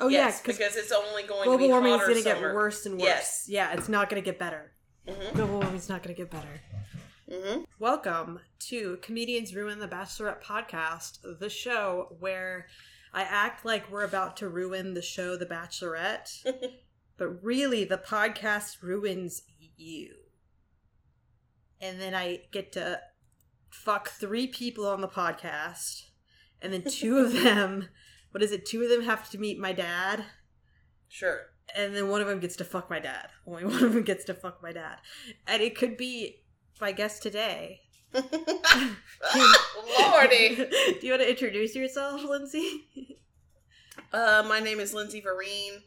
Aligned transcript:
Oh 0.00 0.08
yeah, 0.08 0.26
yes, 0.26 0.40
because 0.40 0.76
it's 0.76 0.92
only 0.92 1.24
going 1.24 1.44
global 1.44 1.58
to 1.58 1.64
be 1.64 1.68
warming 1.68 1.92
is 1.92 2.00
going 2.00 2.14
to 2.16 2.22
get 2.22 2.40
worse 2.40 2.86
and 2.86 2.94
worse. 2.96 3.04
Yes. 3.04 3.44
Yeah, 3.48 3.72
it's 3.72 3.88
not 3.88 4.08
going 4.08 4.22
to 4.22 4.24
get 4.24 4.38
better. 4.38 4.72
Mhm. 5.06 5.34
Global 5.34 5.58
warming's 5.60 5.88
not 5.88 6.02
going 6.02 6.14
to 6.14 6.20
get 6.22 6.30
better. 6.30 6.60
hmm 7.30 7.62
Welcome 7.78 8.40
to 8.68 8.98
Comedians 9.02 9.54
Ruin 9.54 9.78
the 9.78 9.88
Bachelorette 9.88 10.42
podcast, 10.42 11.18
the 11.38 11.50
show 11.50 12.16
where 12.18 12.66
I 13.12 13.22
act 13.22 13.64
like 13.64 13.90
we're 13.90 14.04
about 14.04 14.36
to 14.38 14.48
ruin 14.48 14.94
the 14.94 15.02
show 15.02 15.36
The 15.36 15.46
Bachelorette, 15.46 16.44
but 17.16 17.42
really 17.44 17.84
the 17.84 17.98
podcast 17.98 18.82
ruins 18.82 19.42
you. 19.76 20.14
And 21.80 22.00
then 22.00 22.14
I 22.14 22.42
get 22.52 22.72
to 22.72 23.00
fuck 23.70 24.10
three 24.10 24.46
people 24.46 24.86
on 24.86 25.00
the 25.00 25.08
podcast, 25.08 26.02
and 26.60 26.72
then 26.72 26.84
two 26.84 27.18
of 27.18 27.32
them, 27.42 27.88
what 28.30 28.42
is 28.42 28.52
it? 28.52 28.66
Two 28.66 28.82
of 28.82 28.88
them 28.88 29.02
have 29.02 29.28
to 29.30 29.38
meet 29.38 29.58
my 29.58 29.72
dad, 29.72 30.24
Sure. 31.08 31.46
and 31.74 31.94
then 31.94 32.08
one 32.08 32.20
of 32.20 32.26
them 32.28 32.40
gets 32.40 32.56
to 32.56 32.64
fuck 32.64 32.88
my 32.90 32.98
dad. 33.00 33.28
Only 33.46 33.64
one 33.66 33.82
of 33.84 33.92
them 33.92 34.02
gets 34.02 34.24
to 34.24 34.34
fuck 34.34 34.62
my 34.62 34.72
dad. 34.72 34.98
And 35.46 35.62
it 35.62 35.76
could 35.76 35.96
be 35.96 36.42
my 36.80 36.92
guest 36.92 37.22
today. 37.22 37.80
Lordy. 39.98 40.56
Do 40.56 40.98
you 41.02 41.12
want 41.12 41.22
to 41.22 41.30
introduce 41.30 41.74
yourself, 41.74 42.22
Lindsay? 42.24 42.86
Uh, 44.12 44.44
my 44.48 44.60
name 44.60 44.80
is 44.80 44.92
Lindsay 44.94 45.22
Vereen. 45.22 45.82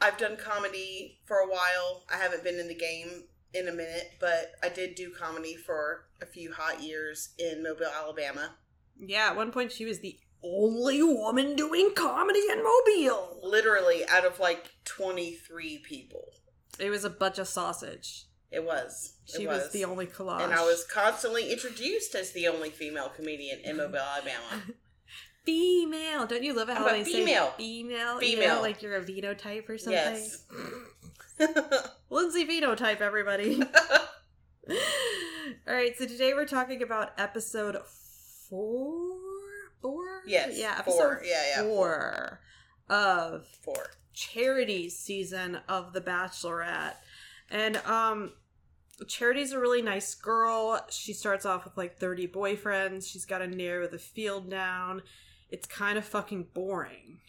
I've 0.00 0.16
done 0.18 0.36
comedy 0.36 1.18
for 1.26 1.38
a 1.38 1.46
while. 1.48 2.04
I 2.12 2.16
haven't 2.16 2.44
been 2.44 2.58
in 2.58 2.68
the 2.68 2.74
game 2.74 3.24
in 3.54 3.68
a 3.68 3.72
minute, 3.72 4.12
but 4.20 4.52
I 4.62 4.68
did 4.68 4.94
do 4.94 5.10
comedy 5.10 5.56
for 5.56 6.06
a 6.22 6.26
few 6.26 6.52
hot 6.52 6.82
years 6.82 7.30
in 7.38 7.62
Mobile, 7.62 7.86
Alabama. 7.94 8.54
Yeah, 9.00 9.28
at 9.28 9.36
one 9.36 9.50
point 9.52 9.72
she 9.72 9.84
was 9.84 10.00
the 10.00 10.18
only 10.42 11.02
woman 11.02 11.56
doing 11.56 11.92
comedy 11.94 12.42
in 12.50 12.62
Mobile. 12.62 13.40
Literally 13.42 14.02
out 14.08 14.24
of 14.24 14.38
like 14.38 14.70
23 14.84 15.78
people. 15.78 16.24
It 16.78 16.90
was 16.90 17.04
a 17.04 17.10
bunch 17.10 17.38
of 17.38 17.48
sausage. 17.48 18.26
It 18.50 18.64
was. 18.64 19.14
It 19.26 19.38
She 19.40 19.46
was. 19.46 19.70
the 19.72 19.84
only 19.84 20.06
collage. 20.06 20.42
And 20.44 20.54
I 20.54 20.62
was 20.62 20.84
constantly 20.84 21.50
introduced 21.52 22.14
as 22.14 22.32
the 22.32 22.48
only 22.48 22.70
female 22.70 23.10
comedian 23.10 23.60
in 23.60 23.76
Mobile, 23.76 23.98
Alabama. 23.98 24.62
female. 25.44 26.26
Don't 26.26 26.42
you 26.42 26.54
love 26.54 26.68
it 26.68 26.76
how 26.76 26.88
they 26.88 27.04
female. 27.04 27.52
say 27.56 27.56
female? 27.56 27.58
You 27.58 27.88
know, 27.88 28.18
Female. 28.20 28.60
like 28.62 28.82
you're 28.82 28.96
a 28.96 29.02
phenotype 29.02 29.68
or 29.68 29.76
something. 29.76 29.92
Yes. 29.92 30.44
Lindsay 32.10 32.60
type 32.60 33.00
everybody. 33.00 33.62
All 35.66 35.74
right, 35.74 35.96
so 35.96 36.06
today 36.06 36.34
we're 36.34 36.46
talking 36.46 36.82
about 36.82 37.12
episode 37.18 37.78
four. 38.48 39.07
Four? 40.28 40.32
Yes, 40.48 40.58
Yeah, 40.58 40.82
four. 40.82 41.12
episode 41.14 41.26
Yeah, 41.28 41.42
yeah, 41.56 41.62
four 41.62 42.40
of 42.88 43.46
Four. 43.62 43.86
Charity's 44.14 44.98
season 44.98 45.58
of 45.68 45.92
The 45.92 46.00
Bachelorette. 46.00 46.94
And 47.50 47.76
um 47.78 48.32
Charity's 49.06 49.52
a 49.52 49.60
really 49.60 49.82
nice 49.82 50.14
girl. 50.14 50.84
She 50.90 51.12
starts 51.12 51.46
off 51.46 51.64
with 51.64 51.76
like 51.76 51.98
30 51.98 52.26
boyfriends. 52.28 53.06
She's 53.08 53.24
got 53.24 53.38
to 53.38 53.46
narrow 53.46 53.86
the 53.86 53.98
field 53.98 54.50
down. 54.50 55.02
It's 55.50 55.66
kind 55.68 55.96
of 55.96 56.04
fucking 56.04 56.48
boring 56.52 57.20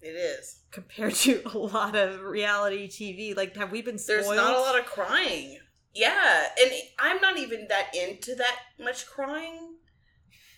It 0.00 0.10
is. 0.14 0.60
compared 0.70 1.14
to 1.16 1.42
a 1.52 1.58
lot 1.58 1.96
of 1.96 2.20
reality 2.20 2.86
TV. 2.88 3.36
Like, 3.36 3.56
have 3.56 3.72
we 3.72 3.82
been 3.82 3.98
spoiled? 3.98 4.24
There's 4.26 4.36
not 4.36 4.54
a 4.54 4.60
lot 4.60 4.78
of 4.78 4.86
crying. 4.86 5.58
Yeah, 5.94 6.46
and 6.62 6.70
I'm 7.00 7.20
not 7.20 7.36
even 7.38 7.66
that 7.68 7.92
into 7.92 8.36
that 8.36 8.56
much 8.78 9.06
crying, 9.08 9.74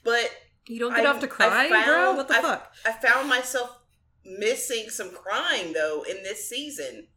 but 0.04 0.30
You 0.66 0.78
don't 0.78 0.94
get 0.94 1.06
I- 1.06 1.10
off 1.10 1.20
to 1.20 1.28
cry, 1.28 1.68
found- 1.68 1.84
bro? 1.86 2.12
What 2.14 2.28
the 2.28 2.34
I- 2.36 2.42
fuck? 2.42 2.74
I 2.84 2.92
found 2.92 3.28
myself 3.28 3.78
missing 4.24 4.88
some 4.90 5.10
crying 5.10 5.72
though 5.72 6.02
in 6.08 6.22
this 6.22 6.48
season, 6.48 7.08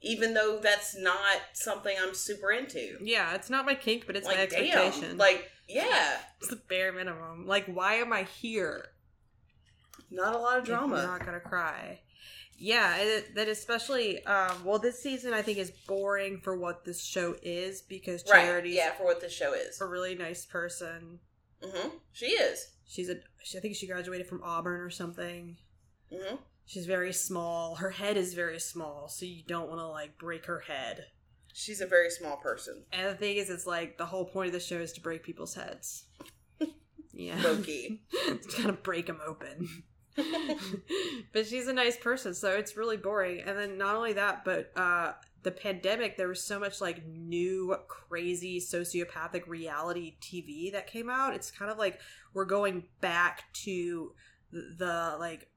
even 0.00 0.34
though 0.34 0.60
that's 0.62 0.96
not 0.96 1.40
something 1.52 1.96
I'm 2.00 2.14
super 2.14 2.50
into. 2.52 2.98
Yeah, 3.02 3.34
it's 3.34 3.50
not 3.50 3.66
my 3.66 3.74
kink, 3.74 4.06
but 4.06 4.16
it's 4.16 4.26
my 4.26 4.34
like, 4.34 4.40
expectation. 4.52 5.08
damn, 5.10 5.18
like, 5.18 5.50
yeah, 5.68 6.18
it's 6.38 6.48
the 6.48 6.56
bare 6.68 6.92
minimum. 6.92 7.46
Like, 7.46 7.66
why 7.66 7.94
am 7.94 8.12
I 8.12 8.22
here? 8.24 8.86
not 10.10 10.34
a 10.34 10.38
lot 10.38 10.58
of 10.58 10.64
drama. 10.66 11.02
not 11.02 11.24
gonna 11.24 11.40
cry. 11.40 12.00
Yeah, 12.58 12.96
it, 12.98 13.34
that 13.34 13.48
especially. 13.48 14.22
Um, 14.26 14.62
well, 14.64 14.78
this 14.78 15.02
season 15.02 15.32
I 15.32 15.40
think 15.42 15.56
is 15.58 15.70
boring 15.88 16.38
for 16.44 16.56
what 16.56 16.84
this 16.84 17.02
show 17.02 17.34
is 17.42 17.80
because 17.80 18.22
Right? 18.30 18.64
Yeah, 18.66 18.92
for 18.92 19.04
what 19.04 19.20
this 19.22 19.32
show 19.32 19.54
is. 19.54 19.80
a 19.80 19.86
really 19.86 20.14
nice 20.14 20.44
person. 20.44 21.18
hmm 21.64 21.88
She 22.12 22.26
is. 22.26 22.68
She's 22.92 23.08
a. 23.08 23.16
She, 23.42 23.56
I 23.56 23.60
think 23.62 23.74
she 23.74 23.86
graduated 23.86 24.26
from 24.26 24.42
Auburn 24.44 24.80
or 24.82 24.90
something. 24.90 25.56
hmm 26.12 26.34
She's 26.66 26.84
very 26.84 27.12
small. 27.14 27.76
Her 27.76 27.90
head 27.90 28.18
is 28.18 28.34
very 28.34 28.60
small, 28.60 29.08
so 29.08 29.24
you 29.24 29.42
don't 29.46 29.68
want 29.68 29.80
to 29.80 29.86
like 29.86 30.18
break 30.18 30.44
her 30.44 30.60
head. 30.60 31.06
She's 31.54 31.80
a 31.80 31.86
very 31.86 32.10
small 32.10 32.36
person. 32.36 32.84
And 32.92 33.08
the 33.08 33.14
thing 33.14 33.36
is, 33.38 33.48
it's 33.48 33.66
like 33.66 33.96
the 33.96 34.04
whole 34.06 34.26
point 34.26 34.48
of 34.48 34.52
the 34.52 34.60
show 34.60 34.76
is 34.76 34.92
to 34.92 35.00
break 35.00 35.22
people's 35.22 35.54
heads. 35.54 36.04
Yeah, 37.14 37.38
Low-key. 37.42 38.00
to 38.26 38.38
kind 38.56 38.70
of 38.70 38.82
break 38.82 39.06
them 39.06 39.20
open. 39.26 39.68
but 41.32 41.46
she's 41.46 41.68
a 41.68 41.72
nice 41.72 41.96
person, 41.98 42.32
so 42.32 42.52
it's 42.52 42.74
really 42.74 42.96
boring. 42.96 43.40
And 43.40 43.56
then 43.58 43.76
not 43.76 43.96
only 43.96 44.14
that, 44.14 44.46
but 44.46 44.72
uh 44.76 45.12
the 45.42 45.50
pandemic, 45.50 46.16
there 46.16 46.28
was 46.28 46.42
so 46.42 46.58
much 46.58 46.80
like 46.80 47.06
new, 47.06 47.76
crazy 47.88 48.60
sociopathic 48.60 49.46
reality 49.46 50.16
TV 50.20 50.72
that 50.72 50.86
came 50.86 51.10
out. 51.10 51.34
It's 51.34 51.50
kind 51.50 51.70
of 51.70 51.78
like 51.78 52.00
we're 52.32 52.44
going 52.44 52.84
back 53.00 53.44
to 53.64 54.12
the, 54.52 55.16
like 55.18 55.48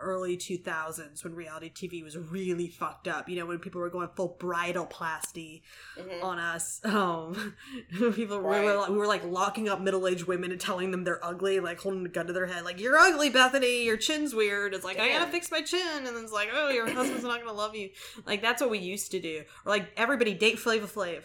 early 0.00 0.36
2000s 0.36 1.22
when 1.24 1.34
reality 1.34 1.70
TV 1.70 2.02
was 2.02 2.16
really 2.16 2.68
fucked 2.68 3.06
up. 3.06 3.28
You 3.28 3.36
know, 3.36 3.46
when 3.46 3.58
people 3.58 3.80
were 3.80 3.90
going 3.90 4.08
full 4.16 4.36
Bridalplasty 4.40 5.62
Mhm. 5.98 6.22
on 6.22 6.38
us. 6.38 6.80
Um, 6.84 7.54
people 8.14 8.38
we, 8.38 8.44
were, 8.44 8.74
like- 8.74 8.88
we 8.88 8.96
were 8.96 9.06
like 9.06 9.24
locking 9.24 9.68
up 9.68 9.80
middle 9.80 10.06
aged 10.08 10.24
women 10.24 10.50
and 10.52 10.60
telling 10.60 10.90
them 10.90 11.04
they're 11.04 11.24
ugly, 11.24 11.60
like 11.60 11.80
holding 11.80 12.04
a 12.06 12.08
gun 12.08 12.26
to 12.26 12.32
their 12.32 12.46
head, 12.46 12.64
like 12.64 12.80
"You're 12.80 12.96
ugly, 12.96 13.30
Bethany. 13.30 13.84
Your 13.84 13.96
chin's 13.96 14.34
weird." 14.34 14.74
It's 14.74 14.84
like 14.84 14.98
I 14.98 15.08
gotta 15.10 15.30
fix 15.30 15.50
my 15.50 15.62
chin, 15.62 15.80
and 15.98 16.06
then 16.06 16.22
it's 16.24 16.32
like, 16.32 16.48
"Oh, 16.52 16.68
your 16.70 16.88
husband's 16.90 17.24
not 17.24 17.40
gonna 17.40 17.52
love 17.52 17.74
you." 17.74 17.90
Like 18.26 18.40
that's 18.42 18.60
what 18.60 18.70
we 18.70 18.78
used 18.78 19.10
to 19.12 19.20
do. 19.20 19.42
Or 19.66 19.70
like 19.70 19.90
everybody 19.96 20.34
date 20.34 20.58
Flavor 20.58 20.86
Flav. 20.86 21.22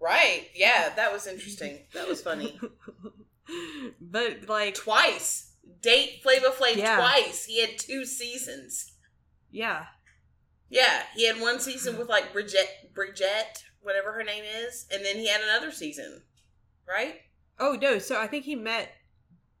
Right. 0.00 0.48
Yeah, 0.54 0.92
that 0.96 1.12
was 1.12 1.26
interesting. 1.26 1.78
That 1.94 2.06
was 2.06 2.20
funny. 2.20 2.58
but 4.00 4.48
like, 4.48 4.74
Twice. 4.74 5.50
Date 5.80 6.22
Flavor 6.22 6.48
Flav 6.48 6.76
Yeah. 6.76 6.96
twice. 6.96 7.44
He 7.44 7.60
had 7.60 7.78
two 7.78 8.04
seasons. 8.04 8.92
yeah, 9.50 9.86
Yeah, 10.68 11.04
he 11.14 11.26
had 11.26 11.40
one 11.40 11.60
season 11.60 11.96
with 11.98 12.08
like 12.08 12.32
Bridget, 12.32 12.68
Bridget, 12.94 13.62
whatever 13.82 14.12
her 14.12 14.24
name 14.24 14.44
is, 14.44 14.86
and 14.90 15.04
then 15.04 15.16
he 15.16 15.28
had 15.28 15.40
another 15.42 15.70
season, 15.70 16.22
right? 16.88 17.20
Oh 17.60 17.74
no! 17.80 17.98
So 17.98 18.18
I 18.20 18.26
think 18.26 18.44
he 18.44 18.56
met 18.56 18.90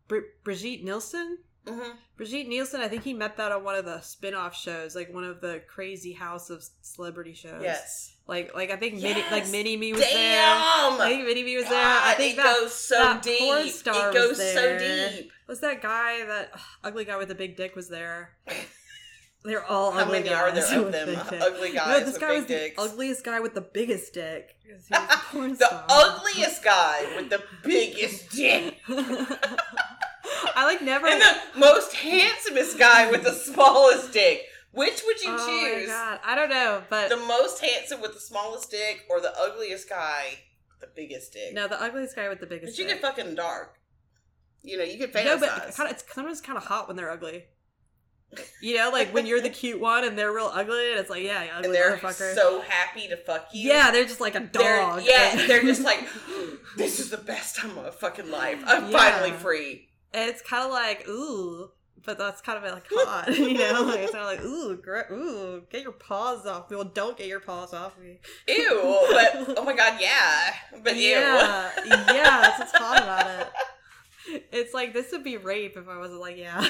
Br- 0.08 0.32
Brigitte 0.42 0.82
Nielsen. 0.82 1.38
Mm-hmm. 1.66 1.90
Brigitte 2.16 2.48
Nielsen. 2.48 2.80
I 2.80 2.88
think 2.88 3.04
he 3.04 3.14
met 3.14 3.36
that 3.36 3.52
on 3.52 3.62
one 3.64 3.76
of 3.76 3.84
the 3.84 4.00
spin-off 4.00 4.54
shows, 4.56 4.94
like 4.96 5.12
one 5.14 5.24
of 5.24 5.40
the 5.40 5.62
Crazy 5.68 6.12
House 6.12 6.50
of 6.50 6.62
Celebrity 6.82 7.34
shows. 7.34 7.62
Yes. 7.62 8.13
Like, 8.26 8.54
like 8.54 8.70
I 8.70 8.76
think 8.76 8.94
Mini, 9.02 9.22
like 9.30 9.48
Mini 9.50 9.76
Me 9.76 9.92
was 9.92 10.00
there. 10.00 10.10
Damn. 10.12 11.00
I 11.00 11.08
think 11.10 11.26
Mini 11.26 11.42
Me 11.42 11.56
was 11.56 11.68
there. 11.68 11.84
I 11.84 12.14
think 12.16 12.34
it 12.34 12.36
that 12.38 12.58
goes 12.60 12.74
so 12.74 12.94
that 12.96 13.22
deep. 13.22 13.38
porn 13.40 13.68
star 13.68 14.10
it 14.10 14.14
goes 14.14 14.28
was 14.30 14.38
so 14.38 14.54
there. 14.62 15.10
deep. 15.10 15.30
was 15.46 15.60
that 15.60 15.82
guy 15.82 16.24
that 16.24 16.50
ugh, 16.54 16.60
ugly 16.84 17.04
guy 17.04 17.16
with 17.18 17.28
the 17.28 17.34
big 17.34 17.54
dick 17.56 17.76
was 17.76 17.88
there. 17.88 18.30
They're 19.44 19.62
all 19.66 19.92
How 19.92 20.00
ugly 20.00 20.20
many 20.20 20.30
guys 20.30 20.38
are 20.38 20.52
there 20.52 20.78
of 20.78 20.84
with 20.86 20.92
them? 20.94 21.06
big 21.08 21.28
dicks. 21.30 21.44
Ugly 21.44 21.72
guys 21.72 21.86
no, 21.88 22.00
this 22.00 22.12
with 22.14 22.20
guy 22.22 22.28
big 22.28 22.38
was 22.38 22.46
dicks. 22.46 22.76
the 22.76 22.82
ugliest 22.82 23.24
guy 23.24 23.40
with 23.40 23.54
the 23.54 23.60
biggest 23.60 24.14
dick. 24.14 24.56
'cause 24.66 24.86
he 24.88 24.94
was 24.94 25.10
a 25.10 25.18
porn 25.30 25.52
The 25.56 25.84
ugliest 25.90 26.64
guy 26.64 27.06
with 27.16 27.28
the 27.28 27.42
biggest 27.62 28.30
dick. 28.30 28.78
I 28.88 30.64
like 30.64 30.80
never. 30.82 31.06
And 31.06 31.20
the 31.20 31.58
most 31.58 31.92
handsomest 31.94 32.78
guy 32.78 33.10
with 33.10 33.22
the 33.24 33.32
smallest 33.32 34.12
dick. 34.12 34.42
Which 34.74 35.02
would 35.06 35.20
you 35.22 35.30
oh 35.30 35.46
choose? 35.46 35.88
my 35.88 35.94
god, 35.94 36.20
I 36.24 36.34
don't 36.34 36.50
know, 36.50 36.82
but 36.90 37.08
The 37.08 37.16
most 37.16 37.64
handsome 37.64 38.00
with 38.00 38.14
the 38.14 38.20
smallest 38.20 38.70
dick 38.70 39.04
or 39.08 39.20
the 39.20 39.32
ugliest 39.38 39.88
guy 39.88 40.38
with 40.70 40.80
the 40.80 40.88
biggest 40.94 41.32
dick? 41.32 41.54
no, 41.54 41.68
the 41.68 41.80
ugliest 41.80 42.16
guy 42.16 42.28
with 42.28 42.40
the 42.40 42.46
biggest 42.46 42.72
But 42.76 42.78
you 42.78 42.88
dick. 42.88 43.00
get 43.00 43.16
fucking 43.16 43.34
dark. 43.36 43.78
You 44.62 44.78
know, 44.78 44.84
you 44.84 44.98
can 44.98 45.10
fantasize. 45.10 45.24
No, 45.26 45.38
but 45.38 45.74
kinda, 45.76 45.90
it's 45.90 46.04
sometimes 46.14 46.40
kind 46.40 46.56
of 46.58 46.64
hot 46.64 46.88
when 46.88 46.96
they're 46.96 47.10
ugly. 47.10 47.44
You 48.60 48.76
know, 48.78 48.90
like 48.90 49.14
when 49.14 49.26
you're 49.26 49.40
the 49.40 49.50
cute 49.60 49.78
one 49.78 50.02
and 50.02 50.18
they're 50.18 50.32
real 50.32 50.50
ugly, 50.52 50.90
and 50.90 50.98
it's 50.98 51.10
like, 51.10 51.22
yeah, 51.22 51.46
ugly 51.54 51.66
and 51.66 51.74
they're 51.74 51.96
motherfucker. 51.98 52.34
so 52.34 52.62
happy 52.62 53.06
to 53.08 53.16
fuck 53.16 53.48
you. 53.52 53.68
yeah, 53.70 53.90
they're 53.92 54.04
just 54.04 54.20
like 54.20 54.34
a 54.34 54.40
They're- 54.52 54.80
dog. 54.80 55.02
yeah, 55.04 55.46
they're 55.46 55.62
just 55.62 55.82
like, 55.84 56.00
this 56.76 56.98
is 56.98 57.10
the 57.10 57.16
best 57.18 57.56
time 57.56 57.70
of 57.70 57.76
my 57.76 57.90
fucking 57.90 58.30
life. 58.30 58.60
I'm 58.66 58.90
Yeah. 58.90 58.98
finally 58.98 59.30
free. 59.38 59.88
and 60.12 60.28
it's 60.30 60.42
kind 60.42 60.64
of 60.64 60.72
like 60.72 61.06
ooh, 61.08 61.70
but 62.04 62.18
that's 62.18 62.40
kind 62.40 62.58
of 62.64 62.72
like 62.72 62.86
hot, 62.90 63.34
you 63.38 63.54
know? 63.54 63.82
Like, 63.82 64.00
it's 64.00 64.12
kind 64.12 64.24
of 64.24 64.30
like 64.30 64.44
ooh, 64.44 64.76
gr- 64.76 65.12
ooh, 65.12 65.62
get 65.70 65.82
your 65.82 65.92
paws 65.92 66.46
off 66.46 66.70
me. 66.70 66.76
Well, 66.76 66.86
don't 66.86 67.16
get 67.16 67.26
your 67.26 67.40
paws 67.40 67.72
off 67.72 67.98
me. 67.98 68.20
Ew, 68.48 69.06
but 69.10 69.58
oh 69.58 69.64
my 69.64 69.74
god, 69.74 69.98
yeah. 70.00 70.54
But 70.82 70.96
ew. 70.96 71.02
yeah, 71.02 71.70
yeah, 71.86 72.40
that's 72.40 72.58
what's 72.58 72.72
hot 72.72 73.02
about 73.02 73.26
it. 73.40 74.44
It's 74.52 74.72
like 74.72 74.92
this 74.92 75.12
would 75.12 75.24
be 75.24 75.36
rape 75.36 75.76
if 75.76 75.88
I 75.88 75.98
wasn't 75.98 76.20
like, 76.20 76.36
yeah. 76.38 76.62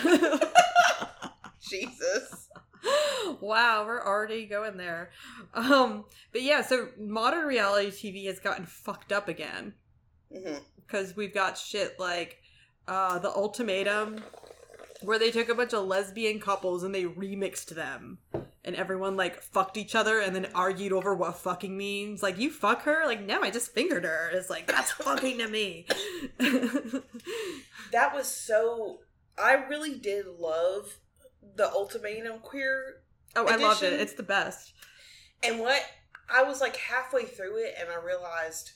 Jesus. 1.61 2.49
wow, 3.41 3.85
we're 3.87 4.05
already 4.05 4.47
going 4.47 4.77
there. 4.77 5.11
Um, 5.55 6.05
but 6.33 6.43
yeah, 6.43 6.63
so 6.63 6.89
modern 6.99 7.47
reality 7.47 7.91
TV 7.91 8.27
has 8.27 8.41
gotten 8.41 8.67
fucked 8.67 9.13
up 9.13 9.29
again 9.29 9.75
because 10.77 11.17
we've 11.17 11.33
got 11.33 11.57
shit 11.57 11.99
like 11.99 12.39
uh, 12.87 13.19
the 13.19 13.31
ultimatum, 13.31 14.23
where 15.05 15.19
they 15.19 15.31
took 15.31 15.49
a 15.49 15.55
bunch 15.55 15.73
of 15.73 15.87
lesbian 15.87 16.41
couples 16.41 16.83
and 16.83 16.95
they 16.95 17.05
remixed 17.05 17.75
them, 17.75 18.19
and 18.65 18.75
everyone 18.77 19.17
like 19.17 19.43
fucked 19.43 19.77
each 19.77 19.95
other 19.95 20.21
and 20.21 20.35
then 20.35 20.49
argued 20.55 20.93
over 20.93 21.15
what 21.15 21.39
fucking 21.39 21.77
means. 21.77 22.23
Like 22.23 22.39
you 22.39 22.51
fuck 22.51 22.83
her, 22.83 23.05
like 23.07 23.23
no, 23.23 23.43
I 23.43 23.51
just 23.51 23.73
fingered 23.73 24.05
her. 24.05 24.31
It's 24.33 24.51
like 24.51 24.67
that's 24.67 24.91
fucking 24.93 25.39
to 25.39 25.49
me. 25.49 25.87
That 27.95 28.13
was 28.13 28.27
so. 28.27 28.99
I 29.39 29.53
really 29.53 29.95
did 29.95 30.27
love 30.27 30.99
the 31.55 31.71
ultimatum 31.71 32.41
queer 32.41 33.03
oh, 33.37 33.47
I 33.47 33.55
loved 33.55 33.85
it. 33.85 33.93
It's 33.93 34.15
the 34.15 34.25
best. 34.25 34.73
And 35.45 35.61
what 35.61 35.81
I 36.29 36.43
was 36.43 36.61
like 36.61 36.77
halfway 36.77 37.25
through 37.25 37.65
it, 37.65 37.77
and 37.79 37.89
I 37.91 38.05
realized 38.05 38.73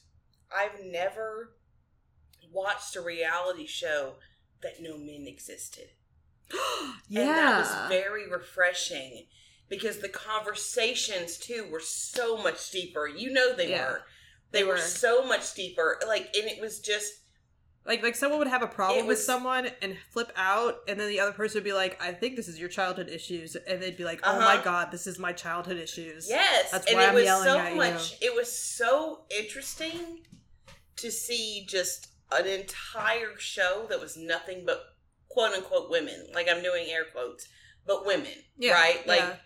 I've 0.56 0.84
never 0.84 1.54
watched 2.52 2.94
a 2.94 3.00
reality 3.00 3.66
show 3.66 4.14
that 4.62 4.80
no 4.80 4.96
men 4.96 5.26
existed. 5.26 5.88
Yeah, 7.08 7.20
And 7.20 7.28
that 7.30 7.58
was 7.58 7.88
very 7.90 8.30
refreshing 8.30 9.26
because 9.68 9.98
the 9.98 10.08
conversations 10.08 11.36
too 11.38 11.66
were 11.70 11.80
so 11.80 12.36
much 12.36 12.70
deeper. 12.70 13.06
You 13.06 13.32
know 13.32 13.54
they 13.54 13.70
Yeah. 13.70 13.86
were. 13.88 14.02
They, 14.50 14.60
They 14.60 14.64
were. 14.64 14.72
were. 14.74 14.78
so 14.78 15.26
much 15.26 15.54
deeper. 15.54 15.98
Like 16.06 16.34
and 16.34 16.48
it 16.48 16.60
was 16.60 16.80
just 16.80 17.12
Like 17.84 18.02
like 18.02 18.16
someone 18.16 18.38
would 18.38 18.48
have 18.48 18.62
a 18.62 18.66
problem 18.66 19.04
It 19.04 19.08
with 19.08 19.18
someone 19.18 19.68
and 19.82 19.96
flip 20.10 20.32
out, 20.36 20.76
and 20.88 20.98
then 20.98 21.08
the 21.08 21.20
other 21.20 21.32
person 21.32 21.58
would 21.58 21.64
be 21.64 21.72
like, 21.72 22.02
"I 22.02 22.12
think 22.12 22.36
this 22.36 22.48
is 22.48 22.58
your 22.58 22.68
childhood 22.68 23.08
issues," 23.08 23.56
and 23.56 23.82
they'd 23.82 23.96
be 23.96 24.04
like, 24.04 24.20
"Oh 24.24 24.30
Uh-huh. 24.30 24.56
my 24.56 24.62
god, 24.62 24.90
this 24.90 25.06
is 25.06 25.18
my 25.18 25.32
childhood 25.32 25.76
issues." 25.78 26.28
Yes, 26.28 26.70
That's 26.70 26.86
and 26.86 26.96
why 26.96 27.04
it 27.04 27.08
I'm 27.08 27.14
was 27.14 27.24
yelling 27.24 27.44
so 27.48 27.58
at 27.58 27.70
you. 27.72 27.76
much. 27.78 28.14
It 28.22 28.34
was 28.34 28.50
so 28.50 29.24
interesting 29.30 30.26
to 30.96 31.10
see 31.10 31.64
just 31.66 32.08
an 32.32 32.46
entire 32.46 33.38
show 33.38 33.86
that 33.88 34.00
was 34.00 34.16
nothing 34.16 34.64
but 34.66 34.82
quote 35.28 35.52
unquote 35.54 35.90
women. 35.90 36.26
Like 36.34 36.48
I'm 36.50 36.62
doing 36.62 36.86
air 36.88 37.04
quotes, 37.12 37.48
but 37.86 38.04
women, 38.06 38.32
Yeah, 38.56 38.72
right? 38.72 39.06
Like 39.06 39.20
yeah. 39.20 39.36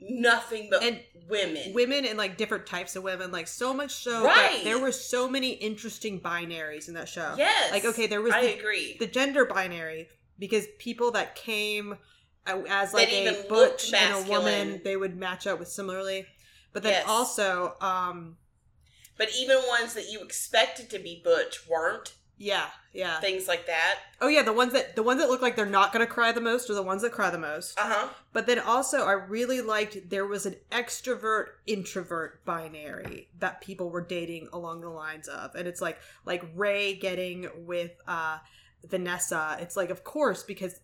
nothing 0.00 0.68
but 0.70 0.82
And 0.82 1.00
women. 1.28 1.72
women 1.74 2.04
and 2.06 2.16
like 2.18 2.36
different 2.36 2.66
types 2.66 2.96
of 2.96 3.02
women, 3.02 3.30
like 3.30 3.48
so 3.48 3.74
much 3.74 3.92
so 3.92 4.24
Right. 4.24 4.60
there 4.64 4.78
were 4.78 4.92
so 4.92 5.28
many 5.28 5.50
interesting 5.52 6.20
binaries 6.20 6.88
in 6.88 6.94
that 6.94 7.08
show. 7.08 7.34
Yes, 7.36 7.70
Like 7.72 7.84
okay, 7.84 8.06
there 8.06 8.22
was 8.22 8.32
I 8.32 8.42
the, 8.42 8.58
agree. 8.58 8.96
the 8.98 9.06
gender 9.06 9.44
binary 9.44 10.08
because 10.38 10.66
people 10.78 11.10
that 11.12 11.34
came 11.34 11.98
as 12.46 12.92
like 12.94 13.08
a 13.12 13.44
butch 13.48 13.92
and 13.92 14.26
a 14.26 14.28
woman, 14.30 14.80
they 14.82 14.96
would 14.96 15.16
match 15.16 15.46
up 15.46 15.58
with 15.58 15.68
similarly. 15.68 16.26
But 16.72 16.82
then 16.82 16.92
Yes. 16.92 17.04
also, 17.06 17.74
um, 17.80 18.36
but 19.18 19.28
even 19.36 19.58
ones 19.68 19.92
that 19.94 20.10
you 20.10 20.20
expected 20.22 20.88
to 20.90 20.98
be 20.98 21.20
butch 21.22 21.68
weren't. 21.68 22.14
Yeah, 22.42 22.68
yeah. 22.94 23.20
Things 23.20 23.46
like 23.46 23.66
that. 23.66 23.98
Oh 24.18 24.28
yeah, 24.28 24.42
the 24.42 24.52
ones 24.54 24.72
that 24.72 24.96
the 24.96 25.02
ones 25.02 25.20
that 25.20 25.28
look 25.28 25.42
like 25.42 25.56
they're 25.56 25.66
not 25.66 25.92
gonna 25.92 26.06
cry 26.06 26.32
the 26.32 26.40
most 26.40 26.70
are 26.70 26.74
the 26.74 26.82
ones 26.82 27.02
that 27.02 27.12
cry 27.12 27.28
the 27.28 27.36
most. 27.36 27.78
Uh 27.78 27.82
huh. 27.84 28.08
But 28.32 28.46
then 28.46 28.58
also, 28.58 29.04
I 29.04 29.12
really 29.12 29.60
liked 29.60 30.08
there 30.08 30.26
was 30.26 30.46
an 30.46 30.56
extrovert 30.72 31.48
introvert 31.66 32.42
binary 32.46 33.28
that 33.40 33.60
people 33.60 33.90
were 33.90 34.00
dating 34.00 34.48
along 34.54 34.80
the 34.80 34.88
lines 34.88 35.28
of, 35.28 35.54
and 35.54 35.68
it's 35.68 35.82
like 35.82 35.98
like 36.24 36.42
Ray 36.56 36.94
getting 36.94 37.46
with 37.66 37.92
uh 38.08 38.38
Vanessa. 38.88 39.58
It's 39.60 39.76
like 39.76 39.90
of 39.90 40.02
course 40.02 40.42
because 40.42 40.80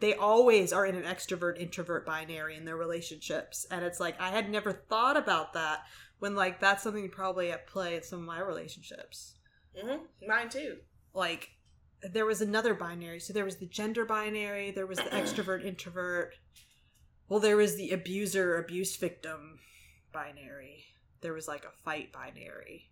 they 0.00 0.14
always 0.14 0.72
are 0.72 0.86
in 0.86 0.96
an 0.96 1.02
extrovert 1.02 1.60
introvert 1.60 2.06
binary 2.06 2.56
in 2.56 2.64
their 2.64 2.78
relationships, 2.78 3.66
and 3.70 3.84
it's 3.84 4.00
like 4.00 4.18
I 4.18 4.30
had 4.30 4.48
never 4.48 4.72
thought 4.72 5.18
about 5.18 5.52
that 5.52 5.80
when 6.20 6.34
like 6.34 6.58
that's 6.58 6.82
something 6.82 7.10
probably 7.10 7.52
at 7.52 7.66
play 7.66 7.96
in 7.96 8.02
some 8.02 8.20
of 8.20 8.24
my 8.24 8.40
relationships 8.40 9.35
hmm 9.78 9.96
Mine 10.26 10.48
too. 10.48 10.76
like 11.14 11.50
there 12.12 12.26
was 12.26 12.40
another 12.42 12.74
binary. 12.74 13.18
So 13.20 13.32
there 13.32 13.44
was 13.44 13.56
the 13.56 13.66
gender 13.66 14.04
binary 14.04 14.70
there 14.70 14.86
was 14.86 14.98
the 14.98 15.04
extrovert 15.20 15.64
introvert. 15.64 16.34
Well 17.28 17.40
there 17.40 17.56
was 17.56 17.76
the 17.76 17.90
abuser 17.92 18.58
abuse 18.58 18.96
victim 18.96 19.58
binary. 20.12 20.84
There 21.22 21.32
was 21.32 21.48
like 21.48 21.64
a 21.64 21.70
fight 21.84 22.12
binary. 22.12 22.90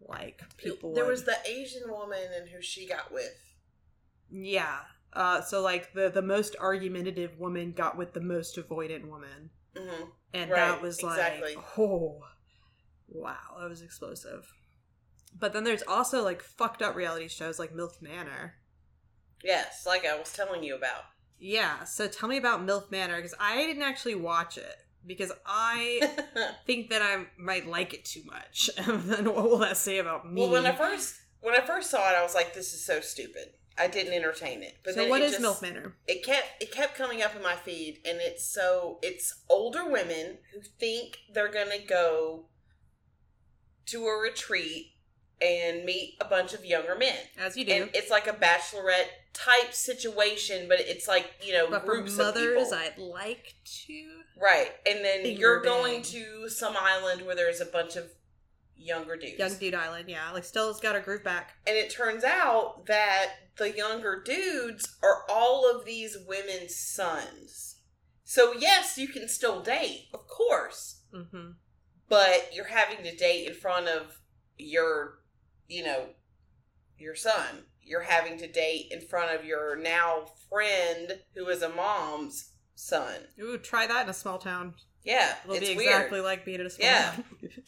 Like 0.00 0.40
people 0.56 0.94
There 0.94 1.04
would- 1.04 1.10
was 1.10 1.24
the 1.24 1.36
Asian 1.46 1.90
woman 1.90 2.26
and 2.36 2.48
who 2.48 2.60
she 2.62 2.86
got 2.88 3.12
with. 3.12 3.36
yeah. 4.30 4.78
Uh 5.12 5.42
so 5.42 5.60
like 5.60 5.92
the 5.92 6.08
the 6.08 6.22
most 6.22 6.56
argumentative 6.60 7.38
woman 7.38 7.72
got 7.72 7.96
with 7.98 8.14
the 8.14 8.20
most 8.20 8.56
avoidant 8.56 9.06
woman. 9.08 9.50
Hmm 9.76 10.04
and 10.34 10.50
Right, 10.50 10.56
that 10.56 10.80
was 10.80 11.02
like 11.02 11.18
exactly. 11.18 11.56
oh 11.76 12.20
wow. 13.08 13.36
That 13.60 13.68
was 13.68 13.82
explosive 13.82 14.50
but 15.38 15.52
then 15.52 15.64
there's 15.64 15.82
also 15.82 16.22
like 16.22 16.42
fucked 16.42 16.82
up 16.82 16.94
reality 16.94 17.28
shows 17.28 17.58
like 17.58 17.74
MILF 17.74 18.00
Manor 18.00 18.54
Yes, 19.42 19.84
like 19.86 20.06
I 20.06 20.16
was 20.18 20.32
telling 20.32 20.62
you 20.62 20.76
about. 20.76 21.04
Yeah, 21.38 21.84
so 21.84 22.06
tell 22.06 22.28
me 22.28 22.36
about 22.36 22.64
MILF 22.64 22.90
Manor 22.90 23.16
because 23.16 23.34
I 23.40 23.56
didn't 23.56 23.82
actually 23.82 24.14
watch 24.14 24.56
it 24.56 24.76
because 25.04 25.32
I 25.44 26.08
think 26.66 26.90
that 26.90 27.02
I 27.02 27.26
might 27.36 27.66
like 27.66 27.92
it 27.94 28.04
too 28.04 28.22
much. 28.24 28.70
and 28.78 29.02
then 29.02 29.34
what 29.34 29.50
will 29.50 29.58
that 29.58 29.76
say 29.76 29.98
about 29.98 30.30
me? 30.30 30.42
well, 30.42 30.50
when 30.50 30.66
I 30.66 30.72
first 30.72 31.16
when 31.40 31.54
I 31.54 31.64
first 31.64 31.90
saw 31.90 32.08
it, 32.10 32.16
I 32.16 32.22
was 32.22 32.34
like, 32.34 32.54
"This 32.54 32.72
is 32.72 32.84
so 32.84 33.00
stupid." 33.00 33.54
I 33.78 33.88
didn't 33.88 34.12
entertain 34.12 34.62
it. 34.62 34.76
But 34.84 34.94
so 34.94 35.00
then 35.00 35.08
what 35.08 35.22
it 35.22 35.24
is 35.24 35.38
just, 35.38 35.42
MILF 35.42 35.62
Manor? 35.62 35.96
It 36.06 36.24
kept 36.24 36.62
it 36.62 36.70
kept 36.70 36.94
coming 36.94 37.22
up 37.22 37.34
in 37.34 37.42
my 37.42 37.56
feed, 37.56 38.00
and 38.04 38.18
it's 38.20 38.44
so 38.44 38.98
it's 39.02 39.42
older 39.48 39.88
women 39.88 40.38
who 40.52 40.60
think 40.78 41.18
they're 41.32 41.50
gonna 41.50 41.84
go 41.84 42.46
to 43.86 44.04
a 44.06 44.20
retreat 44.20 44.91
and 45.42 45.84
meet 45.84 46.16
a 46.20 46.24
bunch 46.24 46.52
of 46.54 46.64
younger 46.64 46.94
men. 46.96 47.16
As 47.38 47.56
you 47.56 47.64
do. 47.64 47.72
And 47.72 47.90
it's 47.94 48.10
like 48.10 48.26
a 48.26 48.32
bachelorette 48.32 49.08
type 49.32 49.72
situation, 49.72 50.66
but 50.68 50.78
it's 50.80 51.08
like 51.08 51.30
you 51.44 51.52
know 51.52 51.68
but 51.70 51.80
for 51.84 51.86
groups 51.86 52.16
mothers, 52.16 52.70
of 52.72 52.78
people. 52.78 52.78
I'd 52.78 52.98
like 52.98 53.54
to. 53.86 54.04
Right. 54.40 54.70
And 54.86 55.04
then 55.04 55.26
you're 55.36 55.60
going 55.62 56.02
to 56.02 56.48
some 56.48 56.74
island 56.78 57.26
where 57.26 57.34
there's 57.36 57.60
a 57.60 57.66
bunch 57.66 57.96
of 57.96 58.04
younger 58.76 59.16
dudes. 59.16 59.38
Young 59.38 59.54
Dude 59.54 59.74
Island, 59.74 60.08
yeah. 60.08 60.30
Like 60.32 60.44
Stella's 60.44 60.80
got 60.80 60.94
her 60.94 61.00
group 61.00 61.22
back. 61.22 61.52
and 61.66 61.76
it 61.76 61.90
turns 61.90 62.24
out 62.24 62.86
that 62.86 63.26
the 63.56 63.70
younger 63.76 64.20
dudes 64.24 64.96
are 65.02 65.22
all 65.30 65.70
of 65.70 65.84
these 65.84 66.16
women's 66.26 66.74
sons. 66.74 67.76
So, 68.24 68.54
yes, 68.58 68.96
you 68.96 69.08
can 69.08 69.28
still 69.28 69.62
date, 69.62 70.06
of 70.14 70.26
course, 70.26 71.02
Mm-hmm. 71.14 71.50
but 72.08 72.50
you're 72.54 72.64
having 72.68 73.04
to 73.04 73.14
date 73.14 73.46
in 73.46 73.52
front 73.54 73.86
of 73.88 74.18
your, 74.56 75.18
you 75.72 75.84
know, 75.84 76.06
your 76.98 77.14
son. 77.14 77.64
You're 77.84 78.02
having 78.02 78.38
to 78.38 78.46
date 78.46 78.88
in 78.92 79.00
front 79.00 79.34
of 79.38 79.44
your 79.44 79.76
now 79.76 80.26
friend 80.48 81.18
who 81.34 81.48
is 81.48 81.62
a 81.62 81.68
mom's 81.68 82.50
son. 82.74 83.14
Ooh, 83.40 83.58
try 83.58 83.86
that 83.86 84.04
in 84.04 84.08
a 84.10 84.14
small 84.14 84.38
town. 84.38 84.74
Yeah, 85.04 85.34
It'll 85.44 85.58
be 85.58 85.74
weird. 85.76 85.80
exactly 85.88 86.20
like 86.20 86.44
being 86.44 86.60
in 86.60 86.66
a 86.66 86.70
small 86.70 86.86
Yeah. 86.88 87.16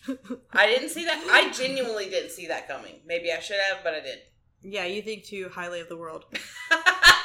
town. 0.07 0.19
I 0.53 0.67
didn't 0.67 0.91
see 0.91 1.05
that. 1.05 1.27
I 1.31 1.51
genuinely 1.51 2.09
didn't 2.09 2.31
see 2.31 2.47
that 2.47 2.69
coming. 2.69 3.01
Maybe 3.07 3.33
I 3.33 3.41
should 3.41 3.57
have, 3.71 3.83
but 3.83 3.93
I 3.95 4.01
did. 4.01 4.19
yeah, 4.63 4.85
you 4.85 5.03
think 5.03 5.25
too 5.25 5.49
highly 5.53 5.81
of 5.81 5.89
the 5.89 5.97
world. 5.97 6.27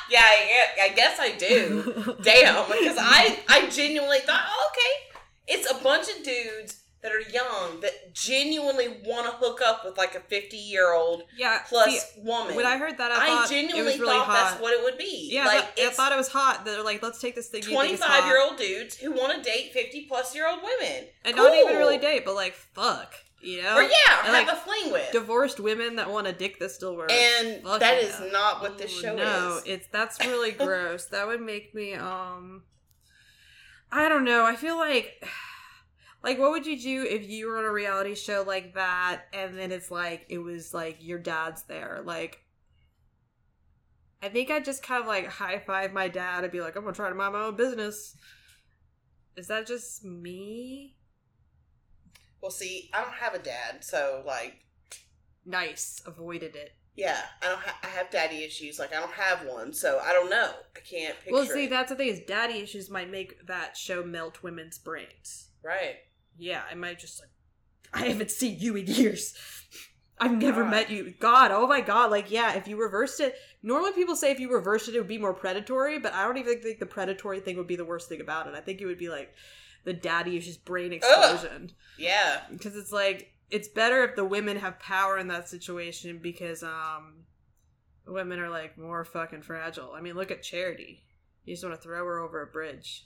yeah, 0.09 0.21
I, 0.23 0.65
I 0.81 0.89
guess 0.95 1.19
I 1.19 1.33
do. 1.37 2.15
Damn, 2.23 2.65
because 2.67 2.97
I 2.99 3.39
I 3.47 3.69
genuinely 3.69 4.19
thought, 4.19 4.41
oh, 4.49 4.71
okay, 4.71 5.19
it's 5.53 5.69
a 5.69 5.75
bunch 5.83 6.07
of 6.09 6.23
dudes 6.23 6.78
that 7.01 7.11
are 7.13 7.21
young 7.21 7.79
that 7.79 8.13
genuinely 8.13 8.87
want 9.05 9.25
to 9.25 9.31
hook 9.37 9.61
up 9.65 9.85
with 9.85 9.97
like 9.97 10.15
a 10.15 10.19
fifty 10.19 10.57
year 10.57 10.93
old 10.93 11.23
yeah. 11.37 11.59
plus 11.67 12.13
see, 12.13 12.21
woman. 12.21 12.55
when 12.55 12.65
I 12.65 12.77
heard 12.77 12.97
that, 12.97 13.11
I, 13.11 13.25
I, 13.25 13.27
thought 13.27 13.49
genuinely 13.49 13.79
it 13.79 13.83
was 13.85 13.99
really 13.99 14.17
thought 14.17 14.25
hot. 14.25 14.33
that's 14.33 14.61
what 14.61 14.73
it 14.73 14.83
would 14.83 14.97
be. 14.97 15.29
yeah, 15.31 15.45
like 15.45 15.57
I, 15.57 15.61
thought, 15.61 15.79
I 15.79 15.89
thought 15.91 16.11
it 16.11 16.17
was 16.17 16.27
hot. 16.27 16.65
They're 16.65 16.83
like, 16.83 17.01
let's 17.01 17.21
take 17.21 17.35
this 17.35 17.47
thing. 17.47 17.59
you 17.61 17.67
think 17.67 17.75
twenty 17.75 17.93
is 17.93 17.99
five 17.99 18.23
hot. 18.23 18.27
year 18.27 18.41
old 18.41 18.57
dudes 18.57 18.97
who 18.97 19.11
want 19.11 19.35
to 19.35 19.49
date 19.49 19.71
fifty 19.73 20.05
plus 20.07 20.35
year 20.35 20.47
old 20.47 20.59
women, 20.61 21.05
and 21.23 21.35
not 21.35 21.53
even 21.55 21.77
really 21.77 21.97
date, 21.97 22.25
but 22.25 22.35
like 22.35 22.53
fuck, 22.53 23.13
you 23.41 23.61
know, 23.61 23.77
or 23.77 23.83
yeah, 23.83 23.89
And, 24.25 24.35
have 24.35 24.47
like, 24.47 24.51
a 24.51 24.57
fling 24.57 24.91
with. 24.91 25.11
divorced 25.11 25.59
women 25.59 25.95
that 25.95 26.09
want 26.09 26.27
a 26.27 26.33
dick 26.33 26.59
that 26.59 26.71
still 26.71 26.97
works. 26.97 27.13
and 27.13 27.63
Fuck 27.63 27.79
that 27.79 28.03
yeah. 28.03 28.29
not 28.31 28.61
what 28.61 28.77
this 28.77 28.97
Ooh, 28.97 29.01
show 29.01 29.15
no, 29.15 29.57
is. 29.57 29.63
it's 29.65 29.87
that's 29.87 30.19
really 30.25 30.51
gross. 30.51 31.05
That 31.05 31.27
would 31.27 31.41
make 31.41 31.73
me 31.73 31.93
um 31.93 32.63
I 33.91 34.09
don't 34.09 34.23
know. 34.25 34.45
I 34.45 34.55
feel 34.55 34.77
like 34.77 35.23
like 36.23 36.37
what 36.37 36.51
would 36.51 36.65
you 36.65 36.79
do 36.79 37.05
if 37.09 37.29
you 37.29 37.47
were 37.47 37.57
on 37.57 37.65
a 37.65 37.71
reality 37.71 38.15
show 38.15 38.43
like 38.45 38.73
that 38.73 39.23
and 39.33 39.57
then 39.57 39.71
it's 39.71 39.89
like 39.89 40.25
it 40.29 40.39
was 40.39 40.73
like 40.73 40.97
your 40.99 41.19
dad's 41.19 41.63
there? 41.63 42.01
Like 42.03 42.43
I 44.21 44.29
think 44.29 44.51
I'd 44.51 44.65
just 44.65 44.83
kind 44.83 45.01
of 45.01 45.07
like 45.07 45.27
high 45.27 45.59
five 45.59 45.93
my 45.93 46.07
dad 46.09 46.43
and 46.43 46.51
be 46.51 46.61
like, 46.61 46.75
I'm 46.75 46.83
gonna 46.83 46.95
try 46.95 47.09
to 47.09 47.15
mind 47.15 47.33
my 47.33 47.43
own 47.43 47.55
business. 47.55 48.15
Is 49.37 49.47
that 49.47 49.65
just 49.65 50.03
me? 50.03 50.97
Well, 52.41 52.51
see, 52.51 52.89
I 52.93 53.01
don't 53.01 53.13
have 53.13 53.33
a 53.33 53.39
dad, 53.39 53.83
so 53.83 54.23
like, 54.25 54.65
Nice. 55.45 56.01
Avoided 56.05 56.55
it. 56.55 56.75
Yeah, 56.95 57.17
I 57.41 57.47
don't. 57.47 57.59
Ha- 57.59 57.79
I 57.83 57.87
have 57.87 58.11
daddy 58.11 58.43
issues. 58.43 58.77
Like 58.77 58.93
I 58.93 58.99
don't 58.99 59.13
have 59.13 59.45
one, 59.47 59.73
so 59.73 59.99
I 60.03 60.11
don't 60.13 60.29
know. 60.29 60.51
I 60.75 60.79
can't 60.81 61.15
picture. 61.15 61.33
Well, 61.33 61.45
see, 61.45 61.63
it. 61.65 61.69
that's 61.69 61.89
the 61.89 61.95
thing 61.95 62.09
is 62.09 62.19
daddy 62.27 62.59
issues 62.59 62.89
might 62.89 63.09
make 63.09 63.47
that 63.47 63.77
show 63.77 64.03
melt 64.03 64.43
women's 64.43 64.77
brains. 64.77 65.49
right. 65.63 65.95
Yeah, 66.39 66.61
I 66.69 66.75
might 66.75 66.99
just 66.99 67.21
like, 67.21 67.29
I 67.93 68.07
haven't 68.07 68.31
seen 68.31 68.57
you 68.59 68.75
in 68.75 68.87
years. 68.87 69.35
I've 70.21 70.37
never 70.37 70.63
God. 70.63 70.71
met 70.71 70.89
you. 70.89 71.13
God, 71.19 71.51
oh 71.51 71.67
my 71.67 71.81
god, 71.81 72.11
like 72.11 72.29
yeah, 72.29 72.53
if 72.55 72.67
you 72.67 72.81
reversed 72.81 73.19
it, 73.19 73.35
normally 73.63 73.93
people 73.93 74.15
say 74.15 74.31
if 74.31 74.39
you 74.39 74.51
reversed 74.51 74.89
it, 74.89 74.95
it 74.95 74.99
would 74.99 75.07
be 75.07 75.17
more 75.17 75.33
predatory, 75.33 75.97
but 75.99 76.13
I 76.13 76.25
don't 76.25 76.37
even 76.37 76.61
think 76.61 76.79
the 76.79 76.85
predatory 76.85 77.39
thing 77.39 77.57
would 77.57 77.67
be 77.67 77.77
the 77.77 77.85
worst 77.85 78.09
thing 78.09 78.19
about 78.19 78.47
it. 78.47 78.53
I 78.55 78.59
think 78.59 78.81
it 78.81 78.85
would 78.85 78.97
be 78.99 79.09
like 79.09 79.33
the 79.85 79.93
daddy 79.93 80.35
issues 80.35 80.57
brain 80.57 80.91
explosion. 80.91 81.71
Yeah. 81.97 82.41
because 82.51 82.75
it's 82.75 82.91
like 82.91 83.31
it's 83.49 83.67
better 83.67 84.03
if 84.03 84.15
the 84.15 84.25
women 84.25 84.57
have 84.57 84.79
power 84.79 85.17
in 85.17 85.27
that 85.29 85.49
situation 85.49 86.19
because 86.21 86.63
um 86.63 87.23
women 88.05 88.39
are 88.39 88.49
like 88.49 88.77
more 88.77 89.05
fucking 89.05 89.43
fragile. 89.43 89.93
I 89.93 90.01
mean, 90.01 90.15
look 90.15 90.31
at 90.31 90.43
Charity. 90.43 91.03
You 91.45 91.53
just 91.53 91.63
want 91.63 91.75
to 91.75 91.81
throw 91.81 92.05
her 92.05 92.19
over 92.19 92.41
a 92.41 92.47
bridge. 92.47 93.05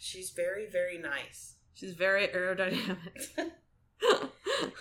She's 0.00 0.30
very, 0.30 0.66
very 0.66 0.98
nice. 0.98 1.54
She's 1.74 1.94
very 1.94 2.26
aerodynamic. 2.28 2.96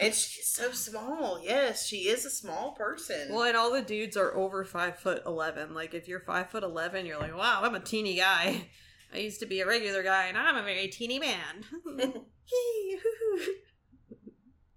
And 0.02 0.14
she's 0.14 0.48
so 0.48 0.72
small. 0.72 1.42
Yes, 1.42 1.86
she 1.86 2.08
is 2.08 2.26
a 2.26 2.30
small 2.30 2.72
person. 2.72 3.34
well, 3.34 3.44
and 3.44 3.56
all 3.56 3.72
the 3.72 3.82
dudes 3.82 4.18
are 4.18 4.36
over 4.36 4.64
five 4.66 4.98
foot 4.98 5.24
eleven. 5.26 5.74
Like 5.74 5.94
if 5.94 6.08
you're 6.08 6.20
five 6.20 6.50
foot 6.50 6.64
eleven, 6.64 7.06
you're 7.06 7.20
like, 7.20 7.36
wow, 7.36 7.62
I'm 7.64 7.76
a 7.76 7.80
teeny 7.80 8.16
guy. 8.16 8.68
I 9.14 9.18
used 9.20 9.40
to 9.40 9.46
be 9.46 9.62
a 9.62 9.68
regular 9.68 10.04
guy, 10.04 10.26
and 10.26 10.38
I'm 10.38 10.56
a 10.56 10.64
very 10.64 10.88
teeny 10.88 11.20
man. 11.20 12.26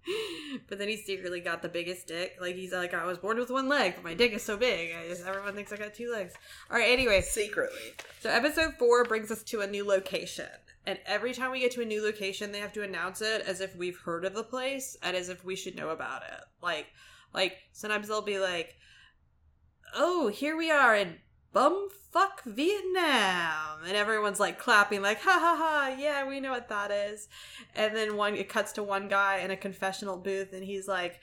but 0.67 0.77
then 0.77 0.87
he 0.87 0.97
secretly 0.97 1.39
got 1.39 1.61
the 1.61 1.69
biggest 1.69 2.07
dick. 2.07 2.37
Like 2.39 2.55
he's 2.55 2.71
like, 2.71 2.93
I 2.93 3.05
was 3.05 3.17
born 3.17 3.37
with 3.37 3.49
one 3.49 3.67
leg, 3.67 3.93
but 3.95 4.03
my 4.03 4.13
dick 4.13 4.33
is 4.33 4.43
so 4.43 4.57
big. 4.57 4.93
I 4.95 5.07
just, 5.07 5.25
everyone 5.25 5.55
thinks 5.55 5.71
I 5.71 5.77
got 5.77 5.93
two 5.93 6.11
legs. 6.11 6.33
All 6.69 6.77
right. 6.77 6.89
Anyway, 6.89 7.21
Secretly. 7.21 7.93
so 8.19 8.29
episode 8.29 8.73
four 8.77 9.03
brings 9.05 9.31
us 9.31 9.43
to 9.43 9.61
a 9.61 9.67
new 9.67 9.85
location. 9.85 10.49
And 10.85 10.99
every 11.05 11.33
time 11.33 11.51
we 11.51 11.61
get 11.61 11.71
to 11.71 11.81
a 11.81 11.85
new 11.85 12.03
location, 12.03 12.51
they 12.51 12.59
have 12.59 12.73
to 12.73 12.83
announce 12.83 13.21
it 13.21 13.41
as 13.47 13.61
if 13.61 13.75
we've 13.75 13.97
heard 13.97 14.25
of 14.25 14.33
the 14.33 14.43
place 14.43 14.97
and 15.01 15.15
as 15.15 15.29
if 15.29 15.45
we 15.45 15.55
should 15.55 15.77
know 15.77 15.89
about 15.89 16.23
it. 16.23 16.43
Like, 16.61 16.87
like 17.33 17.57
sometimes 17.71 18.09
they'll 18.09 18.21
be 18.21 18.39
like, 18.39 18.75
"Oh, 19.95 20.27
here 20.27 20.57
we 20.57 20.71
are 20.71 20.95
in 20.95 21.19
bumfuck 21.53 22.43
Vietnam," 22.45 23.83
and 23.85 23.95
everyone's 23.95 24.39
like 24.39 24.59
clapping, 24.59 25.01
like, 25.01 25.21
"Ha 25.21 25.37
ha 25.39 25.55
ha! 25.57 25.95
Yeah, 25.97 26.27
we 26.27 26.39
know 26.39 26.51
what 26.51 26.69
that 26.69 26.91
is." 26.91 27.27
And 27.75 27.95
then 27.95 28.17
one 28.17 28.35
it 28.35 28.49
cuts 28.49 28.71
to 28.73 28.83
one 28.83 29.07
guy 29.07 29.39
in 29.39 29.51
a 29.51 29.57
confessional 29.57 30.17
booth, 30.17 30.53
and 30.53 30.63
he's 30.63 30.87
like. 30.87 31.19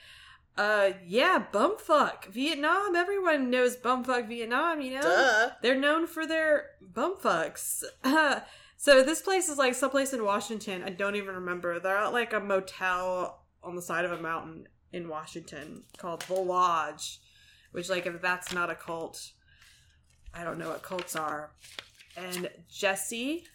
Uh 0.57 0.91
yeah, 1.07 1.45
bumfuck 1.53 2.25
Vietnam. 2.25 2.93
Everyone 2.93 3.49
knows 3.49 3.77
bumfuck 3.77 4.27
Vietnam, 4.27 4.81
you 4.81 4.95
know. 4.95 5.01
Duh. 5.01 5.49
They're 5.61 5.79
known 5.79 6.07
for 6.07 6.27
their 6.27 6.71
bumfucks. 6.93 7.85
so 8.77 9.01
this 9.01 9.21
place 9.21 9.47
is 9.47 9.57
like 9.57 9.75
someplace 9.75 10.11
in 10.11 10.25
Washington. 10.25 10.83
I 10.83 10.89
don't 10.89 11.15
even 11.15 11.35
remember. 11.35 11.79
They're 11.79 11.97
at 11.97 12.11
like 12.11 12.33
a 12.33 12.41
motel 12.41 13.45
on 13.63 13.75
the 13.77 13.81
side 13.81 14.03
of 14.03 14.11
a 14.11 14.21
mountain 14.21 14.67
in 14.91 15.07
Washington 15.07 15.83
called 15.97 16.21
The 16.23 16.33
Lodge, 16.33 17.19
which 17.71 17.89
like 17.89 18.05
if 18.05 18.21
that's 18.21 18.53
not 18.53 18.69
a 18.69 18.75
cult, 18.75 19.31
I 20.33 20.43
don't 20.43 20.57
know 20.57 20.69
what 20.69 20.83
cults 20.83 21.15
are. 21.15 21.51
And 22.17 22.49
Jesse, 22.69 23.45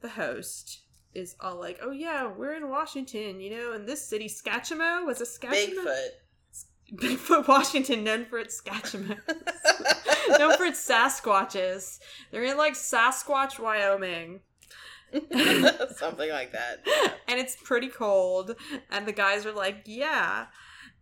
the 0.00 0.08
host, 0.08 0.80
is 1.14 1.36
all 1.40 1.58
like, 1.58 1.78
"Oh 1.82 1.90
yeah, 1.90 2.26
we're 2.26 2.54
in 2.54 2.68
Washington, 2.68 3.40
you 3.40 3.50
know, 3.50 3.72
in 3.72 3.86
this 3.86 4.06
city, 4.06 4.28
Skachimo 4.28 5.04
was 5.06 5.20
a 5.20 5.24
Skachimo, 5.24 5.84
Bigfoot. 5.84 6.08
Bigfoot, 6.94 7.48
Washington, 7.48 8.04
known 8.04 8.24
for 8.26 8.38
its 8.38 8.60
Skachimo." 8.60 9.18
known 10.38 10.56
for 10.56 10.64
its 10.64 10.86
Sasquatches. 10.86 11.98
They're 12.30 12.44
in 12.44 12.56
like 12.56 12.74
Sasquatch, 12.74 13.58
Wyoming. 13.58 14.40
Something 15.96 16.30
like 16.30 16.52
that. 16.52 16.84
and 17.28 17.38
it's 17.38 17.56
pretty 17.62 17.88
cold. 17.88 18.56
And 18.90 19.06
the 19.06 19.12
guys 19.12 19.46
are 19.46 19.52
like, 19.52 19.82
yeah. 19.86 20.46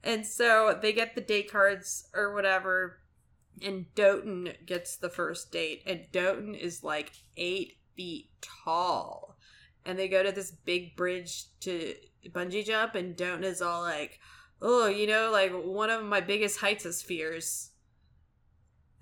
And 0.05 0.27
so 0.27 0.79
they 0.81 0.93
get 0.93 1.15
the 1.15 1.21
date 1.21 1.51
cards 1.51 2.09
or 2.15 2.35
whatever. 2.35 2.99
And 3.61 3.93
Dotun 3.95 4.55
gets 4.67 4.97
the 4.97 5.09
first 5.09 5.53
date. 5.53 5.83
And 5.87 6.07
Dotun 6.13 6.55
is 6.55 6.83
like 6.83 7.13
eight 7.37 7.79
feet 7.95 8.31
tall. 8.41 9.37
And 9.85 9.99
they 9.99 10.09
go 10.09 10.23
to 10.23 10.33
this 10.33 10.51
big 10.51 10.97
bridge 10.97 11.47
to 11.61 11.95
bungee 12.29 12.65
jump. 12.65 12.95
And 12.95 13.17
Dotun 13.17 13.45
is 13.45 13.61
all 13.63 13.83
like, 13.83 14.21
oh, 14.61 14.87
you 14.87 15.07
know, 15.07 15.31
like 15.31 15.53
one 15.53 15.91
of 15.91 16.05
my 16.05 16.21
biggest 16.21 16.61
heights 16.61 16.87
is 16.87 17.03
fears. 17.03 17.71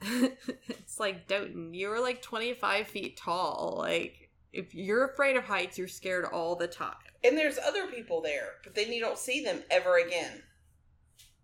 it's 0.03 0.99
like 0.99 1.29
Dotun, 1.29 1.75
you're 1.75 2.01
like 2.01 2.23
25 2.23 2.87
feet 2.87 3.17
tall. 3.17 3.77
Like, 3.79 4.31
if 4.53 4.75
you're 4.75 5.07
afraid 5.07 5.37
of 5.37 5.45
heights, 5.45 5.79
you're 5.79 5.89
scared 5.89 6.25
all 6.25 6.57
the 6.57 6.67
time. 6.67 6.95
And 7.23 7.37
there's 7.37 7.59
other 7.59 7.87
people 7.87 8.23
there, 8.23 8.55
but 8.65 8.75
then 8.75 8.93
you 8.93 9.01
don't 9.01 9.19
see 9.19 9.45
them 9.45 9.63
ever 9.71 9.99
again. 9.99 10.43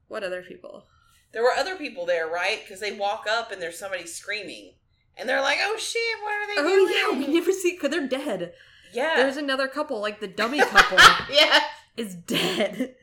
What 0.09 0.25
other 0.25 0.43
people? 0.43 0.87
There 1.33 1.43
were 1.43 1.53
other 1.53 1.77
people 1.77 2.07
there, 2.07 2.27
right? 2.29 2.61
Because 2.63 2.81
they 2.81 2.93
walk 2.93 3.27
up 3.31 3.53
and 3.53 3.61
there's 3.61 3.79
somebody 3.79 4.07
screaming. 4.07 4.73
And 5.19 5.29
they're 5.29 5.41
like, 5.41 5.59
oh 5.63 5.77
shit, 5.79 6.01
what 6.23 6.33
are 6.33 6.47
they 6.47 6.55
doing? 6.55 6.89
Oh 6.89 7.13
yeah, 7.13 7.19
we 7.19 7.33
never 7.33 7.53
see 7.53 7.73
because 7.73 7.91
they're 7.91 8.07
dead. 8.09 8.53
yeah. 8.93 9.15
There's 9.17 9.37
another 9.37 9.69
couple, 9.69 10.01
like 10.01 10.21
the 10.21 10.27
dummy 10.29 10.59
couple, 10.65 10.99
yeah. 11.31 11.61
is 11.97 12.15
dead, 12.15 12.95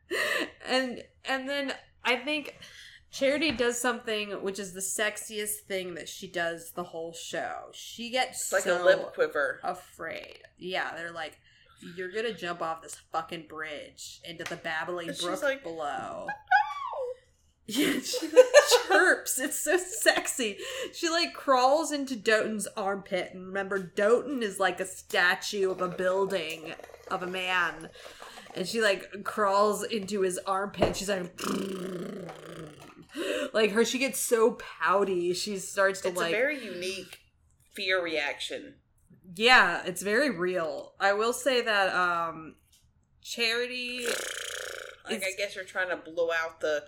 and 0.66 1.02
and 1.26 1.48
then 1.48 1.74
I 2.04 2.16
think 2.16 2.56
Charity 3.10 3.50
does 3.52 3.78
something 3.78 4.30
which 4.42 4.58
is 4.58 4.72
the 4.72 4.80
sexiest 4.80 5.66
thing 5.68 5.94
that 5.94 6.08
she 6.08 6.26
does 6.26 6.72
the 6.72 6.84
whole 6.84 7.12
show. 7.12 7.68
She 7.74 8.10
gets 8.10 8.50
like 8.50 8.62
so 8.62 8.82
a 8.82 8.84
lip 8.84 9.12
quiver. 9.14 9.60
afraid. 9.62 10.38
Yeah, 10.58 10.94
they're 10.96 11.12
like, 11.12 11.38
you're 11.96 12.10
gonna 12.10 12.32
jump 12.32 12.62
off 12.62 12.80
this 12.80 12.96
fucking 13.12 13.46
bridge 13.48 14.20
into 14.24 14.44
the 14.44 14.56
babbling 14.56 15.10
brook 15.20 15.42
like, 15.42 15.62
below. 15.62 16.26
Yeah, 17.78 18.00
she 18.00 18.26
like 18.28 18.44
chirps. 18.88 19.38
It's 19.38 19.58
so 19.58 19.76
sexy. 19.76 20.58
She 20.92 21.08
like 21.08 21.34
crawls 21.34 21.92
into 21.92 22.16
Dotun's 22.16 22.66
armpit, 22.76 23.30
and 23.32 23.46
remember, 23.46 23.78
Dotun 23.78 24.42
is 24.42 24.58
like 24.60 24.80
a 24.80 24.86
statue 24.86 25.70
of 25.70 25.80
a 25.80 25.88
building 25.88 26.74
of 27.10 27.22
a 27.22 27.26
man, 27.26 27.88
and 28.54 28.66
she 28.66 28.80
like 28.80 29.24
crawls 29.24 29.84
into 29.84 30.22
his 30.22 30.38
armpit. 30.46 30.96
She's 30.96 31.08
like, 31.08 31.40
like 33.52 33.72
her. 33.72 33.84
She 33.84 33.98
gets 33.98 34.18
so 34.18 34.58
pouty. 34.80 35.32
She 35.34 35.58
starts 35.58 36.00
to 36.02 36.08
It's 36.08 36.16
like 36.16 36.32
a 36.32 36.36
very 36.36 36.64
unique 36.64 37.18
fear 37.74 38.02
reaction. 38.02 38.74
yeah, 39.34 39.82
it's 39.86 40.02
very 40.02 40.30
real. 40.30 40.92
I 41.00 41.12
will 41.12 41.32
say 41.32 41.62
that 41.62 41.94
um 41.94 42.56
Charity 43.22 44.06
Like, 45.08 45.22
I 45.24 45.32
guess 45.36 45.54
you're 45.54 45.64
trying 45.64 45.90
to 45.90 45.96
blow 45.96 46.30
out 46.32 46.60
the. 46.60 46.84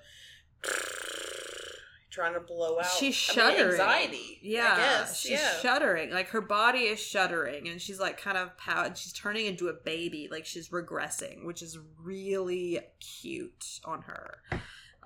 Trying 2.10 2.34
to 2.34 2.40
blow 2.40 2.78
out. 2.78 2.86
she's 2.86 3.28
I 3.36 3.48
mean, 3.48 3.56
shuddering. 3.56 3.70
anxiety. 3.72 4.38
Yeah, 4.40 5.04
she's 5.06 5.32
yeah. 5.32 5.58
shuddering. 5.60 6.12
Like 6.12 6.28
her 6.28 6.40
body 6.40 6.80
is 6.80 7.00
shuddering, 7.00 7.66
and 7.68 7.82
she's 7.82 7.98
like 7.98 8.18
kind 8.20 8.38
of 8.38 8.56
pout. 8.56 8.96
She's 8.96 9.12
turning 9.12 9.46
into 9.46 9.66
a 9.66 9.72
baby. 9.72 10.28
Like 10.30 10.46
she's 10.46 10.68
regressing, 10.68 11.44
which 11.44 11.60
is 11.60 11.76
really 12.00 12.78
cute 13.00 13.80
on 13.84 14.02
her. 14.02 14.38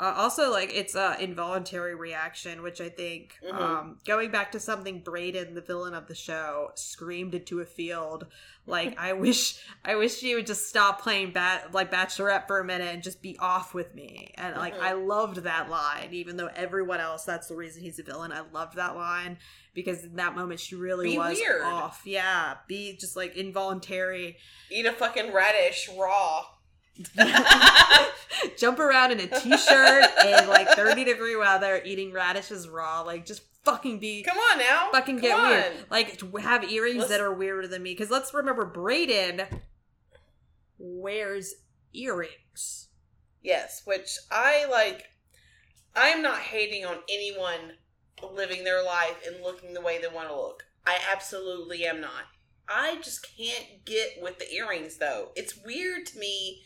Uh, 0.01 0.15
also, 0.17 0.51
like 0.53 0.73
it's 0.73 0.95
a 0.95 1.17
involuntary 1.21 1.95
reaction, 1.95 2.63
which 2.63 2.81
I 2.81 2.89
think, 2.89 3.37
Mhm. 3.45 3.53
um, 3.61 3.99
going 4.07 4.31
back 4.31 4.53
to 4.53 4.61
something 4.61 5.03
Brayden, 5.03 5.55
the 5.55 5.61
villain 5.61 5.93
of 5.95 6.07
the 6.07 6.15
show, 6.15 6.71
screamed 6.77 7.35
into 7.35 7.59
a 7.61 7.67
field. 7.67 8.27
Like 8.65 8.95
I 8.99 9.13
wish, 9.15 9.59
I 9.85 9.97
wish 9.97 10.17
she 10.19 10.37
would 10.37 10.47
just 10.47 10.69
stop 10.69 11.01
playing 11.03 11.33
bat 11.33 11.73
like 11.73 11.91
Bachelorette 11.91 12.47
for 12.47 12.61
a 12.61 12.65
minute 12.65 12.95
and 12.95 13.03
just 13.03 13.21
be 13.23 13.37
off 13.41 13.75
with 13.75 13.93
me. 13.95 14.33
And 14.37 14.55
like 14.57 14.77
Mhm. 14.77 14.83
I 14.83 14.93
loved 14.93 15.39
that 15.39 15.69
line, 15.69 16.11
even 16.13 16.37
though 16.37 16.51
everyone 16.55 17.01
else, 17.01 17.25
that's 17.25 17.49
the 17.49 17.57
reason 17.57 17.83
he's 17.83 17.99
a 17.99 18.05
villain. 18.05 18.31
I 18.31 18.43
loved 18.53 18.77
that 18.77 18.95
line 18.95 19.39
because 19.75 20.05
in 20.05 20.15
that 20.17 20.37
moment 20.37 20.61
she 20.61 20.77
really 20.77 21.11
Be 21.11 21.19
was 21.19 21.39
weird. 21.39 21.63
off. 21.63 22.03
Yeah, 22.05 22.59
be 22.69 22.97
just 22.97 23.17
like 23.17 23.35
involuntary. 23.37 24.39
Eat 24.71 24.87
a 24.87 24.93
fucking 24.93 25.33
radish 25.33 25.89
raw. 25.99 26.45
jump 28.57 28.79
around 28.79 29.13
in 29.13 29.21
a 29.21 29.27
t-shirt 29.27 30.05
in 30.27 30.49
like 30.49 30.69
30 30.71 31.05
degree 31.05 31.37
weather 31.37 31.81
eating 31.85 32.13
radishes 32.13 32.69
raw 32.69 33.01
like 33.03 33.25
just 33.27 33.43
fucking 33.65 33.99
be 33.99 34.23
Come 34.23 34.39
on 34.39 34.59
now. 34.59 34.89
fucking 34.93 35.17
Come 35.17 35.23
get 35.23 35.39
on. 35.39 35.49
weird 35.51 35.73
like 35.91 36.21
have 36.41 36.65
earrings 36.71 36.99
Let's- 36.99 37.11
that 37.11 37.21
are 37.21 37.33
weirder 37.35 37.69
than 37.69 37.83
me 37.83 37.93
because 37.93 38.11
let's 38.11 38.33
remember 38.35 38.65
Brayden 38.71 39.47
wears 40.79 41.55
earrings 41.93 42.87
Yes, 43.41 43.83
which 43.85 44.19
I 44.33 44.67
like. 44.69 45.05
I'm 45.95 46.23
not 46.23 46.39
hating 46.41 46.85
on 46.85 46.97
anyone 47.09 47.75
living 48.35 48.65
their 48.65 48.85
life 48.85 49.17
and 49.27 49.43
looking 49.43 49.73
the 49.75 49.81
way 49.81 49.99
they 50.01 50.09
want 50.09 50.29
to 50.29 50.35
look. 50.37 50.65
I 50.85 50.99
absolutely 51.13 51.87
am 51.87 52.01
not. 52.01 52.25
I 52.69 52.97
just 52.97 53.27
can't 53.39 53.85
get 53.87 54.21
with 54.21 54.39
the 54.41 54.53
earrings 54.53 54.99
though. 54.99 55.29
It's 55.37 55.57
weird 55.65 56.05
to 56.07 56.19
me. 56.19 56.63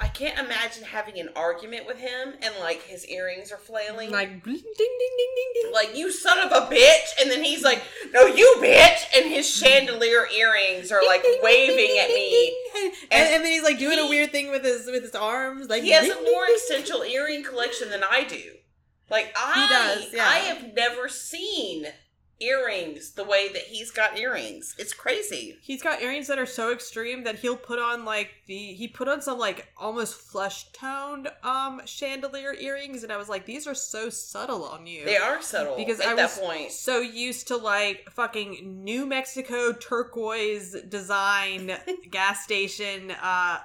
I 0.00 0.08
can't 0.08 0.38
imagine 0.38 0.82
having 0.84 1.20
an 1.20 1.28
argument 1.36 1.86
with 1.86 1.98
him 1.98 2.32
and 2.42 2.54
like 2.58 2.82
his 2.82 3.04
earrings 3.06 3.52
are 3.52 3.58
flailing. 3.58 4.10
Like 4.10 4.42
ding 4.42 4.54
ding 4.54 4.62
ding 4.74 5.30
ding 5.36 5.62
ding. 5.62 5.72
like 5.72 5.94
you 5.94 6.10
son 6.10 6.38
of 6.38 6.52
a 6.52 6.74
bitch 6.74 7.20
and 7.20 7.30
then 7.30 7.44
he's 7.44 7.62
like 7.62 7.82
no 8.12 8.24
you 8.26 8.56
bitch 8.60 9.04
and 9.14 9.26
his 9.26 9.48
chandelier 9.48 10.26
earrings 10.34 10.90
are 10.90 11.02
like 11.06 11.22
waving 11.42 11.98
at 11.98 12.08
me. 12.08 12.56
And, 12.74 12.92
And 13.12 13.34
and 13.34 13.44
then 13.44 13.52
he's 13.52 13.62
like 13.62 13.78
doing 13.78 13.98
a 13.98 14.08
weird 14.08 14.32
thing 14.32 14.50
with 14.50 14.64
his 14.64 14.86
with 14.86 15.02
his 15.02 15.14
arms. 15.14 15.68
Like 15.68 15.82
he 15.82 15.90
has 15.90 16.08
a 16.08 16.22
more 16.22 16.46
essential 16.56 17.02
earring 17.02 17.44
collection 17.44 17.90
than 17.90 18.02
i 18.02 18.24
do 18.24 18.42
like 19.10 19.34
i 19.36 19.68
does, 19.68 20.14
yeah. 20.14 20.24
i 20.24 20.38
have 20.38 20.74
never 20.74 21.08
seen 21.08 21.86
earrings 22.40 23.12
the 23.12 23.24
way 23.24 23.48
that 23.52 23.62
he's 23.62 23.90
got 23.90 24.18
earrings 24.18 24.74
it's 24.78 24.92
crazy 24.92 25.56
He's 25.62 25.82
got 25.82 26.00
earrings 26.00 26.26
that 26.28 26.38
are 26.38 26.46
so 26.46 26.72
extreme 26.72 27.24
that 27.24 27.38
he'll 27.40 27.56
put 27.56 27.78
on 27.78 28.04
like 28.04 28.30
the 28.46 28.56
he 28.72 28.88
put 28.88 29.08
on 29.08 29.20
some 29.20 29.38
like 29.38 29.68
almost 29.76 30.14
flesh 30.14 30.70
toned 30.72 31.28
um 31.42 31.82
chandelier 31.84 32.54
earrings 32.54 33.02
and 33.02 33.12
I 33.12 33.16
was 33.16 33.28
like 33.28 33.46
these 33.46 33.66
are 33.66 33.74
so 33.74 34.08
subtle 34.10 34.64
on 34.64 34.86
you. 34.86 35.04
they 35.04 35.16
are 35.16 35.42
subtle 35.42 35.76
because 35.76 36.00
at 36.00 36.08
I 36.08 36.14
that 36.14 36.22
was 36.22 36.38
point 36.38 36.72
so 36.72 37.00
used 37.00 37.48
to 37.48 37.56
like 37.56 38.08
fucking 38.10 38.82
New 38.84 39.06
Mexico 39.06 39.72
turquoise 39.72 40.76
design 40.88 41.72
gas 42.10 42.44
station 42.44 43.12
uh 43.22 43.58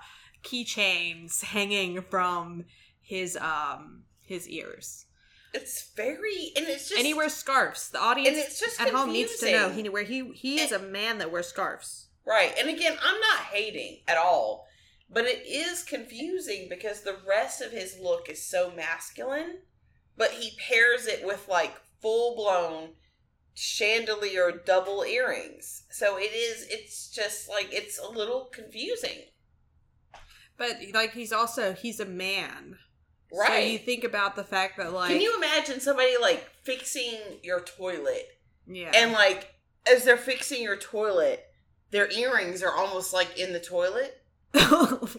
keychains 0.44 1.44
hanging 1.44 2.02
from 2.02 2.66
his 3.02 3.38
um 3.38 4.04
his 4.22 4.50
ears. 4.50 5.05
It's 5.56 5.92
very 5.96 6.52
and 6.56 6.68
it's 6.68 6.90
just 6.90 7.00
and 7.00 7.08
he 7.08 7.14
wears 7.14 7.34
scarves. 7.34 7.90
The 7.90 8.00
audience 8.00 8.30
and 8.30 8.38
it's 8.38 8.60
just 8.60 8.80
at 8.82 8.90
home 8.90 9.12
needs 9.12 9.40
to 9.40 9.52
know 9.52 9.70
he 9.70 9.88
where 9.90 10.04
he 10.04 10.32
he 10.34 10.60
is 10.60 10.72
a 10.72 10.80
man 10.80 11.18
that 11.20 11.32
wears 11.32 11.48
scarves. 11.48 12.08
Right. 12.26 12.54
And 12.60 12.70
again, 12.70 12.98
I'm 13.04 13.20
not 13.20 13.40
hating 13.52 14.00
at 14.08 14.18
all, 14.18 14.68
but 15.10 15.26
it 15.26 15.46
is 15.48 15.84
confusing 15.84 16.68
because 16.70 17.02
the 17.02 17.18
rest 17.28 17.62
of 17.62 17.72
his 17.72 17.98
look 18.02 18.30
is 18.30 18.44
so 18.44 18.72
masculine, 18.76 19.60
but 20.18 20.32
he 20.32 20.58
pairs 20.58 21.06
it 21.06 21.26
with 21.26 21.48
like 21.48 21.76
full 22.02 22.36
blown 22.36 22.90
chandelier 23.54 24.52
double 24.66 25.04
earrings. 25.04 25.84
So 25.90 26.18
it 26.18 26.34
is, 26.34 26.68
it's 26.70 27.10
just 27.10 27.48
like, 27.50 27.70
it's 27.72 27.98
a 27.98 28.10
little 28.10 28.50
confusing. 28.52 29.24
But 30.58 30.78
like 30.94 31.14
he's 31.14 31.34
also 31.34 31.74
he's 31.74 32.00
a 32.00 32.06
man. 32.06 32.78
So 33.32 33.40
Right. 33.40 33.72
you 33.72 33.78
think 33.80 34.04
about 34.04 34.36
the 34.36 34.44
fact 34.44 34.78
that 34.78 34.94
like 34.94 35.12
Can 35.12 35.20
you 35.22 35.36
imagine 35.38 35.80
somebody 35.80 36.14
like 36.22 36.50
fixing 36.64 37.18
your 37.44 37.60
toilet 37.62 38.28
yeah. 38.68 38.92
and 38.96 39.12
like 39.12 39.54
as 39.92 40.04
they're 40.06 40.18
fixing 40.18 40.64
your 40.64 40.78
toilet, 40.78 41.46
their 41.92 42.10
earrings 42.12 42.64
are 42.64 42.72
almost 42.74 43.14
like 43.14 43.38
in 43.38 43.54
the 43.54 43.60
toilet? 43.60 44.22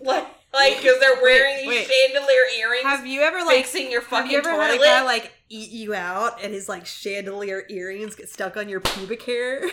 Like, 0.02 0.26
like 0.54 0.76
because 0.80 0.98
they're 1.00 1.20
wearing 1.22 1.56
these 1.58 1.66
wait. 1.68 1.86
chandelier 1.86 2.46
earrings. 2.58 2.84
have 2.84 3.06
you 3.06 3.20
ever 3.20 3.38
like 3.44 3.56
fixing 3.66 3.90
your 3.90 4.00
fucking 4.00 4.30
have 4.30 4.32
you 4.32 4.38
ever 4.38 4.50
toilet. 4.50 4.66
had 4.66 4.74
a 4.76 4.78
guy 4.78 5.02
like 5.04 5.32
eat 5.50 5.70
you 5.70 5.94
out 5.94 6.42
and 6.42 6.54
his 6.54 6.68
like 6.68 6.86
chandelier 6.86 7.64
earrings 7.68 8.14
get 8.14 8.30
stuck 8.30 8.56
on 8.56 8.68
your 8.68 8.80
pubic 8.80 9.22
hair? 9.24 9.60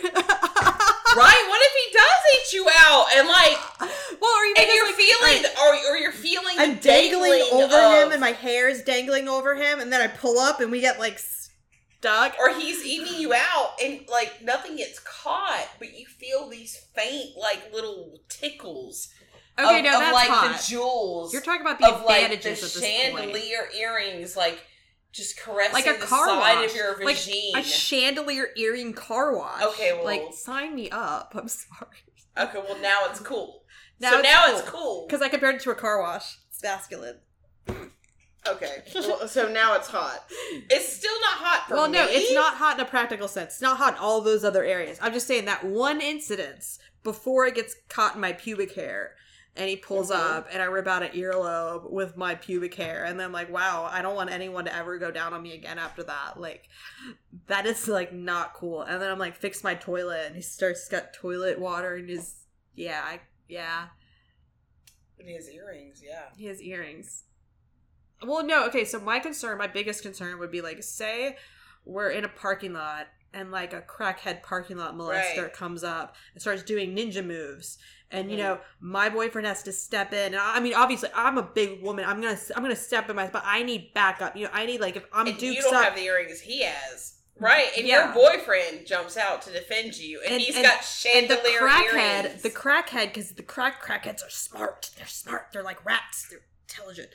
right? 1.16 1.44
What 1.48 1.60
if 1.62 1.72
he 1.82 1.98
does 1.98 2.20
eat 2.36 2.52
you 2.54 2.68
out 2.78 3.06
and 3.16 3.28
like, 3.28 3.58
well, 4.20 4.30
or 4.30 4.44
even 4.44 4.62
and 4.62 4.66
just, 4.66 4.74
you're 4.74 4.86
like, 4.86 4.94
feeling, 4.96 5.42
like, 5.42 5.58
or 5.58 5.92
or 5.92 5.96
you're 5.96 6.12
feeling 6.12 6.54
I'm 6.58 6.74
the 6.76 6.80
dangling 6.80 7.42
over 7.52 7.76
of- 7.76 8.04
him 8.06 8.12
and 8.12 8.20
my 8.20 8.32
hair 8.32 8.68
is 8.68 8.82
dangling 8.82 9.28
over 9.28 9.54
him 9.54 9.80
and 9.80 9.92
then 9.92 10.00
I 10.00 10.08
pull 10.08 10.38
up 10.38 10.60
and 10.60 10.70
we 10.70 10.80
get 10.80 10.98
like 10.98 11.18
stuck. 11.18 12.34
or 12.38 12.54
he's 12.54 12.84
eating 12.84 13.20
you 13.20 13.32
out 13.34 13.72
and 13.82 14.00
like 14.10 14.42
nothing 14.42 14.76
gets 14.76 14.98
caught, 15.00 15.68
but 15.78 15.98
you 15.98 16.06
feel 16.06 16.48
these 16.48 16.76
faint 16.94 17.36
like 17.36 17.72
little 17.72 18.18
tickles. 18.28 19.08
Okay, 19.58 19.78
of, 19.78 19.84
no, 19.84 19.94
of, 19.94 20.00
that's 20.00 20.12
like 20.12 20.28
hot. 20.28 20.56
the 20.56 20.66
jewels. 20.68 21.32
You're 21.32 21.42
talking 21.42 21.60
about 21.60 21.78
the 21.78 21.86
of 21.86 22.04
like 22.04 22.28
the 22.28 22.34
advantages 22.34 22.58
at 22.64 22.72
this 22.72 22.80
point. 22.80 23.16
chandelier 23.16 23.68
earrings, 23.76 24.36
like 24.36 24.60
just 25.14 25.38
caressing 25.38 25.72
Like 25.72 25.86
a 25.86 25.98
the 25.98 26.04
car 26.06 26.26
side 26.26 26.56
wash. 26.60 26.70
of 26.70 26.76
your 26.76 27.04
Like 27.04 27.16
vagine. 27.16 27.56
a 27.56 27.62
chandelier 27.62 28.48
earring 28.56 28.92
car 28.92 29.36
wash. 29.36 29.62
Okay, 29.62 29.92
well- 29.94 30.04
like 30.04 30.34
sign 30.34 30.74
me 30.74 30.90
up. 30.90 31.32
I'm 31.34 31.48
sorry. 31.48 31.96
okay, 32.36 32.58
well 32.68 32.78
now 32.82 32.98
it's 33.10 33.20
cool. 33.20 33.62
Now 34.00 34.10
so 34.10 34.18
it's 34.18 34.28
now 34.28 34.42
cool. 34.46 34.58
it's 34.58 34.68
cool. 34.70 35.06
Because 35.06 35.22
I 35.22 35.28
compared 35.28 35.54
it 35.54 35.60
to 35.62 35.70
a 35.70 35.74
car 35.76 36.00
wash. 36.02 36.36
It's 36.50 36.60
masculine. 36.62 37.20
Okay, 38.46 38.82
well, 38.94 39.26
so 39.28 39.48
now 39.50 39.74
it's 39.76 39.88
hot. 39.88 40.18
It's 40.68 40.92
still 40.92 41.18
not 41.20 41.38
hot 41.38 41.68
for 41.68 41.74
well, 41.76 41.86
me. 41.88 41.92
no, 41.98 42.06
it's 42.08 42.34
not 42.34 42.54
hot 42.56 42.78
in 42.78 42.84
a 42.84 42.88
practical 42.88 43.26
sense. 43.28 43.54
It's 43.54 43.62
not 43.62 43.78
hot 43.78 43.94
in 43.94 44.00
all 44.00 44.20
those 44.20 44.44
other 44.44 44.64
areas. 44.64 44.98
I'm 45.00 45.12
just 45.14 45.26
saying 45.28 45.44
that 45.46 45.64
one 45.64 46.00
incidence 46.02 46.78
before 47.04 47.46
it 47.46 47.54
gets 47.54 47.74
caught 47.88 48.16
in 48.16 48.20
my 48.20 48.32
pubic 48.34 48.74
hair, 48.74 49.14
and 49.56 49.68
he 49.68 49.76
pulls 49.76 50.10
Mhm. 50.10 50.16
up, 50.16 50.48
and 50.50 50.60
I 50.60 50.66
rip 50.66 50.86
out 50.88 51.02
an 51.02 51.12
earlobe 51.12 51.90
with 51.90 52.16
my 52.16 52.34
pubic 52.34 52.74
hair, 52.74 53.04
and 53.04 53.18
then 53.20 53.30
like, 53.32 53.50
wow, 53.50 53.84
I 53.84 54.02
don't 54.02 54.16
want 54.16 54.30
anyone 54.30 54.64
to 54.64 54.74
ever 54.74 54.98
go 54.98 55.10
down 55.10 55.32
on 55.32 55.42
me 55.42 55.52
again 55.54 55.78
after 55.78 56.02
that. 56.04 56.40
Like, 56.40 56.68
that 57.46 57.64
is 57.66 57.86
like 57.86 58.12
not 58.12 58.54
cool. 58.54 58.82
And 58.82 59.00
then 59.00 59.10
I'm 59.10 59.18
like, 59.18 59.36
fix 59.36 59.62
my 59.62 59.74
toilet, 59.74 60.26
and 60.26 60.36
he 60.36 60.42
starts 60.42 60.88
got 60.88 61.12
toilet 61.14 61.58
water 61.60 61.96
in 61.96 62.08
his 62.08 62.34
yeah, 62.74 63.02
I, 63.04 63.20
yeah. 63.48 63.88
And 65.18 65.28
his 65.28 65.48
earrings, 65.48 66.02
yeah. 66.04 66.24
He 66.36 66.46
has 66.46 66.60
earrings. 66.60 67.22
Well, 68.26 68.44
no, 68.44 68.66
okay, 68.66 68.84
so 68.84 68.98
my 68.98 69.20
concern, 69.20 69.58
my 69.58 69.66
biggest 69.68 70.02
concern 70.02 70.38
would 70.38 70.50
be 70.50 70.60
like, 70.60 70.82
say 70.82 71.36
we're 71.84 72.10
in 72.10 72.24
a 72.24 72.28
parking 72.28 72.72
lot 72.72 73.06
and 73.32 73.50
like 73.50 73.72
a 73.72 73.82
crackhead 73.82 74.42
parking 74.42 74.76
lot 74.78 74.94
molester 74.96 75.42
Right. 75.42 75.52
comes 75.52 75.84
up 75.84 76.16
and 76.32 76.40
starts 76.40 76.62
doing 76.62 76.96
ninja 76.96 77.24
moves. 77.24 77.78
And 78.14 78.30
you 78.30 78.36
know, 78.36 78.58
my 78.80 79.08
boyfriend 79.08 79.46
has 79.46 79.62
to 79.64 79.72
step 79.72 80.12
in. 80.12 80.26
And 80.34 80.36
I 80.36 80.56
I 80.56 80.60
mean, 80.60 80.74
obviously, 80.74 81.08
I'm 81.14 81.36
a 81.38 81.42
big 81.42 81.82
woman. 81.82 82.04
I'm 82.04 82.20
gonna, 82.20 82.38
I'm 82.56 82.62
gonna 82.62 82.76
step 82.76 83.10
in 83.10 83.16
my, 83.16 83.26
but 83.28 83.42
I 83.44 83.62
need 83.62 83.92
backup. 83.92 84.36
You 84.36 84.44
know, 84.44 84.50
I 84.52 84.66
need 84.66 84.80
like 84.80 84.96
if 84.96 85.04
I'm 85.12 85.26
and 85.26 85.40
you 85.42 85.60
don't 85.60 85.74
up, 85.74 85.84
have 85.84 85.94
the 85.96 86.02
earrings 86.02 86.40
he 86.40 86.62
has, 86.62 87.14
right? 87.38 87.68
And 87.76 87.86
Yeah. 87.86 88.06
your 88.06 88.14
boyfriend 88.14 88.86
jumps 88.86 89.16
out 89.16 89.42
to 89.42 89.50
defend 89.52 89.96
you, 89.98 90.20
and, 90.24 90.34
And- 90.34 90.40
he's 90.42 90.54
and- 90.56 90.64
got 90.64 91.04
and 91.14 91.28
the 91.28 91.36
crackhead, 91.60 92.24
earrings. 92.24 92.42
the 92.42 92.50
crackhead, 92.50 93.06
because 93.12 93.32
the 93.32 93.42
crack 93.42 93.82
crackheads 93.84 94.24
are 94.24 94.30
smart. 94.30 94.90
They're 94.96 95.06
smart. 95.06 95.48
They're 95.52 95.62
like 95.64 95.84
rats. 95.84 96.28
They're 96.30 96.40
intelligent. 96.68 97.08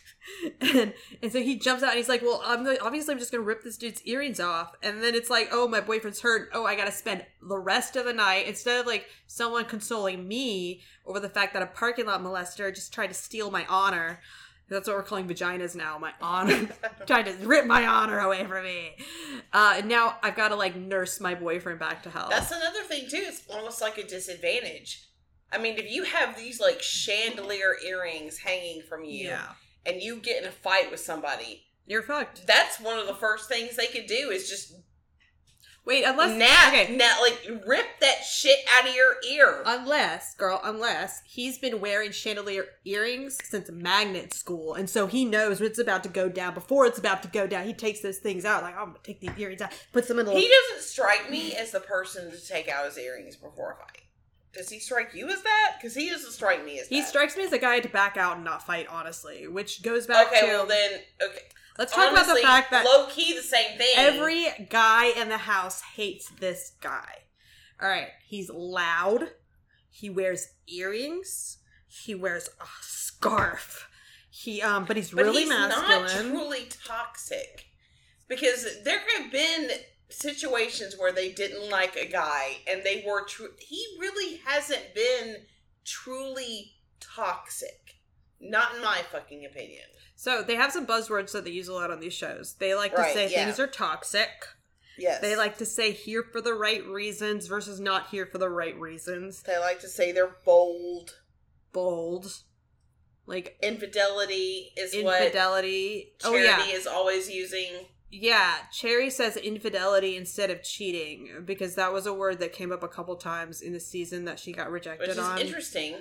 and 0.60 0.92
and 1.22 1.32
so 1.32 1.40
he 1.40 1.56
jumps 1.56 1.82
out 1.82 1.90
and 1.90 1.98
he's 1.98 2.08
like, 2.08 2.22
"Well, 2.22 2.42
I'm 2.44 2.64
gonna, 2.64 2.78
obviously 2.80 3.12
I'm 3.12 3.18
just 3.18 3.30
gonna 3.30 3.44
rip 3.44 3.62
this 3.62 3.76
dude's 3.76 4.02
earrings 4.04 4.40
off." 4.40 4.74
And 4.82 5.02
then 5.02 5.14
it's 5.14 5.30
like, 5.30 5.48
"Oh, 5.52 5.68
my 5.68 5.80
boyfriend's 5.80 6.20
hurt. 6.20 6.50
Oh, 6.52 6.66
I 6.66 6.74
gotta 6.74 6.92
spend 6.92 7.24
the 7.40 7.58
rest 7.58 7.96
of 7.96 8.04
the 8.04 8.12
night 8.12 8.46
instead 8.46 8.80
of 8.80 8.86
like 8.86 9.06
someone 9.26 9.64
consoling 9.64 10.26
me 10.26 10.82
over 11.06 11.20
the 11.20 11.28
fact 11.28 11.52
that 11.54 11.62
a 11.62 11.66
parking 11.66 12.06
lot 12.06 12.22
molester 12.22 12.74
just 12.74 12.92
tried 12.92 13.08
to 13.08 13.14
steal 13.14 13.50
my 13.50 13.64
honor." 13.66 14.20
That's 14.68 14.88
what 14.88 14.96
we're 14.96 15.04
calling 15.04 15.28
vaginas 15.28 15.76
now. 15.76 15.96
My 15.96 16.12
honor, 16.20 16.68
trying 17.06 17.26
to 17.26 17.46
rip 17.46 17.66
my 17.66 17.86
honor 17.86 18.18
away 18.18 18.44
from 18.44 18.64
me. 18.64 18.96
Uh, 19.52 19.74
and 19.76 19.88
now 19.88 20.16
I've 20.24 20.34
got 20.34 20.48
to 20.48 20.56
like 20.56 20.74
nurse 20.74 21.20
my 21.20 21.36
boyfriend 21.36 21.78
back 21.78 22.02
to 22.02 22.10
health. 22.10 22.30
That's 22.30 22.50
another 22.50 22.82
thing 22.82 23.08
too. 23.08 23.22
It's 23.26 23.42
almost 23.48 23.80
like 23.80 23.96
a 23.96 24.04
disadvantage. 24.04 25.06
I 25.52 25.58
mean, 25.58 25.78
if 25.78 25.90
you 25.90 26.04
have 26.04 26.36
these 26.36 26.60
like 26.60 26.82
chandelier 26.82 27.76
earrings 27.84 28.38
hanging 28.38 28.82
from 28.82 29.04
you, 29.04 29.28
yeah, 29.28 29.48
and 29.84 30.02
you 30.02 30.16
get 30.16 30.42
in 30.42 30.48
a 30.48 30.52
fight 30.52 30.90
with 30.90 31.00
somebody, 31.00 31.62
you're 31.86 32.02
fucked. 32.02 32.46
that's 32.46 32.80
one 32.80 32.98
of 32.98 33.06
the 33.06 33.14
first 33.14 33.48
things 33.48 33.76
they 33.76 33.86
could 33.86 34.06
do 34.06 34.30
is 34.30 34.48
just 34.48 34.74
Wait, 35.84 36.02
unless 36.02 36.36
nap, 36.36 36.72
okay, 36.72 36.96
nap, 36.96 37.18
like 37.20 37.40
rip 37.64 37.86
that 38.00 38.24
shit 38.24 38.58
out 38.76 38.88
of 38.88 38.94
your 38.96 39.14
ear. 39.30 39.62
unless 39.64 40.34
girl, 40.34 40.60
unless 40.64 41.22
he's 41.24 41.58
been 41.58 41.80
wearing 41.80 42.10
chandelier 42.10 42.64
earrings 42.84 43.38
since 43.44 43.70
magnet 43.70 44.34
school, 44.34 44.74
and 44.74 44.90
so 44.90 45.06
he 45.06 45.24
knows 45.24 45.60
when 45.60 45.70
it's 45.70 45.78
about 45.78 46.02
to 46.02 46.08
go 46.08 46.28
down. 46.28 46.54
Before 46.54 46.86
it's 46.86 46.98
about 46.98 47.22
to 47.22 47.28
go 47.28 47.46
down, 47.46 47.66
he 47.66 47.72
takes 47.72 48.00
those 48.00 48.18
things 48.18 48.44
out. 48.44 48.64
Like 48.64 48.76
I'm 48.76 48.86
gonna 48.86 48.98
take 49.04 49.20
these 49.20 49.30
earrings 49.38 49.62
out, 49.62 49.72
puts 49.92 50.08
them 50.08 50.18
in 50.18 50.26
a 50.26 50.30
he 50.30 50.40
little. 50.40 50.50
doesn't 50.72 50.88
strike 50.88 51.30
me 51.30 51.54
as 51.54 51.70
the 51.70 51.78
person 51.78 52.32
to 52.32 52.46
take 52.48 52.68
out 52.68 52.84
his 52.86 52.98
earrings 52.98 53.36
before 53.36 53.74
a 53.74 53.76
fight. 53.76 54.02
Does 54.56 54.68
he 54.70 54.78
strike 54.78 55.14
you 55.14 55.28
as 55.28 55.42
that? 55.42 55.72
Because 55.78 55.94
he 55.94 56.08
doesn't 56.10 56.32
strike 56.32 56.64
me 56.64 56.78
as 56.80 56.88
He 56.88 57.00
that. 57.00 57.08
strikes 57.08 57.36
me 57.36 57.44
as 57.44 57.52
a 57.52 57.58
guy 57.58 57.80
to 57.80 57.88
back 57.88 58.16
out 58.16 58.36
and 58.36 58.44
not 58.44 58.64
fight, 58.66 58.86
honestly, 58.90 59.46
which 59.48 59.82
goes 59.82 60.06
back 60.06 60.28
Okay, 60.28 60.40
to. 60.40 60.46
well 60.46 60.66
then, 60.66 61.00
okay. 61.22 61.38
let's 61.78 61.92
talk 61.94 62.10
about 62.12 62.26
the 62.26 62.40
fact 62.40 62.70
that 62.70 62.84
low 62.84 63.06
key 63.10 63.34
the 63.36 63.42
same 63.42 63.76
thing. 63.78 63.88
Every 63.96 64.46
guy 64.70 65.06
in 65.06 65.28
the 65.28 65.38
house 65.38 65.82
hates 65.94 66.30
this 66.40 66.72
guy. 66.80 67.12
All 67.80 67.88
right, 67.88 68.08
he's 68.26 68.48
loud. 68.50 69.30
He 69.90 70.08
wears 70.10 70.48
earrings. 70.66 71.58
He 71.86 72.14
wears 72.14 72.48
a 72.60 72.66
scarf. 72.82 73.88
He 74.30 74.60
um, 74.62 74.84
but 74.84 74.96
he's 74.96 75.10
but 75.10 75.24
really 75.24 75.40
he's 75.42 75.48
masculine. 75.48 76.02
not 76.02 76.10
truly 76.38 76.68
toxic 76.84 77.66
because 78.28 78.66
there 78.84 79.00
have 79.16 79.32
been 79.32 79.70
situations 80.08 80.94
where 80.98 81.12
they 81.12 81.32
didn't 81.32 81.70
like 81.70 81.96
a 81.96 82.06
guy 82.06 82.58
and 82.70 82.82
they 82.82 83.04
were 83.06 83.24
true. 83.24 83.50
He 83.58 83.84
really 83.98 84.40
hasn't 84.44 84.94
been 84.94 85.36
truly 85.84 86.74
toxic. 87.00 87.96
Not 88.40 88.76
in 88.76 88.82
my 88.82 89.00
fucking 89.10 89.44
opinion. 89.46 89.84
so 90.14 90.42
they 90.42 90.56
have 90.56 90.70
some 90.70 90.86
buzzwords 90.86 91.32
that 91.32 91.44
they 91.44 91.50
use 91.50 91.68
a 91.68 91.72
lot 91.72 91.90
on 91.90 92.00
these 92.00 92.12
shows. 92.12 92.54
They 92.58 92.74
like 92.74 92.94
to 92.94 93.04
say 93.12 93.30
yeah. 93.30 93.44
things 93.44 93.58
are 93.58 93.66
toxic. 93.66 94.28
Yes, 94.98 95.20
They 95.20 95.36
like 95.36 95.58
to 95.58 95.66
say 95.66 95.92
here 95.92 96.22
for 96.22 96.40
the 96.40 96.54
right 96.54 96.84
reasons 96.86 97.46
versus 97.46 97.78
not 97.80 98.08
here 98.08 98.24
for 98.24 98.38
the 98.38 98.48
right 98.48 98.78
reasons. 98.78 99.42
They 99.42 99.58
like 99.58 99.80
to 99.80 99.88
say 99.88 100.12
they're 100.12 100.36
bold. 100.44 101.16
Bold. 101.72 102.42
Like 103.26 103.58
Infidelity 103.62 104.72
is 104.76 104.94
what 105.04 105.20
infidelity. 105.20 106.14
Oh 106.24 106.34
yeah, 106.34 106.64
is 106.64 106.86
always 106.86 107.28
using. 107.30 107.72
Yeah. 108.10 108.54
Cherry 108.72 109.10
says 109.10 109.36
infidelity 109.36 110.16
instead 110.16 110.50
of 110.50 110.62
cheating 110.62 111.42
because 111.44 111.74
that 111.74 111.92
was 111.92 112.06
a 112.06 112.14
word 112.14 112.38
that 112.40 112.52
came 112.52 112.72
up 112.72 112.82
a 112.82 112.88
couple 112.88 113.16
times 113.16 113.60
in 113.60 113.72
the 113.72 113.80
season 113.80 114.24
that 114.26 114.38
she 114.38 114.52
got 114.52 114.70
rejected 114.70 115.08
Which 115.08 115.16
is 115.16 115.22
on. 115.22 115.38
interesting 115.38 115.96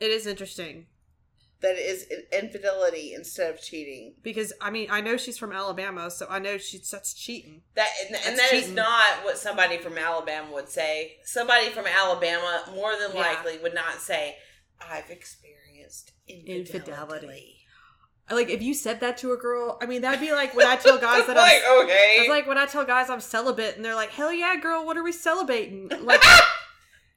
It 0.00 0.10
is 0.10 0.26
interesting 0.26 0.86
that 1.60 1.76
it 1.76 1.86
is 1.86 2.06
infidelity 2.32 3.14
instead 3.14 3.54
of 3.54 3.60
cheating. 3.60 4.14
because 4.22 4.52
I 4.60 4.70
mean 4.70 4.88
I 4.90 5.00
know 5.00 5.16
she's 5.16 5.38
from 5.38 5.52
Alabama, 5.52 6.10
so 6.10 6.26
I 6.28 6.40
know 6.40 6.58
she's 6.58 6.90
that's 6.90 7.14
cheating. 7.14 7.62
That 7.76 7.88
and, 8.06 8.16
and 8.16 8.36
That's 8.38 8.50
that 8.50 8.56
is 8.56 8.60
cheating. 8.62 8.74
not 8.74 9.24
what 9.24 9.38
somebody 9.38 9.78
from 9.78 9.96
Alabama 9.96 10.52
would 10.54 10.68
say. 10.68 11.18
Somebody 11.24 11.68
from 11.68 11.84
Alabama 11.86 12.64
more 12.74 12.92
than 13.00 13.12
Yeah. 13.14 13.20
likely 13.20 13.58
would 13.58 13.74
not 13.74 14.00
say, 14.00 14.36
"I've 14.80 15.08
experienced 15.08 16.10
infidelity." 16.26 16.58
Infidelity. 16.80 17.58
Like 18.30 18.48
if 18.48 18.62
you 18.62 18.72
said 18.72 19.00
that 19.00 19.18
to 19.18 19.32
a 19.32 19.36
girl, 19.36 19.78
I 19.82 19.86
mean 19.86 20.00
that'd 20.02 20.20
be 20.20 20.32
like 20.32 20.54
when 20.54 20.66
I 20.66 20.76
tell 20.76 20.96
guys 20.98 21.26
that 21.26 21.36
I'm 21.36 21.42
like 21.42 21.62
okay, 21.84 22.16
It's 22.20 22.28
like 22.30 22.46
when 22.46 22.56
I 22.56 22.66
tell 22.66 22.84
guys 22.84 23.10
I'm 23.10 23.20
celibate 23.20 23.76
and 23.76 23.84
they're 23.84 23.94
like, 23.94 24.10
"Hell 24.10 24.32
yeah, 24.32 24.56
girl, 24.56 24.86
what 24.86 24.96
are 24.96 25.02
we 25.02 25.12
celebrating?" 25.12 25.90
Like 26.02 26.22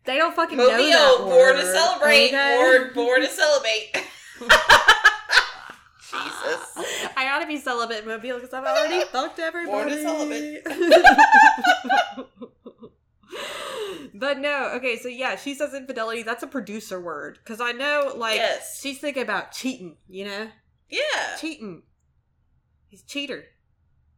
they 0.06 0.18
don't 0.18 0.36
fucking 0.36 0.58
know 0.58 0.68
that 0.68 0.78
Mobile, 1.18 1.26
born 1.32 1.56
to 1.56 1.66
celebrate, 1.66 2.28
okay? 2.28 2.58
born, 2.58 2.92
born 2.94 3.22
to 3.22 3.28
celebrate. 3.28 3.92
Jesus. 6.00 7.12
I 7.18 7.24
gotta 7.26 7.48
be 7.48 7.58
celibate 7.58 8.06
Mobile 8.06 8.36
because 8.36 8.54
I've 8.54 8.64
already 8.66 9.04
fucked 9.12 9.40
everybody. 9.40 9.72
Born 9.72 9.88
to 9.90 10.02
celibate. 10.02 10.64
but 14.14 14.40
no, 14.40 14.72
okay, 14.76 14.98
so 14.98 15.08
yeah, 15.08 15.36
she 15.36 15.54
says 15.56 15.74
infidelity. 15.74 16.24
That's 16.24 16.44
a 16.44 16.48
producer 16.48 17.00
word 17.02 17.40
because 17.44 17.60
I 17.60 17.72
know, 17.72 18.14
like, 18.16 18.38
Yes. 18.38 18.80
she's 18.82 19.00
thinking 19.00 19.24
about 19.24 19.52
cheating. 19.52 19.98
You 20.08 20.26
know, 20.26 20.48
Yeah. 20.90 21.36
cheating. 21.40 21.84
He's 22.88 23.02
a 23.02 23.06
cheater. 23.06 23.46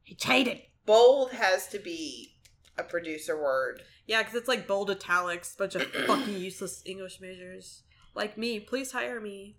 He 0.03 0.15
cheated. 0.15 0.62
Bold 0.86 1.32
has 1.32 1.67
to 1.69 1.80
be 1.80 2.34
a 2.77 2.84
producer 2.84 3.41
word. 3.41 3.82
Yeah, 4.06 4.21
because 4.21 4.36
it's 4.36 4.47
like 4.47 4.67
bold 4.67 4.89
italics, 4.89 5.56
bunch 5.56 5.75
of 5.75 5.84
fucking 6.08 6.38
useless 6.38 6.82
English 6.86 7.19
majors 7.19 7.84
like 8.17 8.38
me. 8.38 8.60
Please 8.60 8.91
hire 8.91 9.21
me. 9.21 9.56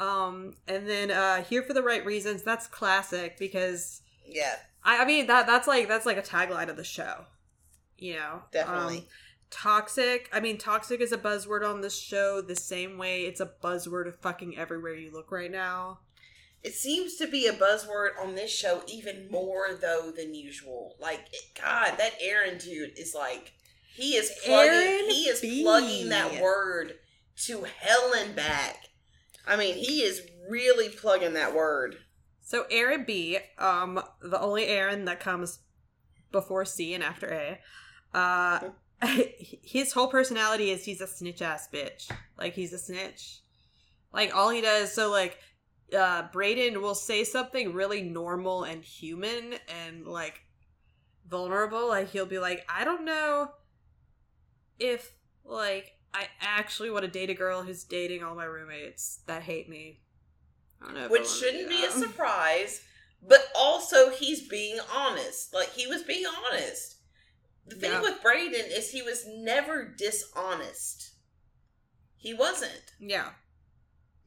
Um, 0.00 0.54
and 0.66 0.88
then 0.88 1.10
uh, 1.10 1.42
here 1.42 1.62
for 1.62 1.74
the 1.74 1.82
right 1.82 2.04
reasons. 2.04 2.42
That's 2.42 2.66
classic 2.66 3.38
because 3.38 4.02
Yeah, 4.26 4.56
I, 4.84 5.02
I 5.02 5.04
mean 5.04 5.26
that 5.26 5.46
that's 5.46 5.68
like 5.68 5.88
that's 5.88 6.06
like 6.06 6.16
a 6.16 6.22
tagline 6.22 6.68
of 6.68 6.76
the 6.76 6.84
show. 6.84 7.26
You 7.96 8.14
know, 8.14 8.42
definitely. 8.52 8.98
Um, 8.98 9.04
toxic. 9.50 10.28
I 10.32 10.40
mean, 10.40 10.58
toxic 10.58 11.00
is 11.00 11.12
a 11.12 11.18
buzzword 11.18 11.68
on 11.68 11.80
this 11.80 11.98
show. 11.98 12.40
The 12.40 12.56
same 12.56 12.96
way 12.96 13.22
it's 13.22 13.40
a 13.40 13.50
buzzword 13.62 14.06
of 14.06 14.16
fucking 14.20 14.56
everywhere 14.56 14.94
you 14.94 15.12
look 15.12 15.32
right 15.32 15.50
now. 15.50 15.98
It 16.62 16.74
seems 16.74 17.16
to 17.16 17.28
be 17.28 17.46
a 17.46 17.52
buzzword 17.52 18.10
on 18.20 18.34
this 18.34 18.50
show 18.50 18.82
even 18.88 19.30
more 19.30 19.78
though 19.80 20.12
than 20.14 20.34
usual. 20.34 20.96
Like 21.00 21.20
God, 21.60 21.94
that 21.98 22.14
Aaron 22.20 22.58
dude 22.58 22.98
is 22.98 23.14
like 23.14 23.52
he 23.94 24.14
is 24.14 24.32
plugging 24.44 24.72
Aaron 24.72 25.10
he 25.10 25.22
is 25.28 25.40
B. 25.40 25.62
plugging 25.62 26.08
that 26.08 26.42
word 26.42 26.94
to 27.44 27.64
hell 27.78 28.12
and 28.16 28.34
back. 28.34 28.88
I 29.46 29.56
mean, 29.56 29.76
he 29.76 30.02
is 30.02 30.22
really 30.48 30.88
plugging 30.88 31.34
that 31.34 31.54
word. 31.54 31.96
So 32.40 32.64
Aaron 32.70 33.04
B, 33.04 33.38
um, 33.58 34.00
the 34.22 34.40
only 34.40 34.66
Aaron 34.66 35.04
that 35.04 35.20
comes 35.20 35.60
before 36.32 36.64
C 36.64 36.94
and 36.94 37.04
after 37.04 37.28
A, 37.32 37.58
uh, 38.16 38.70
his 39.62 39.92
whole 39.92 40.08
personality 40.08 40.70
is 40.70 40.84
he's 40.84 41.00
a 41.00 41.06
snitch 41.06 41.42
ass 41.42 41.68
bitch. 41.72 42.10
Like 42.38 42.54
he's 42.54 42.72
a 42.72 42.78
snitch. 42.78 43.40
Like 44.12 44.34
all 44.34 44.50
he 44.50 44.60
does, 44.60 44.92
so 44.94 45.10
like, 45.10 45.38
uh, 45.96 46.28
Brayden 46.28 46.80
will 46.80 46.94
say 46.94 47.24
something 47.24 47.72
really 47.72 48.02
normal 48.02 48.64
and 48.64 48.82
human 48.84 49.54
and 49.86 50.06
like 50.06 50.42
vulnerable. 51.28 51.88
Like 51.88 52.10
he'll 52.10 52.26
be 52.26 52.38
like, 52.38 52.66
I 52.68 52.84
don't 52.84 53.04
know 53.04 53.50
if 54.78 55.12
like 55.44 55.92
I 56.14 56.26
actually 56.40 56.90
want 56.90 57.04
to 57.04 57.10
date 57.10 57.30
a 57.30 57.34
girl 57.34 57.62
who's 57.62 57.84
dating 57.84 58.22
all 58.22 58.34
my 58.34 58.44
roommates 58.44 59.20
that 59.26 59.42
hate 59.42 59.68
me. 59.68 60.00
I 60.80 60.86
don't 60.86 60.94
know. 60.94 61.04
if 61.06 61.10
Which 61.10 61.28
shouldn't 61.28 61.68
be 61.68 61.84
a 61.84 61.90
surprise, 61.90 62.82
but 63.26 63.40
also 63.56 64.10
he's 64.10 64.46
being 64.48 64.78
honest. 64.94 65.54
Like 65.54 65.72
he 65.72 65.86
was 65.86 66.02
being 66.02 66.24
honest. 66.50 66.96
The 67.66 67.74
thing 67.76 67.92
Yeah. 67.92 68.00
with 68.00 68.22
Brayden 68.22 68.70
is 68.76 68.90
he 68.90 69.02
was 69.02 69.26
never 69.26 69.84
dishonest. 69.84 71.10
He 72.16 72.32
wasn't. 72.34 72.92
Yeah. 72.98 73.30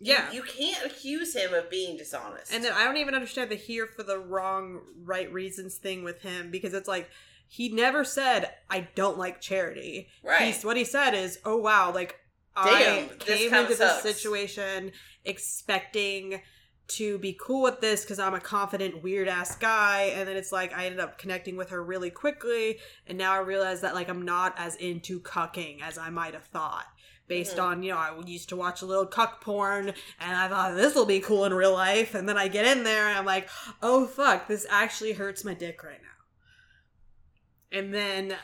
You- 0.02 0.14
Yeah. 0.14 0.32
You, 0.32 0.42
can't 0.44 0.86
accuse 0.86 1.36
him 1.36 1.54
of 1.54 1.70
being 1.70 1.96
dishonest. 1.98 2.52
and 2.54 2.64
then 2.64 2.74
I 2.74 2.84
don't 2.84 2.98
even 2.98 3.16
understand 3.16 3.52
the 3.52 3.56
here 3.56 3.88
for 3.88 4.04
the 4.04 4.18
wrong 4.20 4.82
right 5.04 5.32
reasons 5.32 5.78
thing 5.78 6.04
with 6.04 6.22
him 6.22 6.50
because 6.52 6.74
it's 6.74 6.88
like 6.88 7.10
he 7.48 7.70
never 7.70 8.04
said 8.04 8.50
I 8.70 8.88
don't 8.96 9.18
like 9.18 9.42
charity. 9.42 10.08
right. 10.24 10.42
He's 10.54 10.64
what 10.64 10.78
he 10.78 10.84
said 10.86 11.12
is, 11.14 11.40
"Oh 11.46 11.58
wow, 11.58 11.94
like 11.94 12.18
Damn, 12.56 12.66
I 12.66 13.08
came 13.20 13.54
into 13.54 13.76
this 13.78 14.02
situation 14.02 14.92
expecting 15.24 16.42
to 16.88 17.18
be 17.20 17.38
cool 17.40 17.62
with 17.62 17.80
this 17.80 18.02
because 18.04 18.20
I'm 18.20 18.34
a 18.34 18.40
confident 18.42 19.02
weird 19.02 19.30
ass 19.30 19.56
guy, 19.56 20.12
and 20.16 20.28
then 20.28 20.36
it's 20.36 20.52
like 20.52 20.74
I 20.78 20.86
ended 20.86 21.00
up 21.00 21.18
connecting 21.18 21.56
with 21.56 21.70
her 21.70 21.82
really 21.82 22.10
quickly, 22.10 22.80
and 23.08 23.18
now 23.18 23.32
I 23.34 23.40
realize 23.40 23.80
that 23.82 23.96
like 23.96 24.10
I'm 24.10 24.24
not 24.24 24.54
as 24.58 24.76
into 24.76 25.22
cucking 25.22 25.82
as 25.82 25.98
I 25.98 26.10
might 26.10 26.34
have 26.34 26.46
thought." 26.46 26.86
Based 27.32 27.56
Mhm. 27.56 27.64
on, 27.64 27.84
you 27.84 27.94
know, 27.94 27.98
I 27.98 28.20
used 28.26 28.50
to 28.50 28.58
watch 28.58 28.82
a 28.82 28.86
little 28.86 29.06
cuck 29.06 29.40
porn 29.40 29.94
and 30.20 30.36
I 30.36 30.50
thought 30.50 30.76
this 30.76 30.94
will 30.94 31.06
be 31.06 31.22
cool 31.22 31.46
in 31.46 31.54
real 31.54 31.72
life. 31.72 32.14
And 32.14 32.28
then 32.28 32.38
I 32.38 32.50
get 32.50 32.66
in 32.66 32.84
there 32.84 33.08
and 33.08 33.18
I'm 33.18 33.26
like, 33.26 33.48
oh 33.82 34.06
fuck, 34.06 34.50
this 34.50 34.66
actually 34.70 35.14
hurts 35.14 35.46
my 35.46 35.54
dick 35.54 35.82
right 35.82 36.02
now. 36.02 37.78
And 37.78 37.94
then 37.94 38.38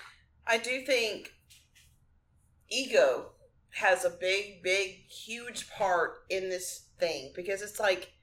I 0.46 0.58
do 0.58 0.86
think 0.86 1.34
ego 2.70 3.34
has 3.72 4.06
a 4.06 4.10
big, 4.10 4.64
big, 4.64 5.06
huge 5.10 5.70
part 5.70 6.20
in 6.30 6.48
this 6.48 6.86
thing 6.98 7.34
because 7.36 7.62
it's 7.62 7.82
like 7.82 8.14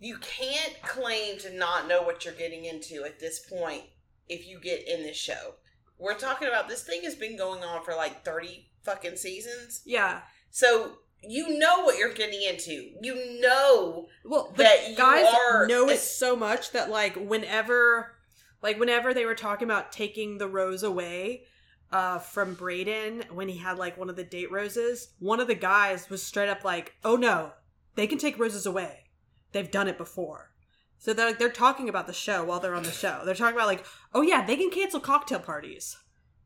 you 0.00 0.18
can't 0.18 0.82
claim 0.82 1.38
to 1.38 1.52
not 1.54 1.86
know 1.86 2.02
what 2.02 2.24
you're 2.24 2.34
getting 2.34 2.64
into 2.64 3.04
at 3.04 3.20
this 3.20 3.38
point 3.48 3.84
if 4.28 4.48
you 4.48 4.58
get 4.58 4.88
in 4.88 5.04
this 5.04 5.16
show. 5.16 5.54
We're 5.96 6.18
talking 6.18 6.48
about 6.48 6.68
this 6.68 6.82
thing 6.82 7.02
has 7.04 7.14
been 7.14 7.36
going 7.36 7.62
on 7.62 7.84
for 7.84 7.94
like 7.94 8.24
30 8.24 8.66
fucking 8.82 9.16
seasons. 9.16 9.82
yeah, 9.84 10.22
So 10.50 10.96
you 11.22 11.58
know 11.58 11.80
what 11.84 11.98
you're 11.98 12.14
getting 12.14 12.42
into. 12.42 12.92
You 13.02 13.40
know 13.40 14.06
Well, 14.24 14.52
the 14.56 14.62
that 14.62 14.90
you 14.90 14.96
guys 14.96 15.26
are- 15.26 15.66
know 15.66 15.88
it 15.88 15.98
so 15.98 16.34
much 16.34 16.70
that 16.72 16.88
like 16.88 17.14
whenever, 17.16 18.16
like 18.62 18.78
whenever 18.80 19.12
they 19.12 19.26
were 19.26 19.34
talking 19.34 19.66
about 19.68 19.92
taking 19.92 20.38
the 20.38 20.48
rose 20.48 20.82
away 20.82 21.44
uh 21.92 22.18
from 22.20 22.54
Brayden 22.56 23.30
when 23.32 23.48
he 23.48 23.58
had 23.58 23.76
like 23.76 23.98
one 23.98 24.08
of 24.08 24.16
the 24.16 24.24
date 24.24 24.50
roses, 24.50 25.08
one 25.18 25.40
of 25.40 25.46
the 25.48 25.54
guys 25.54 26.08
was 26.08 26.22
straight 26.22 26.48
up 26.48 26.64
like, 26.64 26.94
"Oh 27.04 27.16
no, 27.16 27.52
they 27.96 28.06
can 28.06 28.16
take 28.18 28.38
roses 28.38 28.64
away. 28.64 29.10
They've 29.52 29.70
done 29.70 29.88
it 29.88 29.98
before." 29.98 30.52
So 30.98 31.12
they're 31.12 31.26
like, 31.26 31.38
they're 31.38 31.48
talking 31.50 31.88
about 31.88 32.06
the 32.06 32.12
show 32.12 32.44
while 32.44 32.60
they're 32.60 32.74
on 32.74 32.82
the 32.84 32.90
show. 32.92 33.22
They're 33.24 33.34
talking 33.34 33.56
about 33.56 33.66
like, 33.66 33.84
"Oh 34.14 34.22
yeah, 34.22 34.44
they 34.46 34.56
can 34.56 34.70
cancel 34.70 35.00
cocktail 35.00 35.40
parties. 35.40 35.96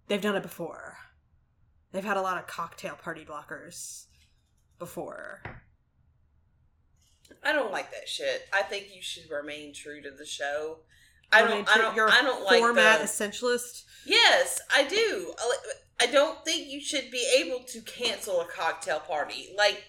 They've 0.09 0.21
done 0.21 0.35
it 0.37 0.43
before. 0.43 0.97
They've 1.95 2.05
had 2.05 2.17
a 2.17 2.23
lot 2.23 2.39
of 2.39 2.49
cocktail 2.49 2.97
party 2.97 3.25
blockers 3.25 4.07
before." 4.79 5.41
I 7.43 7.53
don't 7.53 7.71
like 7.71 7.91
that 7.93 8.09
shit. 8.09 8.49
I 8.53 8.63
think 8.63 8.89
you 8.95 9.01
should 9.01 9.31
remain 9.31 9.73
true 9.73 10.03
to 10.03 10.11
the 10.11 10.27
show. 10.27 10.79
I 11.33 11.43
don't. 11.43 11.69
I 11.69 11.79
don't. 11.79 11.99
I 11.99 12.23
don't 12.23 12.45
like 12.45 12.59
format 12.59 13.01
the, 13.01 13.07
essentialist. 13.07 13.85
Yes, 14.05 14.61
I 14.75 14.85
do. 14.85 15.35
I 16.01 16.07
don't 16.07 16.45
think 16.45 16.69
you 16.69 16.81
should 16.81 17.11
be 17.13 17.27
able 17.39 17.65
to 17.65 17.81
cancel 17.83 18.41
a 18.41 18.47
cocktail 18.47 18.99
party. 18.99 19.55
Like 19.57 19.85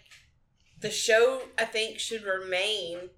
the 0.79 0.91
show, 0.91 1.41
I 1.57 1.65
think 1.65 1.99
should 1.99 2.23
remain 2.23 3.09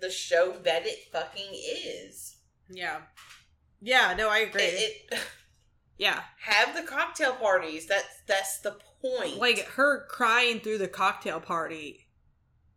the 0.00 0.10
show 0.10 0.56
that 0.64 0.86
it 0.86 0.98
fucking 1.12 1.52
is. 1.52 2.36
Yeah. 2.68 3.02
Yeah, 3.80 4.14
no, 4.16 4.28
I 4.28 4.38
agree. 4.38 4.62
It, 4.62 4.92
it 5.12 5.20
yeah. 5.98 6.22
have 6.40 6.74
the 6.74 6.82
cocktail 6.82 7.34
parties. 7.34 7.86
That's 7.86 8.22
that's 8.26 8.58
the 8.60 8.76
point. 9.00 9.38
Like 9.38 9.60
her 9.70 10.06
crying 10.08 10.60
through 10.60 10.78
the 10.78 10.88
cocktail 10.88 11.40
party 11.40 12.06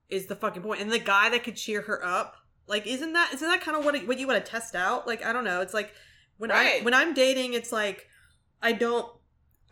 is 0.09 0.27
the 0.27 0.35
fucking 0.35 0.61
point. 0.61 0.81
And 0.81 0.91
the 0.91 0.99
guy 0.99 1.29
that 1.29 1.43
could 1.43 1.55
cheer 1.55 1.81
her 1.81 2.03
up, 2.03 2.37
like 2.67 2.85
isn't 2.85 3.13
that 3.13 3.33
isn't 3.33 3.47
that 3.47 3.61
kind 3.61 3.77
of 3.77 3.85
what 3.85 4.07
what 4.07 4.19
you 4.19 4.27
want 4.27 4.43
to 4.43 4.51
test 4.51 4.75
out? 4.75 5.07
Like 5.07 5.25
I 5.25 5.33
don't 5.33 5.43
know. 5.43 5.61
It's 5.61 5.73
like 5.73 5.93
when 6.37 6.51
I 6.51 6.79
when 6.81 6.93
I'm 6.93 7.13
dating, 7.13 7.53
it's 7.53 7.71
like 7.71 8.07
I 8.61 8.71
don't 8.71 9.07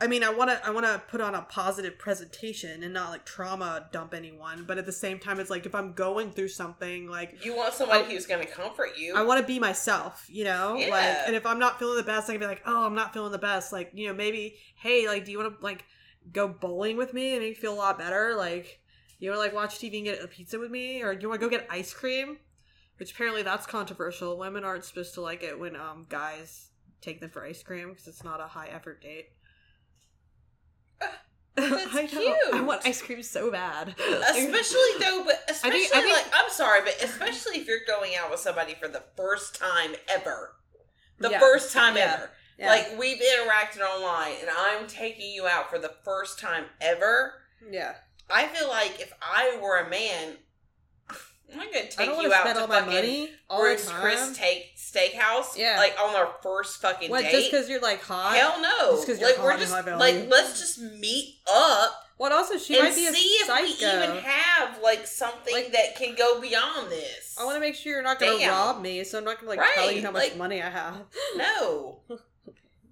I 0.02 0.08
mean, 0.08 0.24
I 0.24 0.30
want 0.30 0.50
to 0.50 0.66
I 0.66 0.72
want 0.72 0.86
to 0.86 1.02
put 1.08 1.22
on 1.22 1.36
a 1.36 1.42
positive 1.44 1.98
presentation 1.98 2.84
and 2.84 2.94
not 2.94 3.12
like 3.12 3.26
trauma 3.26 3.88
dump 3.94 4.14
anyone, 4.14 4.66
but 4.68 4.78
at 4.78 4.86
the 4.86 4.92
same 4.92 5.20
time 5.20 5.40
it's 5.40 5.50
like 5.50 5.66
if 5.66 5.74
I'm 5.74 5.94
going 5.94 6.32
through 6.32 6.50
something 6.50 7.08
like 7.08 7.46
you 7.46 7.56
want 7.56 7.74
somebody 7.74 8.04
I- 8.04 8.10
who's 8.12 8.26
going 8.26 8.46
to 8.46 8.52
comfort 8.52 8.98
you. 8.98 9.16
I 9.16 9.24
want 9.24 9.40
to 9.40 9.48
be 9.48 9.58
myself, 9.58 10.26
you 10.30 10.44
know? 10.44 10.76
Yeah. 10.76 10.90
Like, 10.90 11.28
and 11.28 11.36
if 11.36 11.46
I'm 11.46 11.60
not 11.60 11.80
feeling 11.80 11.96
the 11.96 12.04
best, 12.04 12.30
I 12.30 12.34
can 12.34 12.42
be 12.42 12.46
like, 12.48 12.62
oh, 12.66 12.86
I'm 12.86 12.96
not 12.96 13.14
feeling 13.14 13.32
the 13.32 13.38
best. 13.38 13.72
Like, 13.72 13.92
you 13.94 14.08
know, 14.08 14.14
maybe, 14.14 14.58
hey, 14.76 15.08
like, 15.08 15.24
do 15.24 15.32
you 15.32 15.38
want 15.40 15.58
to, 15.58 15.64
like, 15.64 15.86
go 16.34 16.48
bowling 16.48 16.98
with 16.98 17.14
me 17.14 17.34
and 17.34 17.42
make 17.42 17.52
me 17.52 17.56
feel 17.56 17.74
a 17.74 17.76
lot 17.76 17.98
better? 17.98 18.36
Like, 18.36 18.82
you 19.20 19.30
want 19.30 19.38
to 19.38 19.44
like 19.44 19.54
watch 19.54 19.78
TV 19.80 19.96
and 19.96 20.06
get 20.06 20.24
a 20.24 20.28
pizza 20.28 20.60
with 20.60 20.72
me, 20.72 21.02
or 21.02 21.14
you 21.14 21.30
want 21.30 21.40
to 21.40 21.46
go 21.46 21.50
get 21.50 21.68
ice 21.70 21.94
cream? 21.94 22.38
Which 22.98 23.14
apparently 23.14 23.44
that's 23.44 23.66
controversial. 23.66 24.38
Women 24.38 24.64
aren't 24.64 24.86
supposed 24.86 25.14
to 25.16 25.22
like 25.22 25.44
it 25.44 25.60
when 25.60 25.76
um 25.76 26.06
guys 26.10 26.70
take 27.02 27.22
them 27.22 27.30
for 27.30 27.46
ice 27.46 27.62
cream 27.64 27.90
because 27.90 28.08
it's 28.08 28.24
not 28.24 28.40
a 28.40 28.48
high 28.48 28.68
effort 28.68 29.02
date. 29.02 29.28
That's 31.00 31.16
I 31.96 32.10
know. 32.14 32.36
I 32.54 32.62
want 32.62 32.86
ice 32.86 33.02
cream 33.02 33.24
so 33.24 33.52
bad. 33.52 33.96
Especially 33.98 34.80
though, 35.00 35.24
but 35.26 35.42
especially 35.50 35.86
I 35.94 36.02
think- 36.02 36.14
like 36.16 36.26
I'm 36.34 36.50
sorry, 36.50 36.82
but 36.84 36.96
especially 37.02 37.58
if 37.60 37.68
you're 37.68 37.80
going 37.88 38.14
out 38.20 38.30
with 38.32 38.40
somebody 38.40 38.76
for 38.76 38.88
the 38.88 39.04
first 39.16 39.56
time 39.56 39.92
ever, 40.10 40.54
the 41.20 41.30
Yeah. 41.30 41.40
first 41.40 41.72
time 41.74 41.96
Yeah. 41.98 42.14
ever. 42.18 42.30
Yeah. 42.58 42.68
Like 42.70 42.98
we've 43.00 43.20
interacted 43.20 43.82
online, 43.82 44.34
and 44.42 44.50
I'm 44.58 44.88
taking 44.88 45.32
you 45.32 45.48
out 45.48 45.70
for 45.70 45.78
the 45.80 45.94
first 46.04 46.40
time 46.40 46.66
ever. 46.82 47.34
yeah. 47.70 47.96
I 48.30 48.48
feel 48.48 48.68
like 48.68 49.00
if 49.00 49.14
I 49.22 49.60
were 49.62 49.78
a 49.78 49.88
man, 49.90 50.38
I'm 51.52 51.58
not 51.60 51.68
gonna 51.72 51.86
I 51.86 51.88
take 51.88 52.10
don't 52.10 52.22
you 52.24 52.34
out 52.34 52.42
spend 52.42 52.56
to 52.56 52.62
all 52.64 52.68
my 52.68 52.80
fucking 52.80 52.94
money 52.94 53.30
all 53.50 53.64
time. 53.64 54.02
Chris 54.02 54.38
Take 54.38 54.76
Steakhouse, 54.78 55.56
Yeah. 55.58 55.78
like 55.78 55.96
on 56.02 56.16
our 56.16 56.30
first 56.42 56.82
fucking 56.82 57.10
what? 57.12 57.22
date. 57.24 57.32
Just 57.32 57.52
because 57.52 57.70
you're 57.70 57.82
like 57.82 58.02
hot? 58.02 58.36
Hell 58.36 58.62
no! 58.62 58.96
Just 59.06 59.22
like 59.22 59.36
hot 59.38 59.44
we're 59.46 59.58
just 59.58 59.72
like 59.72 60.28
let's 60.30 60.60
just 60.60 60.80
meet 60.80 61.36
up 61.54 61.92
What? 62.18 62.32
Also, 62.32 62.58
she 62.58 62.76
and 62.76 62.86
might 62.86 62.96
be 62.96 63.06
a 63.08 63.12
see 63.14 63.20
if 63.20 63.48
psycho. 63.48 63.62
we 63.64 64.04
even 64.06 64.24
have 64.24 64.82
like 64.82 65.06
something 65.06 65.54
Like- 65.54 65.72
that 65.74 65.96
can 65.98 66.16
go 66.16 66.40
beyond 66.42 66.90
this. 66.90 67.36
I 67.40 67.44
want 67.46 67.58
to 67.58 67.60
make 67.60 67.76
sure 67.76 67.92
you're 67.94 68.02
not 68.04 68.20
going 68.20 68.40
to 68.40 68.48
rob 68.50 68.82
me, 68.82 69.04
so 69.04 69.18
I'm 69.20 69.26
not 69.26 69.40
going 69.42 69.58
to 69.58 69.62
like 69.64 69.74
tell 69.76 69.92
you 69.92 70.02
how 70.02 70.12
much 70.12 70.24
like- 70.30 70.38
money 70.38 70.62
I 70.62 70.70
have. 70.70 70.96
No. 71.36 72.00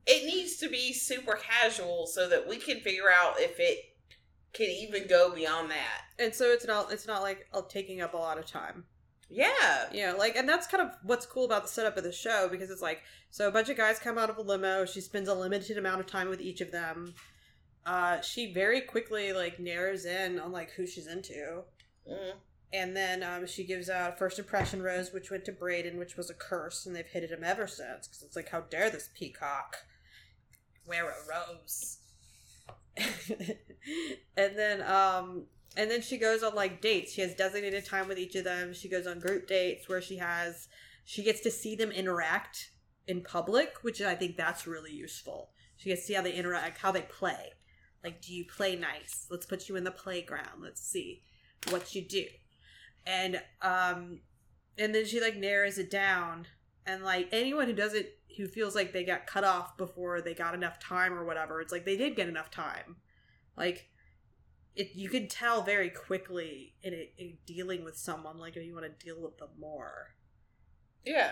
it 0.06 0.26
needs 0.26 0.58
to 0.58 0.70
be 0.70 0.92
super 0.94 1.40
casual 1.42 2.06
so 2.08 2.28
that 2.30 2.48
we 2.48 2.58
can 2.58 2.82
figure 2.82 3.10
out 3.10 3.36
if 3.40 3.60
it 3.60 3.80
can 4.54 4.68
even 4.70 5.08
go 5.08 5.34
beyond 5.34 5.72
that. 5.72 6.02
And 6.20 6.34
so 6.34 6.46
it's 6.52 6.66
not 6.66 6.92
it's 6.92 7.08
not 7.08 7.22
like 7.22 7.48
uh, 7.54 7.62
taking 7.68 8.02
up 8.02 8.14
a 8.14 8.18
lot 8.18 8.38
of 8.38 8.46
time. 8.46 8.86
Yeah. 9.30 9.86
Yeah, 9.92 10.14
like, 10.14 10.36
and 10.36 10.48
that's 10.48 10.68
kind 10.68 10.84
of 10.84 10.96
what's 11.02 11.26
cool 11.26 11.46
about 11.46 11.64
the 11.64 11.70
setup 11.70 11.98
of 11.98 12.04
the 12.04 12.12
show 12.12 12.48
because 12.52 12.70
it's 12.70 12.84
like, 12.84 13.02
so 13.32 13.48
a 13.48 13.52
bunch 13.52 13.68
of 13.70 13.78
guys 13.78 13.98
come 13.98 14.20
out 14.20 14.30
of 14.30 14.38
a 14.38 14.42
limo. 14.42 14.86
She 14.86 15.02
spends 15.02 15.28
a 15.28 15.34
limited 15.34 15.78
amount 15.80 16.02
of 16.02 16.06
time 16.06 16.30
with 16.30 16.40
each 16.40 16.62
of 16.62 16.72
them. 16.72 17.16
Uh, 17.84 18.22
she 18.22 18.54
very 18.54 18.82
quickly 18.82 19.34
like 19.34 19.60
narrows 19.60 20.06
in 20.06 20.40
on 20.40 20.52
like 20.52 20.72
who 20.72 20.86
she's 20.86 21.08
into, 21.08 21.64
Mm. 22.08 22.34
and 22.74 22.96
then 22.98 23.24
um, 23.24 23.48
she 23.48 23.64
gives 23.64 23.90
out 23.90 24.14
a 24.14 24.16
first 24.18 24.38
impression 24.38 24.82
rose, 24.84 25.14
which 25.14 25.32
went 25.32 25.46
to 25.46 25.52
Brayden, 25.54 25.98
which 25.98 26.16
was 26.18 26.30
a 26.30 26.34
curse, 26.34 26.86
and 26.86 26.94
they've 26.96 27.08
hated 27.08 27.32
him 27.32 27.44
ever 27.44 27.66
since 27.66 28.08
because 28.08 28.22
it's 28.24 28.36
like, 28.36 28.50
how 28.50 28.62
dare 28.62 28.90
this 28.90 29.10
peacock 29.18 29.78
wear 30.86 31.06
a 31.10 31.14
rose? 31.28 32.00
and 34.38 34.58
then 34.58 34.82
um 34.84 35.46
and 35.76 35.90
then 35.90 36.02
she 36.02 36.18
goes 36.18 36.44
on 36.44 36.54
like 36.54 36.82
dates. 36.82 37.14
She 37.14 37.22
has 37.22 37.34
designated 37.34 37.86
time 37.86 38.08
with 38.08 38.20
each 38.20 38.36
of 38.36 38.44
them. 38.44 38.74
She 38.74 38.88
goes 38.88 39.08
on 39.08 39.20
group 39.20 39.48
dates 39.48 39.90
where 39.90 40.02
she 40.02 40.18
has 40.18 40.68
she 41.04 41.24
gets 41.24 41.42
to 41.42 41.52
see 41.52 41.76
them 41.76 41.92
interact 41.92 42.70
in 43.06 43.22
public 43.22 43.74
which 43.82 44.02
i 44.02 44.16
think 44.16 44.38
that's 44.38 44.68
really 44.68 44.94
useful. 44.94 45.50
She 45.78 45.90
gets 45.90 46.02
to 46.02 46.08
see 46.08 46.14
how 46.14 46.22
they 46.22 46.34
interact 46.34 46.78
how 46.78 46.92
they 46.92 47.02
play. 47.02 47.54
Like 48.04 48.22
do 48.22 48.34
you 48.34 48.46
play 48.46 48.76
nice? 48.76 49.28
Let's 49.30 49.46
put 49.46 49.68
you 49.68 49.76
in 49.76 49.84
the 49.84 49.92
playground. 49.92 50.62
Let's 50.62 50.82
see 50.82 51.24
what 51.70 51.96
you 51.96 52.08
do. 52.08 52.26
And 53.06 53.42
um 53.62 54.20
and 54.78 54.94
then 54.94 55.06
she 55.06 55.20
like 55.20 55.38
narrows 55.38 55.78
it 55.78 55.90
down. 55.90 56.48
And 56.86 57.04
like 57.04 57.30
anyone 57.32 57.68
who 57.68 57.74
doesn't 57.74 58.08
who 58.38 58.48
feels 58.48 58.76
like 58.76 58.94
they 58.94 59.04
got 59.04 59.28
cut 59.28 59.44
off 59.44 59.78
before 59.78 60.22
they 60.22 60.34
got 60.34 60.54
enough 60.54 60.80
time 60.80 61.14
or 61.14 61.24
whatever. 61.24 61.62
It's 61.62 61.72
like 61.72 61.86
they 61.86 61.98
did 61.98 62.16
get 62.16 62.30
enough 62.30 62.52
time. 62.52 62.98
Like 63.58 63.90
it 64.76 64.92
you 64.96 65.10
can 65.10 65.28
tell 65.28 65.62
very 65.62 65.90
quickly 65.90 66.74
in, 66.82 66.94
in 67.18 67.38
dealing 67.46 67.84
with 67.84 67.98
someone 67.98 68.38
like 68.38 68.56
if 68.58 68.64
you 68.66 68.74
want 68.74 68.86
to 68.86 69.06
deal 69.06 69.22
with 69.22 69.38
them 69.38 69.50
more. 69.60 70.16
Yeah. 71.06 71.32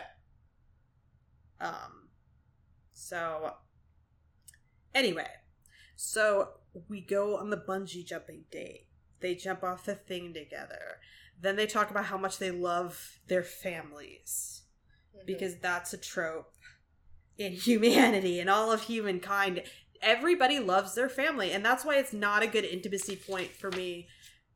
um 1.59 2.09
so 2.93 3.53
anyway 4.93 5.29
so 5.95 6.49
we 6.87 7.01
go 7.01 7.37
on 7.37 7.49
the 7.49 7.57
bungee 7.57 8.05
jumping 8.05 8.45
date. 8.51 8.87
They 9.19 9.35
jump 9.35 9.63
off 9.63 9.85
the 9.85 9.95
thing 9.95 10.33
together. 10.33 10.97
Then 11.39 11.55
they 11.55 11.67
talk 11.67 11.91
about 11.91 12.05
how 12.05 12.17
much 12.17 12.37
they 12.37 12.51
love 12.51 13.19
their 13.27 13.43
families. 13.43 14.61
Mm-hmm. 15.15 15.25
because 15.25 15.57
that's 15.57 15.93
a 15.93 15.97
trope 15.97 16.53
in 17.43 17.53
humanity 17.53 18.39
and 18.39 18.49
all 18.49 18.71
of 18.71 18.83
humankind. 18.83 19.63
Everybody 20.01 20.59
loves 20.59 20.95
their 20.95 21.09
family, 21.09 21.51
and 21.51 21.63
that's 21.63 21.85
why 21.85 21.97
it's 21.97 22.13
not 22.13 22.43
a 22.43 22.47
good 22.47 22.65
intimacy 22.65 23.15
point 23.15 23.51
for 23.51 23.69
me 23.71 24.07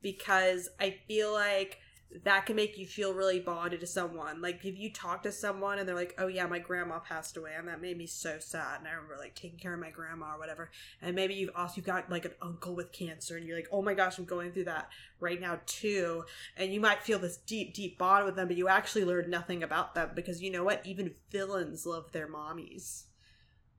because 0.02 0.70
I 0.80 0.98
feel 1.08 1.32
like 1.32 1.80
that 2.24 2.46
can 2.46 2.56
make 2.56 2.78
you 2.78 2.86
feel 2.86 3.14
really 3.14 3.40
bonded 3.40 3.82
to 3.82 3.88
someone. 3.88 4.42
Like 4.42 4.64
if 4.64 4.78
you 4.78 4.92
talk 4.92 5.24
to 5.24 5.32
someone 5.32 5.80
and 5.80 5.88
they're 5.88 5.96
like, 5.96 6.16
"Oh 6.18 6.28
yeah, 6.28 6.46
my 6.46 6.60
grandma 6.60 7.00
passed 7.00 7.36
away," 7.36 7.54
and 7.58 7.68
that 7.68 7.82
made 7.82 7.98
me 7.98 8.08
so 8.08 8.40
sad. 8.40 8.80
And 8.80 8.88
I 8.88 8.92
remember 8.92 9.18
like 9.18 9.36
taking 9.36 9.60
care 9.60 9.74
of 9.74 9.80
my 9.80 9.90
grandma 9.90 10.36
or 10.36 10.40
whatever. 10.40 10.72
And 11.02 11.16
maybe 11.16 11.34
you've 11.34 11.56
also 11.56 11.74
you've 11.78 11.86
got 11.86 12.10
like 12.10 12.26
an 12.26 12.36
uncle 12.42 12.76
with 12.76 12.92
cancer, 12.92 13.38
and 13.38 13.46
you're 13.46 13.58
like, 13.58 13.68
"Oh 13.72 13.82
my 13.82 13.94
gosh, 13.94 14.18
I'm 14.18 14.26
going 14.26 14.52
through 14.52 14.66
that 14.66 14.90
right 15.20 15.42
now 15.42 15.60
too." 15.66 16.24
And 16.56 16.74
you 16.74 16.80
might 16.80 17.04
feel 17.04 17.20
this 17.20 17.38
deep, 17.38 17.74
deep 17.74 17.98
bond 17.98 18.26
with 18.26 18.36
them, 18.36 18.48
but 18.48 18.58
you 18.58 18.68
actually 18.68 19.06
learn 19.06 19.30
nothing 19.30 19.64
about 19.64 19.96
them 19.96 20.12
because 20.16 20.42
you 20.42 20.52
know 20.52 20.64
what? 20.64 20.86
Even 20.86 21.16
villains 21.32 21.86
love 21.86 22.12
their 22.12 22.28
mommies. 22.28 23.04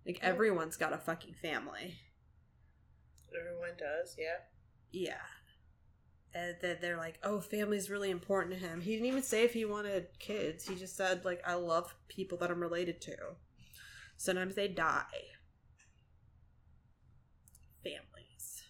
Like 0.05 0.19
everyone's 0.23 0.77
got 0.77 0.93
a 0.93 0.99
fucking 0.99 1.35
family. 1.35 1.97
Everyone 3.39 3.77
does, 3.79 4.17
yeah. 4.19 4.39
Yeah. 4.93 5.36
Uh, 6.37 6.49
and 6.49 6.57
then 6.61 6.77
they're 6.81 6.97
like, 6.97 7.19
oh, 7.23 7.41
family's 7.41 7.91
really 7.91 8.11
important 8.11 8.55
to 8.55 8.61
him. 8.61 8.81
He 8.81 8.93
didn't 8.93 9.07
even 9.07 9.23
say 9.23 9.45
if 9.45 9.53
he 9.53 9.65
wanted 9.65 10.09
kids. 10.19 10.69
He 10.69 10.75
just 10.75 10.97
said, 10.97 11.25
like, 11.25 11.43
I 11.47 11.55
love 11.55 11.95
people 12.09 12.39
that 12.39 12.51
I'm 12.51 12.61
related 12.61 13.01
to. 13.03 13.17
Sometimes 14.17 14.55
they 14.55 14.69
die. 14.69 15.05
Families. 17.83 18.63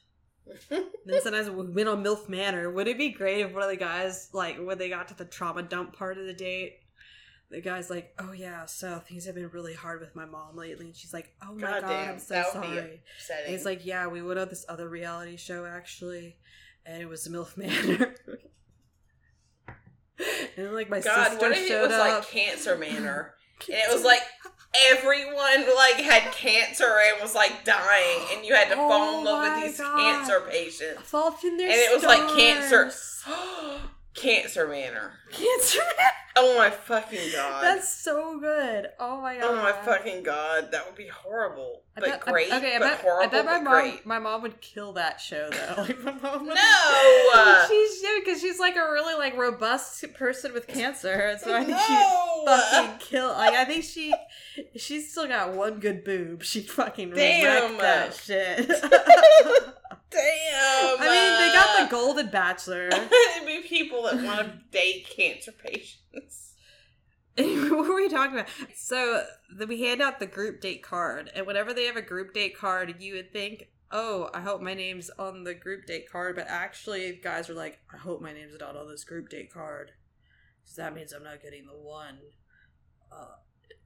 then 1.06 1.22
sometimes 1.22 1.50
we 1.50 1.66
went 1.66 1.88
on 1.88 2.04
MILF 2.04 2.28
Manor. 2.28 2.70
Would 2.70 2.88
it 2.88 2.98
be 2.98 3.10
great 3.10 3.40
if 3.40 3.52
one 3.52 3.62
of 3.62 3.70
the 3.70 3.76
guys, 3.76 4.28
like, 4.32 4.58
when 4.58 4.78
they 4.78 4.88
got 4.88 5.08
to 5.08 5.14
the 5.14 5.24
trauma 5.24 5.62
dump 5.62 5.96
part 5.96 6.18
of 6.18 6.26
the 6.26 6.34
date, 6.34 6.80
the 7.50 7.60
guy's 7.60 7.90
like, 7.90 8.12
oh 8.18 8.32
yeah, 8.32 8.66
so 8.66 8.98
things 8.98 9.24
have 9.26 9.36
been 9.36 9.50
really 9.50 9.74
hard 9.74 10.00
with 10.00 10.16
my 10.16 10.24
mom 10.24 10.56
lately. 10.56 10.86
And 10.86 10.96
she's 10.96 11.12
like, 11.12 11.32
oh 11.42 11.54
my 11.54 11.60
god, 11.60 11.82
Goddamn, 11.82 12.14
I'm 12.14 12.18
so 12.18 12.34
that 12.34 12.52
sorry. 12.52 13.00
He's 13.46 13.64
like, 13.64 13.86
yeah, 13.86 14.08
we 14.08 14.20
went 14.20 14.38
on 14.38 14.48
this 14.48 14.64
other 14.68 14.88
reality 14.88 15.36
show 15.36 15.64
actually, 15.64 16.36
and 16.86 17.02
it 17.02 17.08
was 17.08 17.24
the 17.24 17.30
MILF 17.30 17.56
Manor. 17.56 18.14
and 20.56 20.72
like 20.74 20.88
my 20.88 21.00
God, 21.00 21.30
sister 21.30 21.48
what 21.48 21.56
if 21.56 21.70
it 21.70 21.80
was 21.82 21.92
up. 21.92 22.00
like 22.00 22.28
Cancer 22.28 22.76
Manor? 22.76 23.34
and 23.68 23.76
it 23.76 23.92
was 23.92 24.04
like 24.04 24.20
everyone 24.92 25.64
like 25.76 25.96
had 25.96 26.32
cancer 26.32 26.84
and 26.84 27.20
was 27.22 27.34
like 27.34 27.64
dying, 27.64 28.20
and 28.34 28.44
you 28.44 28.54
had 28.54 28.68
to 28.68 28.74
Oh 28.74 28.88
fall 28.88 29.20
in 29.20 29.26
oh 29.26 29.30
love 29.30 29.54
with 29.54 29.64
these 29.64 29.78
God. 29.78 29.98
cancer 29.98 30.40
patients. 30.48 31.02
Fault 31.02 31.42
in 31.44 31.56
their 31.56 31.68
And 31.68 31.76
it 31.76 31.94
was 31.94 32.04
like 32.04 32.36
cancer. 32.36 32.90
cancer 34.16 34.66
Manor. 34.66 35.12
Cancer. 35.30 35.80
Oh 36.38 36.58
my 36.58 36.68
fucking 36.68 37.32
god. 37.32 37.64
That's 37.64 37.88
so 37.88 38.38
good. 38.38 38.88
Oh 39.00 39.22
my 39.22 39.38
god. 39.38 39.44
oh 39.44 39.56
my 39.56 39.72
fucking 39.72 40.22
god. 40.22 40.70
That 40.70 40.84
would 40.86 40.94
be 40.94 41.06
horrible, 41.08 41.82
I 41.96 42.00
but 42.00 42.08
bet, 42.10 42.22
I- 42.26 42.30
great. 42.30 42.52
okay, 42.52 42.76
I 42.76 42.78
bet, 42.78 43.00
horrible, 43.00 43.24
I 43.24 43.26
bet 43.28 43.44
my 43.46 43.60
mom, 43.60 43.72
great. 43.72 44.04
my 44.06 44.18
mom 44.18 44.42
would 44.42 44.60
kill 44.60 44.92
that 44.94 45.18
show 45.18 45.48
though. 45.50 45.74
Like 45.82 46.02
my 46.04 46.12
mom 46.12 46.46
would. 46.46 46.54
No. 46.54 47.64
she's 47.68 48.02
because 48.20 48.40
she's 48.40 48.58
like 48.58 48.76
a 48.76 48.92
really 48.92 49.14
like 49.14 49.36
robust 49.36 50.04
person 50.14 50.52
with 50.52 50.66
cancer, 50.66 51.38
so 51.42 51.54
I 51.54 51.64
think 51.64 51.78
she 51.78 51.94
no. 51.94 52.42
fucking 52.46 52.98
kill. 52.98 53.28
Like 53.28 53.54
I 53.54 53.64
think 53.64 53.84
she, 53.84 54.14
she's 54.76 55.10
still 55.10 55.26
got 55.26 55.54
one 55.54 55.80
good 55.80 56.04
boob. 56.04 56.42
She 56.42 56.60
fucking 56.60 57.10
Damn. 57.10 57.78
wrecked 57.78 57.80
that 57.80 58.14
shit. 58.14 58.70
Damn. 60.10 61.00
I 61.00 61.08
mean, 61.08 61.48
they 61.48 61.52
got 61.52 61.84
the 61.84 61.90
Golden 61.90 62.28
Bachelor. 62.28 62.88
It'd 62.92 63.46
be 63.46 63.62
people 63.66 64.04
that 64.04 64.22
want 64.22 64.38
to 64.38 64.58
date 64.70 65.08
cancer 65.08 65.52
patients. 65.52 66.54
what 67.38 67.88
were 67.88 67.94
we 67.94 68.08
talking 68.08 68.34
about? 68.34 68.48
So 68.74 69.24
the, 69.54 69.66
we 69.66 69.82
hand 69.82 70.00
out 70.00 70.20
the 70.20 70.26
group 70.26 70.60
date 70.62 70.82
card, 70.82 71.30
and 71.34 71.46
whenever 71.46 71.74
they 71.74 71.84
have 71.84 71.96
a 71.96 72.02
group 72.02 72.32
date 72.32 72.56
card, 72.56 72.94
you 72.98 73.14
would 73.14 73.30
think, 73.30 73.68
"Oh, 73.90 74.30
I 74.32 74.40
hope 74.40 74.62
my 74.62 74.72
name's 74.72 75.10
on 75.18 75.44
the 75.44 75.52
group 75.52 75.84
date 75.84 76.10
card," 76.10 76.36
but 76.36 76.46
actually, 76.48 77.20
guys 77.22 77.50
are 77.50 77.54
like, 77.54 77.78
"I 77.92 77.98
hope 77.98 78.22
my 78.22 78.32
name's 78.32 78.58
not 78.58 78.74
on 78.74 78.88
this 78.88 79.04
group 79.04 79.28
date 79.28 79.52
card, 79.52 79.92
because 80.62 80.76
that 80.76 80.94
means 80.94 81.12
I'm 81.12 81.24
not 81.24 81.42
getting 81.42 81.66
the 81.66 81.76
one, 81.76 82.20
uh, 83.12 83.36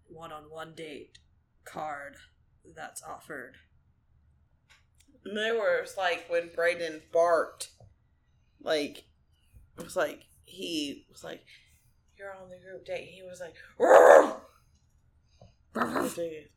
one-on-one 0.07 0.75
date 0.77 1.19
card 1.65 2.19
that's 2.77 3.03
offered." 3.03 3.57
There 5.25 5.55
was 5.55 5.97
like 5.97 6.27
when 6.29 6.49
Brayden 6.49 7.03
barked, 7.13 7.71
like 8.63 9.05
it 9.79 9.85
was 9.85 9.97
like 9.97 10.25
he 10.45 11.07
was 11.11 11.23
like, 11.23 11.45
"You're 12.19 12.33
on 12.33 12.49
the 12.49 12.57
group 12.57 12.87
date." 12.87 13.09
He 13.09 13.23
was 13.23 13.41
like! 13.41 13.55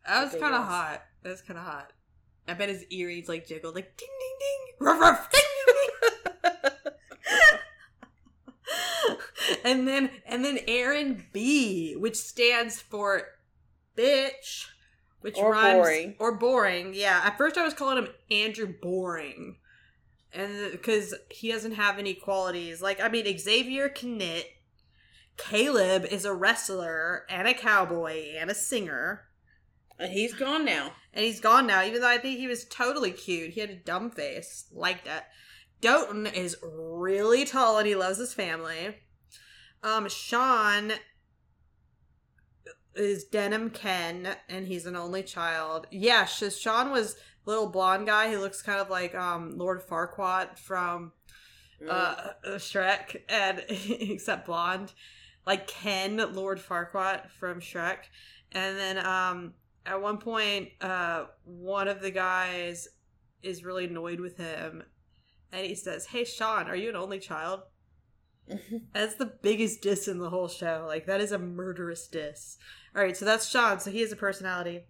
That 0.07 0.23
was 0.23 0.35
kind 0.35 0.55
of 0.55 0.63
hot. 0.63 1.03
That 1.23 1.29
was 1.29 1.41
kind 1.41 1.59
of 1.59 1.65
hot. 1.65 1.91
I 2.47 2.53
bet 2.53 2.69
his 2.69 2.85
earrings 2.89 3.29
like 3.29 3.47
jiggled, 3.47 3.75
like 3.75 3.95
ding 3.97 4.09
ding 4.19 4.37
ding, 4.39 4.87
ruff 4.87 4.99
ruff, 5.01 5.31
ding 5.31 5.41
ding 5.65 5.75
ding. 5.75 6.53
and 9.63 9.87
then 9.87 10.09
and 10.25 10.43
then 10.43 10.59
Aaron 10.67 11.25
B, 11.31 11.95
which 11.95 12.17
stands 12.17 12.81
for 12.81 13.23
bitch, 13.97 14.65
which 15.23 15.37
Or 15.37 15.51
rhymes 15.51 15.73
boring. 15.79 16.15
or 16.19 16.31
boring. 16.37 16.93
Yeah, 16.93 17.21
at 17.23 17.37
first 17.37 17.57
I 17.57 17.63
was 17.63 17.73
calling 17.73 17.97
him 17.97 18.09
Andrew 18.29 18.73
Boring, 18.81 19.57
and 20.33 20.71
because 20.71 21.13
he 21.31 21.51
doesn't 21.51 21.73
have 21.75 21.97
any 21.97 22.13
qualities. 22.13 22.81
Like 22.81 22.99
I 23.01 23.09
mean, 23.09 23.37
Xavier 23.37 23.89
can 23.89 24.17
knit. 24.17 24.47
Caleb 25.37 26.05
is 26.05 26.25
a 26.25 26.33
wrestler 26.33 27.25
and 27.29 27.47
a 27.47 27.53
cowboy 27.53 28.33
and 28.37 28.51
a 28.51 28.55
singer. 28.55 29.25
And 29.97 30.11
he's 30.11 30.33
gone 30.33 30.65
now. 30.65 30.91
And 31.13 31.23
he's 31.25 31.39
gone 31.39 31.65
now, 31.67 31.83
even 31.83 32.01
though 32.01 32.09
I 32.09 32.17
think 32.17 32.37
he 32.39 32.47
was 32.47 32.65
totally 32.65 33.11
cute. 33.11 33.51
He 33.51 33.61
had 33.61 33.69
a 33.69 33.75
dumb 33.75 34.11
face. 34.11 34.65
Liked 34.71 35.07
it. 35.07 35.23
Dotun 35.81 36.27
is 36.27 36.57
really 36.61 37.45
tall 37.45 37.77
and 37.77 37.87
he 37.87 37.95
loves 37.95 38.17
his 38.17 38.33
family. 38.33 38.97
Um, 39.83 40.07
Sean 40.09 40.93
is 42.95 43.23
Denim 43.23 43.69
Ken 43.69 44.35
and 44.49 44.67
he's 44.67 44.85
an 44.85 44.95
only 44.95 45.23
child. 45.23 45.87
Yeah, 45.91 46.25
Sean 46.25 46.91
was 46.91 47.15
little 47.45 47.67
blonde 47.67 48.05
guy 48.07 48.29
He 48.29 48.37
looks 48.37 48.61
kind 48.61 48.79
of 48.79 48.89
like 48.89 49.15
um 49.15 49.57
Lord 49.57 49.81
Farquaad 49.85 50.57
from 50.57 51.11
uh 51.89 52.15
Shrek 52.55 53.21
and 53.29 53.63
except 53.69 54.45
blonde. 54.45 54.93
Like 55.45 55.67
Ken, 55.67 56.17
Lord 56.33 56.59
Farquaad 56.59 57.29
from 57.31 57.59
Shrek. 57.59 57.97
And 58.51 58.77
then 58.77 59.05
um 59.05 59.53
at 59.85 60.01
one 60.01 60.17
point 60.17 60.69
uh 60.81 61.25
one 61.43 61.87
of 61.87 62.01
the 62.01 62.11
guys 62.11 62.87
is 63.41 63.65
really 63.65 63.85
annoyed 63.85 64.19
with 64.19 64.37
him 64.37 64.83
and 65.51 65.65
he 65.65 65.75
says, 65.75 66.07
Hey 66.07 66.23
Sean, 66.23 66.67
are 66.67 66.75
you 66.75 66.89
an 66.89 66.95
only 66.95 67.19
child? 67.19 67.61
That's 68.93 69.15
the 69.15 69.33
biggest 69.41 69.81
diss 69.81 70.07
in 70.07 70.19
the 70.19 70.29
whole 70.29 70.47
show. 70.47 70.85
Like 70.87 71.05
that 71.05 71.21
is 71.21 71.31
a 71.31 71.39
murderous 71.39 72.07
diss. 72.07 72.57
Alright, 72.95 73.17
so 73.17 73.25
that's 73.25 73.49
Sean, 73.49 73.79
so 73.79 73.89
he 73.91 74.01
has 74.01 74.11
a 74.11 74.15
personality. 74.15 74.81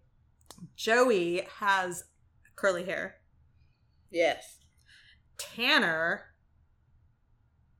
Joey 0.75 1.41
has 1.59 2.03
curly 2.55 2.83
hair. 2.85 3.15
yes. 4.11 4.59
Tanner 5.37 6.25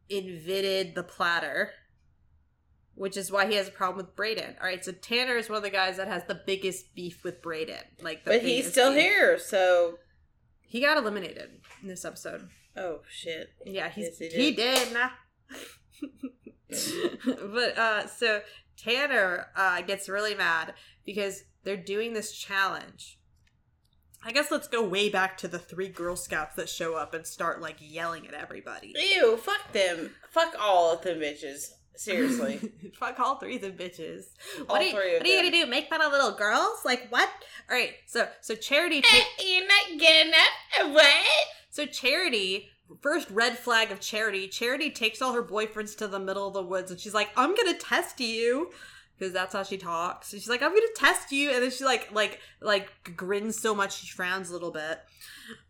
invented 0.09 0.95
the 0.95 1.03
platter, 1.03 1.71
which 2.95 3.15
is 3.15 3.31
why 3.31 3.45
he 3.47 3.55
has 3.55 3.67
a 3.67 3.71
problem 3.71 3.97
with 3.97 4.15
Brayden. 4.15 4.55
All 4.59 4.65
right, 4.67 4.83
so 4.83 4.91
Tanner 4.91 5.37
is 5.37 5.49
one 5.49 5.57
of 5.57 5.63
the 5.63 5.69
guys 5.69 5.97
that 5.97 6.07
has 6.07 6.23
the 6.25 6.41
biggest 6.45 6.93
beef 6.95 7.23
with 7.23 7.41
Brayden. 7.41 7.81
Like, 8.01 8.23
the 8.25 8.31
But 8.31 8.41
he's 8.41 8.71
still 8.71 8.91
beef. 8.93 9.01
here, 9.03 9.37
so 9.39 9.99
He 10.61 10.81
got 10.81 10.97
eliminated 10.97 11.61
in 11.81 11.87
this 11.87 12.03
episode. 12.05 12.49
oh 12.75 13.01
shit. 13.09 13.49
Yeah, 13.65 13.89
he's, 13.89 14.17
Yes, 14.19 14.33
he 14.33 14.45
he 14.45 14.51
did. 14.55 14.93
nah. 14.93 15.09
but 17.53 17.77
uh, 17.77 18.07
so 18.07 18.41
Tanner 18.77 19.47
uh, 19.55 19.81
gets 19.81 20.09
really 20.09 20.35
mad 20.35 20.73
because 21.05 21.43
they're 21.63 21.77
doing 21.77 22.13
this 22.13 22.31
challenge. 22.31 23.17
I 24.25 24.31
guess 24.31 24.51
let's 24.51 24.67
go 24.69 24.87
way 24.87 25.09
back 25.09 25.37
to 25.39 25.47
the 25.47 25.59
three 25.59 25.89
Girl 25.89 26.15
Scouts 26.15 26.55
that 26.55 26.69
show 26.69 26.95
up 26.95 27.13
and 27.13 27.27
start 27.27 27.61
like 27.61 27.75
yelling 27.79 28.25
at 28.27 28.33
everybody. 28.33 28.93
Ew, 28.95 29.35
fuck 29.37 29.73
them. 29.73 30.11
Fuck 30.31 30.55
all 30.59 30.93
of 30.93 31.01
them 31.01 31.19
bitches. 31.19 31.71
Seriously. 31.95 32.71
Fuck 32.99 33.19
all 33.19 33.35
three 33.35 33.57
of 33.57 33.61
them 33.61 33.73
bitches. 33.73 34.23
All 34.61 34.77
What, 34.77 34.81
are 34.81 34.85
you, 34.85 34.93
what 34.95 35.05
are 35.23 35.27
you 35.27 35.37
gonna 35.37 35.51
do? 35.51 35.67
Make 35.67 35.89
fun 35.89 36.01
of 36.01 36.11
little 36.11 36.31
girls? 36.31 36.79
Like 36.83 37.05
what? 37.09 37.29
All 37.69 37.77
right. 37.77 37.91
So 38.07 38.27
so 38.41 38.55
Charity. 38.55 39.01
Ta- 39.01 39.27
You're 39.39 39.67
not 39.67 39.99
getting 39.99 40.33
up. 40.33 40.91
What? 40.91 41.25
so 41.69 41.85
Charity. 41.85 42.69
First 43.01 43.29
red 43.29 43.57
flag 43.57 43.91
of 43.91 43.99
Charity. 43.99 44.47
Charity 44.47 44.89
takes 44.91 45.21
all 45.21 45.33
her 45.33 45.43
boyfriends 45.43 45.97
to 45.97 46.07
the 46.07 46.19
middle 46.19 46.47
of 46.47 46.53
the 46.53 46.63
woods 46.63 46.91
and 46.91 46.99
she's 46.99 47.13
like, 47.13 47.29
"I'm 47.35 47.55
gonna 47.55 47.77
test 47.77 48.19
you." 48.19 48.71
Because 49.17 49.31
that's 49.33 49.53
how 49.53 49.63
she 49.63 49.77
talks. 49.77 50.33
And 50.33 50.41
she's 50.41 50.49
like, 50.49 50.61
"I'm 50.63 50.71
gonna 50.73 50.87
test 50.95 51.31
you," 51.31 51.51
and 51.51 51.61
then 51.63 51.71
she 51.71 51.85
like 51.85 52.11
like 52.11 52.39
like 52.61 53.15
grins 53.15 53.59
so 53.59 53.73
much 53.75 53.99
she 54.01 54.07
frowns 54.07 54.49
a 54.49 54.53
little 54.53 54.71
bit. 54.71 54.99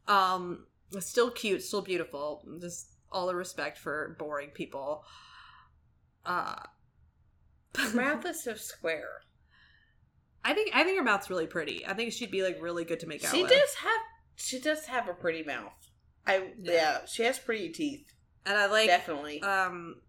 Um, 0.07 0.65
still 0.99 1.29
cute, 1.29 1.61
still 1.63 1.81
beautiful. 1.81 2.47
Just 2.61 2.87
all 3.11 3.27
the 3.27 3.35
respect 3.35 3.77
for 3.77 4.15
boring 4.17 4.49
people. 4.49 5.03
Uh, 6.25 6.55
Mouth 7.93 8.25
is 8.27 8.43
so 8.43 8.55
square. 8.55 9.21
I 10.45 10.53
think 10.53 10.71
I 10.73 10.83
think 10.83 10.97
her 10.97 11.03
mouth's 11.03 11.29
really 11.29 11.47
pretty. 11.47 11.85
I 11.85 11.93
think 11.93 12.11
she'd 12.13 12.31
be 12.31 12.43
like 12.43 12.61
really 12.61 12.85
good 12.85 12.99
to 13.01 13.07
make 13.07 13.23
out 13.23 13.31
She 13.33 13.43
with. 13.43 13.51
does 13.51 13.73
have 13.75 14.01
she 14.35 14.59
does 14.59 14.85
have 14.85 15.07
a 15.07 15.13
pretty 15.13 15.43
mouth. 15.43 15.89
I 16.25 16.37
Yeah. 16.61 16.73
yeah, 16.73 16.97
she 17.05 17.23
has 17.23 17.39
pretty 17.39 17.69
teeth. 17.69 18.13
and 18.45 18.57
I 18.57 18.67
like 18.67 18.87
Definitely. 18.87 19.41
um 19.41 20.01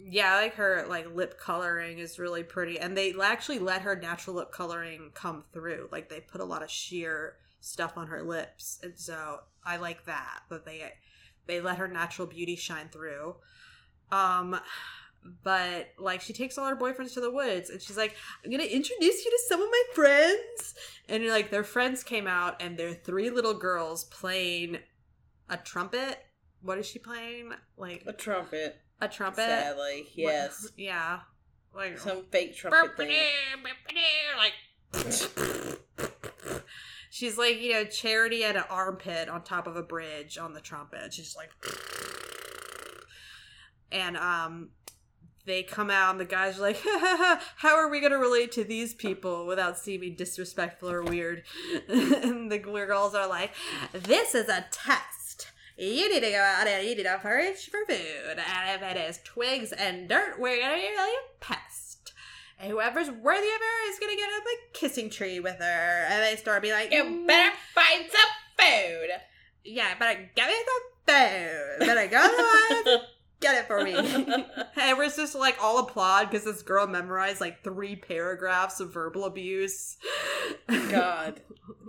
yeah, 0.00 0.34
I 0.34 0.42
like 0.42 0.54
her 0.54 0.86
like 0.88 1.12
lip 1.14 1.38
coloring 1.40 1.98
is 1.98 2.18
really 2.20 2.44
pretty. 2.44 2.78
And 2.78 2.96
they 2.96 3.14
actually 3.20 3.58
let 3.58 3.82
her 3.82 3.96
natural 3.96 4.36
lip 4.36 4.52
coloring 4.52 5.10
come 5.14 5.42
through. 5.52 5.88
Like 5.90 6.08
they 6.08 6.20
put 6.20 6.40
a 6.40 6.44
lot 6.44 6.62
of 6.62 6.70
sheer 6.70 7.34
stuff 7.60 7.98
on 7.98 8.06
her 8.06 8.22
lips. 8.22 8.78
And 8.82 8.92
so 8.96 9.40
I 9.64 9.76
like 9.78 10.04
that 10.06 10.42
that 10.50 10.64
they 10.64 10.92
they 11.46 11.60
let 11.60 11.78
her 11.78 11.88
natural 11.88 12.28
beauty 12.28 12.54
shine 12.56 12.88
through. 12.90 13.36
Um 14.12 14.60
but 15.42 15.88
like 15.98 16.20
she 16.20 16.32
takes 16.32 16.56
all 16.56 16.66
her 16.66 16.76
boyfriends 16.76 17.12
to 17.14 17.20
the 17.20 17.30
woods 17.30 17.68
and 17.70 17.82
she's 17.82 17.96
like, 17.96 18.14
I'm 18.44 18.50
gonna 18.52 18.62
introduce 18.62 19.24
you 19.24 19.30
to 19.30 19.38
some 19.48 19.60
of 19.60 19.68
my 19.68 19.82
friends. 19.94 20.74
And 21.08 21.22
you're 21.24 21.32
like 21.32 21.50
their 21.50 21.64
friends 21.64 22.04
came 22.04 22.26
out 22.28 22.62
and 22.62 22.78
they're 22.78 22.94
three 22.94 23.30
little 23.30 23.54
girls 23.54 24.04
playing 24.04 24.78
a 25.48 25.56
trumpet. 25.56 26.18
What 26.62 26.78
is 26.78 26.86
she 26.86 26.98
playing? 26.98 27.52
Like 27.76 28.02
a 28.06 28.12
trumpet. 28.12 28.80
a 29.00 29.08
trumpet? 29.08 29.42
Sadly. 29.42 30.02
What- 30.16 30.32
Yes. 30.32 30.68
Yeah. 30.76 31.20
Like 31.74 31.98
Some 31.98 32.24
fake 32.30 32.56
trumpet 32.56 32.96
thing. 32.96 33.14
like 34.36 34.52
She's 37.10 37.36
like, 37.38 37.60
you 37.60 37.72
know, 37.72 37.84
charity 37.84 38.44
at 38.44 38.56
an 38.56 38.64
armpit 38.70 39.28
on 39.28 39.42
top 39.42 39.66
of 39.66 39.76
a 39.76 39.82
bridge 39.82 40.38
on 40.38 40.52
the 40.54 40.60
trumpet. 40.60 41.12
She's 41.12 41.34
like 41.36 41.50
and 43.90 44.16
um 44.16 44.70
they 45.46 45.62
come 45.62 45.88
out 45.90 46.10
and 46.10 46.20
the 46.20 46.26
guys 46.26 46.58
are 46.58 46.62
like, 46.62 46.78
how 47.56 47.74
are 47.76 47.88
we 47.88 48.00
gonna 48.00 48.18
relate 48.18 48.52
to 48.52 48.64
these 48.64 48.92
people 48.92 49.46
without 49.46 49.78
seeming 49.78 50.14
disrespectful 50.14 50.90
or 50.90 51.02
weird? 51.02 51.42
and 51.88 52.52
the 52.52 52.58
girls 52.58 53.14
are 53.14 53.26
like, 53.26 53.52
this 53.94 54.34
is 54.34 54.48
a 54.50 54.66
test. 54.70 55.17
You 55.78 56.12
need 56.12 56.24
to 56.24 56.30
go 56.30 56.42
out 56.42 56.66
and 56.66 56.88
you 56.88 56.96
need 56.96 57.04
to 57.04 57.20
forage 57.20 57.70
for 57.70 57.86
food. 57.86 58.36
And 58.36 58.82
if 58.82 58.82
it 58.82 58.96
is 58.96 59.20
twigs 59.22 59.70
and 59.70 60.08
dirt, 60.08 60.34
we're 60.40 60.60
gonna 60.60 60.74
be 60.74 60.82
really 60.82 61.12
a 61.12 61.44
pest. 61.44 62.12
And 62.58 62.72
whoever's 62.72 63.08
worthy 63.08 63.46
of 63.46 63.60
her 63.60 63.90
is 63.90 63.98
gonna 64.00 64.16
get 64.16 64.28
up 64.36 64.42
a 64.42 64.72
kissing 64.76 65.08
tree 65.08 65.38
with 65.38 65.58
her. 65.60 66.06
And 66.10 66.20
they 66.24 66.34
start 66.34 66.62
being 66.62 66.74
like, 66.74 66.92
You 66.92 67.04
mm. 67.04 67.26
better 67.28 67.54
find 67.74 68.04
some 68.10 68.30
food. 68.58 69.10
yeah, 69.64 69.96
better 69.96 70.28
get 70.34 70.48
me 70.48 70.54
the 70.66 71.12
food. 71.12 71.86
Better 71.86 72.08
go 72.08 72.82
to 72.84 73.00
get 73.38 73.54
it 73.54 73.66
for 73.68 73.84
me. 73.84 73.94
and 74.76 74.98
we're 74.98 75.08
just 75.10 75.36
like 75.36 75.62
all 75.62 75.78
applaud 75.78 76.28
because 76.28 76.44
this 76.44 76.62
girl 76.62 76.88
memorized 76.88 77.40
like 77.40 77.62
three 77.62 77.94
paragraphs 77.94 78.80
of 78.80 78.92
verbal 78.92 79.26
abuse. 79.26 79.96
God. 80.66 81.40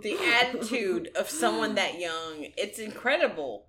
The 0.02 0.16
attitude 0.16 1.10
of 1.16 1.28
someone 1.28 1.74
that 1.74 1.98
young. 1.98 2.46
It's 2.56 2.78
incredible. 2.78 3.66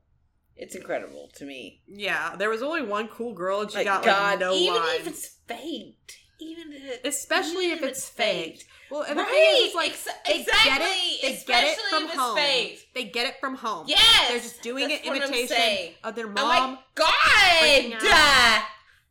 It's 0.62 0.76
incredible 0.76 1.30
to 1.36 1.46
me. 1.46 1.82
Yeah, 1.88 2.36
there 2.38 2.50
was 2.50 2.62
only 2.62 2.84
one 2.84 3.08
cool 3.10 3.34
girl 3.34 3.62
and 3.62 3.72
she 3.72 3.78
Like 3.80 3.88
got 3.88 4.04
God, 4.06 4.30
like 4.32 4.40
no 4.40 4.54
even 4.54 4.76
lines. 4.76 5.00
if 5.02 5.08
it's 5.08 5.28
faked. 5.48 6.18
Even 6.40 6.72
if 6.74 6.84
it, 6.84 7.02
Especially 7.06 7.66
even 7.66 7.80
if 7.80 7.84
it's 7.84 8.08
faked. 8.10 8.66
Well, 8.90 9.04
and 9.04 9.18
the 9.20 9.24
thing 9.26 9.56
is, 9.58 9.70
is 9.70 9.76
like 9.76 9.90
ex- 9.92 10.08
they 10.28 10.40
exactly, 10.42 10.70
get 10.70 10.82
it, 10.82 11.22
they 11.22 11.44
get 11.46 11.64
it 11.66 11.78
from 11.90 12.08
home. 12.10 12.36
faked. 12.36 12.86
They 12.96 13.04
get 13.06 13.28
it 13.28 13.36
from 13.40 13.56
home. 13.56 13.86
Yes, 13.88 14.30
they're 14.30 14.40
just 14.40 14.62
doing 14.64 14.88
that's 14.88 15.08
an 15.08 15.16
imitation 15.16 15.94
of 16.04 16.16
their 16.16 16.28
Oh 16.28 16.30
mom. 16.32 16.74
my 16.74 16.80
God! 16.96 18.64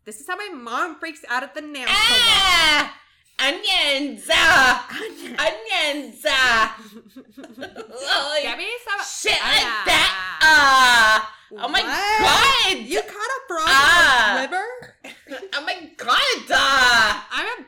This 0.05 0.21
is 0.21 0.27
how 0.27 0.37
my 0.37 0.49
mom 0.55 0.99
freaks 0.99 1.21
out 1.29 1.42
at 1.42 1.55
the 1.55 1.61
nail 1.61 1.87
salon. 1.87 1.94
Ah! 1.96 3.00
Onions! 3.43 4.29
Ah! 4.31 4.87
Onions! 5.38 6.25
Ah! 6.29 6.77
Like, 7.57 8.43
Get 8.43 8.59
me 8.59 8.69
some 8.87 9.01
shit 9.05 9.33
like 9.33 9.65
Ah. 9.65 9.83
that! 9.87 10.38
Ah! 10.43 11.35
Oh 11.53 11.69
my 11.69 11.81
What? 11.83 12.77
God! 12.77 12.87
You 12.87 13.01
caught 13.03 13.13
a 13.13 13.41
frog 13.49 13.67
Ah. 13.67 14.31
in 14.31 14.37
the 14.37 14.57
river? 14.57 14.67
Oh 15.57 15.63
my 15.65 15.75
God! 15.97 16.38
Ah! 16.51 16.79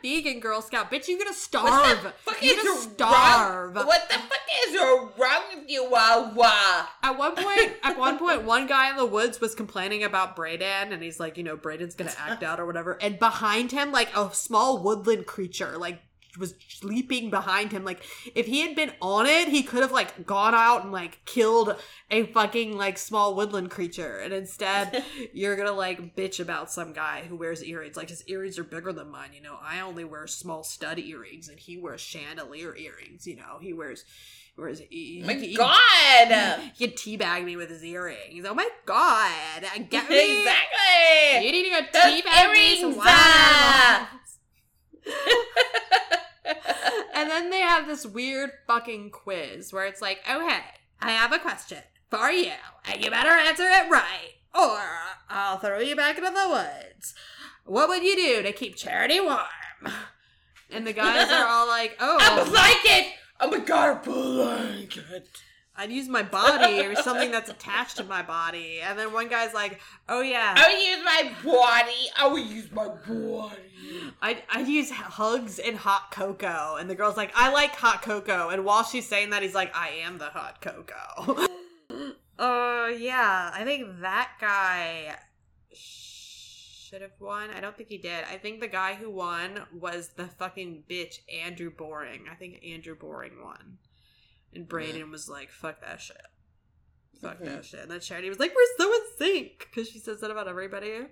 Vegan 0.03 0.41
Girl 0.41 0.61
Scout. 0.61 0.91
Bitch, 0.91 1.09
you're 1.09 1.19
gonna 1.19 1.31
What 1.31 1.37
starve. 1.37 2.03
the 2.03 2.11
fuck 2.11 2.43
You're 2.43 2.57
gonna 2.57 2.71
wrong- 2.71 2.91
starve. 2.95 3.75
What 3.77 4.09
the 4.09 4.15
fuck 4.19 4.39
is 4.67 4.77
wrong 5.19 5.43
with 5.55 5.71
you, 5.71 5.89
Wawa? 5.89 6.89
At 7.03 7.17
one 7.19 7.35
point, 7.35 7.73
at 7.83 7.99
one 7.99 8.19
point, 8.19 8.43
one 8.43 8.67
guy 8.67 8.91
in 8.91 8.97
the 8.97 9.07
woods 9.07 9.41
was 9.41 9.55
complaining 9.55 10.05
about 10.05 10.37
Brayden, 10.37 10.93
and 10.93 11.03
he's 11.03 11.19
like, 11.21 11.37
you 11.37 11.45
know, 11.45 11.57
Brayden's 11.57 11.95
gonna 11.95 12.13
act 12.19 12.43
out 12.45 12.61
or 12.61 12.67
whatever. 12.67 12.99
And 13.01 13.19
behind 13.19 13.73
him, 13.73 13.93
like 13.93 14.15
a 14.17 14.33
small 14.35 14.79
woodland 14.83 15.27
creature, 15.27 15.77
like 15.79 16.01
was 16.39 16.55
leaping 16.83 17.31
behind 17.31 17.73
him. 17.73 17.85
Like 17.85 18.03
if 18.35 18.47
he 18.47 18.61
had 18.61 18.75
been 18.75 18.93
on 19.01 19.27
it, 19.27 19.49
he 19.49 19.63
could 19.63 19.83
have 19.83 19.93
like 19.93 20.27
gone 20.27 20.55
out 20.55 20.83
and 20.83 20.93
like 20.93 21.25
killed 21.25 21.77
a 22.11 22.25
fucking 22.27 22.77
like 22.77 22.99
small 22.99 23.35
woodland 23.35 23.71
creature. 23.71 24.19
And 24.19 24.33
instead, 24.33 25.05
you're 25.33 25.57
gonna 25.57 25.73
like 25.73 26.17
bitch 26.17 26.41
about 26.41 26.71
some 26.71 26.93
guy 26.93 27.25
who 27.29 27.37
wears 27.37 27.63
earrings. 27.65 27.97
Like 27.97 28.09
his 28.09 28.25
earrings 28.27 28.59
are 28.59 28.65
bigger 28.65 28.93
than 28.93 29.11
mine. 29.11 29.31
You 29.35 29.43
know, 29.43 29.57
I 29.63 29.81
only 29.81 30.05
wear 30.05 30.27
small 30.27 30.65
stud 30.65 30.99
earrings, 30.99 31.49
and 31.49 31.59
he 31.59 31.77
wears 31.77 32.01
chandelier 32.01 32.75
earrings. 32.77 33.27
You 33.27 33.37
know, 33.37 33.59
he 33.61 33.73
wears. 33.73 34.05
Whereas 34.55 34.83
he, 34.91 35.23
My 35.27 35.33
he, 35.41 35.49
he- 35.49 35.57
God! 35.57 36.61
he 36.75 36.87
could 36.87 36.97
teabag 36.97 37.43
me 37.43 37.57
with 37.57 37.71
his 37.71 37.83
earrings. 37.83 38.45
Oh 38.47 38.53
my 38.53 38.69
god! 38.85 39.63
Get 39.89 40.11
me 40.11 40.41
exactly. 40.41 41.47
You 41.47 41.53
need 41.53 41.65
to 41.65 41.71
go 41.71 41.81
teabag 41.99 42.53
me 42.53 42.81
some 42.81 42.93
earrings, 42.93 42.97
wild! 42.99 44.09
And 46.45 47.31
then 47.31 47.51
they 47.51 47.61
have 47.61 47.87
this 47.87 48.07
weird 48.07 48.51
fucking 48.67 49.11
quiz 49.11 49.73
where 49.73 49.87
it's 49.87 50.03
like, 50.03 50.21
okay, 50.29 50.61
I 51.01 51.11
have 51.13 51.33
a 51.33 51.39
question 51.39 51.79
for 52.11 52.31
you, 52.31 52.53
and 52.85 53.03
you 53.03 53.11
better 53.11 53.31
answer 53.31 53.65
it 53.65 53.91
right, 53.91 54.35
or 54.55 54.81
I'll 55.29 55.59
throw 55.59 55.79
you 55.79 55.97
back 55.97 56.19
into 56.19 56.31
the 56.31 56.49
woods. 56.49 57.15
What 57.65 57.89
would 57.89 58.03
you 58.03 58.17
do 58.17 58.43
to 58.43 58.53
keep 58.53 58.77
Charity 58.77 59.21
warm? 59.21 59.93
And 60.71 60.87
the 60.87 60.93
guys 60.93 61.31
are 61.31 61.47
all 61.47 61.67
like, 61.69 61.97
oh. 62.01 62.19
I 62.21 62.41
oh, 62.41 62.51
blanket. 62.51 63.13
Oh 63.41 63.51
my 63.51 63.59
God, 63.59 63.97
a 63.97 64.11
blanket. 64.11 65.43
I'd 65.75 65.91
use 65.91 66.09
my 66.09 66.23
body 66.23 66.81
or 66.81 66.95
something 66.97 67.31
that's 67.31 67.51
attached 67.51 67.97
to 67.97 68.05
my 68.05 68.23
body. 68.23 68.81
And 68.83 68.99
then 68.99 69.13
one 69.13 69.29
guy's 69.29 69.55
like, 69.55 69.81
oh 70.09 70.21
yeah, 70.21 70.55
I 70.57 70.75
would 70.75 70.83
use 70.83 71.05
my 71.05 71.53
body. 71.53 72.11
I 72.17 72.29
would 72.29 72.47
use 72.47 72.71
my 72.71 72.89
body. 72.89 74.13
I'd, 74.21 74.43
I'd 74.51 74.69
use 74.69 74.91
hugs 74.91 75.59
and 75.59 75.77
hot 75.77 76.11
cocoa. 76.11 76.77
And 76.79 76.91
the 76.91 76.95
girl's 76.95 77.17
like, 77.17 77.33
I 77.35 77.51
like 77.53 77.75
hot 77.75 78.03
cocoa. 78.03 78.51
And 78.51 78.65
while 78.65 78.85
she's 78.85 79.09
saying 79.09 79.31
that, 79.31 79.43
he's 79.43 79.55
like, 79.55 79.75
I 79.75 79.89
am 80.05 80.19
the 80.19 80.27
hot 80.27 80.61
cocoa. 80.61 81.49
uh, 82.39 82.89
yeah, 82.89 83.51
I 83.55 83.63
think 83.65 84.01
that 84.01 84.33
guy 84.41 85.17
should 85.73 87.01
have 87.01 87.19
won. 87.19 87.49
I 87.51 87.61
don't 87.61 87.75
think 87.75 87.89
he 87.89 87.97
did. 87.97 88.25
I 88.31 88.37
think 88.37 88.61
the 88.61 88.69
guy 88.69 88.95
who 88.95 89.11
won 89.11 89.63
was 89.73 90.11
the 90.17 90.27
fucking 90.27 90.85
bitch, 90.89 91.21
Andrew 91.33 91.71
Boring. 91.71 92.27
I 92.31 92.35
think 92.35 92.63
Andrew 92.63 92.95
Boring 92.95 93.43
won. 93.43 93.79
And 94.55 94.69
Brayden 94.69 95.11
was 95.11 95.29
like, 95.29 95.51
fuck 95.51 95.81
that 95.81 96.01
shit. 96.01 96.17
Fuck 97.21 97.39
Mhm. 97.41 97.45
that 97.47 97.65
shit. 97.65 97.81
And 97.81 97.91
then 97.91 98.01
Charity 98.01 98.29
was 98.29 98.39
like, 98.39 98.55
we're 98.55 98.77
so 98.79 98.93
in 98.93 99.01
sync. 99.19 99.59
Because 99.71 99.89
she 99.89 99.99
says 99.99 100.21
that 100.21 100.31
about 100.31 100.49
everybody. 100.49 101.07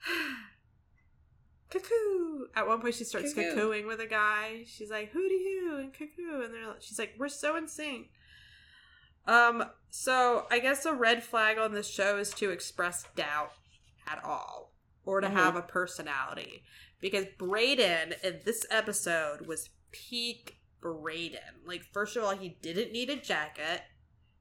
cuckoo. 1.70 2.46
At 2.54 2.66
one 2.68 2.80
point, 2.80 2.94
she 2.94 3.04
starts 3.04 3.34
Cuckoo. 3.34 3.54
cuckooing 3.56 3.86
with 3.86 4.00
a 4.00 4.06
guy. 4.06 4.64
She's 4.66 4.90
like, 4.90 5.10
"Who 5.10 5.20
hooty 5.20 5.42
hoo, 5.44 5.78
and 5.78 5.92
cuckoo. 5.92 6.42
And 6.44 6.54
they're, 6.54 6.74
she's 6.80 6.98
like, 6.98 7.14
we're 7.18 7.28
so 7.28 7.56
in 7.56 7.68
sync. 7.68 8.08
Um, 9.26 9.64
so 9.90 10.46
I 10.50 10.60
guess 10.60 10.86
a 10.86 10.92
red 10.94 11.24
flag 11.24 11.58
on 11.58 11.72
this 11.72 11.88
show 11.88 12.18
is 12.18 12.30
to 12.34 12.50
express 12.50 13.04
doubt 13.16 13.50
at 14.06 14.22
all 14.24 14.72
or 15.04 15.20
to 15.20 15.26
Mhm. 15.28 15.32
have 15.32 15.56
a 15.56 15.62
personality. 15.62 16.62
Because 17.00 17.24
Brayden 17.38 18.22
in 18.22 18.40
this 18.44 18.64
episode 18.70 19.46
was 19.46 19.70
peak 19.90 20.55
Brayden. 20.82 21.64
Like, 21.64 21.84
first 21.92 22.16
of 22.16 22.24
all, 22.24 22.36
he 22.36 22.56
didn't 22.62 22.92
need 22.92 23.10
a 23.10 23.16
jacket 23.16 23.82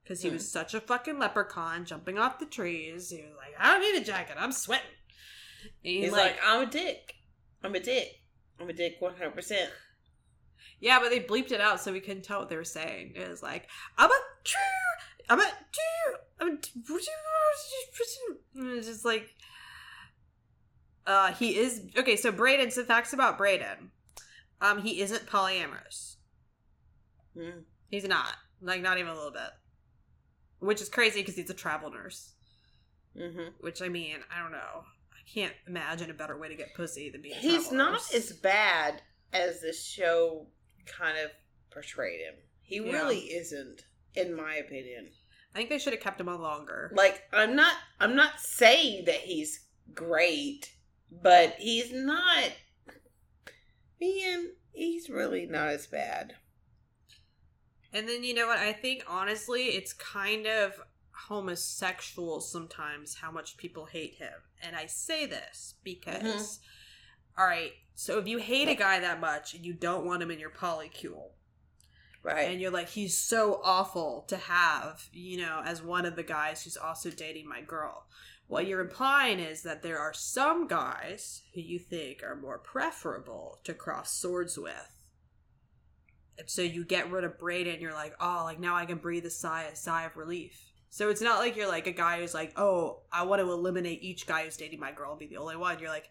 because 0.03 0.21
he 0.21 0.29
Hmm. 0.29 0.35
was 0.35 0.51
such 0.51 0.73
a 0.73 0.81
fucking 0.81 1.17
leprechaun 1.19 1.85
jumping 1.85 2.17
off 2.17 2.39
the 2.39 2.45
trees. 2.45 3.09
He 3.09 3.21
was 3.23 3.35
like, 3.37 3.53
I 3.59 3.71
don't 3.73 3.81
need 3.81 4.01
a 4.01 4.05
jacket. 4.05 4.35
I'm 4.39 4.51
sweating. 4.51 4.85
And 5.63 5.71
He's 5.81 6.11
like, 6.11 6.37
I'm 6.43 6.67
a 6.67 6.71
dick. 6.71 7.15
I'm 7.63 7.73
a 7.75 7.79
dick. 7.79 8.21
I'm 8.59 8.69
a 8.69 8.73
dick 8.73 9.01
100%. 9.01 9.69
Yeah, 10.79 10.99
but 10.99 11.09
they 11.09 11.19
bleeped 11.19 11.51
it 11.51 11.61
out 11.61 11.79
so 11.81 11.91
we 11.91 11.99
couldn't 11.99 12.23
tell 12.23 12.39
what 12.39 12.49
they 12.49 12.55
were 12.55 12.63
saying. 12.63 13.13
It 13.15 13.27
was 13.27 13.41
like, 13.41 13.67
I'm 13.97 14.11
a 14.11 14.19
true, 14.43 14.59
I'm 15.29 15.39
a 15.39 15.43
true, 15.43 16.15
I'm 16.39 16.49
a 16.49 16.57
it's 18.77 18.87
just 18.87 19.05
like, 19.05 19.29
uh, 21.07 21.33
he 21.33 21.57
is 21.57 21.81
okay. 21.97 22.15
So 22.15 22.31
Brayden, 22.31 22.71
some 22.71 22.85
facts 22.85 23.13
about 23.13 23.37
Brayden. 23.37 23.89
Um, 24.61 24.81
he 24.81 25.01
isn't 25.01 25.27
polyamorous. 25.27 26.14
Mm. 27.37 27.63
He's 27.89 28.07
not, 28.07 28.33
like, 28.61 28.81
not 28.81 28.97
even 28.97 29.11
a 29.11 29.15
little 29.15 29.31
bit. 29.31 29.51
Which 30.59 30.81
is 30.81 30.89
crazy 30.89 31.21
because 31.21 31.35
he's 31.35 31.49
a 31.49 31.53
travel 31.53 31.91
nurse. 31.91 32.33
hmm 33.17 33.49
Which 33.59 33.81
I 33.81 33.89
mean, 33.89 34.17
I 34.35 34.41
don't 34.41 34.51
know. 34.51 34.83
I 35.11 35.31
can't 35.31 35.53
imagine 35.67 36.09
a 36.09 36.13
better 36.13 36.37
way 36.37 36.47
to 36.49 36.55
get 36.55 36.73
pussy 36.75 37.09
than 37.09 37.21
being. 37.21 37.35
A 37.35 37.39
He's 37.39 37.71
not 37.71 37.93
nurse. 37.93 38.13
as 38.13 38.31
bad 38.31 39.01
as 39.33 39.61
the 39.61 39.73
show 39.73 40.47
kind 40.85 41.17
of 41.17 41.31
portrayed 41.71 42.21
him. 42.21 42.35
He 42.61 42.77
Yeah. 42.77 42.91
really 42.93 43.19
isn't, 43.33 43.85
in 44.15 44.35
my 44.35 44.55
opinion. 44.55 45.11
I 45.53 45.57
think 45.57 45.69
they 45.69 45.77
should 45.79 45.93
have 45.93 46.01
kept 46.01 46.19
him 46.19 46.29
on 46.29 46.41
longer. 46.41 46.91
Like 46.93 47.23
I'm 47.31 47.55
not 47.55 47.73
I'm 47.99 48.15
not 48.15 48.39
saying 48.39 49.05
that 49.05 49.15
he's 49.21 49.65
great, 49.93 50.71
but 51.11 51.55
he's 51.59 51.91
not 51.93 52.51
man, 54.01 54.51
he's 54.73 55.09
really 55.09 55.45
not 55.45 55.67
as 55.69 55.87
bad. 55.87 56.35
And 57.95 58.09
then 58.09 58.25
you 58.25 58.33
know 58.33 58.47
what? 58.47 58.57
I 58.57 58.73
think 58.73 59.05
honestly, 59.07 59.67
it's 59.67 59.93
kind 59.93 60.45
of 60.45 60.73
homosexual 61.11 62.41
sometimes 62.41 63.15
how 63.15 63.31
much 63.31 63.55
people 63.55 63.85
hate 63.85 64.15
him. 64.15 64.33
And 64.61 64.75
I 64.75 64.85
say 64.85 65.25
this 65.25 65.75
because, 65.81 66.21
mm-hmm. 66.21 67.41
all 67.41 67.47
right, 67.47 67.71
so 67.93 68.19
if 68.19 68.27
you 68.27 68.37
hate 68.39 68.67
a 68.67 68.75
guy 68.75 68.99
that 68.99 69.21
much 69.21 69.53
and 69.53 69.65
you 69.65 69.71
don't 69.71 70.05
want 70.05 70.21
him 70.21 70.29
in 70.29 70.39
your 70.39 70.49
polycule, 70.49 71.29
Right. 72.21 72.49
and 72.49 72.59
you're 72.59 72.71
like, 72.71 72.89
he's 72.89 73.15
so 73.15 73.61
awful 73.63 74.25
to 74.29 74.35
have, 74.35 75.07
you 75.13 75.37
know, 75.37 75.61
as 75.63 75.81
one 75.81 76.05
of 76.05 76.15
the 76.15 76.23
guys 76.23 76.63
who's 76.63 76.75
also 76.75 77.11
dating 77.11 77.47
my 77.47 77.61
girl. 77.61 78.07
What 78.47 78.67
you're 78.67 78.81
implying 78.81 79.39
is 79.39 79.61
that 79.61 79.83
there 79.83 79.99
are 79.99 80.13
some 80.13 80.67
guys 80.67 81.43
who 81.53 81.61
you 81.61 81.79
think 81.79 82.23
are 82.23 82.35
more 82.35 82.57
preferable 82.57 83.59
to 83.63 83.73
cross 83.75 84.11
swords 84.11 84.57
with. 84.57 84.94
And 86.37 86.49
so 86.49 86.61
you 86.61 86.83
get 86.83 87.11
rid 87.11 87.23
of 87.23 87.37
Brayden, 87.37 87.79
you're 87.81 87.93
like, 87.93 88.15
oh, 88.19 88.41
like 88.43 88.59
now 88.59 88.75
I 88.75 88.85
can 88.85 88.97
breathe 88.97 89.25
a 89.25 89.29
sigh, 89.29 89.63
a 89.63 89.75
sigh 89.75 90.03
of 90.05 90.17
relief. 90.17 90.59
So 90.89 91.09
it's 91.09 91.21
not 91.21 91.39
like 91.39 91.55
you're 91.55 91.67
like 91.67 91.87
a 91.87 91.91
guy 91.91 92.19
who's 92.19 92.33
like, 92.33 92.53
oh, 92.57 93.01
I 93.11 93.23
want 93.23 93.41
to 93.41 93.51
eliminate 93.51 94.01
each 94.03 94.27
guy 94.27 94.43
who's 94.43 94.57
dating 94.57 94.79
my 94.79 94.91
girl 94.91 95.11
and 95.11 95.19
be 95.19 95.27
the 95.27 95.37
only 95.37 95.55
one. 95.57 95.79
You're 95.79 95.89
like, 95.89 96.09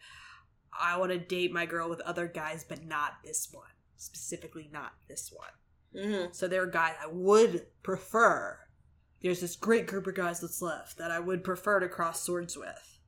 I 0.79 0.99
want 0.99 1.13
to 1.13 1.19
date 1.19 1.53
my 1.53 1.67
girl 1.67 1.89
with 1.89 2.01
other 2.01 2.27
guys, 2.27 2.65
but 2.69 2.85
not 2.85 3.13
this 3.25 3.49
one. 3.53 3.69
Specifically, 3.97 4.69
not 4.73 4.93
this 5.09 5.33
one. 5.33 6.05
hmm 6.05 6.25
So 6.33 6.49
there 6.49 6.63
are 6.63 6.67
guys 6.67 6.95
I 7.03 7.07
would 7.07 7.67
prefer. 7.83 8.59
There's 9.23 9.41
this 9.41 9.57
great 9.57 9.87
group 9.87 10.07
of 10.07 10.15
guys 10.15 10.41
that's 10.41 10.61
left 10.61 10.99
that 10.99 11.11
I 11.11 11.21
would 11.21 11.45
prefer 11.45 11.81
to 11.81 11.89
cross 11.89 12.21
swords 12.21 12.57
with. 12.57 12.99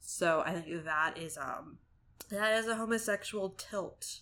So 0.00 0.42
I 0.44 0.52
think 0.52 0.84
that 0.84 1.18
is 1.18 1.36
um 1.38 1.78
that 2.30 2.58
is 2.58 2.66
a 2.66 2.76
homosexual 2.76 3.50
tilt. 3.50 4.20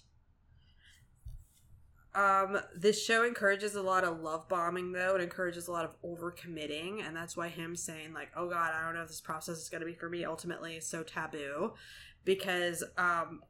Um, 2.17 2.59
this 2.75 3.05
show 3.05 3.25
encourages 3.25 3.75
a 3.75 3.83
lot 3.83 4.03
of 4.03 4.21
love 4.21 4.49
bombing 4.49 4.93
though. 4.93 5.17
It 5.17 5.21
encourages 5.21 5.69
a 5.69 5.73
lot 5.73 5.85
of 5.85 6.01
overcommitting, 6.03 7.07
and 7.07 7.15
that's 7.15 7.37
why 7.37 7.49
him 7.49 7.77
saying 7.77 8.15
like, 8.15 8.31
"Oh 8.35 8.49
God, 8.49 8.73
I 8.73 8.83
don't 8.85 8.95
know 8.95 9.03
if 9.03 9.09
this 9.09 9.21
process 9.21 9.59
is 9.59 9.69
going 9.69 9.83
to 9.83 9.87
be 9.87 9.93
for 9.93 10.09
me." 10.09 10.25
Ultimately, 10.25 10.77
is 10.77 10.87
so 10.87 11.03
taboo 11.03 11.75
because 12.25 12.83
um, 12.97 13.43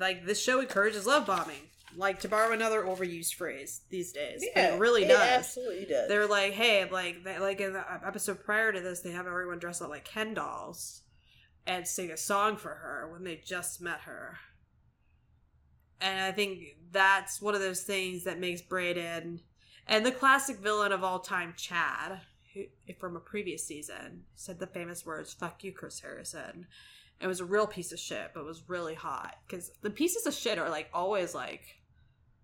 like 0.00 0.24
this 0.24 0.42
show 0.42 0.60
encourages 0.60 1.06
love 1.06 1.26
bombing. 1.26 1.70
Like 1.96 2.20
to 2.20 2.28
borrow 2.28 2.52
another 2.52 2.82
overused 2.82 3.34
phrase 3.34 3.82
these 3.90 4.12
days, 4.12 4.44
but 4.54 4.64
it 4.64 4.80
really 4.80 5.04
it 5.04 5.08
does. 5.08 5.20
absolutely 5.20 5.84
does. 5.84 6.08
They're 6.08 6.26
like, 6.26 6.52
hey, 6.52 6.88
like, 6.90 7.22
they, 7.22 7.38
like 7.38 7.60
in 7.60 7.72
the 7.72 7.84
episode 8.04 8.42
prior 8.42 8.72
to 8.72 8.80
this, 8.80 9.00
they 9.00 9.12
have 9.12 9.28
everyone 9.28 9.60
dress 9.60 9.80
up 9.80 9.90
like 9.90 10.04
Ken 10.04 10.34
dolls 10.34 11.02
and 11.66 11.86
sing 11.86 12.10
a 12.10 12.16
song 12.16 12.56
for 12.56 12.70
her 12.70 13.08
when 13.12 13.22
they 13.22 13.36
just 13.36 13.80
met 13.80 14.00
her. 14.00 14.38
And 16.00 16.20
I 16.20 16.32
think 16.32 16.76
that's 16.92 17.40
one 17.40 17.54
of 17.54 17.60
those 17.60 17.82
things 17.82 18.24
that 18.24 18.38
makes 18.38 18.62
Brayden 18.62 19.40
and 19.86 20.04
the 20.04 20.12
classic 20.12 20.58
villain 20.58 20.92
of 20.92 21.04
all 21.04 21.18
time, 21.18 21.54
Chad, 21.56 22.20
who 22.52 22.64
from 22.98 23.16
a 23.16 23.20
previous 23.20 23.66
season 23.66 24.24
said 24.34 24.58
the 24.58 24.66
famous 24.66 25.04
words 25.04 25.34
"fuck 25.34 25.62
you, 25.64 25.72
Chris 25.72 26.00
Harrison." 26.00 26.66
It 27.20 27.26
was 27.26 27.40
a 27.40 27.44
real 27.44 27.66
piece 27.66 27.92
of 27.92 27.98
shit, 27.98 28.32
but 28.34 28.44
was 28.44 28.68
really 28.68 28.94
hot 28.94 29.36
because 29.46 29.70
the 29.82 29.90
pieces 29.90 30.26
of 30.26 30.34
shit 30.34 30.58
are 30.58 30.70
like 30.70 30.88
always 30.92 31.34
like 31.34 31.78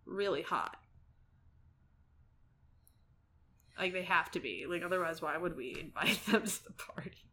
really 0.04 0.42
hot. 0.42 0.76
Like 3.78 3.92
they 3.92 4.02
have 4.02 4.30
to 4.32 4.40
be. 4.40 4.66
Like 4.68 4.82
otherwise, 4.82 5.22
why 5.22 5.36
would 5.36 5.56
we 5.56 5.76
invite 5.80 6.24
them 6.26 6.44
to 6.44 6.64
the 6.64 6.72
party? 6.72 7.24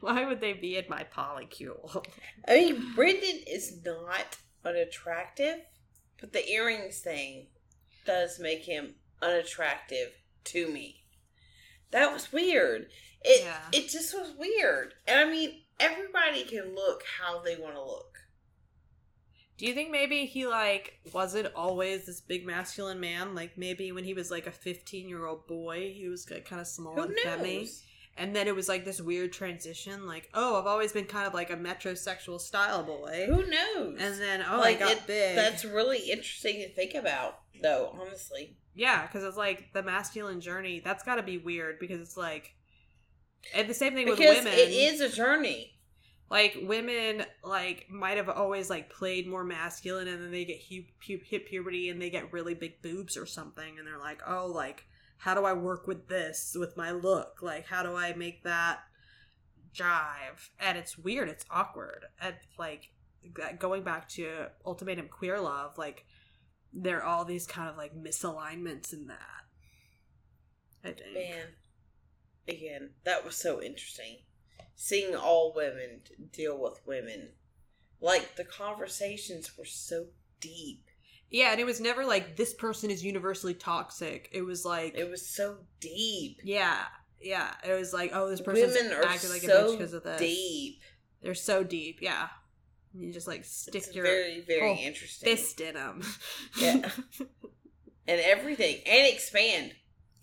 why 0.00 0.24
would 0.24 0.40
they 0.40 0.54
be 0.54 0.76
in 0.76 0.86
my 0.88 1.04
polycule? 1.14 2.04
I 2.48 2.54
mean, 2.54 2.94
Brayden 2.96 3.44
is 3.46 3.78
not 3.84 4.38
unattractive, 4.64 5.60
but 6.20 6.32
the 6.32 6.48
earrings 6.48 6.98
thing 6.98 7.46
does 8.04 8.38
make 8.38 8.64
him 8.64 8.94
unattractive 9.22 10.12
to 10.44 10.68
me. 10.68 11.04
That 11.90 12.12
was 12.12 12.32
weird. 12.32 12.88
It 13.22 13.42
Yeah. 13.44 13.68
it 13.72 13.88
just 13.88 14.14
was 14.14 14.32
weird. 14.36 14.94
And 15.06 15.20
I 15.20 15.30
mean, 15.30 15.62
everybody 15.78 16.44
can 16.44 16.74
look 16.74 17.02
how 17.18 17.40
they 17.40 17.56
want 17.56 17.74
to 17.74 17.82
look. 17.84 18.06
Do 19.58 19.66
you 19.66 19.74
think 19.74 19.90
maybe 19.90 20.24
he 20.24 20.46
like 20.46 20.98
wasn't 21.12 21.54
always 21.54 22.06
this 22.06 22.20
big 22.22 22.46
masculine 22.46 22.98
man? 23.00 23.34
Like 23.34 23.58
maybe 23.58 23.92
when 23.92 24.04
he 24.04 24.14
was 24.14 24.30
like 24.30 24.46
a 24.46 24.52
fifteen 24.52 25.08
year 25.08 25.26
old 25.26 25.46
boy, 25.46 25.92
he 25.94 26.08
was 26.08 26.30
like 26.30 26.46
kind 26.46 26.60
of 26.62 26.66
small 26.66 26.94
Who 26.94 27.02
and 27.02 27.18
femmy, 27.22 27.58
knows? 27.58 27.82
And 28.20 28.36
then 28.36 28.46
it 28.46 28.54
was 28.54 28.68
like 28.68 28.84
this 28.84 29.00
weird 29.00 29.32
transition. 29.32 30.06
Like, 30.06 30.28
oh, 30.34 30.60
I've 30.60 30.66
always 30.66 30.92
been 30.92 31.06
kind 31.06 31.26
of 31.26 31.34
like 31.34 31.50
a 31.50 31.56
metrosexual 31.56 32.40
style 32.40 32.82
boy, 32.84 33.26
Who 33.28 33.44
knows? 33.46 33.98
and 34.00 34.20
then 34.20 34.44
oh, 34.48 34.58
like 34.58 34.76
I 34.76 34.80
got 34.80 34.92
it, 34.92 35.06
big. 35.06 35.34
that's 35.36 35.64
really 35.64 36.10
interesting 36.10 36.56
to 36.60 36.68
think 36.68 36.94
about, 36.94 37.40
though. 37.62 37.96
Honestly, 38.00 38.56
Yeah, 38.74 39.06
because 39.06 39.24
it's 39.24 39.36
like 39.36 39.72
the 39.72 39.82
masculine 39.82 40.40
journey. 40.40 40.80
That's 40.84 41.02
got 41.02 41.16
to 41.16 41.22
be 41.22 41.38
weird 41.38 41.78
because 41.80 42.00
it's 42.00 42.16
like, 42.16 42.52
and 43.54 43.68
the 43.68 43.74
same 43.74 43.94
thing 43.94 44.08
with 44.08 44.18
women. 44.18 44.46
it 44.46 44.70
is 44.70 45.00
a 45.00 45.08
journey. 45.08 45.72
like 46.30 46.56
women 46.62 47.24
like 47.42 47.86
might 47.90 48.16
have 48.18 48.28
always 48.28 48.68
like 48.70 48.90
played 48.90 49.26
more 49.26 49.42
masculine 49.44 50.06
and 50.08 50.22
then 50.22 50.30
they 50.30 50.44
get 50.44 50.60
hu- 50.68 50.84
pu- 51.04 51.24
hit 51.24 51.46
puberty 51.46 51.88
and 51.88 52.00
they 52.00 52.10
get 52.10 52.32
really 52.32 52.54
big 52.54 52.80
boobs 52.82 53.16
or 53.16 53.26
something 53.26 53.78
and 53.78 53.86
they're 53.86 53.98
like 53.98 54.20
oh 54.28 54.46
like 54.46 54.84
how 55.20 55.34
do 55.34 55.44
i 55.44 55.52
work 55.52 55.86
with 55.86 56.08
this 56.08 56.56
with 56.58 56.76
my 56.76 56.90
look? 56.90 57.38
Like 57.42 57.66
how 57.66 57.82
do 57.82 57.96
i 57.96 58.12
make 58.12 58.44
that 58.44 58.80
jive? 59.74 60.50
And 60.58 60.76
it's 60.76 60.98
weird 60.98 61.28
it's 61.28 61.44
awkward. 61.50 62.06
And 62.20 62.34
like 62.58 62.90
going 63.58 63.82
back 63.82 64.08
to 64.08 64.46
ultimatum 64.64 65.06
queer 65.08 65.38
love 65.38 65.76
like 65.76 66.06
there 66.72 67.00
are 67.00 67.02
all 67.02 67.24
these 67.24 67.46
kind 67.46 67.68
of 67.68 67.76
like 67.76 67.94
misalignments 67.94 68.94
in 68.94 69.08
that 69.08 69.40
i 70.84 70.88
think. 70.88 71.14
Man, 71.14 71.46
again, 72.48 72.90
that 73.04 73.24
was 73.24 73.36
so 73.36 73.62
interesting. 73.62 74.18
Seeing 74.74 75.14
all 75.14 75.52
women 75.54 76.00
deal 76.32 76.60
with 76.60 76.80
women, 76.86 77.30
like 78.00 78.36
the 78.36 78.44
conversations 78.44 79.56
were 79.58 79.66
so 79.66 80.06
deep. 80.40 80.84
Yeah 81.30 81.50
and 81.52 81.60
it 81.60 81.64
was 81.64 81.80
never 81.80 82.04
like 82.04 82.36
this 82.36 82.52
person 82.54 82.90
is 82.90 83.04
universally 83.04 83.54
toxic 83.54 84.28
it 84.32 84.42
was 84.42 84.64
like 84.64 84.94
It 84.96 85.08
was 85.10 85.26
so 85.26 85.58
deep. 85.80 86.40
Yeah, 86.44 86.78
yeah. 87.20 87.52
It 87.66 87.72
was 87.72 87.92
like, 87.92 88.10
oh, 88.14 88.28
this 88.28 88.40
person 88.40 88.68
acting 89.04 89.30
like 89.30 89.42
a 89.42 89.46
bitch 89.46 89.48
so 89.48 89.76
because 89.76 89.92
of 89.94 90.02
this. 90.04 90.18
deep. 90.20 90.80
They're 91.22 91.34
so 91.34 91.62
deep. 91.64 91.98
Yeah, 92.02 92.28
you 92.94 93.12
just 93.12 93.28
like 93.28 93.44
stick 93.44 93.74
It's 93.74 93.94
your 93.94 94.04
very, 94.04 94.40
very 94.46 94.74
interesting. 94.74 95.28
fist 95.28 95.60
in 95.60 95.74
them. 95.74 96.02
Yeah. 96.58 96.90
and 98.08 98.20
everything, 98.20 98.76
and 98.86 99.06
expand. 99.06 99.72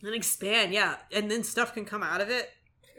and 0.03 0.13
expand. 0.15 0.73
Yeah, 0.73 0.95
and 1.11 1.29
then 1.31 1.43
stuff 1.43 1.73
can 1.73 1.85
come 1.85 2.03
out 2.03 2.21
of 2.21 2.29
it. 2.29 2.49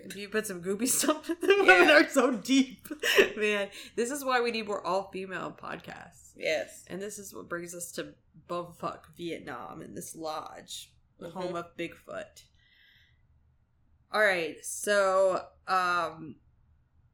If 0.04 0.14
you 0.16 0.28
put 0.28 0.46
some 0.46 0.62
goopy 0.62 0.86
stuff 0.98 1.28
in 1.28 1.36
them, 1.40 1.66
Yeah. 1.66 1.80
women 1.80 1.90
are 1.90 2.08
so 2.08 2.30
deep. 2.32 2.86
Man, 3.36 3.68
this 3.96 4.10
is 4.10 4.24
why 4.24 4.40
we 4.40 4.50
need 4.52 4.66
more 4.68 4.84
all 4.86 5.10
female 5.12 5.54
podcasts. 5.60 6.27
Yes. 6.38 6.84
And 6.86 7.02
this 7.02 7.18
is 7.18 7.34
what 7.34 7.48
brings 7.48 7.74
us 7.74 7.90
to 7.92 8.14
Bumfuck, 8.48 9.06
Vietnam, 9.16 9.82
in 9.82 9.94
this 9.94 10.14
lodge, 10.14 10.92
the 11.18 11.28
Mhm. 11.28 11.32
home 11.32 11.56
of 11.56 11.76
Bigfoot. 11.76 12.44
All 14.12 14.20
right, 14.22 14.64
so 14.64 15.48
um, 15.66 16.36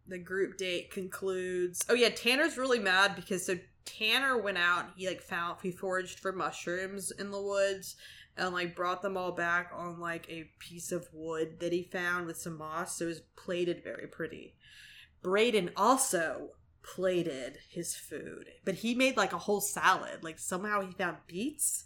the 0.07 0.18
group 0.18 0.57
date 0.59 0.91
concludes. 0.93 1.85
Oh 1.89 1.95
yeah, 1.95 2.11
Tanner's 2.11 2.57
really 2.57 2.79
mad 2.79 3.16
because 3.16 3.45
so 3.47 3.59
Tanner 3.85 4.37
went 4.41 4.59
out. 4.59 4.91
He 4.97 5.09
like 5.09 5.20
found 5.22 5.59
he 5.62 5.72
foraged 5.72 6.20
for 6.20 6.33
mushrooms 6.33 7.11
in 7.11 7.31
the 7.31 7.41
woods 7.43 7.97
and 8.37 8.53
like 8.55 8.77
brought 8.77 9.03
them 9.03 9.16
all 9.16 9.33
back 9.33 9.70
on 9.75 9.99
like 9.99 10.29
a 10.29 10.51
piece 10.59 10.93
of 10.93 11.09
wood 11.12 11.59
that 11.61 11.72
he 11.72 11.83
found 11.83 12.27
with 12.27 12.37
some 12.37 12.59
moss. 12.59 12.99
So 12.99 13.07
it 13.07 13.09
was 13.09 13.20
plated 13.37 13.83
very 13.83 14.07
pretty. 14.07 14.55
Brayden 15.22 15.72
also 15.77 16.51
plated 16.85 17.59
his 17.68 17.97
food, 17.97 18.51
but 18.64 18.74
he 18.74 18.95
made 18.95 19.16
like 19.16 19.32
a 19.32 19.39
whole 19.39 19.61
salad. 19.61 20.22
Like 20.22 20.39
somehow 20.39 20.82
he 20.82 20.93
found 20.93 21.16
beets 21.26 21.85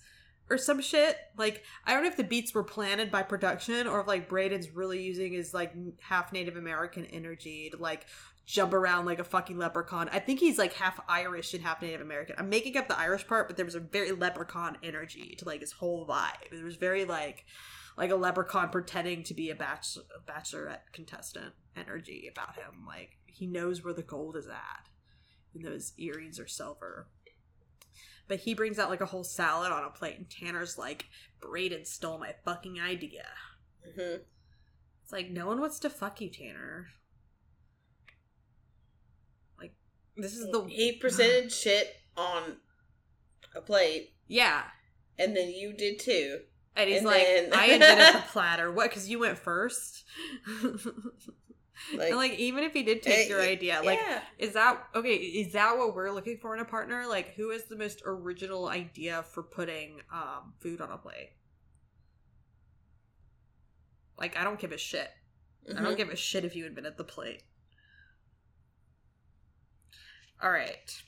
or 0.51 0.59
some 0.59 0.81
shit. 0.81 1.17
Like 1.37 1.63
I 1.85 1.95
don't 1.95 2.03
know 2.03 2.09
if 2.09 2.17
the 2.17 2.25
beets 2.25 2.55
were 2.55 2.65
planted 2.65 3.11
by 3.11 3.23
production 3.23 3.87
or 3.87 4.01
if 4.01 4.07
like 4.07 4.29
Brayden's 4.29 4.71
really 4.71 5.03
using 5.03 5.33
his 5.33 5.55
like 5.55 5.73
half 6.01 6.33
Native 6.33 6.57
American 6.57 7.07
energy 7.07 7.71
to 7.71 7.77
like 7.77 8.07
jump 8.45 8.73
around 8.73 9.05
like 9.05 9.19
a 9.19 9.25
fucking 9.25 9.59
leprechaun. 9.59 10.09
I 10.11 10.19
think 10.19 10.41
he's 10.41 10.59
like 10.59 10.73
half 10.73 10.99
Irish 11.09 11.53
and 11.55 11.63
half 11.63 11.83
Native 11.83 12.01
American. 12.01 12.37
I'm 12.39 12.49
making 12.49 12.77
up 12.77 12.89
the 12.89 12.99
Irish 12.99 13.27
part, 13.27 13.47
but 13.47 13.57
there 13.57 13.67
was 13.67 13.75
a 13.75 13.81
very 13.81 14.13
leprechaun 14.13 14.79
energy 14.83 15.37
to 15.39 15.45
like 15.45 15.61
his 15.61 15.73
whole 15.73 16.07
vibe. 16.07 16.51
It 16.51 16.65
was 16.65 16.77
very 16.77 17.05
like 17.05 17.45
like 17.99 18.11
a 18.13 18.17
leprechaun 18.17 18.69
pretending 18.69 19.25
to 19.25 19.35
be 19.35 19.51
a 19.51 19.57
bach- 19.57 19.83
bachelorette 20.25 20.93
contestant 20.93 21.53
energy 21.77 22.31
about 22.33 22.55
him. 22.55 22.87
Like 22.87 23.19
he 23.27 23.47
knows 23.47 23.83
where 23.85 23.93
the 23.93 24.03
gold 24.03 24.37
is 24.37 24.47
at, 24.47 24.89
and 25.53 25.65
those 25.65 25.93
earrings 25.99 26.39
are 26.39 26.47
silver. 26.47 27.09
But 28.29 28.41
he 28.41 28.55
brings 28.55 28.79
out 28.79 28.89
like 28.89 29.01
a 29.01 29.07
whole 29.07 29.25
salad 29.25 29.73
on 29.73 29.85
a 29.85 29.91
plate, 29.91 30.17
and 30.17 30.31
Tanner's 30.31 30.79
like, 30.79 31.07
"Brayden 31.41 31.87
stole 31.87 32.19
my 32.19 32.35
fucking 32.45 32.81
idea." 32.81 33.27
hmm 33.83 34.23
It's 35.03 35.13
like 35.13 35.31
no 35.31 35.49
one 35.49 35.61
wants 35.61 35.81
to 35.81 35.91
fuck 35.91 36.21
you, 36.21 36.31
Tanner. 36.31 36.87
Like 39.59 39.73
this 40.17 40.35
is 40.35 40.47
the 40.53 40.63
He 40.69 40.93
presented 40.93 41.51
shit 41.51 41.97
on 42.17 42.59
a 43.57 43.61
plate, 43.61 44.15
yeah, 44.29 44.63
and 45.19 45.37
then 45.37 45.51
you 45.51 45.73
did 45.73 45.99
too. 45.99 46.43
And 46.79 46.89
he's 46.89 46.99
And 46.99 47.07
like, 47.07 47.23
then- 47.25 47.51
"I 47.53 47.65
invented 47.73 48.15
the 48.23 48.27
platter." 48.29 48.73
What? 48.73 48.89
Because 48.89 49.09
you 49.11 49.19
went 49.19 49.39
first. 49.39 50.05
Like, 51.97 52.09
and 52.09 52.17
like, 52.17 52.33
even 52.41 52.65
if 52.65 52.73
he 52.73 52.83
did 52.83 53.03
take 53.05 53.27
eh, 53.27 53.29
your 53.29 53.41
idea, 53.41 53.81
like, 53.85 54.01
yeah. 54.05 54.21
is 54.37 54.53
that 54.55 54.83
okay? 54.97 55.15
Is 55.15 55.53
that 55.53 55.79
what 55.79 55.95
we're 55.95 56.11
looking 56.11 56.37
for 56.37 56.53
in 56.53 56.61
a 56.61 56.65
partner? 56.65 57.07
Like, 57.09 57.35
who 57.37 57.51
is 57.51 57.67
the 57.67 57.77
most 57.77 58.03
original 58.05 58.69
idea 58.69 59.23
for 59.23 59.45
putting 59.45 60.01
um 60.13 60.55
food 60.59 60.81
on 60.81 60.91
a 60.91 60.99
plate? 60.99 61.31
Like, 64.19 64.37
I 64.37 64.43
don't 64.43 64.59
give 64.59 64.73
a 64.73 64.77
shit. 64.77 65.09
I 65.69 65.75
Mhm. 65.75 65.85
don't 65.85 65.97
give 65.97 66.09
a 66.11 66.17
shit 66.17 66.45
if 66.45 66.57
you 66.57 66.67
invented 66.67 66.97
the 66.97 67.05
plate. 67.05 67.45
All 70.43 70.51
right. 70.51 71.01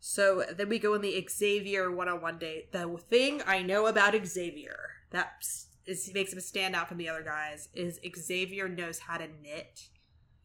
So 0.00 0.44
then 0.52 0.68
we 0.68 0.78
go 0.78 0.92
in 0.94 1.00
the 1.00 1.26
Xavier 1.30 1.90
one-on-one 1.90 2.38
date. 2.38 2.72
The 2.72 2.86
thing 3.08 3.42
I 3.46 3.62
know 3.62 3.86
about 3.86 4.14
Xavier 4.26 4.90
that 5.10 5.44
is 5.86 6.10
makes 6.14 6.32
him 6.32 6.40
stand 6.40 6.74
out 6.74 6.88
from 6.88 6.98
the 6.98 7.08
other 7.08 7.22
guys 7.22 7.68
is 7.74 8.00
Xavier 8.16 8.68
knows 8.68 9.00
how 9.00 9.18
to 9.18 9.28
knit. 9.42 9.88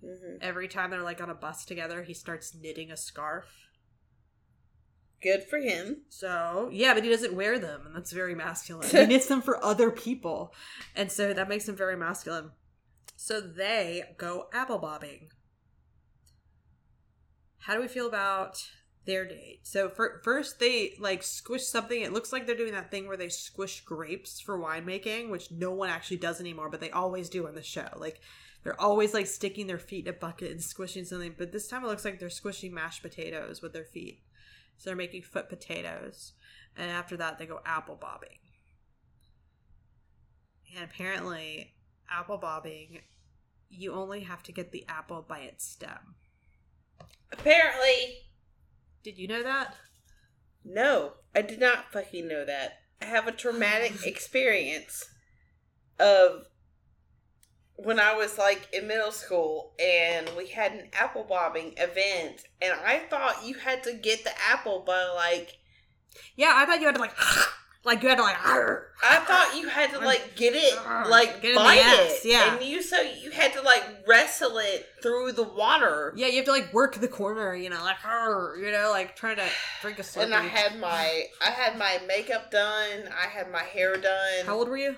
Mhm. 0.04 0.40
Every 0.42 0.68
time 0.68 0.90
they're 0.92 1.02
like 1.02 1.22
on 1.22 1.30
a 1.30 1.36
bus 1.36 1.66
together, 1.66 2.04
he 2.04 2.14
starts 2.14 2.54
knitting 2.56 2.92
a 2.92 2.98
scarf. 2.98 3.46
Good 5.22 5.44
for 5.44 5.58
him. 5.58 6.04
So 6.10 6.70
yeah, 6.72 6.94
but 6.94 7.04
he 7.04 7.10
doesn't 7.10 7.34
wear 7.34 7.58
them, 7.58 7.86
and 7.86 7.96
that's 7.96 8.12
very 8.12 8.36
masculine. 8.36 8.88
he 8.90 9.06
knits 9.06 9.28
them 9.28 9.42
for 9.42 9.64
other 9.64 9.92
people, 9.92 10.54
and 10.96 11.12
so 11.12 11.34
that 11.34 11.50
makes 11.50 11.68
him 11.68 11.76
very 11.76 11.96
masculine. 11.96 12.52
So 13.16 13.40
they 13.42 14.04
go 14.18 14.48
apple 14.54 14.78
bobbing. 14.78 15.32
How 17.60 17.74
do 17.74 17.82
we 17.82 17.88
feel 17.88 18.08
about 18.08 18.62
their 19.06 19.26
date? 19.26 19.60
So 19.64 19.90
for, 19.90 20.22
first, 20.24 20.60
they 20.60 20.94
like 21.00 21.24
squish 21.24 21.66
something. 21.66 22.02
It 22.02 22.14
looks 22.14 22.34
like 22.34 22.46
they're 22.46 22.56
doing 22.56 22.74
that 22.74 22.92
thing 22.92 23.08
where 23.08 23.18
they 23.18 23.30
squish 23.30 23.82
grapes 23.82 24.40
for 24.40 24.60
winemaking, 24.60 25.30
which 25.30 25.52
no 25.52 25.72
one 25.72 25.90
actually 25.90 26.18
does 26.18 26.40
anymore, 26.40 26.70
but 26.70 26.80
they 26.80 26.92
always 26.92 27.30
do 27.30 27.48
on 27.48 27.56
the 27.56 27.64
show. 27.64 27.88
Like 27.98 28.20
they're 28.64 28.80
always 28.82 29.14
like 29.14 29.28
sticking 29.28 29.68
their 29.68 29.78
feet 29.78 30.08
in 30.08 30.14
a 30.14 30.18
bucket 30.18 30.52
and 30.52 30.62
squishing 30.62 31.06
something, 31.06 31.36
but 31.38 31.52
this 31.52 31.68
time 31.68 31.84
it 31.84 31.88
looks 31.88 32.06
like 32.06 32.20
they're 32.20 32.30
squishing 32.30 32.74
mashed 32.74 33.02
potatoes 33.02 33.62
with 33.62 33.74
their 33.74 33.86
feet. 33.86 34.22
So 34.78 34.90
they're 34.90 34.98
making 34.98 35.22
foot 35.22 35.50
potatoes. 35.50 36.34
And 36.78 36.92
after 36.92 37.16
that, 37.18 37.38
they 37.38 37.46
go 37.46 37.62
apple 37.66 37.96
bobbing. 37.96 38.40
And 40.76 40.84
apparently, 40.84 41.74
apple 42.12 42.38
bobbing, 42.38 43.00
you 43.70 43.94
only 43.94 44.22
have 44.22 44.44
to 44.44 44.52
get 44.52 44.72
the 44.72 44.86
apple 44.90 45.26
by 45.28 45.40
its 45.40 45.66
stem. 45.66 46.16
Apparently, 47.32 48.25
Did 49.06 49.20
you 49.20 49.28
know 49.28 49.44
that? 49.44 49.76
no, 50.64 51.14
I 51.36 51.44
did 51.44 51.60
not 51.60 51.92
fucking 51.94 52.28
know 52.28 52.44
that. 52.44 52.80
I 53.00 53.06
have 53.06 53.28
a 53.28 53.32
traumatic 53.32 53.94
experience 54.06 55.06
of 56.00 56.48
when 57.76 58.00
I 58.00 58.16
was 58.16 58.40
like 58.40 58.68
in 58.74 58.88
middle 58.88 59.12
school 59.12 59.74
and 59.80 60.28
we 60.36 60.48
had 60.48 60.72
an 60.72 60.90
apple 60.92 61.24
bobbing 61.24 61.76
event 61.78 62.42
and 62.60 62.74
I 62.84 62.98
thought 62.98 63.46
you 63.46 63.54
had 63.54 63.84
to 63.84 63.94
get 63.94 64.24
the 64.24 64.32
apple 64.50 64.84
by 64.88 65.04
like 65.16 65.60
Yeah, 66.36 66.54
I 66.56 66.66
thought 66.66 66.80
you 66.80 66.88
had 66.88 66.96
to 66.96 67.02
like, 67.02 67.16
like 67.86 68.02
you 68.04 68.10
had 68.10 68.18
to 68.18 68.24
like. 68.24 68.38
I 68.38 69.18
thought 69.28 69.56
you 69.58 69.68
had 69.70 69.92
to 69.92 70.00
like 70.00 70.36
get 70.36 70.54
it 70.56 70.74
like 71.10 71.42
Get 71.42 71.56
bite 71.56 71.78
ass, 71.78 72.26
it. 72.26 72.30
yeah. 72.30 72.56
And 72.56 72.64
you 72.66 72.82
so 72.82 73.00
you 73.02 73.32
had 73.32 73.54
to 73.54 73.62
like 73.62 73.84
wrestle 74.08 74.58
it 74.58 74.88
through 75.02 75.34
the 75.34 75.44
water. 75.44 76.14
Yeah, 76.16 76.28
you 76.28 76.38
have 76.38 76.46
to 76.46 76.52
like 76.52 76.74
work 76.74 76.96
the 76.96 77.08
corner, 77.08 77.54
you 77.56 77.70
know, 77.70 77.82
like 77.84 77.98
you 78.04 78.72
know, 78.72 78.90
like 78.92 79.16
trying 79.16 79.38
to 79.38 79.48
drink 79.82 80.00
a 80.00 80.02
slurpee. 80.02 80.24
And 80.24 80.34
I 80.34 80.44
had 80.44 80.80
my 80.80 81.24
I 81.46 81.52
had 81.52 81.78
my 81.78 82.00
makeup 82.08 82.52
done, 82.52 83.10
I 83.10 83.28
had 83.28 83.52
my 83.52 83.64
hair 83.64 83.96
done. 83.96 84.46
How 84.46 84.56
old 84.56 84.68
were 84.70 84.78
you? 84.78 84.96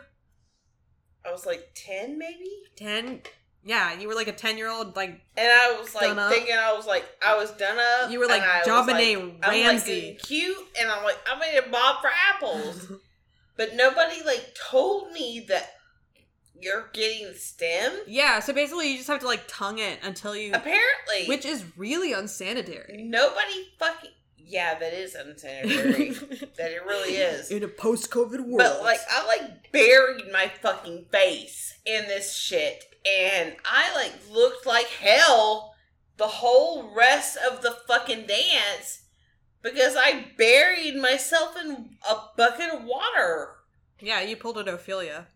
I 1.26 1.32
was 1.32 1.46
like 1.46 1.72
ten 1.76 2.18
maybe? 2.18 2.50
Ten. 2.78 3.22
Yeah, 3.68 4.00
you 4.00 4.08
were 4.08 4.16
like 4.16 4.30
a 4.30 4.32
ten 4.34 4.58
year 4.58 4.70
old, 4.70 4.96
like 4.96 5.10
And 5.36 5.48
I 5.52 5.78
was 5.80 5.94
like 5.94 6.16
up. 6.18 6.32
thinking, 6.32 6.56
I 6.56 6.72
was 6.74 6.88
like, 6.88 7.04
I 7.26 7.36
was 7.36 7.52
done 7.52 7.78
up. 7.78 8.10
You 8.10 8.20
were 8.20 8.26
like 8.26 8.42
was 8.42 8.66
like- 8.88 9.18
I'm 9.18 9.40
like 9.42 9.52
Ramsey. 9.68 10.18
cute, 10.24 10.58
and 10.80 10.90
I'm 10.90 11.04
like, 11.04 11.18
I'm 11.30 11.38
gonna 11.38 11.70
bob 11.70 12.02
for 12.02 12.10
apples. 12.34 12.92
but 13.58 13.76
nobody 13.76 14.24
like 14.26 14.56
told 14.72 15.12
me 15.12 15.46
that 15.50 15.74
you're 16.60 16.90
getting 16.94 17.34
stem. 17.36 17.92
yeah. 18.08 18.40
So 18.40 18.54
basically, 18.54 18.90
you 18.92 18.98
just 18.98 19.10
have 19.10 19.20
to 19.20 19.28
like 19.28 19.44
tongue 19.48 19.80
it 19.80 20.00
until 20.02 20.34
you, 20.36 20.54
Apparently, 20.54 21.26
which 21.28 21.46
is 21.46 21.66
really 21.76 22.14
unsanitary. 22.14 23.04
nobody 23.04 23.68
fucking 23.78 24.12
yeah, 24.50 24.80
that 24.80 24.94
is 24.94 25.14
unsanitary. 25.14 26.10
that 26.58 26.72
it 26.72 26.86
really 26.86 27.16
is. 27.16 27.52
in 27.52 27.64
a 27.64 27.68
post 27.68 28.10
COVID 28.12 28.40
world. 28.40 28.60
But 28.60 28.82
like 28.82 29.00
I 29.12 29.28
like 29.28 29.72
buried 29.74 30.32
my 30.32 30.50
fucking 30.62 31.08
face 31.12 31.78
in 31.86 32.08
this 32.08 32.34
shit 32.34 32.86
and 33.06 33.56
I 33.66 33.94
like 33.96 34.14
looked 34.32 34.66
like 34.66 34.88
hell 34.88 35.74
the 36.18 36.28
whole 36.28 36.94
rest 36.96 37.38
of 37.50 37.62
the 37.62 37.78
fucking 37.88 38.26
dance 38.28 39.04
because 39.62 39.96
I 39.98 40.26
buried 40.38 40.96
myself 40.96 41.56
in 41.64 41.98
a 42.10 42.16
bucket 42.36 42.74
of 42.74 42.84
water. 42.84 43.56
yeah, 44.00 44.22
you 44.22 44.36
pulled 44.36 44.58
an 44.58 44.68
Ophelia. 44.68 45.28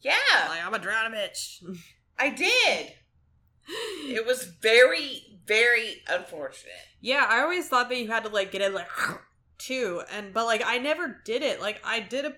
Yeah, 0.00 0.14
Like 0.48 0.64
I'm 0.64 0.74
a 0.74 0.78
drown 0.78 1.12
bitch. 1.12 1.62
I 2.18 2.30
did. 2.30 2.92
It 4.06 4.26
was 4.26 4.44
very, 4.44 5.38
very 5.46 6.02
unfortunate. 6.08 6.72
Yeah, 7.00 7.26
I 7.28 7.40
always 7.40 7.68
thought 7.68 7.88
that 7.88 7.98
you 7.98 8.08
had 8.08 8.24
to 8.24 8.30
like 8.30 8.50
get 8.52 8.62
it 8.62 8.74
like 8.74 8.88
too, 9.58 10.02
and 10.12 10.32
but 10.32 10.44
like 10.46 10.62
I 10.64 10.78
never 10.78 11.20
did 11.24 11.42
it. 11.42 11.60
Like 11.60 11.80
I 11.84 12.00
did 12.00 12.24
a 12.24 12.34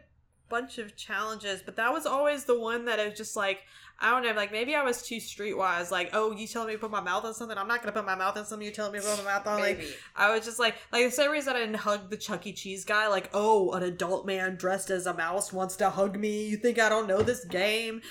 bunch 0.49 0.79
of 0.79 0.97
challenges, 0.97 1.62
but 1.62 1.77
that 1.77 1.93
was 1.93 2.05
always 2.07 2.45
the 2.45 2.59
one 2.59 2.85
that 2.85 3.01
I 3.01 3.09
was 3.09 3.16
just 3.16 3.37
like 3.37 3.61
I 4.03 4.11
don't 4.11 4.24
know, 4.24 4.32
like 4.32 4.50
maybe 4.50 4.74
I 4.74 4.82
was 4.82 5.00
too 5.03 5.16
streetwise. 5.16 5.92
Like, 5.92 6.11
oh, 6.12 6.32
you 6.32 6.48
telling 6.48 6.68
me 6.68 6.74
to 6.74 6.78
put 6.80 6.90
my 6.90 7.00
mouth 7.00 7.24
on 7.24 7.34
something? 7.34 7.57
I'm 7.57 7.68
not 7.68 7.80
gonna 7.80 7.92
put 7.92 8.05
my 8.05 8.16
mouth 8.16 8.36
on 8.36 8.44
something. 8.44 8.66
You 8.66 8.72
telling 8.74 8.92
me 8.92 8.98
to 8.98 9.05
put 9.05 9.18
my 9.18 9.32
mouth 9.32 9.46
on? 9.46 9.61
Like, 9.61 9.80
I 10.16 10.34
was 10.34 10.44
just 10.44 10.59
like, 10.59 10.74
like 10.90 11.05
the 11.05 11.11
same 11.12 11.30
reason 11.30 11.55
I 11.55 11.61
didn't 11.61 11.76
hug 11.76 12.11
the 12.11 12.16
Chuck 12.16 12.44
E. 12.46 12.53
Cheese 12.53 12.84
guy. 12.84 13.07
Like, 13.07 13.30
oh, 13.32 13.70
an 13.72 13.84
adult 13.84 14.26
man 14.26 14.57
dressed 14.57 14.90
as 14.90 15.07
a 15.07 15.14
mouse 15.14 15.53
wants 15.53 15.76
to 15.76 15.88
hug 15.88 16.18
me. 16.18 16.48
You 16.48 16.57
think 16.57 16.80
I 16.80 16.88
don't 16.88 17.07
know 17.07 17.22
this 17.22 17.44
game? 17.44 18.03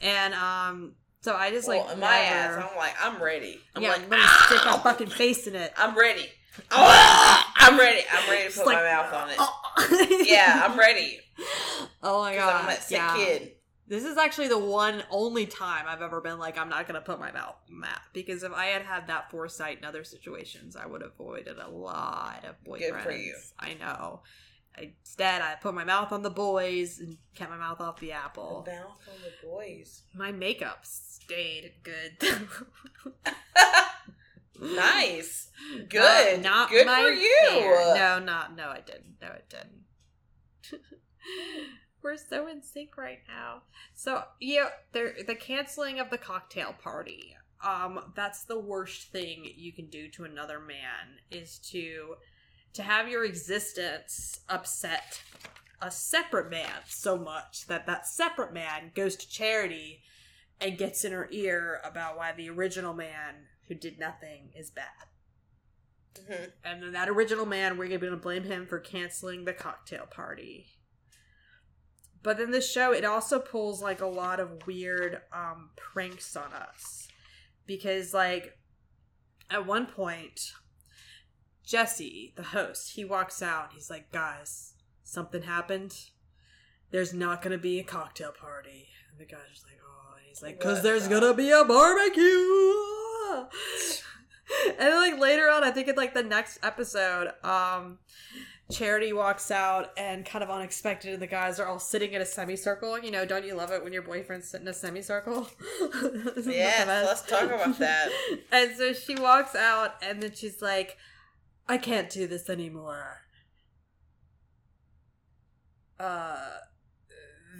And 0.00 0.34
um, 0.34 0.92
so 1.20 1.34
I 1.34 1.50
just 1.50 1.66
well, 1.66 1.84
like 1.84 1.94
in 1.94 2.00
my 2.00 2.16
ass, 2.16 2.64
I'm 2.70 2.76
like, 2.76 2.94
I'm 3.02 3.20
ready. 3.20 3.60
I'm 3.74 3.82
yeah, 3.82 3.88
like, 3.90 4.04
I'm 4.04 4.08
gonna 4.08 4.22
stick 4.46 4.64
my 4.64 4.70
"Ah!" 4.70 4.80
fucking 4.84 5.08
face 5.08 5.48
in 5.48 5.56
it. 5.56 5.72
I'm 5.76 5.98
ready. 5.98 6.26
Ah! 6.70 7.52
I'm 7.56 7.78
ready. 7.78 8.02
I'm 8.12 8.30
ready 8.30 8.50
to 8.50 8.56
put 8.56 8.66
like, 8.66 8.76
my 8.76 8.84
mouth 8.84 9.12
on 9.12 9.30
it. 9.30 9.36
oh. 9.38 9.56
Yeah, 10.26 10.66
I'm 10.68 10.78
ready. 10.78 11.18
Oh 12.02 12.20
my 12.22 12.34
god. 12.36 12.60
I'm 12.60 12.66
that 12.68 12.82
sick 12.82 12.98
yeah. 12.98 13.16
kid. 13.16 13.52
This 13.90 14.04
is 14.04 14.16
actually 14.16 14.46
the 14.46 14.58
one 14.58 15.02
only 15.10 15.46
time 15.46 15.86
I've 15.88 16.00
ever 16.00 16.20
been 16.20 16.38
like, 16.38 16.56
I'm 16.56 16.68
not 16.68 16.86
gonna 16.86 17.00
put 17.00 17.18
my 17.18 17.32
mouth 17.32 17.56
on 17.68 17.80
that 17.80 18.00
because 18.12 18.44
if 18.44 18.52
I 18.52 18.66
had 18.66 18.82
had 18.82 19.08
that 19.08 19.32
foresight 19.32 19.78
in 19.78 19.84
other 19.84 20.04
situations, 20.04 20.76
I 20.76 20.86
would 20.86 21.02
have 21.02 21.10
avoided 21.18 21.58
a 21.58 21.68
lot 21.68 22.44
of 22.48 22.54
boyfriends. 22.64 22.78
Good 22.78 23.02
for 23.02 23.10
you. 23.10 23.34
I 23.58 23.74
know. 23.74 24.20
Instead, 24.78 25.42
I 25.42 25.56
put 25.56 25.74
my 25.74 25.82
mouth 25.82 26.12
on 26.12 26.22
the 26.22 26.30
boys 26.30 27.00
and 27.00 27.18
kept 27.34 27.50
my 27.50 27.56
mouth 27.56 27.80
off 27.80 27.98
the 27.98 28.12
apple. 28.12 28.64
mouth 28.64 29.00
on 29.08 29.20
the 29.24 29.46
boys. 29.46 30.04
My 30.14 30.30
makeup 30.30 30.86
stayed 30.86 31.72
good. 31.82 32.16
Nice. 34.60 35.48
Good. 35.88 36.42
Not 36.42 36.68
Good 36.70 36.86
for 36.86 37.10
you. 37.10 37.38
hair. 37.48 37.94
No, 37.94 38.18
not 38.18 38.54
no, 38.56 38.68
I 38.68 38.80
didn't. 38.80 39.16
No, 39.22 39.28
it 39.28 39.48
didn't. 39.48 40.82
We're 42.02 42.16
so 42.16 42.46
in 42.48 42.62
sync 42.62 42.96
right 42.96 43.20
now. 43.28 43.62
So 43.94 44.22
yeah, 44.40 44.68
there 44.92 45.14
the 45.26 45.34
canceling 45.34 45.98
of 46.00 46.10
the 46.10 46.18
cocktail 46.18 46.74
party. 46.82 47.36
Um, 47.62 48.12
that's 48.14 48.44
the 48.44 48.58
worst 48.58 49.12
thing 49.12 49.44
you 49.56 49.72
can 49.72 49.86
do 49.90 50.08
to 50.10 50.24
another 50.24 50.58
man 50.58 51.18
is 51.30 51.58
to 51.70 52.16
to 52.72 52.82
have 52.82 53.08
your 53.08 53.24
existence 53.24 54.40
upset 54.48 55.22
a 55.82 55.90
separate 55.90 56.50
man 56.50 56.70
so 56.86 57.16
much 57.18 57.66
that 57.66 57.86
that 57.86 58.06
separate 58.06 58.52
man 58.52 58.92
goes 58.94 59.16
to 59.16 59.28
charity 59.28 60.02
and 60.60 60.78
gets 60.78 61.04
in 61.04 61.12
her 61.12 61.28
ear 61.30 61.80
about 61.84 62.16
why 62.16 62.32
the 62.32 62.50
original 62.50 62.92
man 62.94 63.46
who 63.68 63.74
did 63.74 63.98
nothing 63.98 64.50
is 64.54 64.70
bad. 64.70 64.84
Mhm. 66.14 66.52
And 66.64 66.82
then 66.82 66.92
that 66.92 67.08
original 67.08 67.46
man, 67.46 67.78
we're 67.78 67.88
going 67.88 68.00
to 68.00 68.16
blame 68.16 68.44
him 68.44 68.66
for 68.66 68.78
canceling 68.78 69.44
the 69.44 69.52
cocktail 69.52 70.06
party. 70.06 70.66
But 72.22 72.38
then 72.38 72.50
the 72.50 72.60
show, 72.60 72.92
it 72.92 73.04
also 73.04 73.38
pulls 73.38 73.82
like 73.82 74.00
a 74.00 74.06
lot 74.06 74.40
of 74.40 74.66
weird 74.66 75.22
um, 75.32 75.70
pranks 75.76 76.36
on 76.36 76.52
us. 76.52 77.08
Because, 77.66 78.12
like, 78.12 78.58
at 79.48 79.66
one 79.66 79.86
point, 79.86 80.52
Jesse, 81.64 82.32
the 82.36 82.42
host, 82.42 82.92
he 82.94 83.04
walks 83.04 83.42
out. 83.42 83.72
He's 83.72 83.88
like, 83.88 84.10
guys, 84.12 84.74
something 85.04 85.42
happened. 85.42 85.94
There's 86.90 87.14
not 87.14 87.42
going 87.42 87.52
to 87.52 87.58
be 87.58 87.78
a 87.78 87.84
cocktail 87.84 88.32
party. 88.32 88.88
And 89.10 89.20
the 89.20 89.24
guy's 89.24 89.48
just 89.52 89.66
like, 89.66 89.78
oh, 89.82 90.14
and 90.16 90.26
he's 90.26 90.42
like, 90.42 90.58
because 90.58 90.82
there's 90.82 91.04
the- 91.04 91.10
going 91.10 91.22
to 91.22 91.34
be 91.34 91.50
a 91.50 91.64
barbecue. 91.64 92.24
and 94.68 94.78
then, 94.78 94.96
like 94.96 95.20
later 95.20 95.48
on, 95.48 95.62
I 95.62 95.70
think 95.70 95.88
in 95.88 95.94
like 95.94 96.12
the 96.12 96.24
next 96.24 96.58
episode, 96.62 97.32
um, 97.44 97.98
Charity 98.70 99.12
walks 99.12 99.50
out 99.50 99.90
and 99.96 100.24
kind 100.24 100.42
of 100.44 100.50
unexpected, 100.50 101.12
and 101.12 101.20
the 101.22 101.26
guys 101.26 101.58
are 101.58 101.66
all 101.66 101.78
sitting 101.78 102.12
in 102.12 102.20
a 102.22 102.26
semicircle. 102.26 102.98
You 103.00 103.10
know, 103.10 103.24
don't 103.24 103.44
you 103.44 103.54
love 103.54 103.70
it 103.72 103.82
when 103.82 103.92
your 103.92 104.02
boyfriend's 104.02 104.48
sitting 104.48 104.66
in 104.66 104.70
a 104.70 104.74
semicircle? 104.74 105.48
Isn't 105.80 106.24
that 106.24 106.44
the 106.44 106.52
Yes, 106.52 106.86
best? 106.86 107.06
let's 107.06 107.22
talk 107.22 107.50
about 107.50 107.78
that. 107.78 108.08
and 108.52 108.76
so 108.76 108.92
she 108.92 109.14
walks 109.16 109.54
out, 109.54 109.94
and 110.02 110.22
then 110.22 110.32
she's 110.34 110.62
like, 110.62 110.96
"I 111.68 111.78
can't 111.78 112.08
do 112.10 112.26
this 112.26 112.48
anymore." 112.48 113.18
Uh, 115.98 116.38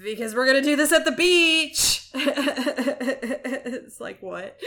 because 0.02 0.34
we're 0.34 0.46
gonna 0.46 0.62
do 0.62 0.76
this 0.76 0.92
at 0.92 1.04
the 1.04 1.12
beach. 1.12 2.08
it's 2.14 4.00
like 4.00 4.22
what? 4.22 4.58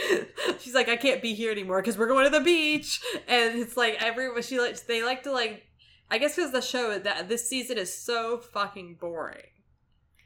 She's 0.60 0.74
like, 0.74 0.88
I 0.88 0.96
can't 0.96 1.20
be 1.20 1.34
here 1.34 1.50
anymore 1.50 1.80
because 1.82 1.98
we're 1.98 2.06
going 2.06 2.24
to 2.24 2.30
the 2.30 2.44
beach, 2.44 3.00
and 3.26 3.58
it's 3.58 3.76
like 3.76 4.00
everyone. 4.02 4.42
She 4.42 4.60
like 4.60 4.78
they 4.86 5.02
like 5.02 5.24
to 5.24 5.32
like. 5.32 5.62
I 6.10 6.18
guess 6.18 6.36
because 6.36 6.52
the 6.52 6.60
show 6.60 6.98
that 6.98 7.28
this 7.28 7.48
season 7.48 7.78
is 7.78 7.96
so 7.96 8.38
fucking 8.38 8.98
boring. 9.00 9.46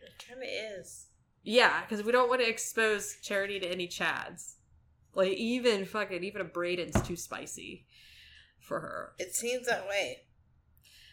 It 0.03 0.24
kind 0.26 0.43
of 0.43 0.49
is. 0.81 1.07
Yeah, 1.43 1.83
because 1.83 2.05
we 2.05 2.12
don't 2.12 2.29
want 2.29 2.41
to 2.41 2.49
expose 2.49 3.16
Charity 3.22 3.61
to 3.61 3.66
any 3.70 3.89
chads. 3.89 4.55
Like 5.14 5.33
even 5.33 5.85
fucking 5.85 6.22
even 6.22 6.43
a 6.43 6.45
Brayden's 6.45 7.01
too 7.07 7.16
spicy 7.16 7.87
for 8.61 8.81
her. 8.81 9.12
It 9.18 9.35
seems 9.35 9.66
that 9.66 9.89
way. 9.89 10.18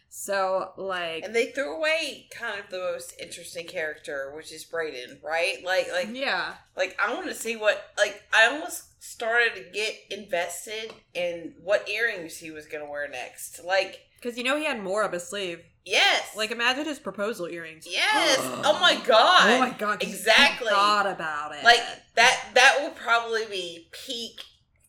So 0.09 0.71
like 0.77 1.23
And 1.23 1.35
they 1.35 1.47
threw 1.47 1.75
away 1.75 2.27
kind 2.31 2.59
of 2.59 2.69
the 2.69 2.77
most 2.77 3.13
interesting 3.21 3.67
character, 3.67 4.31
which 4.35 4.51
is 4.51 4.63
Braden, 4.63 5.19
right? 5.23 5.57
Like, 5.65 5.91
like, 5.91 6.09
yeah, 6.13 6.55
like 6.77 6.97
I 7.03 7.13
want 7.13 7.27
to 7.27 7.33
see 7.33 7.55
what. 7.55 7.81
Like, 7.97 8.23
I 8.33 8.47
almost 8.47 9.03
started 9.03 9.55
to 9.55 9.71
get 9.71 9.95
invested 10.09 10.93
in 11.13 11.55
what 11.61 11.89
earrings 11.89 12.37
he 12.37 12.51
was 12.51 12.65
gonna 12.65 12.89
wear 12.89 13.07
next. 13.09 13.63
Like, 13.63 14.04
because 14.21 14.37
you 14.37 14.43
know 14.43 14.57
he 14.57 14.65
had 14.65 14.81
more 14.81 15.03
up 15.03 15.13
his 15.13 15.27
sleeve. 15.27 15.59
yes, 15.85 16.29
Like 16.35 16.51
imagine 16.51 16.85
his 16.85 16.99
proposal 16.99 17.47
earrings. 17.47 17.85
yes. 17.89 18.37
oh 18.41 18.77
my 18.81 18.95
god. 19.05 19.49
Oh 19.49 19.59
my 19.59 19.69
god. 19.71 20.01
Exactly. 20.03 20.67
I 20.69 20.71
Thought 20.71 21.07
about 21.07 21.55
it. 21.55 21.63
Like 21.63 21.81
that. 22.15 22.49
That 22.55 22.77
will 22.81 22.91
probably 22.91 23.45
be 23.45 23.87
peak 23.91 24.41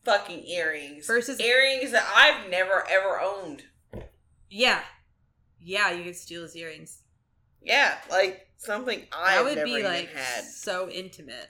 fucking 0.05 0.45
earrings 0.47 1.07
Versus- 1.07 1.41
earrings 1.41 1.91
that 1.93 2.07
I've 2.15 2.49
never 2.51 2.85
ever 2.89 3.21
owned. 3.21 3.65
yeah, 4.49 4.81
yeah, 5.61 5.91
you 5.91 6.05
could 6.05 6.17
steal 6.17 6.43
his 6.43 6.55
earrings. 6.57 7.03
Yeah, 7.63 7.97
like 8.11 8.47
something 8.59 9.03
I've 9.13 9.45
would 9.45 9.57
never 9.57 9.67
be 9.67 9.83
like 9.83 10.09
had. 10.13 10.45
so 10.45 10.89
intimate. 10.89 11.49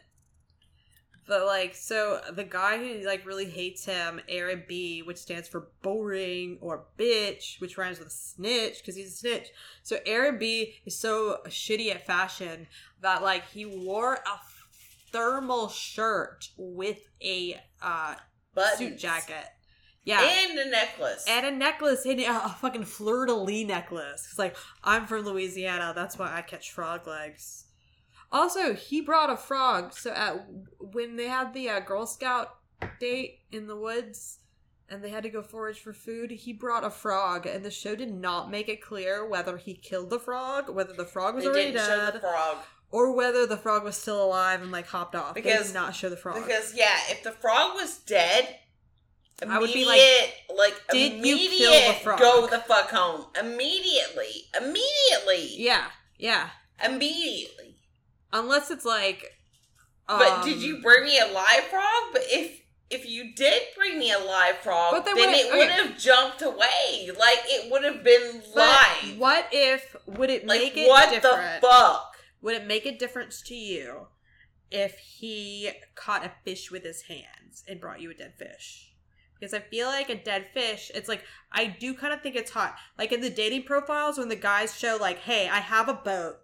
But 1.26 1.44
like, 1.44 1.74
so 1.74 2.20
the 2.32 2.44
guy 2.44 2.78
who 2.78 3.04
like 3.04 3.26
really 3.26 3.46
hates 3.46 3.84
him, 3.84 4.20
Aaron 4.28 4.64
B, 4.68 5.02
which 5.02 5.18
stands 5.18 5.48
for 5.48 5.68
boring 5.82 6.58
or 6.60 6.84
bitch, 6.98 7.60
which 7.60 7.76
rhymes 7.76 7.98
with 7.98 8.12
snitch 8.12 8.78
because 8.78 8.94
he's 8.94 9.12
a 9.12 9.16
snitch. 9.16 9.48
So 9.82 9.98
Aaron 10.06 10.38
B 10.38 10.74
is 10.84 10.96
so 10.98 11.38
shitty 11.46 11.90
at 11.90 12.06
fashion 12.06 12.68
that 13.00 13.22
like 13.22 13.48
he 13.50 13.66
wore 13.66 14.14
a 14.14 14.40
thermal 15.12 15.68
shirt 15.68 16.48
with 16.56 17.00
a 17.22 17.60
uh, 17.82 18.14
Buttons. 18.54 18.78
suit 18.78 18.98
jacket. 18.98 19.46
Yeah. 20.04 20.22
and 20.22 20.56
a 20.56 20.70
necklace. 20.70 21.24
and 21.28 21.46
a 21.46 21.50
necklace 21.50 22.06
and 22.06 22.20
a, 22.20 22.44
a 22.44 22.56
fucking 22.60 22.84
fleur 22.84 23.26
de 23.26 23.34
lis 23.34 23.66
necklace. 23.66 24.28
It's 24.30 24.38
like 24.38 24.56
I'm 24.84 25.06
from 25.06 25.24
Louisiana. 25.24 25.92
That's 25.96 26.16
why 26.16 26.32
I 26.32 26.42
catch 26.42 26.70
frog 26.70 27.08
legs. 27.08 27.65
Also, 28.32 28.74
he 28.74 29.00
brought 29.00 29.30
a 29.30 29.36
frog. 29.36 29.92
So 29.92 30.10
at 30.12 30.46
when 30.78 31.16
they 31.16 31.28
had 31.28 31.54
the 31.54 31.68
uh, 31.68 31.80
Girl 31.80 32.06
Scout 32.06 32.56
date 33.00 33.40
in 33.52 33.66
the 33.66 33.76
woods, 33.76 34.38
and 34.88 35.02
they 35.02 35.10
had 35.10 35.22
to 35.24 35.30
go 35.30 35.42
forage 35.42 35.80
for 35.80 35.92
food, 35.92 36.30
he 36.30 36.52
brought 36.52 36.84
a 36.84 36.90
frog, 36.90 37.46
and 37.46 37.64
the 37.64 37.70
show 37.70 37.94
did 37.96 38.12
not 38.12 38.50
make 38.50 38.68
it 38.68 38.80
clear 38.82 39.26
whether 39.26 39.56
he 39.56 39.74
killed 39.74 40.10
the 40.10 40.18
frog, 40.20 40.68
whether 40.68 40.92
the 40.92 41.04
frog 41.06 41.34
was 41.34 41.44
they 41.44 41.50
already 41.50 41.72
didn't 41.72 41.86
show 41.86 41.96
dead, 41.96 42.14
the 42.14 42.20
frog. 42.20 42.58
or 42.90 43.12
whether 43.14 43.46
the 43.46 43.56
frog 43.56 43.82
was 43.84 43.96
still 43.96 44.22
alive 44.24 44.62
and 44.62 44.70
like 44.70 44.86
hopped 44.86 45.14
off. 45.14 45.34
they 45.34 45.42
Because- 45.42 45.68
did 45.68 45.74
not 45.74 45.94
show 45.94 46.08
the 46.08 46.16
frog. 46.16 46.36
Because 46.44 46.74
yeah, 46.74 46.98
if 47.08 47.22
the 47.22 47.32
frog 47.32 47.74
was 47.74 47.98
dead, 47.98 48.60
I 49.46 49.58
would 49.58 49.72
be 49.72 49.82
immediate, 49.82 50.34
like, 50.56 50.74
"Did 50.90 51.24
you 51.26 51.36
kill 51.50 51.92
the 51.92 51.98
frog?" 52.00 52.18
Go 52.20 52.46
the 52.46 52.60
fuck 52.60 52.90
home 52.90 53.26
immediately, 53.38 54.44
immediately, 54.56 55.50
yeah, 55.56 55.90
yeah. 56.16 56.50
immediately. 56.82 57.65
Unless 58.38 58.70
it's 58.70 58.84
like. 58.84 59.32
But 60.08 60.30
um, 60.30 60.44
did 60.44 60.62
you 60.62 60.80
bring 60.82 61.04
me 61.04 61.18
a 61.18 61.26
live 61.26 61.64
frog? 61.64 62.12
But 62.12 62.22
if 62.26 62.60
if 62.88 63.04
you 63.08 63.34
did 63.34 63.62
bring 63.76 63.98
me 63.98 64.12
a 64.12 64.18
live 64.18 64.58
frog, 64.58 64.92
But 64.92 65.04
they 65.04 65.14
then 65.14 65.34
it 65.34 65.52
would 65.52 65.70
have 65.70 65.98
jumped 65.98 66.42
away. 66.42 67.10
Like 67.18 67.40
it 67.46 67.70
would 67.70 67.82
have 67.82 68.04
been 68.04 68.42
but 68.54 68.68
live. 69.02 69.18
What 69.18 69.48
if 69.50 69.96
would 70.06 70.30
it 70.30 70.46
Like 70.46 70.60
make 70.60 70.76
it 70.76 70.88
what 70.88 71.10
different? 71.10 71.60
the 71.60 71.66
fuck? 71.66 72.14
Would 72.42 72.54
it 72.54 72.66
make 72.66 72.86
a 72.86 72.96
difference 72.96 73.42
to 73.42 73.54
you 73.54 74.06
if 74.70 74.98
he 74.98 75.70
caught 75.96 76.24
a 76.24 76.32
fish 76.44 76.70
with 76.70 76.84
his 76.84 77.02
hands 77.02 77.64
and 77.66 77.80
brought 77.80 78.00
you 78.00 78.10
a 78.10 78.14
dead 78.14 78.34
fish? 78.38 78.92
Because 79.38 79.52
I 79.52 79.58
feel 79.60 79.88
like 79.88 80.08
a 80.08 80.14
dead 80.14 80.46
fish, 80.54 80.90
it's 80.94 81.08
like 81.08 81.24
I 81.50 81.66
do 81.66 81.92
kind 81.94 82.14
of 82.14 82.22
think 82.22 82.36
it's 82.36 82.52
hot. 82.52 82.76
Like 82.96 83.10
in 83.10 83.20
the 83.20 83.30
dating 83.30 83.64
profiles 83.64 84.16
when 84.16 84.28
the 84.28 84.36
guys 84.36 84.78
show 84.78 84.96
like, 85.00 85.18
"Hey, 85.18 85.48
I 85.48 85.58
have 85.58 85.88
a 85.88 85.94
boat. 85.94 86.36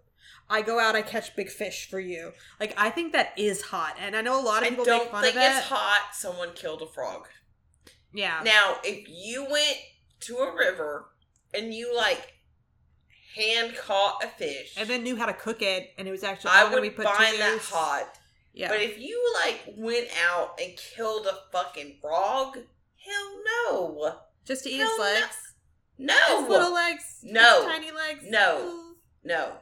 I 0.49 0.61
go 0.61 0.79
out, 0.79 0.95
I 0.95 1.01
catch 1.01 1.35
big 1.35 1.49
fish 1.49 1.89
for 1.89 1.99
you." 1.99 2.33
Like 2.59 2.73
I 2.77 2.89
think 2.89 3.13
that 3.13 3.33
is 3.37 3.61
hot, 3.61 3.95
and 3.99 4.15
I 4.15 4.21
know 4.21 4.39
a 4.39 4.41
lot 4.43 4.61
of 4.63 4.67
I 4.67 4.69
people 4.71 4.85
don't 4.85 5.03
make 5.03 5.11
fun 5.11 5.23
think 5.23 5.35
of 5.35 5.41
it. 5.41 5.45
it's 5.45 5.65
hot. 5.67 6.09
Someone 6.15 6.53
killed 6.53 6.81
a 6.81 6.87
frog. 6.87 7.27
Yeah, 8.15 8.41
Now, 8.43 8.77
if 8.83 9.07
you 9.09 9.45
went 9.49 9.77
to 10.21 10.37
a 10.37 10.55
river 10.55 11.09
and 11.53 11.73
you 11.73 11.95
like 11.95 12.33
hand 13.35 13.75
caught 13.75 14.23
a 14.23 14.27
fish, 14.27 14.75
and 14.77 14.87
then 14.87 15.03
knew 15.03 15.15
how 15.15 15.25
to 15.25 15.33
cook 15.33 15.61
it, 15.61 15.93
and 15.97 16.07
it 16.07 16.11
was 16.11 16.23
actually 16.23 16.51
I 16.53 16.71
would 16.71 16.81
be 16.83 16.89
put 16.91 17.05
find 17.05 17.39
that 17.39 17.53
use. 17.53 17.69
hot. 17.69 18.19
Yeah, 18.53 18.67
But 18.69 18.81
if 18.81 18.99
you 18.99 19.19
like 19.43 19.63
went 19.75 20.09
out 20.29 20.59
and 20.61 20.77
killed 20.77 21.25
a 21.25 21.39
fucking 21.51 21.97
frog, 21.99 22.59
hell 23.03 23.41
no, 23.65 24.19
just 24.45 24.63
to 24.65 24.69
eat 24.69 24.77
Hell 24.77 24.95
no. 24.95 25.03
legs, 25.03 25.53
no, 25.97 26.39
its 26.41 26.49
little 26.49 26.71
legs, 26.73 27.19
No. 27.23 27.63
tiny 27.65 27.89
legs, 27.89 28.25
No. 28.27 28.93
no, 29.23 29.57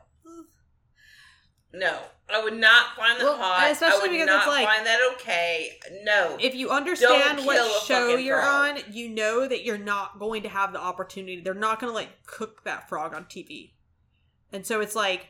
no. 1.73 1.99
I 2.33 2.41
would 2.41 2.57
not 2.57 2.95
find 2.95 3.19
that 3.19 3.25
Well, 3.25 3.37
hot. 3.37 3.71
especially 3.71 3.97
I 3.97 4.01
would 4.03 4.11
because 4.11 4.27
not 4.27 4.37
it's 4.37 4.47
like- 4.47 4.65
find 4.65 4.85
that 4.85 4.99
okay. 5.15 5.77
No, 6.03 6.37
if 6.39 6.55
you 6.55 6.69
understand 6.69 7.45
what 7.45 7.83
show 7.83 8.15
you're 8.15 8.41
frog. 8.41 8.77
on, 8.77 8.93
you 8.93 9.09
know 9.09 9.45
that 9.47 9.65
you're 9.65 9.77
not 9.77 10.17
going 10.17 10.43
to 10.43 10.49
have 10.49 10.71
the 10.71 10.79
opportunity. 10.79 11.41
They're 11.41 11.53
not 11.53 11.81
going 11.81 11.91
to 11.91 11.95
like 11.95 12.25
cook 12.25 12.63
that 12.63 12.87
frog 12.87 13.13
on 13.13 13.25
TV. 13.25 13.73
And 14.53 14.65
so 14.65 14.79
it's 14.79 14.95
like 14.95 15.27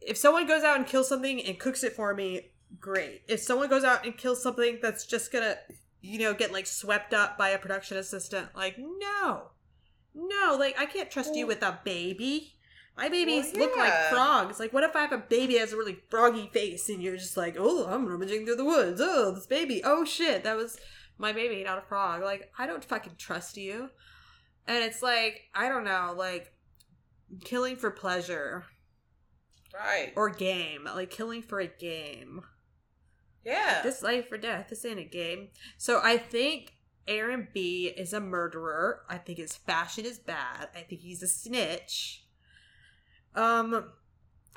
if 0.00 0.16
someone 0.16 0.46
goes 0.46 0.62
out 0.64 0.76
and 0.76 0.86
kills 0.86 1.08
something 1.08 1.40
and 1.42 1.58
cooks 1.58 1.84
it 1.84 1.92
for 1.94 2.12
me, 2.14 2.50
great. 2.80 3.22
If 3.28 3.40
someone 3.40 3.68
goes 3.68 3.84
out 3.84 4.04
and 4.04 4.16
kills 4.16 4.42
something 4.42 4.78
that's 4.82 5.06
just 5.06 5.30
going 5.32 5.44
to 5.44 5.58
you 6.00 6.18
know 6.18 6.34
get 6.34 6.52
like 6.52 6.66
swept 6.66 7.14
up 7.14 7.38
by 7.38 7.50
a 7.50 7.58
production 7.58 7.96
assistant, 7.96 8.48
like 8.56 8.76
no. 8.78 9.50
No, 10.14 10.56
like 10.58 10.74
I 10.78 10.86
can't 10.86 11.10
trust 11.10 11.34
you 11.36 11.46
with 11.46 11.62
a 11.62 11.78
baby. 11.84 12.55
My 12.96 13.10
babies 13.10 13.54
look 13.54 13.72
yeah. 13.76 13.82
like 13.82 13.92
frogs. 14.10 14.58
Like, 14.58 14.72
what 14.72 14.84
if 14.84 14.96
I 14.96 15.02
have 15.02 15.12
a 15.12 15.18
baby 15.18 15.54
that 15.54 15.60
has 15.60 15.72
a 15.74 15.76
really 15.76 15.98
froggy 16.08 16.48
face 16.52 16.88
and 16.88 17.02
you're 17.02 17.16
just 17.16 17.36
like, 17.36 17.56
oh, 17.58 17.86
I'm 17.86 18.06
rummaging 18.06 18.46
through 18.46 18.56
the 18.56 18.64
woods. 18.64 19.00
Oh, 19.02 19.32
this 19.32 19.46
baby. 19.46 19.82
Oh, 19.84 20.04
shit. 20.04 20.44
That 20.44 20.56
was 20.56 20.78
my 21.18 21.32
baby, 21.32 21.62
not 21.62 21.78
a 21.78 21.82
frog. 21.82 22.22
Like, 22.22 22.50
I 22.58 22.66
don't 22.66 22.84
fucking 22.84 23.16
trust 23.18 23.58
you. 23.58 23.90
And 24.66 24.82
it's 24.82 25.02
like, 25.02 25.42
I 25.54 25.68
don't 25.68 25.84
know, 25.84 26.14
like, 26.16 26.52
killing 27.44 27.76
for 27.76 27.90
pleasure 27.90 28.64
right? 29.74 30.12
or 30.16 30.30
game. 30.30 30.84
Like, 30.84 31.10
killing 31.10 31.42
for 31.42 31.60
a 31.60 31.66
game. 31.66 32.40
yeah, 33.44 33.82
This 33.82 34.02
life 34.02 34.32
or 34.32 34.38
death. 34.38 34.68
This 34.70 34.84
ain't 34.84 34.98
a 34.98 35.04
game. 35.04 35.48
So 35.76 36.00
I 36.02 36.16
think 36.16 36.72
Aaron 37.06 37.48
B 37.52 37.92
is 37.94 38.12
a 38.12 38.20
murderer. 38.20 39.02
I 39.08 39.18
think 39.18 39.38
his 39.38 39.54
fashion 39.54 40.04
is 40.04 40.18
bad. 40.18 40.68
I 40.74 40.80
think 40.80 41.02
he's 41.02 41.22
a 41.22 41.28
snitch. 41.28 42.25
Um, 43.36 43.92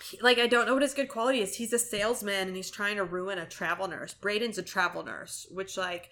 he- 0.10 0.20
like 0.22 0.38
I 0.40 0.48
don't 0.48 0.66
know 0.66 0.74
what 0.74 0.82
his 0.84 0.94
good 0.94 1.10
quality 1.10 1.42
is. 1.42 1.56
He's 1.56 1.74
a 1.74 1.80
salesman 1.80 2.48
and 2.48 2.56
he's 2.56 2.72
trying 2.72 2.96
to 2.96 3.04
ruin 3.04 3.38
a 3.38 3.46
travel 3.46 3.88
nurse. 3.88 4.16
Brayden's 4.20 4.58
a 4.58 4.64
travel 4.64 5.04
nurse, 5.04 5.46
which 5.52 5.78
like. 5.78 6.10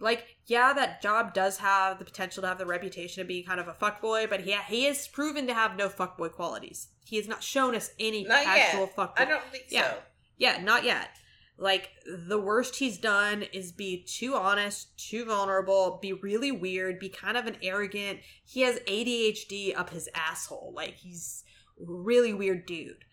Like, 0.00 0.24
yeah, 0.46 0.72
that 0.72 1.00
job 1.00 1.32
does 1.34 1.58
have 1.58 2.00
the 2.00 2.04
potential 2.04 2.42
to 2.42 2.48
have 2.48 2.58
the 2.58 2.66
reputation 2.66 3.22
of 3.22 3.28
being 3.28 3.44
kind 3.44 3.60
of 3.60 3.68
a 3.68 3.72
fuckboy, 3.72 4.28
but 4.28 4.40
he 4.40 4.52
he 4.66 4.84
has 4.84 5.06
proven 5.06 5.46
to 5.46 5.54
have 5.54 5.76
no 5.76 5.88
fuckboy 5.88 6.32
qualities. 6.32 6.88
He 7.04 7.16
has 7.16 7.28
not 7.28 7.44
shown 7.44 7.76
us 7.76 7.92
any 8.00 8.24
Not 8.24 8.44
yet. 8.44 8.72
fuckboy. 8.74 9.12
I 9.16 9.24
don't 9.24 9.44
think 9.52 9.66
Yeah. 9.68 9.92
so. 9.92 9.98
Yeah, 10.36 10.60
not 10.62 10.82
yet. 10.82 11.10
Like 11.56 11.90
the 12.08 12.40
worst 12.40 12.74
he's 12.76 12.98
done 12.98 13.42
is 13.52 13.70
be 13.70 14.02
too 14.02 14.34
honest, 14.34 14.98
too 14.98 15.26
vulnerable, 15.26 16.00
be 16.02 16.12
really 16.12 16.50
weird, 16.50 16.98
be 16.98 17.08
kind 17.08 17.36
of 17.36 17.46
an 17.46 17.56
arrogant. 17.62 18.18
He 18.44 18.62
has 18.62 18.80
ADHD 18.88 19.74
up 19.76 19.90
his 19.90 20.08
asshole. 20.12 20.72
Like 20.74 20.94
he's 20.96 21.44
really 21.78 22.32
weird 22.32 22.66
dude. 22.66 23.04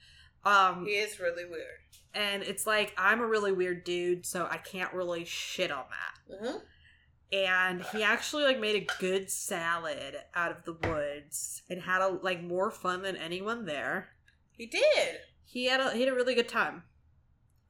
Um 0.44 0.86
He 0.86 0.94
is 0.94 1.20
really 1.20 1.46
weird. 1.46 1.80
and 2.14 2.44
it's 2.44 2.66
like 2.68 2.94
I'm 2.98 3.22
a 3.22 3.28
really 3.28 3.52
weird 3.52 3.84
dude, 3.84 4.26
so 4.26 4.48
I 4.50 4.58
can't 4.58 4.94
really 4.94 5.26
shit 5.26 5.72
on 5.72 5.86
that. 5.90 6.38
hmm 6.40 6.58
And 7.32 7.84
he 7.94 8.04
actually 8.04 8.44
like 8.44 8.60
made 8.60 8.76
a 8.76 8.94
good 9.00 9.30
salad 9.30 10.16
out 10.36 10.52
of 10.52 10.66
the 10.66 10.88
woods 10.88 11.62
and 11.70 11.82
had 11.82 12.02
a 12.02 12.08
like 12.22 12.44
more 12.44 12.72
fun 12.72 13.02
than 13.04 13.16
anyone 13.16 13.66
there. 13.66 14.10
He 14.58 14.66
did. 14.68 15.20
He 15.46 15.66
had 15.66 15.80
a 15.80 15.92
he 15.92 16.02
had 16.02 16.10
a 16.10 16.16
really 16.16 16.36
good 16.36 16.50
time. 16.50 16.84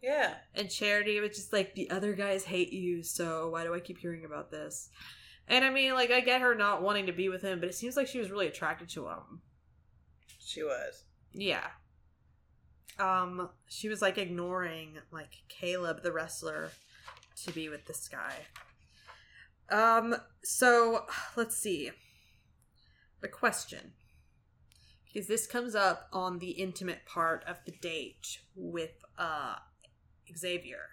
Yeah. 0.01 0.33
And 0.55 0.67
Charity 0.69 1.19
was 1.19 1.35
just 1.35 1.53
like, 1.53 1.75
the 1.75 1.91
other 1.91 2.13
guys 2.13 2.43
hate 2.45 2.73
you, 2.73 3.03
so 3.03 3.49
why 3.51 3.63
do 3.63 3.75
I 3.75 3.79
keep 3.79 3.99
hearing 3.99 4.25
about 4.25 4.49
this? 4.49 4.89
And 5.47 5.63
I 5.63 5.69
mean, 5.69 5.93
like, 5.93 6.09
I 6.09 6.21
get 6.21 6.41
her 6.41 6.55
not 6.55 6.81
wanting 6.81 7.05
to 7.05 7.11
be 7.11 7.29
with 7.29 7.43
him, 7.43 7.59
but 7.59 7.69
it 7.69 7.75
seems 7.75 7.95
like 7.95 8.07
she 8.07 8.17
was 8.17 8.31
really 8.31 8.47
attracted 8.47 8.89
to 8.89 9.07
him. 9.09 9.41
She 10.43 10.63
was. 10.63 11.03
Yeah. 11.33 11.67
Um, 12.99 13.49
she 13.67 13.87
was 13.89 14.01
like 14.01 14.17
ignoring 14.17 14.97
like 15.11 15.37
Caleb 15.47 16.03
the 16.03 16.11
wrestler 16.11 16.71
to 17.45 17.51
be 17.51 17.69
with 17.69 17.85
this 17.85 18.07
guy. 18.09 18.33
Um, 19.69 20.15
so 20.43 21.05
let's 21.35 21.55
see. 21.57 21.91
The 23.21 23.27
question. 23.27 23.93
Because 25.05 25.27
this 25.27 25.47
comes 25.47 25.75
up 25.75 26.07
on 26.11 26.39
the 26.39 26.51
intimate 26.51 27.05
part 27.05 27.43
of 27.45 27.57
the 27.65 27.71
date 27.71 28.39
with 28.55 28.91
uh 29.17 29.55
Xavier, 30.37 30.87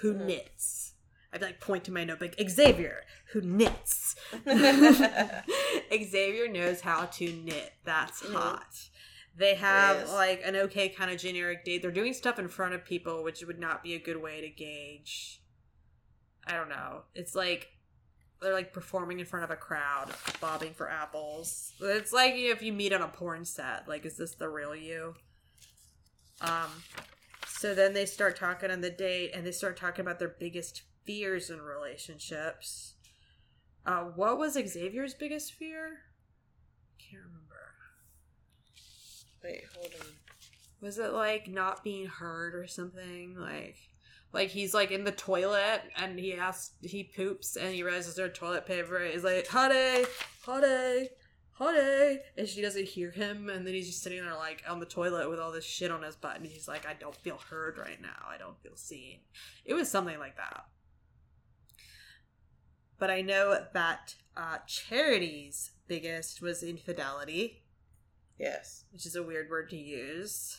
who 0.00 0.14
Mhm. 0.14 0.26
knits. 0.26 0.94
I'd 1.32 1.42
like 1.42 1.60
point 1.60 1.84
to 1.84 1.92
my 1.92 2.04
notebook. 2.04 2.34
Xavier, 2.48 3.02
who 3.32 3.40
knits. 3.42 4.16
Xavier 4.46 6.48
knows 6.48 6.80
how 6.80 7.06
to 7.06 7.32
knit. 7.32 7.72
That's 7.84 8.22
Mhm. 8.22 8.32
hot. 8.32 8.88
They 9.36 9.54
have 9.54 10.08
like 10.10 10.40
an 10.44 10.56
okay 10.56 10.88
kind 10.88 11.10
of 11.10 11.18
generic 11.18 11.64
date. 11.64 11.82
They're 11.82 11.90
doing 11.92 12.14
stuff 12.14 12.38
in 12.38 12.48
front 12.48 12.74
of 12.74 12.84
people, 12.84 13.22
which 13.22 13.42
would 13.44 13.58
not 13.58 13.82
be 13.82 13.94
a 13.94 13.98
good 13.98 14.16
way 14.16 14.40
to 14.40 14.48
gauge. 14.48 15.40
I 16.46 16.54
don't 16.54 16.68
know. 16.68 17.02
It's 17.14 17.34
like 17.34 17.68
they're 18.40 18.54
like 18.54 18.72
performing 18.72 19.20
in 19.20 19.26
front 19.26 19.44
of 19.44 19.50
a 19.50 19.56
crowd, 19.56 20.10
bobbing 20.40 20.72
for 20.74 20.88
apples. 20.88 21.72
It's 21.80 22.12
like 22.12 22.34
if 22.36 22.62
you 22.62 22.72
meet 22.72 22.92
on 22.92 23.02
a 23.02 23.08
porn 23.08 23.44
set. 23.44 23.86
Like, 23.86 24.06
is 24.06 24.16
this 24.16 24.34
the 24.34 24.48
real 24.48 24.74
you? 24.74 25.14
Um. 26.40 26.82
So 27.46 27.74
then 27.74 27.92
they 27.92 28.06
start 28.06 28.36
talking 28.36 28.70
on 28.70 28.80
the 28.80 28.90
date, 28.90 29.32
and 29.34 29.44
they 29.44 29.50
start 29.52 29.76
talking 29.76 30.02
about 30.02 30.20
their 30.20 30.28
biggest 30.38 30.82
fears 31.08 31.48
in 31.48 31.62
relationships. 31.62 32.92
Uh, 33.86 34.02
what 34.14 34.36
was 34.36 34.52
Xavier's 34.52 35.14
biggest 35.14 35.54
fear? 35.54 36.00
Can't 36.98 37.22
remember. 37.22 37.54
Wait, 39.42 39.64
hold 39.74 39.94
on. 40.00 40.06
Was 40.82 40.98
it 40.98 41.14
like 41.14 41.48
not 41.48 41.82
being 41.82 42.04
heard 42.04 42.54
or 42.54 42.66
something? 42.66 43.36
Like, 43.40 43.76
like 44.34 44.50
he's 44.50 44.74
like 44.74 44.90
in 44.90 45.04
the 45.04 45.12
toilet 45.12 45.80
and 45.96 46.18
he 46.18 46.34
asks, 46.34 46.72
he 46.82 47.04
poops 47.04 47.56
and 47.56 47.74
he 47.74 47.82
realizes 47.82 48.16
their 48.16 48.28
toilet 48.28 48.66
paper 48.66 49.02
He's 49.10 49.24
like, 49.24 49.46
honey, 49.46 50.04
honey, 50.42 51.08
honey. 51.52 52.18
And 52.36 52.46
she 52.46 52.60
doesn't 52.60 52.84
hear 52.84 53.10
him. 53.10 53.48
And 53.48 53.66
then 53.66 53.72
he's 53.72 53.86
just 53.86 54.02
sitting 54.02 54.22
there 54.22 54.34
like 54.34 54.62
on 54.68 54.78
the 54.78 54.84
toilet 54.84 55.30
with 55.30 55.40
all 55.40 55.52
this 55.52 55.64
shit 55.64 55.90
on 55.90 56.02
his 56.02 56.16
butt. 56.16 56.36
And 56.36 56.44
he's 56.44 56.68
like, 56.68 56.86
I 56.86 56.92
don't 56.92 57.16
feel 57.16 57.40
heard 57.48 57.78
right 57.78 58.02
now. 58.02 58.26
I 58.28 58.36
don't 58.36 58.60
feel 58.62 58.76
seen. 58.76 59.20
It 59.64 59.72
was 59.72 59.90
something 59.90 60.18
like 60.18 60.36
that. 60.36 60.66
But 62.98 63.10
I 63.10 63.20
know 63.20 63.64
that 63.72 64.14
uh, 64.36 64.58
Charity's 64.66 65.70
biggest 65.86 66.42
was 66.42 66.62
infidelity 66.62 67.62
Yes. 68.38 68.84
which 68.92 69.04
is 69.06 69.16
a 69.16 69.22
weird 69.22 69.50
word 69.50 69.68
to 69.70 69.76
use. 69.76 70.58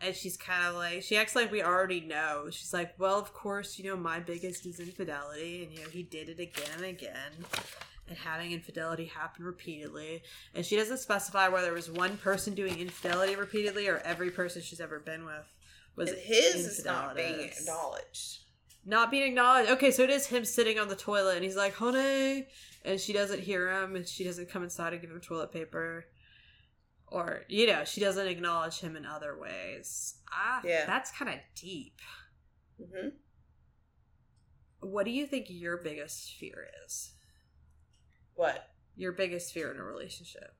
And 0.00 0.14
she's 0.14 0.36
kind 0.36 0.64
of 0.66 0.74
like, 0.74 1.02
she 1.02 1.16
acts 1.16 1.34
like 1.34 1.50
we 1.50 1.62
already 1.62 2.00
know. 2.00 2.48
She's 2.50 2.72
like, 2.72 2.94
well, 2.98 3.18
of 3.18 3.32
course, 3.32 3.78
you 3.78 3.84
know, 3.86 3.96
my 3.96 4.20
biggest 4.20 4.66
is 4.66 4.78
infidelity. 4.80 5.64
And, 5.64 5.72
you 5.72 5.82
know, 5.84 5.90
he 5.90 6.02
did 6.02 6.28
it 6.28 6.38
again 6.40 6.68
and 6.76 6.84
again. 6.84 7.32
and 8.08 8.16
having 8.18 8.52
infidelity 8.52 9.06
happen 9.06 9.44
repeatedly. 9.44 10.22
And 10.54 10.64
she 10.64 10.76
doesn't 10.76 10.98
specify 10.98 11.48
whether 11.48 11.68
it 11.68 11.74
was 11.74 11.90
one 11.90 12.18
person 12.18 12.54
doing 12.54 12.78
infidelity 12.78 13.36
repeatedly 13.36 13.88
or 13.88 13.98
every 13.98 14.30
person 14.30 14.62
she's 14.62 14.80
ever 14.80 15.00
been 15.00 15.24
with 15.24 15.52
was 15.96 16.10
And 16.10 16.18
his 16.18 16.54
is 16.56 16.84
not 16.84 17.16
being 17.16 17.40
acknowledged. 17.40 18.40
Not 18.88 19.10
being 19.10 19.24
acknowledged. 19.26 19.68
Okay, 19.72 19.90
so 19.90 20.04
it 20.04 20.10
is 20.10 20.26
him 20.28 20.44
sitting 20.44 20.78
on 20.78 20.86
the 20.86 20.94
toilet 20.94 21.34
and 21.34 21.44
he's 21.44 21.56
like, 21.56 21.74
honey. 21.74 22.46
And 22.84 23.00
she 23.00 23.12
doesn't 23.12 23.40
hear 23.40 23.68
him 23.68 23.96
and 23.96 24.06
she 24.06 24.22
doesn't 24.22 24.48
come 24.48 24.62
inside 24.62 24.92
and 24.92 25.02
give 25.02 25.10
him 25.10 25.20
toilet 25.20 25.50
paper. 25.52 26.04
Or, 27.08 27.42
you 27.48 27.66
know, 27.66 27.84
she 27.84 28.00
doesn't 28.00 28.28
acknowledge 28.28 28.78
him 28.80 28.94
in 28.96 29.04
other 29.04 29.36
ways. 29.36 30.16
Ah, 30.32 30.60
Yeah. 30.64 30.86
That's 30.86 31.10
kind 31.10 31.28
of 31.30 31.40
deep. 31.56 31.98
Mm-hmm. 32.80 33.08
What 34.80 35.04
do 35.04 35.10
you 35.10 35.26
think 35.26 35.46
your 35.48 35.78
biggest 35.78 36.34
fear 36.34 36.66
is? 36.84 37.12
What? 38.34 38.68
Your 38.94 39.12
biggest 39.12 39.52
fear 39.52 39.72
in 39.72 39.78
a 39.80 39.84
relationship? 39.84 40.54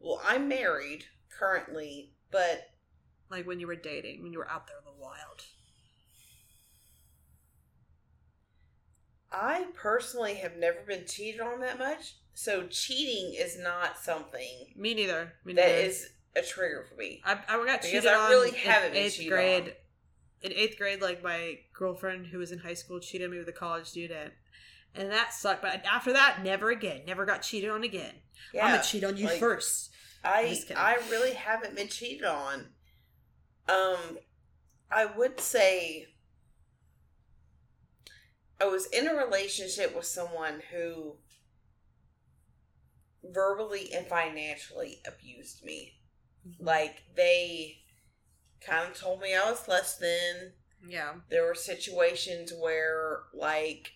Well, 0.00 0.20
I'm 0.26 0.48
married 0.48 1.04
currently, 1.38 2.14
but 2.32 2.68
Like 3.30 3.46
when 3.46 3.60
you 3.60 3.66
were 3.68 3.76
dating, 3.76 4.22
when 4.22 4.32
you 4.32 4.38
were 4.38 4.50
out 4.50 4.66
there 4.66 4.76
in 4.78 4.84
the 4.84 5.00
wild. 5.00 5.44
I 9.32 9.66
personally 9.74 10.34
have 10.34 10.56
never 10.56 10.80
been 10.86 11.06
cheated 11.06 11.40
on 11.40 11.60
that 11.60 11.78
much. 11.78 12.16
So 12.34 12.66
cheating 12.68 13.34
is 13.34 13.58
not 13.58 13.98
something 13.98 14.72
Me 14.76 14.94
neither. 14.94 15.34
Me 15.44 15.52
neither. 15.52 15.68
is 15.74 16.08
a 16.36 16.42
trigger 16.42 16.84
for 16.88 16.94
me. 16.96 17.20
I, 17.24 17.32
I 17.48 17.56
got 17.64 17.66
Because 17.82 17.90
cheated 17.90 18.06
I 18.06 18.14
on 18.24 18.30
really 18.30 18.48
in 18.50 18.54
haven't 18.54 18.92
been 18.92 19.02
eighth 19.02 19.16
cheated 19.16 19.32
grade. 19.32 19.62
on. 19.64 19.70
In 20.42 20.52
eighth 20.52 20.76
grade, 20.78 21.00
like 21.00 21.22
my 21.22 21.58
girlfriend 21.74 22.26
who 22.26 22.38
was 22.38 22.50
in 22.52 22.58
high 22.58 22.74
school 22.74 22.98
cheated 23.00 23.30
me 23.30 23.38
with 23.38 23.48
a 23.48 23.52
college 23.52 23.86
student, 23.86 24.32
and 24.94 25.10
that 25.12 25.32
sucked. 25.32 25.62
But 25.62 25.84
after 25.84 26.12
that, 26.14 26.42
never 26.42 26.70
again. 26.70 27.02
Never 27.06 27.24
got 27.24 27.42
cheated 27.42 27.70
on 27.70 27.84
again. 27.84 28.14
Yeah, 28.52 28.64
I'm 28.66 28.72
gonna 28.72 28.82
cheat 28.82 29.04
on 29.04 29.16
you 29.16 29.26
like- 29.26 29.38
first. 29.38 29.90
I 30.24 30.58
I 30.76 30.96
really 31.10 31.32
haven't 31.34 31.76
been 31.76 31.88
cheated 31.88 32.24
on. 32.24 32.70
Um, 33.68 34.18
I 34.90 35.04
would 35.06 35.38
say 35.40 36.08
I 38.62 38.66
was 38.66 38.86
in 38.86 39.08
a 39.08 39.14
relationship 39.14 39.94
with 39.94 40.04
someone 40.04 40.62
who 40.70 41.16
verbally 43.24 43.92
and 43.92 44.06
financially 44.06 45.00
abused 45.06 45.64
me. 45.64 45.94
Mm-hmm. 46.46 46.64
Like 46.64 47.02
they 47.16 47.78
kind 48.60 48.88
of 48.88 48.98
told 48.98 49.20
me 49.20 49.34
I 49.34 49.50
was 49.50 49.66
less 49.66 49.96
than. 49.96 50.52
Yeah. 50.86 51.14
There 51.28 51.46
were 51.46 51.54
situations 51.54 52.52
where 52.58 53.20
like 53.34 53.92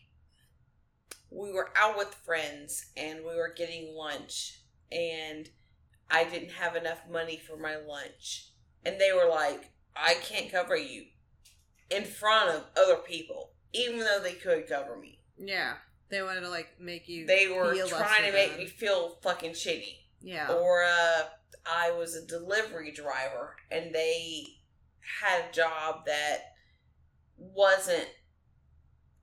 we 1.30 1.52
were 1.52 1.70
out 1.76 1.96
with 1.96 2.14
friends 2.14 2.86
and 2.96 3.20
we 3.20 3.36
were 3.36 3.52
getting 3.56 3.94
lunch 3.94 4.60
and 4.90 5.48
I 6.10 6.24
didn't 6.24 6.52
have 6.52 6.76
enough 6.76 7.00
money 7.10 7.36
for 7.38 7.56
my 7.56 7.76
lunch. 7.76 8.50
And 8.84 9.00
they 9.00 9.12
were 9.12 9.28
like, 9.28 9.70
I 9.94 10.14
can't 10.14 10.50
cover 10.50 10.76
you 10.76 11.06
in 11.90 12.04
front 12.04 12.50
of 12.50 12.64
other 12.76 12.96
people, 12.96 13.50
even 13.76 13.98
though 14.00 14.20
they 14.22 14.32
could 14.34 14.66
cover 14.68 14.96
me. 14.96 15.18
Yeah. 15.38 15.74
They 16.08 16.22
wanted 16.22 16.42
to 16.42 16.50
like 16.50 16.68
make 16.80 17.08
you. 17.08 17.26
They 17.26 17.48
were 17.48 17.74
trying 17.88 18.24
to 18.26 18.32
make 18.32 18.56
me 18.56 18.66
feel 18.66 19.18
fucking 19.22 19.52
shitty. 19.52 19.96
Yeah. 20.20 20.52
Or 20.52 20.84
uh, 20.84 21.24
I 21.66 21.90
was 21.92 22.14
a 22.14 22.24
delivery 22.24 22.92
driver 22.92 23.56
and 23.70 23.94
they 23.94 24.44
had 25.20 25.50
a 25.50 25.52
job 25.52 26.06
that 26.06 26.38
wasn't 27.36 28.08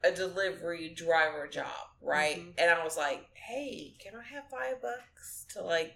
a 0.03 0.11
delivery 0.11 0.89
driver 0.89 1.47
job, 1.47 1.87
right? 2.01 2.37
Mhm. 2.37 2.53
And 2.57 2.69
I 2.69 2.83
was 2.83 2.97
like, 2.97 3.25
hey, 3.33 3.95
can 3.99 4.13
I 4.15 4.23
have 4.33 4.49
five 4.49 4.81
bucks 4.81 5.45
to 5.53 5.61
like 5.61 5.93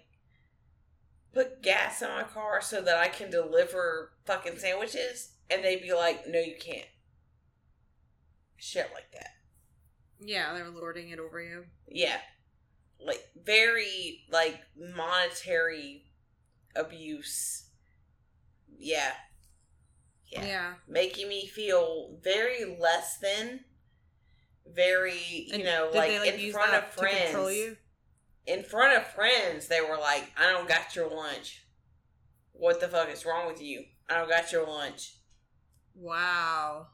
put 1.32 1.62
gas 1.62 2.00
in 2.02 2.08
my 2.08 2.22
car 2.24 2.60
so 2.62 2.80
that 2.80 2.96
I 2.96 3.08
can 3.08 3.30
deliver 3.30 4.12
fucking 4.24 4.58
sandwiches? 4.58 5.32
And 5.50 5.62
they'd 5.64 5.82
be 5.82 5.92
like, 5.92 6.26
no, 6.26 6.38
you 6.40 6.56
can't. 6.58 6.88
Shit 8.58 8.90
like 8.92 9.10
that. 9.12 9.30
yeah. 10.20 10.52
they're 10.54 10.68
lording 10.70 11.10
it 11.10 11.18
over 11.18 11.40
you. 11.40 11.64
Yeah. 11.88 12.18
Like 13.04 13.22
very 13.44 14.24
like 14.30 14.60
monetary 14.76 16.04
abuse. 16.74 17.68
Yeah. 18.76 19.12
Yeah. 20.26 20.44
Yeah. 20.46 20.72
Making 20.88 21.28
me 21.28 21.46
feel 21.46 22.18
very 22.22 22.64
less 22.78 23.18
than 23.18 23.60
very, 24.66 25.16
you 25.46 25.54
And 25.54 25.64
know, 25.64 25.90
like, 25.94 26.10
they, 26.10 26.18
like 26.18 26.38
in 26.38 26.52
front 26.52 26.74
of 26.74 26.84
friends. 26.92 27.32
you? 27.56 27.76
In 28.46 28.62
front 28.62 28.96
of 28.98 29.06
friends, 29.06 29.68
they 29.68 29.80
were 29.80 29.96
like, 29.98 30.30
"I 30.36 30.50
don't 30.52 30.68
got 30.68 30.94
your 30.96 31.08
lunch. 31.08 31.64
What 32.52 32.80
the 32.80 32.88
fuck 32.88 33.10
is 33.10 33.24
wrong 33.24 33.46
with 33.46 33.62
you? 33.62 33.84
I 34.08 34.18
don't 34.18 34.28
got 34.28 34.52
your 34.52 34.66
lunch." 34.66 35.14
Wow. 35.94 36.88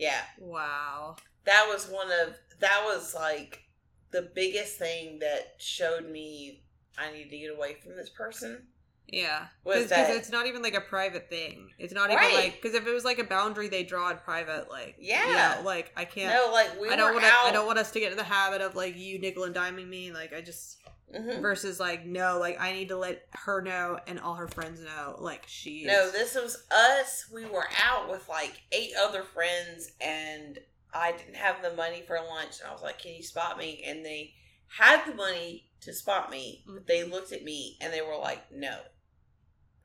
Yeah. 0.00 0.22
Wow. 0.38 1.16
that 1.44 1.66
was 1.68 1.86
one 1.88 2.08
of 2.10 2.34
that 2.60 2.82
was 2.84 3.14
like 3.14 3.62
the 4.10 4.30
biggest 4.34 4.76
thing 4.78 5.18
that 5.20 5.54
showed 5.58 6.10
me 6.10 6.62
I 6.98 7.12
need 7.12 7.30
to 7.30 7.38
get 7.38 7.54
away 7.56 7.76
from 7.82 7.96
this 7.96 8.08
person. 8.10 8.66
Yeah, 9.12 9.46
Was 9.64 9.84
because 9.84 9.90
that- 9.90 10.16
it's 10.16 10.30
not 10.30 10.46
even 10.46 10.62
like 10.62 10.74
a 10.74 10.80
private 10.80 11.28
thing. 11.28 11.70
It's 11.78 11.92
not 11.92 12.10
even 12.10 12.22
like 12.34 12.60
because 12.62 12.74
if 12.76 12.86
it 12.86 12.92
was 12.92 13.04
like 13.04 13.18
a 13.18 13.24
boundary 13.24 13.68
they 13.68 13.82
draw 13.82 14.10
in 14.10 14.18
private, 14.18 14.70
like 14.70 14.96
Yeah. 15.00 15.62
like 15.64 15.92
I 15.96 16.04
can't. 16.04 16.32
No, 16.34 16.52
like 16.52 16.80
we 16.80 16.88
I 16.90 16.96
don't 16.96 17.12
want 17.14 17.24
I 17.24 17.50
don't 17.52 17.66
want 17.66 17.78
us 17.78 17.90
to 17.92 18.00
get 18.00 18.12
in 18.12 18.18
the 18.18 18.24
habit 18.24 18.60
of 18.60 18.76
like 18.76 18.96
you 18.96 19.18
nickel 19.18 19.44
and 19.44 19.54
diming 19.54 19.88
me. 19.88 20.12
Like 20.12 20.32
I 20.32 20.40
just 20.40 20.78
Mhm. 21.14 21.40
versus 21.40 21.80
like 21.80 22.06
no, 22.06 22.38
like 22.38 22.60
I 22.60 22.72
need 22.72 22.88
to 22.88 22.96
let 22.96 23.26
her 23.32 23.60
know 23.60 23.98
and 24.06 24.20
all 24.20 24.34
her 24.34 24.48
friends 24.48 24.80
know. 24.80 25.16
Like 25.18 25.44
she. 25.46 25.84
No, 25.84 26.10
this 26.10 26.34
was 26.34 26.64
us. 26.70 27.28
We 27.32 27.46
were 27.46 27.66
out 27.84 28.08
with 28.08 28.28
like 28.28 28.62
eight 28.70 28.92
other 29.00 29.24
friends, 29.24 29.90
and 30.00 30.58
I 30.94 31.12
didn't 31.12 31.36
have 31.36 31.62
the 31.62 31.74
money 31.74 32.04
for 32.06 32.16
lunch. 32.16 32.60
And 32.60 32.68
I 32.68 32.72
was 32.72 32.82
like, 32.82 33.00
"Can 33.00 33.14
you 33.14 33.22
spot 33.22 33.58
me?" 33.58 33.82
And 33.84 34.04
they 34.04 34.34
had 34.68 35.04
the 35.04 35.14
money 35.14 35.70
to 35.80 35.92
spot 35.92 36.30
me, 36.30 36.64
but 36.66 36.86
they 36.86 37.02
looked 37.02 37.32
at 37.32 37.42
me 37.42 37.76
and 37.80 37.92
they 37.92 38.02
were 38.02 38.16
like, 38.16 38.52
"No, 38.52 38.78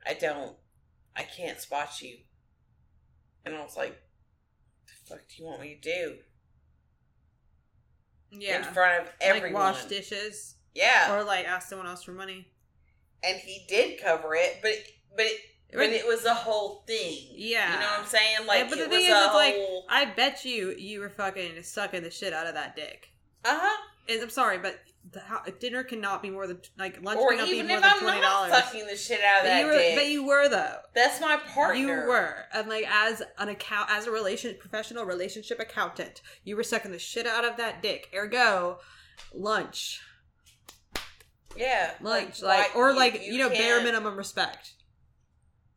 I 0.05 0.13
don't. 0.13 0.55
I 1.15 1.23
can't 1.23 1.59
spot 1.59 2.01
you." 2.01 2.19
And 3.45 3.55
I 3.55 3.63
was 3.63 3.75
like, 3.75 3.99
"The 4.85 4.93
fuck 5.09 5.27
do 5.27 5.41
you 5.41 5.45
want 5.45 5.61
me 5.61 5.75
to 5.75 5.81
do?" 5.81 6.17
yeah. 8.31 8.67
In 8.67 8.73
front 8.73 9.03
of 9.07 9.13
everyone. 9.21 9.63
Like 9.63 9.73
wash 9.75 9.85
dishes 9.85 10.54
yeah, 10.75 11.15
or 11.15 11.23
like 11.23 11.45
ask 11.45 11.69
someone 11.69 11.87
else 11.87 12.03
for 12.03 12.11
money. 12.11 12.47
and 13.23 13.37
he 13.39 13.65
did 13.67 13.99
cover 14.01 14.35
it, 14.35 14.59
but 14.61 14.73
but 15.15 15.25
it, 15.25 15.39
but 15.73 15.89
it 15.89 16.05
was 16.05 16.25
a 16.25 16.33
whole 16.33 16.83
thing. 16.85 17.17
Yeah. 17.31 17.73
you 17.73 17.79
know 17.79 17.85
what 17.87 17.99
I'm 18.01 18.05
saying? 18.05 18.47
Like, 18.47 18.59
Yeah, 18.59 18.69
but 18.69 18.77
the 18.77 18.83
it 18.85 18.89
thing 18.89 18.99
was 18.99 19.05
is, 19.07 19.11
a 19.11 19.25
it's 19.25 19.33
like 19.33 19.55
I 19.89 20.05
bet 20.15 20.45
you 20.45 20.75
you 20.77 20.99
were 20.99 21.09
fucking 21.09 21.63
sucking 21.63 22.03
the 22.03 22.11
shit 22.11 22.33
out 22.33 22.45
of 22.47 22.53
that 22.53 22.75
dick. 22.75 23.09
uh 23.43 23.57
huh. 23.61 23.81
And 24.07 24.21
I'm 24.21 24.29
sorry, 24.29 24.59
but 24.59 24.79
the, 25.11 25.19
how, 25.19 25.41
dinner 25.59 25.83
cannot 25.83 26.21
be 26.21 26.29
more 26.29 26.45
than 26.45 26.59
like 26.77 27.01
lunch 27.03 27.19
Or 27.19 27.31
cannot 27.31 27.47
be 27.49 27.53
even 27.55 27.67
more 27.69 27.77
if 27.77 27.83
than 27.83 27.91
I'm 27.93 27.99
twenty 27.99 28.21
not 28.21 28.47
dollars. 28.49 28.51
fucking 28.51 28.85
the 28.85 28.95
shit 28.95 29.19
out 29.23 29.39
of 29.39 29.43
But 29.43 29.47
that 29.49 29.59
you 29.61 29.65
were, 29.65 29.71
dick. 29.73 29.95
but 29.95 30.07
you 30.07 30.25
were 30.27 30.47
though. 30.49 30.75
That's 30.93 31.19
my 31.19 31.37
partner. 31.37 31.75
You 31.81 31.87
were, 31.87 32.35
and 32.53 32.67
like 32.69 32.85
as 32.87 33.23
an 33.39 33.49
account, 33.49 33.89
as 33.91 34.05
a 34.05 34.11
relation, 34.11 34.55
professional 34.59 35.05
relationship 35.05 35.59
accountant, 35.59 36.21
you 36.43 36.55
were 36.55 36.63
sucking 36.63 36.91
the 36.91 36.99
shit 36.99 37.25
out 37.25 37.45
of 37.45 37.57
that 37.57 37.81
dick. 37.81 38.09
Ergo, 38.15 38.77
lunch, 39.33 40.01
Yeah. 41.55 41.91
lunch, 42.01 42.41
why- 42.41 42.57
like, 42.59 42.75
or 42.75 42.93
like 42.93 43.21
you, 43.25 43.37
know, 43.37 43.49
bare 43.49 43.81
minimum 43.81 44.17
respect. 44.17 44.73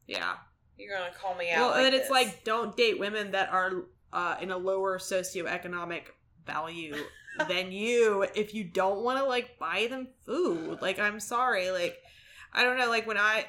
Yeah. 0.06 0.34
You're 0.76 0.96
gonna 0.96 1.10
call 1.20 1.34
me 1.34 1.50
out. 1.50 1.60
Well, 1.60 1.70
like 1.70 1.86
and 1.86 1.94
it's 1.94 2.04
this. 2.04 2.10
like 2.10 2.44
don't 2.44 2.76
date 2.76 2.98
women 2.98 3.32
that 3.32 3.50
are 3.50 3.84
uh, 4.12 4.36
in 4.40 4.50
a 4.50 4.56
lower 4.56 4.98
socioeconomic 4.98 6.02
value 6.46 6.94
than 7.48 7.72
you 7.72 8.22
if 8.34 8.54
you 8.54 8.64
don't 8.64 9.02
want 9.02 9.18
to 9.18 9.24
like 9.24 9.58
buy 9.58 9.88
them 9.90 10.08
food. 10.24 10.80
Like 10.80 10.98
I'm 10.98 11.20
sorry, 11.20 11.70
like 11.70 11.98
I 12.52 12.62
don't 12.64 12.78
know, 12.78 12.88
like 12.88 13.06
when 13.06 13.18
I 13.18 13.46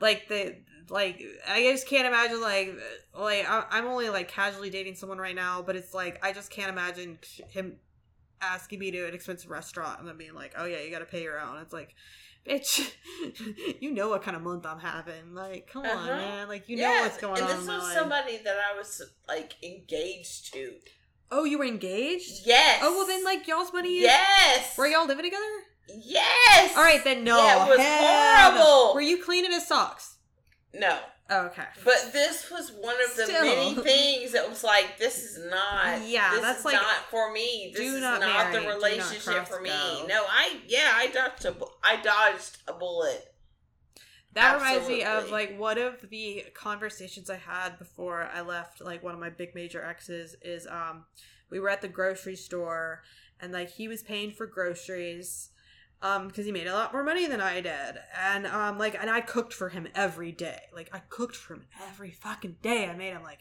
like 0.00 0.28
the 0.28 0.56
like 0.88 1.22
I 1.48 1.62
just 1.62 1.86
can't 1.86 2.06
imagine 2.06 2.40
like 2.40 2.74
like 3.16 3.48
I- 3.48 3.66
I'm 3.70 3.86
only 3.86 4.10
like 4.10 4.28
casually 4.28 4.68
dating 4.68 4.96
someone 4.96 5.18
right 5.18 5.36
now, 5.36 5.62
but 5.62 5.76
it's 5.76 5.94
like 5.94 6.18
I 6.24 6.32
just 6.32 6.50
can't 6.50 6.70
imagine 6.70 7.18
him 7.50 7.76
asking 8.42 8.78
me 8.80 8.90
to 8.90 9.06
an 9.08 9.14
expensive 9.14 9.50
restaurant 9.50 10.00
and 10.00 10.08
then 10.08 10.16
being 10.18 10.34
like, 10.34 10.52
"Oh 10.56 10.64
yeah, 10.64 10.80
you 10.80 10.90
got 10.90 10.98
to 10.98 11.04
pay 11.06 11.22
your 11.22 11.40
own." 11.40 11.58
It's 11.58 11.72
like, 11.72 11.94
bitch, 12.46 12.92
you 13.80 13.92
know 13.92 14.08
what 14.08 14.22
kind 14.22 14.36
of 14.36 14.42
month 14.42 14.66
I'm 14.66 14.78
having. 14.80 15.34
Like, 15.34 15.68
come 15.72 15.82
on, 15.84 15.90
Uh-huh. 15.90 16.16
man. 16.16 16.48
Like, 16.48 16.68
you 16.68 16.76
know 16.76 16.90
what's 17.02 17.18
going 17.18 17.34
and 17.40 17.44
on. 17.44 17.50
And 17.50 17.60
this 17.60 17.68
was 17.68 17.92
somebody 17.94 18.38
that 18.44 18.56
I 18.58 18.76
was 18.76 19.00
like 19.28 19.54
engaged 19.62 20.52
to. 20.54 20.72
Oh, 21.30 21.44
you 21.44 21.58
were 21.58 21.64
engaged? 21.64 22.46
Yes. 22.46 22.80
Oh 22.82 22.92
well, 22.96 23.06
then 23.06 23.24
like 23.24 23.46
y'all's 23.48 23.72
money. 23.72 23.96
Is- 23.98 24.02
Yes. 24.02 24.76
Were 24.76 24.86
y'all 24.86 25.06
living 25.06 25.24
together? 25.24 25.44
Yes. 25.88 26.76
All 26.76 26.82
right, 26.84 27.02
then 27.02 27.24
no. 27.24 27.38
Yeah, 27.38 27.66
it 27.66 27.68
was 27.70 27.78
Hell 27.78 28.50
horrible. 28.52 28.94
Were 28.94 29.00
you 29.00 29.22
cleaning 29.22 29.50
his 29.52 29.66
socks? 29.66 30.16
No. 30.74 30.98
Okay. 31.30 31.62
But 31.84 32.12
this 32.12 32.50
was 32.50 32.72
one 32.72 32.96
of 33.08 33.16
the 33.16 33.24
Still. 33.24 33.44
many 33.44 33.74
things 33.76 34.32
that 34.32 34.48
was 34.48 34.62
like, 34.62 34.98
this 34.98 35.22
is 35.22 35.50
not. 35.50 36.06
Yeah, 36.06 36.32
this 36.32 36.40
that's 36.40 36.58
is 36.60 36.64
like, 36.64 36.74
not 36.74 37.10
for 37.10 37.32
me. 37.32 37.72
This 37.74 37.94
is 37.94 38.00
not 38.00 38.20
not, 38.20 38.50
marry, 38.50 38.64
the 38.64 38.68
relationship 38.68 39.34
cross 39.34 39.48
for 39.48 39.60
me. 39.60 39.70
go. 39.70 40.04
No, 40.08 40.24
I 40.28 40.58
yeah, 40.66 40.92
I 40.94 41.06
dodged 41.08 41.44
a 41.44 41.54
I 41.82 41.96
dodged 42.02 42.58
a 42.68 42.72
bullet. 42.74 43.32
That 44.34 44.56
reminds 44.56 44.88
me 44.88 45.04
of 45.04 45.30
like 45.30 45.58
one 45.58 45.78
of 45.78 46.08
the 46.08 46.44
conversations 46.54 47.28
I 47.28 47.36
had 47.36 47.78
before 47.78 48.28
I 48.32 48.40
left 48.40 48.80
like 48.80 49.02
one 49.02 49.14
of 49.14 49.20
my 49.20 49.30
big 49.30 49.54
major 49.54 49.84
exes 49.84 50.36
is 50.42 50.66
um 50.66 51.04
we 51.50 51.60
were 51.60 51.68
at 51.68 51.82
the 51.82 51.88
grocery 51.88 52.36
store 52.36 53.02
and 53.40 53.52
like 53.52 53.70
he 53.70 53.88
was 53.88 54.02
paying 54.02 54.32
for 54.32 54.46
groceries 54.46 55.50
um 56.02 56.28
because 56.28 56.44
he 56.44 56.52
made 56.52 56.66
a 56.66 56.72
lot 56.74 56.92
more 56.92 57.04
money 57.04 57.26
than 57.26 57.40
I 57.40 57.60
did. 57.60 57.96
And 58.20 58.46
um 58.46 58.78
like 58.78 58.96
and 59.00 59.08
I 59.08 59.20
cooked 59.20 59.52
for 59.54 59.68
him 59.70 59.86
every 59.94 60.32
day. 60.32 60.60
Like 60.74 60.90
I 60.92 60.98
cooked 61.08 61.36
for 61.36 61.54
him 61.54 61.64
every 61.88 62.10
fucking 62.10 62.56
day. 62.62 62.86
I 62.88 62.94
made 62.96 63.12
him 63.12 63.22
like 63.22 63.38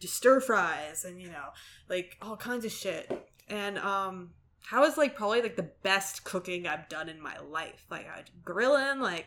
stir 0.00 0.40
fries 0.40 1.04
and 1.04 1.20
you 1.20 1.28
know 1.28 1.48
like 1.88 2.16
all 2.22 2.36
kinds 2.36 2.64
of 2.64 2.72
shit. 2.72 3.10
And 3.48 3.78
um 3.78 4.30
that 4.70 4.80
was 4.80 4.96
like 4.96 5.14
probably 5.14 5.42
like 5.42 5.56
the 5.56 5.70
best 5.82 6.24
cooking 6.24 6.66
I've 6.66 6.88
done 6.88 7.08
in 7.08 7.20
my 7.20 7.38
life? 7.38 7.86
Like 7.90 8.08
I 8.08 8.24
grilling 8.44 9.00
like 9.00 9.26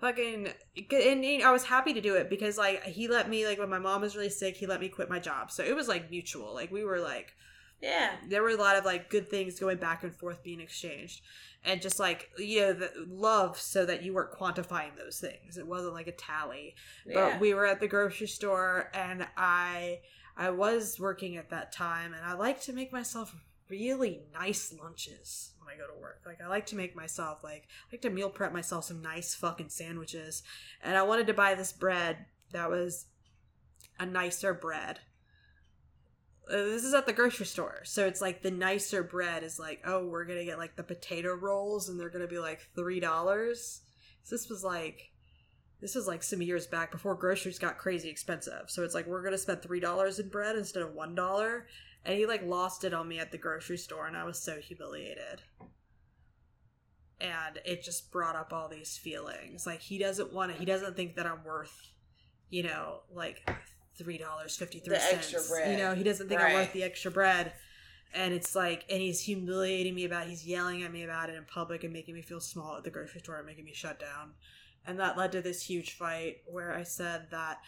fucking 0.00 0.48
and 0.90 1.24
he- 1.24 1.42
I 1.42 1.50
was 1.50 1.64
happy 1.64 1.92
to 1.92 2.00
do 2.00 2.14
it 2.14 2.30
because 2.30 2.56
like 2.56 2.82
he 2.84 3.08
let 3.08 3.28
me 3.28 3.46
like 3.46 3.58
when 3.58 3.68
my 3.68 3.78
mom 3.80 4.00
was 4.00 4.16
really 4.16 4.30
sick 4.30 4.56
he 4.56 4.66
let 4.66 4.80
me 4.80 4.88
quit 4.88 5.10
my 5.10 5.18
job. 5.18 5.50
So 5.50 5.62
it 5.62 5.76
was 5.76 5.88
like 5.88 6.10
mutual. 6.10 6.54
Like 6.54 6.70
we 6.70 6.84
were 6.84 7.00
like 7.00 7.32
Yeah. 7.82 8.12
there 8.28 8.42
were 8.42 8.50
a 8.50 8.56
lot 8.56 8.76
of 8.76 8.84
like 8.84 9.10
good 9.10 9.28
things 9.28 9.60
going 9.60 9.78
back 9.78 10.02
and 10.04 10.14
forth 10.14 10.42
being 10.42 10.60
exchanged 10.60 11.20
and 11.64 11.82
just 11.82 11.98
like 11.98 12.30
you 12.38 12.60
know 12.60 12.72
the 12.72 12.90
love 13.08 13.58
so 13.58 13.84
that 13.84 14.02
you 14.02 14.14
weren't 14.14 14.32
quantifying 14.32 14.96
those 14.96 15.20
things. 15.20 15.58
It 15.58 15.66
wasn't 15.66 15.94
like 15.94 16.06
a 16.06 16.12
tally. 16.12 16.74
Yeah. 17.06 17.30
but 17.32 17.40
we 17.40 17.54
were 17.54 17.66
at 17.66 17.80
the 17.80 17.88
grocery 17.88 18.26
store 18.28 18.90
and 18.94 19.26
i 19.36 20.00
i 20.36 20.50
was 20.50 20.98
working 21.00 21.36
at 21.36 21.50
that 21.50 21.72
time 21.72 22.14
and 22.14 22.24
i 22.24 22.34
like 22.34 22.60
to 22.62 22.72
make 22.72 22.92
myself 22.92 23.34
really 23.68 24.22
nice 24.32 24.74
lunches 24.80 25.52
when 25.58 25.74
i 25.74 25.78
go 25.78 25.86
to 25.92 26.00
work. 26.00 26.22
Like 26.24 26.40
i 26.40 26.48
like 26.48 26.66
to 26.66 26.76
make 26.76 26.96
myself 26.96 27.44
like 27.44 27.64
I 27.68 27.94
like 27.94 28.02
to 28.02 28.10
meal 28.10 28.30
prep 28.30 28.52
myself 28.52 28.84
some 28.84 29.02
nice 29.02 29.34
fucking 29.34 29.68
sandwiches. 29.68 30.42
And 30.82 30.96
i 30.96 31.02
wanted 31.02 31.26
to 31.26 31.34
buy 31.34 31.54
this 31.54 31.72
bread 31.72 32.26
that 32.52 32.70
was 32.70 33.06
a 34.00 34.06
nicer 34.06 34.54
bread 34.54 35.00
Uh, 36.48 36.56
this 36.56 36.84
is 36.84 36.94
at 36.94 37.06
the 37.06 37.12
grocery 37.12 37.46
store. 37.46 37.80
So 37.84 38.06
it's 38.06 38.20
like 38.20 38.42
the 38.42 38.50
nicer 38.50 39.02
bread 39.02 39.42
is 39.42 39.58
like 39.58 39.82
oh 39.84 40.06
we're 40.06 40.24
gonna 40.24 40.44
get 40.44 40.58
like 40.58 40.76
the 40.76 40.82
potato 40.82 41.34
rolls 41.34 41.88
and 41.88 42.00
they're 42.00 42.10
gonna 42.10 42.26
be 42.26 42.38
like 42.38 42.68
three 42.74 43.00
dollars. 43.00 43.82
So 44.22 44.34
this 44.34 44.48
was 44.48 44.64
like 44.64 45.10
this 45.80 45.94
was 45.94 46.06
like 46.06 46.22
some 46.22 46.42
years 46.42 46.66
back 46.66 46.90
before 46.90 47.14
groceries 47.14 47.58
got 47.58 47.78
crazy 47.78 48.08
expensive. 48.08 48.64
So 48.68 48.82
it's 48.82 48.94
like 48.94 49.06
we're 49.06 49.22
gonna 49.22 49.38
spend 49.38 49.62
three 49.62 49.80
dollars 49.80 50.18
in 50.18 50.28
bread 50.28 50.56
instead 50.56 50.82
of 50.82 50.94
one 50.94 51.14
dollar. 51.14 51.66
And 52.04 52.16
he 52.16 52.26
like 52.26 52.42
lost 52.44 52.84
it 52.84 52.94
on 52.94 53.08
me 53.08 53.18
at 53.18 53.32
the 53.32 53.38
grocery 53.38 53.76
store 53.76 54.06
and 54.06 54.16
i 54.16 54.24
was 54.24 54.42
so 54.42 54.56
humiliated. 54.56 55.42
And 57.20 57.58
it 57.64 57.82
just 57.82 58.10
brought 58.10 58.36
up 58.36 58.52
all 58.52 58.68
these 58.68 58.96
feelings. 58.96 59.66
Like 59.66 59.80
he 59.80 59.98
doesn't 59.98 60.32
want 60.32 60.52
to 60.52 60.58
he 60.58 60.64
doesn't 60.64 60.96
think 60.96 61.16
that 61.16 61.26
i'm 61.26 61.44
worth 61.44 61.92
you 62.50 62.62
know 62.62 63.00
like 63.12 63.46
three 63.98 64.16
dollars 64.18 64.56
fifty 64.56 64.78
three 64.78 64.94
cents. 64.98 65.50
you 65.72 65.76
know 65.78 65.94
he 65.94 66.02
doesn't 66.04 66.28
think 66.28 66.40
i'm 66.40 66.54
worth 66.54 66.72
the 66.72 66.82
extra 66.84 67.10
bread. 67.10 67.52
And 68.14 68.32
it's 68.32 68.54
like 68.54 68.86
and 68.88 69.02
he's 69.02 69.20
humiliating 69.20 69.94
me 69.94 70.04
about 70.06 70.26
it. 70.26 70.30
he's 70.30 70.46
yelling 70.46 70.82
at 70.82 70.90
me 70.92 71.02
about 71.02 71.28
it 71.28 71.36
in 71.36 71.44
public 71.44 71.84
and 71.84 71.92
making 71.92 72.14
me 72.14 72.22
feel 72.22 72.40
small 72.40 72.76
at 72.76 72.84
the 72.84 72.90
grocery 72.90 73.20
store 73.20 73.36
and 73.36 73.46
making 73.46 73.64
me 73.66 73.74
shut 73.74 74.00
down. 74.00 74.32
And 74.86 74.98
that 74.98 75.18
led 75.18 75.32
to 75.32 75.42
this 75.42 75.62
huge 75.64 75.92
fight 75.92 76.38
where 76.46 76.72
i 76.74 76.82
said 76.84 77.26
that 77.30 77.58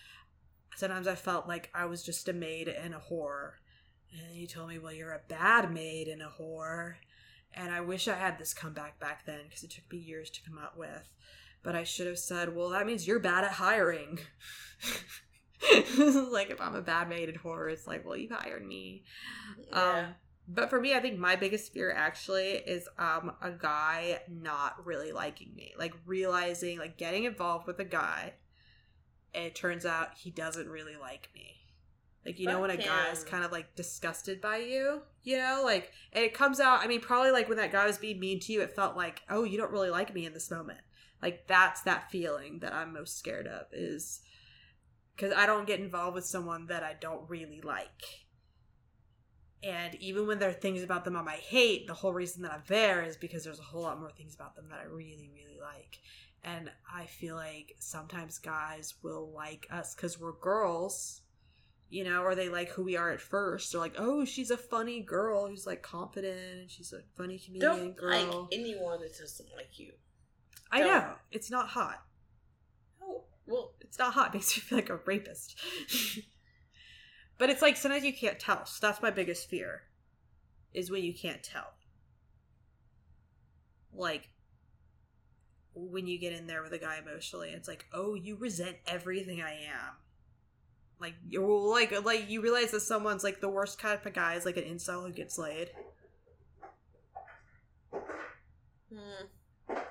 sometimes 0.76 1.06
i 1.06 1.14
felt 1.14 1.46
like 1.46 1.68
i 1.74 1.84
was 1.84 2.02
just 2.02 2.28
a 2.28 2.32
maid 2.32 2.68
and 2.68 2.94
a 2.94 3.02
whore. 3.10 3.52
And 4.12 4.34
he 4.34 4.46
told 4.46 4.68
me 4.70 4.78
well 4.78 4.92
you're 4.94 5.12
a 5.12 5.20
bad 5.28 5.72
maid 5.72 6.08
and 6.08 6.22
a 6.22 6.32
whore. 6.40 6.94
And 7.52 7.70
i 7.70 7.80
wish 7.82 8.08
i 8.08 8.14
had 8.14 8.38
this 8.38 8.54
comeback 8.54 8.98
back 8.98 9.26
then 9.26 9.40
because 9.46 9.62
it 9.62 9.70
took 9.72 9.90
me 9.92 9.98
years 9.98 10.30
to 10.30 10.42
come 10.42 10.58
out 10.58 10.78
with. 10.78 11.10
But 11.62 11.76
i 11.76 11.84
should 11.84 12.06
have 12.06 12.18
said 12.18 12.56
well 12.56 12.70
that 12.70 12.86
means 12.86 13.06
you're 13.06 13.18
bad 13.18 13.44
at 13.44 13.52
hiring 13.52 14.20
like 16.30 16.50
if 16.50 16.60
i'm 16.60 16.74
a 16.74 16.80
bad 16.82 17.08
maid 17.08 17.28
and 17.28 17.38
whore 17.40 17.70
it's 17.70 17.86
like 17.86 18.04
well 18.04 18.16
you 18.16 18.28
hired 18.30 18.66
me 18.66 19.02
Yeah. 19.70 19.98
um, 19.98 20.14
but 20.52 20.68
for 20.68 20.80
me, 20.80 20.94
I 20.94 21.00
think 21.00 21.16
my 21.16 21.36
biggest 21.36 21.72
fear 21.72 21.92
actually 21.92 22.54
is 22.54 22.88
um 22.98 23.30
a 23.40 23.52
guy 23.52 24.20
not 24.28 24.84
really 24.84 25.12
liking 25.12 25.54
me. 25.54 25.74
Like 25.78 25.94
realizing, 26.06 26.76
like 26.78 26.96
getting 26.96 27.22
involved 27.22 27.68
with 27.68 27.78
a 27.78 27.84
guy, 27.84 28.32
and 29.32 29.44
it 29.44 29.54
turns 29.54 29.86
out 29.86 30.14
he 30.16 30.30
doesn't 30.32 30.68
really 30.68 30.96
like 30.96 31.28
me. 31.36 31.56
Like 32.26 32.40
you 32.40 32.46
know 32.48 32.60
when 32.60 32.70
a 32.70 32.76
guy 32.76 33.10
is 33.12 33.22
kind 33.22 33.44
of 33.44 33.52
like 33.52 33.76
disgusted 33.76 34.40
by 34.40 34.56
you, 34.56 35.02
you 35.22 35.38
know, 35.38 35.62
like 35.64 35.92
and 36.12 36.24
it 36.24 36.34
comes 36.34 36.58
out. 36.58 36.80
I 36.80 36.88
mean, 36.88 37.00
probably 37.00 37.30
like 37.30 37.48
when 37.48 37.58
that 37.58 37.70
guy 37.70 37.86
was 37.86 37.98
being 37.98 38.18
mean 38.18 38.40
to 38.40 38.52
you, 38.52 38.60
it 38.60 38.74
felt 38.74 38.96
like, 38.96 39.22
oh, 39.30 39.44
you 39.44 39.56
don't 39.56 39.70
really 39.70 39.90
like 39.90 40.12
me 40.12 40.26
in 40.26 40.32
this 40.34 40.50
moment. 40.50 40.80
Like 41.22 41.46
that's 41.46 41.82
that 41.82 42.10
feeling 42.10 42.58
that 42.58 42.72
I'm 42.72 42.92
most 42.92 43.16
scared 43.18 43.46
of 43.46 43.66
is 43.72 44.20
because 45.20 45.36
I 45.36 45.44
don't 45.44 45.66
get 45.66 45.80
involved 45.80 46.14
with 46.14 46.24
someone 46.24 46.66
that 46.68 46.82
I 46.82 46.94
don't 46.98 47.28
really 47.28 47.60
like. 47.62 48.24
And 49.62 49.94
even 49.96 50.26
when 50.26 50.38
there 50.38 50.48
are 50.48 50.54
things 50.54 50.82
about 50.82 51.04
them 51.04 51.16
I 51.16 51.36
hate, 51.36 51.86
the 51.86 51.92
whole 51.92 52.14
reason 52.14 52.42
that 52.42 52.52
I'm 52.52 52.62
there 52.66 53.02
is 53.02 53.18
because 53.18 53.44
there's 53.44 53.58
a 53.58 53.64
whole 53.64 53.82
lot 53.82 54.00
more 54.00 54.10
things 54.10 54.34
about 54.34 54.56
them 54.56 54.68
that 54.70 54.78
I 54.78 54.84
really, 54.84 55.30
really 55.34 55.58
like. 55.60 55.98
And 56.42 56.70
I 56.90 57.04
feel 57.04 57.36
like 57.36 57.76
sometimes 57.78 58.38
guys 58.38 58.94
will 59.02 59.30
like 59.34 59.66
us 59.70 59.94
because 59.94 60.18
we're 60.18 60.32
girls, 60.40 61.20
you 61.90 62.02
know, 62.02 62.22
or 62.22 62.34
they 62.34 62.48
like 62.48 62.70
who 62.70 62.82
we 62.82 62.96
are 62.96 63.10
at 63.10 63.20
first. 63.20 63.72
They're 63.72 63.80
like, 63.82 63.96
oh, 63.98 64.24
she's 64.24 64.50
a 64.50 64.56
funny 64.56 65.02
girl 65.02 65.48
who's 65.48 65.66
like 65.66 65.82
confident. 65.82 66.60
and 66.60 66.70
She's 66.70 66.94
a 66.94 67.00
funny 67.14 67.38
comedian 67.38 67.76
Don't 67.76 67.96
girl. 67.96 68.48
like 68.50 68.58
anyone 68.58 69.02
that 69.02 69.18
doesn't 69.18 69.50
like 69.54 69.78
you. 69.78 69.92
I 70.72 70.78
don't. 70.78 70.88
know. 70.88 71.12
It's 71.30 71.50
not 71.50 71.68
hot. 71.68 72.02
Well, 73.50 73.72
It's 73.80 73.98
not 73.98 74.14
hot. 74.14 74.28
It 74.28 74.34
makes 74.34 74.56
me 74.56 74.62
feel 74.62 74.78
like 74.78 74.90
a 74.90 75.00
rapist. 75.04 75.58
but 77.38 77.50
it's 77.50 77.60
like 77.60 77.76
sometimes 77.76 78.04
you 78.04 78.12
can't 78.12 78.38
tell. 78.38 78.64
So 78.64 78.86
that's 78.86 79.02
my 79.02 79.10
biggest 79.10 79.50
fear. 79.50 79.82
Is 80.72 80.90
when 80.90 81.02
you 81.02 81.12
can't 81.12 81.42
tell. 81.42 81.72
Like 83.92 84.28
when 85.74 86.06
you 86.06 86.18
get 86.18 86.32
in 86.32 86.46
there 86.46 86.62
with 86.62 86.72
a 86.72 86.78
guy 86.78 86.98
emotionally, 86.98 87.50
it's 87.50 87.66
like, 87.66 87.86
oh, 87.92 88.14
you 88.14 88.36
resent 88.36 88.76
everything 88.86 89.42
I 89.42 89.52
am. 89.52 89.96
Like 91.00 91.14
you're 91.28 91.48
like 91.48 92.04
like 92.04 92.30
you 92.30 92.42
realize 92.42 92.70
that 92.70 92.80
someone's 92.80 93.24
like 93.24 93.40
the 93.40 93.48
worst 93.48 93.80
kind 93.80 93.98
of 94.04 94.12
guy 94.12 94.34
is 94.34 94.44
like 94.44 94.58
an 94.58 94.64
incel 94.64 95.04
who 95.04 95.12
gets 95.12 95.38
laid. 95.38 95.70
hmm. 98.92 99.24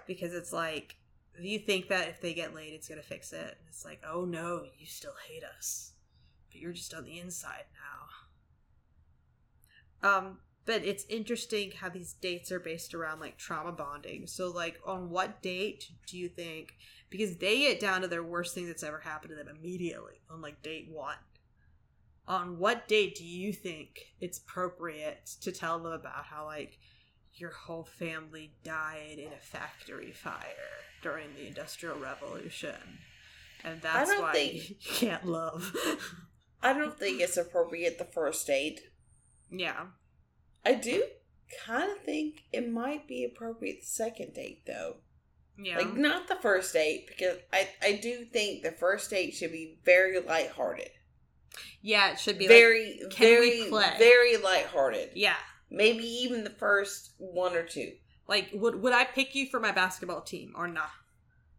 because 0.05 0.33
it's 0.33 0.53
like 0.53 0.98
you 1.43 1.59
think 1.59 1.89
that 1.89 2.07
if 2.09 2.21
they 2.21 2.33
get 2.33 2.55
laid 2.55 2.73
it's 2.73 2.87
gonna 2.87 3.01
fix 3.01 3.33
it. 3.33 3.57
It's 3.67 3.85
like 3.85 4.01
oh 4.07 4.25
no 4.25 4.63
you 4.77 4.85
still 4.85 5.15
hate 5.27 5.43
us 5.43 5.93
but 6.51 6.59
you're 6.59 6.73
just 6.73 6.93
on 6.93 7.05
the 7.05 7.19
inside 7.19 7.65
now. 10.01 10.17
Um 10.17 10.37
but 10.65 10.85
it's 10.85 11.05
interesting 11.09 11.71
how 11.71 11.89
these 11.89 12.13
dates 12.13 12.51
are 12.51 12.59
based 12.59 12.93
around 12.93 13.19
like 13.19 13.37
trauma 13.37 13.71
bonding. 13.71 14.27
So 14.27 14.51
like 14.51 14.79
on 14.85 15.09
what 15.09 15.41
date 15.41 15.89
do 16.05 16.17
you 16.17 16.29
think 16.29 16.73
because 17.09 17.37
they 17.37 17.59
get 17.59 17.79
down 17.79 18.01
to 18.01 18.07
their 18.07 18.23
worst 18.23 18.53
thing 18.53 18.67
that's 18.67 18.83
ever 18.83 18.99
happened 18.99 19.31
to 19.31 19.35
them 19.35 19.55
immediately 19.55 20.21
on 20.29 20.41
like 20.41 20.61
date 20.61 20.87
one. 20.91 21.15
On 22.27 22.59
what 22.59 22.87
date 22.87 23.15
do 23.15 23.25
you 23.25 23.51
think 23.51 24.13
it's 24.21 24.37
appropriate 24.37 25.25
to 25.41 25.51
tell 25.51 25.79
them 25.79 25.91
about 25.91 26.25
how 26.25 26.45
like 26.45 26.77
your 27.39 27.51
whole 27.51 27.83
family 27.97 28.51
died 28.63 29.17
in 29.17 29.31
a 29.33 29.39
factory 29.39 30.11
fire 30.11 30.43
during 31.01 31.27
the 31.35 31.47
industrial 31.47 31.97
revolution 31.97 32.75
and 33.63 33.81
that's 33.81 34.09
don't 34.11 34.21
why 34.21 34.33
think- 34.33 34.69
you 34.69 34.75
can't 34.85 35.25
love 35.25 35.75
I 36.61 36.73
don't 36.73 36.97
think 36.99 37.21
it's 37.21 37.37
appropriate 37.37 37.97
the 37.97 38.05
first 38.05 38.45
date. 38.47 38.81
yeah 39.49 39.85
I 40.65 40.73
do 40.73 41.03
kind 41.65 41.89
of 41.91 41.99
think 42.03 42.43
it 42.51 42.69
might 42.69 43.07
be 43.07 43.23
appropriate 43.23 43.79
the 43.79 43.85
second 43.87 44.33
date, 44.33 44.63
though. 44.67 44.97
yeah 45.57 45.77
Like, 45.77 45.95
not 45.95 46.27
the 46.27 46.35
first 46.35 46.73
date, 46.73 47.07
because 47.07 47.37
I, 47.53 47.69
I 47.81 47.93
do 47.93 48.25
think 48.25 48.61
the 48.61 48.71
first 48.73 49.09
date 49.09 49.33
should 49.33 49.51
be 49.53 49.77
very 49.85 50.19
lighthearted. 50.19 50.89
yeah 51.81 52.11
it 52.11 52.19
should 52.19 52.37
be 52.37 52.45
like 52.47 52.57
very, 52.57 52.99
we 53.01 53.15
very, 53.17 53.69
very 53.97 54.37
lighthearted. 54.37 55.11
yeah 55.15 55.37
Maybe 55.71 56.03
even 56.03 56.43
the 56.43 56.49
first 56.49 57.13
one 57.17 57.55
or 57.55 57.63
two. 57.63 57.93
like 58.27 58.49
would 58.53 58.81
would 58.81 58.93
i 58.93 59.03
pick 59.05 59.35
you 59.35 59.47
for 59.49 59.59
my 59.59 59.71
basketball 59.71 60.21
team 60.21 60.53
or 60.55 60.67
not 60.67 60.91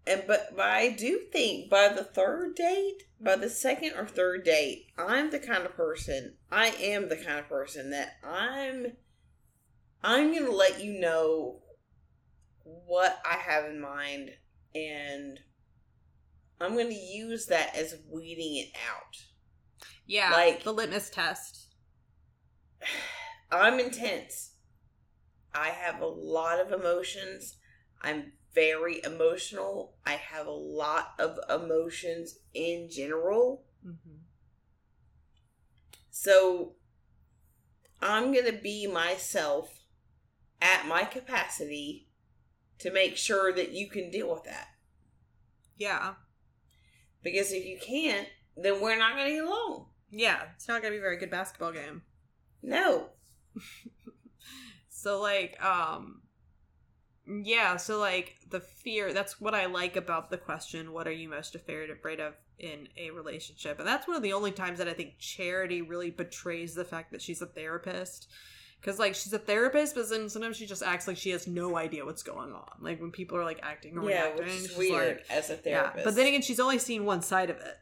And 0.07 0.25
but, 0.27 0.57
but 0.57 0.65
I 0.67 0.91
do 0.91 1.21
think 1.33 1.69
by 1.71 1.89
the 1.89 2.05
third 2.05 2.55
date, 2.57 3.03
by 3.21 3.37
the 3.37 3.51
second 3.51 3.93
or 3.97 4.07
third 4.07 4.45
date, 4.45 4.87
I'm 4.97 5.31
the 5.31 5.39
kind 5.39 5.65
of 5.65 5.77
person. 5.77 6.37
I 6.51 6.69
am 6.69 7.09
the 7.09 7.17
kind 7.17 7.39
of 7.39 7.49
person 7.49 7.91
that 7.91 8.15
I'm. 8.25 8.97
I'm 10.03 10.33
gonna 10.33 10.51
let 10.51 10.83
you 10.83 10.99
know 10.99 11.61
what 12.65 13.21
I 13.25 13.37
have 13.37 13.67
in 13.67 13.79
mind, 13.81 14.31
and 14.75 15.39
I'm 16.61 16.73
going 16.75 16.89
to 16.89 16.95
use 16.95 17.47
that 17.47 17.75
as 17.77 17.95
weeding 18.09 18.57
it 18.57 18.71
out. 18.91 19.17
Yeah, 20.07 20.31
Like- 20.33 20.63
the 20.65 20.73
litmus 20.73 21.11
test. 21.11 21.69
I'm 23.53 23.79
intense. 23.81 24.53
I 25.55 25.69
have 25.69 26.01
a 26.01 26.07
lot 26.07 26.61
of 26.61 26.73
emotions. 26.73 27.57
I'm 28.03 28.33
very 28.55 29.01
emotional. 29.05 29.95
I 30.07 30.13
have 30.13 30.47
a 30.47 30.51
lot 30.53 31.15
of 31.19 31.39
emotions 31.49 32.39
in 32.55 32.89
general. 32.91 33.65
Mm-hmm. 33.87 34.17
So 36.11 36.75
I'm 38.01 38.33
going 38.33 38.47
to 38.47 38.53
be 38.61 38.87
myself 38.87 39.81
at 40.61 40.87
my 40.87 41.05
capacity 41.05 42.09
to 42.79 42.93
make 42.93 43.17
sure 43.17 43.53
that 43.53 43.73
you 43.73 43.89
can 43.89 44.11
deal 44.11 44.31
with 44.33 44.45
that. 44.45 44.69
Yeah, 45.77 46.15
Because 47.23 47.53
if 47.53 47.65
you 47.65 47.79
can't, 47.81 48.29
then 48.57 48.81
we're 48.83 48.99
not 48.99 49.15
going 49.17 49.29
to 49.29 49.35
get 49.35 49.45
along. 49.45 49.87
yeah, 50.11 50.41
it's 50.55 50.69
not 50.69 50.83
gonna 50.83 50.93
be 50.93 50.99
a 50.99 51.01
very 51.01 51.17
good 51.17 51.31
basketball 51.31 51.73
game. 51.73 52.03
No. 52.63 53.11
So 54.93 55.21
like, 55.21 55.63
um, 55.65 56.21
yeah, 57.27 57.77
so 57.77 57.99
like 57.99 58.35
the 58.51 58.61
fear. 58.61 59.13
That's 59.15 59.41
what 59.41 59.55
I 59.55 59.67
like 59.67 59.97
about 59.97 60.31
the 60.31 60.37
question. 60.37 60.93
What 60.93 61.07
are 61.09 61.13
you 61.13 61.29
most 61.29 61.55
afraid 61.55 61.89
afraid 61.89 62.21
of 62.21 62.35
in 62.59 62.89
a 62.99 63.11
relationship? 63.11 63.79
And 63.79 63.89
that's 63.89 64.07
one 64.07 64.17
of 64.17 64.23
the 64.23 64.35
only 64.35 64.53
times 64.53 64.79
that 64.79 64.89
I 64.89 64.93
think 64.93 65.15
Charity 65.19 65.81
really 65.81 66.11
betrays 66.11 66.75
the 66.75 66.85
fact 66.85 67.13
that 67.13 67.23
she's 67.23 67.41
a 67.41 67.47
therapist. 67.47 68.29
Because 68.79 68.99
like 68.99 69.15
she's 69.15 69.33
a 69.33 69.39
therapist, 69.39 69.95
but 69.95 70.09
then 70.11 70.29
sometimes 70.29 70.57
she 70.57 70.67
just 70.67 70.83
acts 70.83 71.07
like 71.07 71.17
she 71.17 71.31
has 71.31 71.47
no 71.47 71.77
idea 71.77 72.05
what's 72.05 72.23
going 72.23 72.53
on. 72.53 72.69
Like 72.81 73.01
when 73.01 73.11
people 73.11 73.39
are 73.39 73.45
like 73.45 73.61
acting 73.63 73.97
or 73.97 74.09
Yeah, 74.11 74.25
reacting, 74.25 74.45
which 74.45 74.55
is 74.55 74.67
she's 74.69 74.77
weird 74.77 75.17
like, 75.19 75.27
as 75.31 75.51
a 75.51 75.57
therapist. 75.57 75.97
yeah, 75.99 76.05
but 76.05 76.15
then 76.15 76.27
again, 76.27 76.43
she's 76.43 76.61
only 76.61 76.79
seen 76.79 77.05
one 77.07 77.23
side 77.23 77.49
of 77.51 77.57
it. 77.57 77.79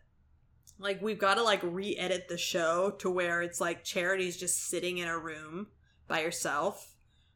Like 0.78 1.02
we've 1.02 1.18
got 1.18 1.34
to 1.34 1.42
like 1.42 1.60
re-edit 1.62 2.28
the 2.28 2.38
show 2.38 2.90
to 2.98 3.10
where 3.10 3.42
it's 3.42 3.60
like 3.60 3.84
Charity's 3.84 4.36
just 4.36 4.68
sitting 4.68 4.98
in 4.98 5.08
a 5.08 5.18
room 5.18 5.68
by 6.06 6.22
herself 6.22 6.94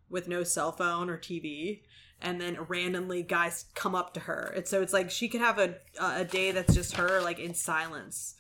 with 0.09 0.29
no 0.29 0.45
cell 0.45 0.73
phone 0.73 1.11
or 1.11 1.19
TV, 1.19 1.83
and 2.21 2.41
then 2.41 2.67
randomly 2.69 3.23
guys 3.23 3.65
come 3.75 3.95
up 3.95 4.15
to 4.15 4.21
her. 4.21 4.53
And 4.55 4.67
so 4.67 4.83
it's 4.83 4.93
like 4.93 5.11
she 5.11 5.29
could 5.29 5.41
have 5.41 5.59
a 5.59 5.77
a 6.01 6.25
day 6.25 6.53
that's 6.53 6.75
just 6.75 6.97
her 6.97 7.21
like 7.21 7.39
in 7.39 7.55
silence, 7.55 8.35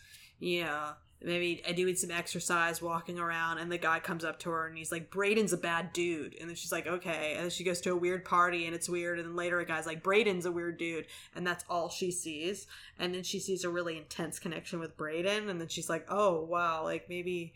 know. 0.63 0.93
Maybe 1.25 1.63
doing 1.75 1.95
some 1.97 2.11
exercise, 2.11 2.83
walking 2.83 3.19
around, 3.19 3.59
and 3.59 3.71
the 3.71 3.79
guy 3.79 4.01
comes 4.01 4.25
up 4.25 4.39
to 4.41 4.51
her 4.51 4.67
and 4.67 4.77
he's 4.77 4.91
like, 4.91 5.11
Brayden's 5.11 5.53
a 5.53 5.57
bad 5.57 5.93
dude. 5.93 6.35
And 6.41 6.49
then 6.49 6.57
she's 6.57 6.73
like, 6.73 6.87
okay. 6.87 7.35
And 7.35 7.45
then 7.45 7.51
she 7.51 7.65
goes 7.65 7.81
to 7.83 7.91
a 7.91 7.97
weird 7.97 8.25
party 8.25 8.67
and 8.67 8.75
it's 8.75 8.89
weird. 8.89 9.19
And 9.19 9.29
then 9.29 9.37
later 9.37 9.61
a 9.61 9.67
guy's 9.67 9.87
like, 9.87 10.03
Brayden's 10.03 10.47
a 10.47 10.53
weird 10.53 10.79
dude. 10.79 11.07
And 11.35 11.47
that's 11.47 11.65
all 11.69 11.89
she 11.89 12.11
sees 12.11 12.67
and 12.99 13.15
then 13.15 13.23
she 13.23 13.41
sees 13.41 13.65
a 13.65 13.69
really 13.71 13.97
intense 13.97 14.39
connection 14.39 14.79
with 14.79 14.97
Brayden, 14.97 15.49
and 15.49 15.61
then 15.61 15.69
she's 15.69 15.89
like, 15.89 16.07
"Oh 16.09 16.45
wow, 16.45 16.85
like 16.85 17.09
maybe 17.09 17.55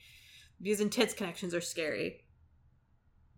these 0.61 0.81
intense 0.81 1.13
connections 1.15 1.55
are 1.55 1.61
scary." 1.61 2.25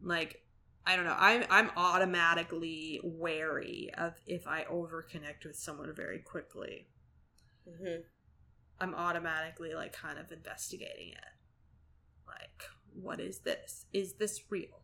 Like, 0.03 0.43
I 0.87 0.97
don't 0.97 1.05
know. 1.05 1.17
I'm 1.19 1.45
I'm 1.51 1.71
automatically 1.77 3.01
wary 3.03 3.91
of 3.97 4.15
if 4.27 4.47
I 4.47 4.65
overconnect 4.65 5.45
with 5.45 5.57
someone 5.57 5.95
very 5.95 6.21
quickly. 6.21 6.89
Mhm. 7.69 8.05
I'm 8.81 8.95
automatically 8.95 9.75
like 9.75 9.93
kind 9.93 10.19
of 10.19 10.31
investigating 10.31 11.11
it. 11.11 11.33
Like, 12.27 12.65
what 12.95 13.21
is 13.21 13.41
this? 13.41 13.87
Is 13.93 14.15
this 14.15 14.41
real? 14.51 14.83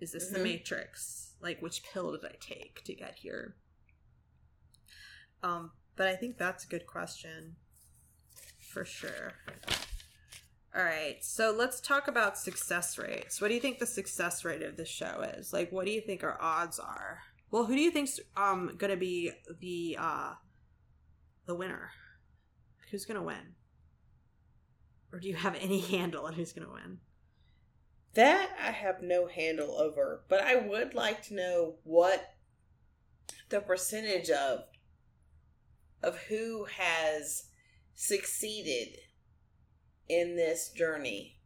Is 0.00 0.12
this 0.12 0.28
the 0.28 0.38
Mhm. 0.38 0.42
Matrix? 0.44 1.34
Like, 1.40 1.60
which 1.62 1.82
pill 1.82 2.12
did 2.12 2.24
I 2.24 2.36
take 2.40 2.84
to 2.84 2.94
get 2.94 3.16
here? 3.16 3.56
Um, 5.42 5.72
but 5.96 6.08
I 6.08 6.16
think 6.16 6.36
that's 6.38 6.64
a 6.64 6.68
good 6.68 6.86
question 6.86 7.56
for 8.58 8.84
sure. 8.84 9.32
All 10.74 10.84
right, 10.84 11.24
so 11.24 11.50
let's 11.52 11.80
talk 11.80 12.06
about 12.08 12.36
success 12.36 12.98
rates. 12.98 13.40
What 13.40 13.48
do 13.48 13.54
you 13.54 13.60
think 13.60 13.78
the 13.78 13.86
success 13.86 14.44
rate 14.44 14.62
of 14.62 14.76
this 14.76 14.88
show 14.90 15.22
is? 15.22 15.52
Like, 15.52 15.72
what 15.72 15.86
do 15.86 15.92
you 15.92 16.02
think 16.02 16.22
our 16.22 16.36
odds 16.40 16.78
are? 16.78 17.22
Well, 17.50 17.64
who 17.64 17.74
do 17.74 17.80
you 17.80 17.90
think's 17.90 18.20
um 18.36 18.76
gonna 18.76 18.96
be 18.96 19.32
the 19.60 19.96
uh 19.98 20.34
the 21.46 21.54
winner? 21.54 21.92
Who's 22.90 23.04
gonna 23.04 23.22
win? 23.22 23.54
Or 25.12 25.20
do 25.20 25.28
you 25.28 25.34
have 25.34 25.56
any 25.60 25.80
handle 25.92 26.26
on 26.26 26.34
who's 26.34 26.52
gonna 26.52 26.72
win? 26.72 26.98
That 28.14 28.50
I 28.58 28.70
have 28.70 29.02
no 29.02 29.26
handle 29.26 29.78
over, 29.78 30.22
but 30.28 30.40
I 30.40 30.56
would 30.56 30.94
like 30.94 31.22
to 31.24 31.34
know 31.34 31.74
what 31.84 32.34
the 33.50 33.60
percentage 33.60 34.30
of 34.30 34.60
of 36.02 36.16
who 36.28 36.64
has 36.64 37.44
succeeded 37.94 38.98
in 40.08 40.36
this 40.36 40.70
journey 40.70 41.38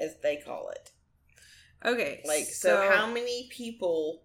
as 0.00 0.16
they 0.22 0.36
call 0.36 0.70
it. 0.70 0.90
Okay, 1.84 2.22
Like 2.26 2.44
so, 2.44 2.90
how 2.90 3.06
many 3.06 3.48
people 3.50 4.22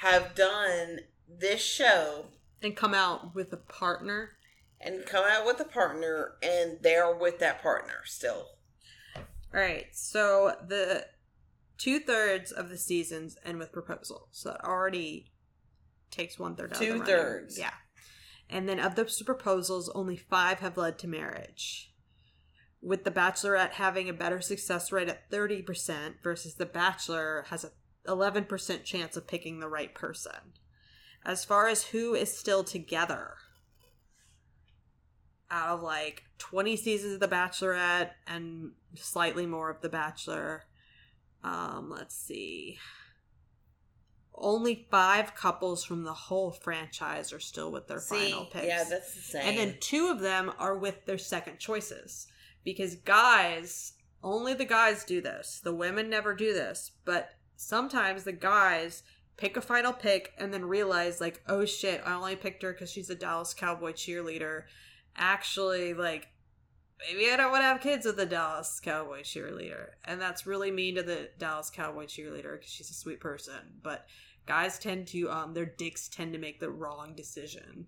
have 0.00 0.34
done 0.34 1.00
this 1.28 1.60
show 1.60 2.26
and 2.62 2.76
come 2.76 2.94
out 2.94 3.34
with 3.34 3.52
a 3.52 3.56
partner? 3.56 4.37
And 4.80 5.04
come 5.06 5.24
out 5.28 5.46
with 5.46 5.60
a 5.60 5.64
partner 5.64 6.32
and 6.42 6.78
they're 6.82 7.14
with 7.14 7.38
that 7.40 7.62
partner 7.62 8.00
still? 8.04 8.46
All 9.16 9.60
right, 9.60 9.86
so 9.92 10.54
the 10.66 11.06
two 11.78 12.00
thirds 12.00 12.52
of 12.52 12.68
the 12.68 12.76
seasons 12.76 13.36
end 13.44 13.58
with 13.58 13.72
proposal, 13.72 14.28
so 14.32 14.50
that 14.50 14.64
already 14.64 15.32
takes 16.10 16.38
one 16.38 16.54
third. 16.54 16.72
out 16.72 16.82
of 16.82 16.86
the. 16.86 16.98
Two-thirds. 16.98 17.58
yeah. 17.58 17.72
And 18.50 18.68
then 18.68 18.80
of 18.80 18.94
those 18.94 19.22
proposals, 19.22 19.90
only 19.94 20.16
five 20.16 20.60
have 20.60 20.76
led 20.76 20.98
to 21.00 21.08
marriage. 21.08 21.92
With 22.80 23.04
the 23.04 23.10
Bachelorette 23.10 23.72
having 23.72 24.08
a 24.08 24.14
better 24.14 24.40
success 24.40 24.92
rate 24.92 25.08
at 25.08 25.30
thirty 25.30 25.62
percent 25.62 26.16
versus 26.22 26.54
the 26.54 26.66
Bachelor 26.66 27.44
has 27.48 27.64
a 27.64 27.70
eleven 28.06 28.44
percent 28.44 28.84
chance 28.84 29.16
of 29.16 29.26
picking 29.26 29.60
the 29.60 29.68
right 29.68 29.94
person. 29.94 30.54
As 31.24 31.44
far 31.44 31.68
as 31.68 31.86
who 31.86 32.14
is 32.14 32.36
still 32.36 32.64
together, 32.64 33.34
out 35.50 35.68
of 35.70 35.82
like 35.82 36.24
20 36.38 36.76
seasons 36.76 37.14
of 37.14 37.20
The 37.20 37.28
Bachelorette 37.28 38.10
and 38.26 38.72
slightly 38.94 39.46
more 39.46 39.70
of 39.70 39.80
The 39.80 39.88
Bachelor. 39.88 40.64
Um, 41.42 41.90
let's 41.90 42.16
see. 42.16 42.78
Only 44.34 44.86
five 44.90 45.34
couples 45.34 45.84
from 45.84 46.04
the 46.04 46.12
whole 46.12 46.52
franchise 46.52 47.32
are 47.32 47.40
still 47.40 47.72
with 47.72 47.88
their 47.88 48.00
final 48.00 48.44
picks. 48.44 48.66
yeah, 48.66 48.84
that's 48.88 49.14
the 49.14 49.20
same. 49.20 49.42
and 49.42 49.58
then 49.58 49.76
two 49.80 50.08
of 50.08 50.20
them 50.20 50.52
are 50.58 50.76
with 50.78 51.06
their 51.06 51.18
second 51.18 51.58
choices. 51.58 52.28
Because 52.64 52.94
guys, 52.96 53.94
only 54.22 54.54
the 54.54 54.64
guys 54.64 55.04
do 55.04 55.20
this. 55.20 55.60
The 55.62 55.74
women 55.74 56.08
never 56.08 56.34
do 56.34 56.52
this. 56.52 56.92
But 57.04 57.30
sometimes 57.56 58.24
the 58.24 58.32
guys 58.32 59.02
pick 59.36 59.56
a 59.56 59.60
final 59.60 59.92
pick 59.92 60.32
and 60.38 60.52
then 60.52 60.64
realize, 60.64 61.20
like, 61.20 61.40
oh 61.48 61.64
shit, 61.64 62.02
I 62.04 62.14
only 62.14 62.36
picked 62.36 62.62
her 62.62 62.72
because 62.72 62.90
she's 62.92 63.10
a 63.10 63.14
Dallas 63.14 63.54
Cowboy 63.54 63.92
cheerleader 63.92 64.64
actually 65.18 65.94
like 65.94 66.28
maybe 66.98 67.30
I 67.30 67.36
don't 67.36 67.50
want 67.50 67.62
to 67.62 67.66
have 67.66 67.80
kids 67.80 68.06
with 68.06 68.16
the 68.16 68.26
Dallas 68.26 68.80
Cowboy 68.80 69.20
cheerleader, 69.20 69.88
and 70.04 70.20
that's 70.20 70.46
really 70.46 70.70
mean 70.70 70.96
to 70.96 71.02
the 71.02 71.30
Dallas 71.38 71.70
Cowboy 71.70 72.06
cheerleader 72.06 72.52
because 72.58 72.70
she's 72.70 72.90
a 72.90 72.94
sweet 72.94 73.20
person. 73.20 73.80
But 73.82 74.06
guys 74.46 74.78
tend 74.78 75.08
to 75.08 75.30
um 75.30 75.54
their 75.54 75.66
dicks 75.66 76.08
tend 76.08 76.32
to 76.32 76.38
make 76.38 76.60
the 76.60 76.70
wrong 76.70 77.14
decision, 77.14 77.86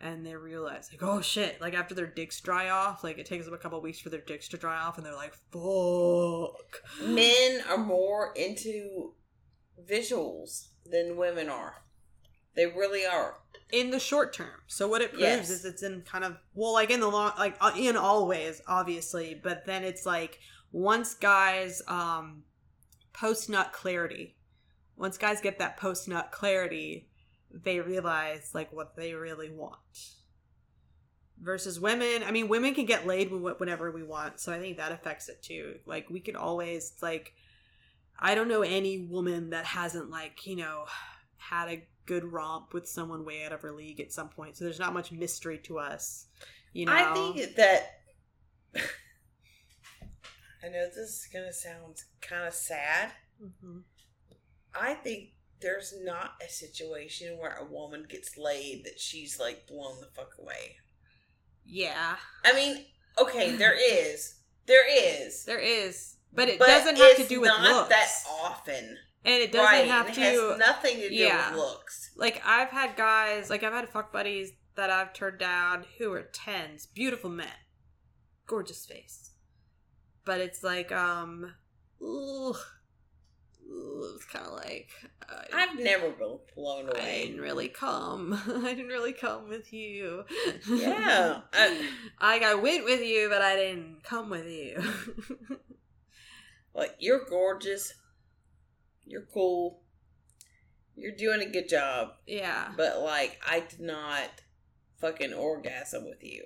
and 0.00 0.24
they 0.24 0.34
realize 0.34 0.90
like 0.92 1.02
oh 1.02 1.20
shit 1.20 1.60
like 1.60 1.74
after 1.74 1.94
their 1.94 2.06
dicks 2.06 2.40
dry 2.40 2.70
off 2.70 3.04
like 3.04 3.18
it 3.18 3.26
takes 3.26 3.44
them 3.44 3.54
a 3.54 3.58
couple 3.58 3.80
weeks 3.80 4.00
for 4.00 4.08
their 4.10 4.20
dicks 4.20 4.48
to 4.48 4.56
dry 4.56 4.80
off 4.80 4.96
and 4.96 5.06
they're 5.06 5.14
like 5.14 5.34
fuck 5.52 6.82
men 7.04 7.60
are 7.68 7.78
more 7.78 8.32
into 8.34 9.14
visuals 9.88 10.68
than 10.84 11.16
women 11.16 11.48
are. 11.48 11.76
They 12.54 12.66
really 12.66 13.06
are. 13.06 13.38
in 13.70 13.90
the 13.90 13.98
short 13.98 14.34
term. 14.34 14.60
So 14.66 14.86
what 14.86 15.00
it 15.00 15.10
proves 15.12 15.22
Yes. 15.22 15.50
is 15.50 15.64
it's 15.64 15.82
in 15.82 16.02
kind 16.02 16.24
of 16.24 16.36
well, 16.54 16.74
like 16.74 16.90
in 16.90 17.00
the 17.00 17.08
long, 17.08 17.32
like 17.38 17.56
uh, 17.60 17.72
in 17.76 17.96
all 17.96 18.26
ways, 18.26 18.60
obviously. 18.66 19.34
But 19.42 19.64
then 19.64 19.82
it's 19.84 20.04
like 20.04 20.38
once 20.72 21.14
guys 21.14 21.80
um 21.88 22.42
post 23.14 23.48
nut 23.48 23.72
clarity, 23.72 24.36
once 24.96 25.16
guys 25.16 25.40
get 25.40 25.58
that 25.58 25.78
post 25.78 26.06
nut 26.06 26.30
clarity, 26.32 27.08
they 27.50 27.80
realize 27.80 28.50
like 28.52 28.70
what 28.72 28.94
they 28.96 29.14
really 29.14 29.50
want. 29.50 29.78
Versus 31.40 31.80
women, 31.80 32.22
I 32.22 32.30
mean, 32.30 32.46
women 32.48 32.72
can 32.72 32.86
get 32.86 33.04
laid 33.06 33.32
whenever 33.32 33.90
we 33.90 34.04
want, 34.04 34.38
so 34.38 34.52
I 34.52 34.60
think 34.60 34.76
that 34.76 34.92
affects 34.92 35.28
it 35.28 35.42
too. 35.42 35.76
Like 35.86 36.08
we 36.08 36.20
can 36.20 36.36
always 36.36 36.92
like, 37.02 37.32
I 38.16 38.36
don't 38.36 38.46
know 38.48 38.62
any 38.62 38.98
woman 38.98 39.50
that 39.50 39.64
hasn't 39.64 40.08
like 40.10 40.46
you 40.46 40.54
know 40.56 40.84
had 41.38 41.68
a 41.68 41.88
good 42.06 42.24
romp 42.24 42.72
with 42.74 42.88
someone 42.88 43.24
way 43.24 43.44
out 43.44 43.52
of 43.52 43.62
her 43.62 43.72
league 43.72 44.00
at 44.00 44.12
some 44.12 44.28
point. 44.28 44.56
So 44.56 44.64
there's 44.64 44.78
not 44.80 44.92
much 44.94 45.12
mystery 45.12 45.58
to 45.64 45.78
us. 45.78 46.26
You 46.72 46.86
know, 46.86 46.92
I 46.94 47.12
think 47.14 47.54
that 47.56 48.00
I 50.64 50.68
know 50.68 50.86
this 50.86 50.96
is 50.96 51.28
gonna 51.32 51.52
sound 51.52 52.02
kind 52.20 52.46
of 52.46 52.54
sad. 52.54 53.12
Mhm. 53.42 53.82
I 54.74 54.94
think 54.94 55.30
there's 55.60 55.94
not 56.02 56.32
a 56.44 56.48
situation 56.50 57.38
where 57.38 57.56
a 57.56 57.64
woman 57.64 58.06
gets 58.08 58.36
laid 58.36 58.84
that 58.84 58.98
she's 58.98 59.38
like 59.38 59.66
blown 59.66 60.00
the 60.00 60.06
fuck 60.14 60.32
away. 60.38 60.76
Yeah, 61.64 62.16
I 62.44 62.52
mean, 62.54 62.84
okay, 63.20 63.54
there 63.56 63.74
is, 63.78 64.34
there 64.66 64.84
is, 64.88 65.44
there 65.44 65.60
is, 65.60 66.16
but 66.32 66.48
it 66.48 66.58
but 66.58 66.66
doesn't 66.66 66.96
have 66.96 67.16
to 67.16 67.24
do 67.24 67.40
with 67.40 67.48
not 67.48 67.62
looks. 67.62 67.88
that 67.90 68.08
often. 68.42 68.96
And 69.24 69.34
it 69.34 69.52
doesn't 69.52 69.66
right? 69.66 69.86
have 69.86 70.08
it 70.08 70.14
to. 70.14 70.20
has 70.20 70.58
nothing 70.58 70.96
to 70.96 71.08
do 71.08 71.14
yeah. 71.14 71.50
with 71.50 71.58
looks. 71.58 72.10
like 72.16 72.42
I've 72.44 72.70
had 72.70 72.96
guys, 72.96 73.50
like 73.50 73.62
I've 73.62 73.72
had 73.72 73.88
fuck 73.88 74.12
buddies 74.12 74.52
that 74.74 74.90
I've 74.90 75.12
turned 75.12 75.38
down 75.38 75.84
who 75.98 76.12
are 76.12 76.22
tens, 76.22 76.86
beautiful 76.86 77.30
men, 77.30 77.48
gorgeous 78.46 78.84
face, 78.86 79.30
but 80.24 80.40
it's 80.40 80.62
like 80.62 80.90
um, 80.92 81.54
Ugh, 82.02 82.56
it's 84.14 84.24
kind 84.26 84.46
of 84.46 84.52
like 84.52 84.90
uh, 85.30 85.42
I've 85.54 85.78
never 85.78 86.10
been 86.10 86.38
blown 86.54 86.88
away. 86.88 87.22
I 87.22 87.26
didn't 87.26 87.40
really 87.40 87.68
come. 87.68 88.32
I 88.64 88.74
didn't 88.74 88.88
really 88.88 89.12
come 89.12 89.48
with 89.48 89.72
you. 89.72 90.24
Yeah, 90.68 91.42
I- 91.52 91.88
like 92.20 92.42
I 92.42 92.54
went 92.54 92.84
with 92.84 93.02
you, 93.02 93.28
but 93.30 93.42
I 93.42 93.56
didn't 93.56 94.02
come 94.02 94.30
with 94.30 94.46
you. 94.46 94.82
Like 96.74 96.96
you're 96.98 97.24
gorgeous, 97.28 97.92
you're 99.06 99.26
cool, 99.32 99.80
you're 100.94 101.16
doing 101.16 101.40
a 101.40 101.50
good 101.50 101.68
job, 101.68 102.12
yeah. 102.26 102.72
but 102.76 103.00
like 103.00 103.38
I 103.46 103.60
did 103.60 103.80
not 103.80 104.28
fucking 105.00 105.32
orgasm 105.34 106.04
with 106.04 106.22
you. 106.22 106.44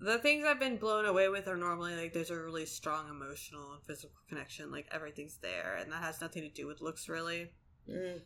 The 0.00 0.18
things 0.18 0.44
I've 0.44 0.60
been 0.60 0.76
blown 0.76 1.06
away 1.06 1.28
with 1.28 1.46
are 1.48 1.56
normally 1.56 1.94
like 1.96 2.12
there's 2.12 2.30
a 2.30 2.36
really 2.38 2.66
strong 2.66 3.08
emotional 3.08 3.72
and 3.72 3.82
physical 3.84 4.16
connection, 4.28 4.70
like 4.70 4.86
everything's 4.90 5.38
there, 5.38 5.78
and 5.80 5.90
that 5.92 6.02
has 6.02 6.20
nothing 6.20 6.42
to 6.42 6.50
do 6.50 6.66
with 6.66 6.80
looks 6.82 7.08
really. 7.08 7.50
Mm. 7.88 8.20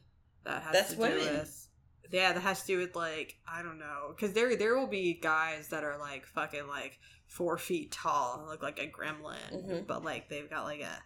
That 0.45 0.63
has 0.63 0.73
That's 0.73 0.91
to 0.91 0.97
do 0.97 1.03
women. 1.03 1.19
with 1.19 1.65
yeah, 2.11 2.33
that 2.33 2.41
has 2.41 2.63
to 2.63 2.67
do 2.69 2.79
with 2.79 2.97
like 2.97 3.37
I 3.47 3.63
don't 3.63 3.79
know, 3.79 4.15
because 4.17 4.33
there 4.33 4.57
there 4.57 4.77
will 4.79 4.87
be 4.87 5.13
guys 5.15 5.69
that 5.69 5.85
are 5.85 5.99
like 5.99 6.27
fucking 6.27 6.67
like 6.67 6.99
four 7.27 7.59
feet 7.59 7.93
tall, 7.93 8.39
and 8.41 8.49
look 8.49 8.63
like 8.63 8.79
a 8.79 8.89
gremlin, 8.91 9.53
Mhm. 9.53 9.87
but 9.87 10.03
like 10.03 10.31
they've 10.31 10.49
got 10.49 10.65
like 10.65 10.81
a 10.81 11.03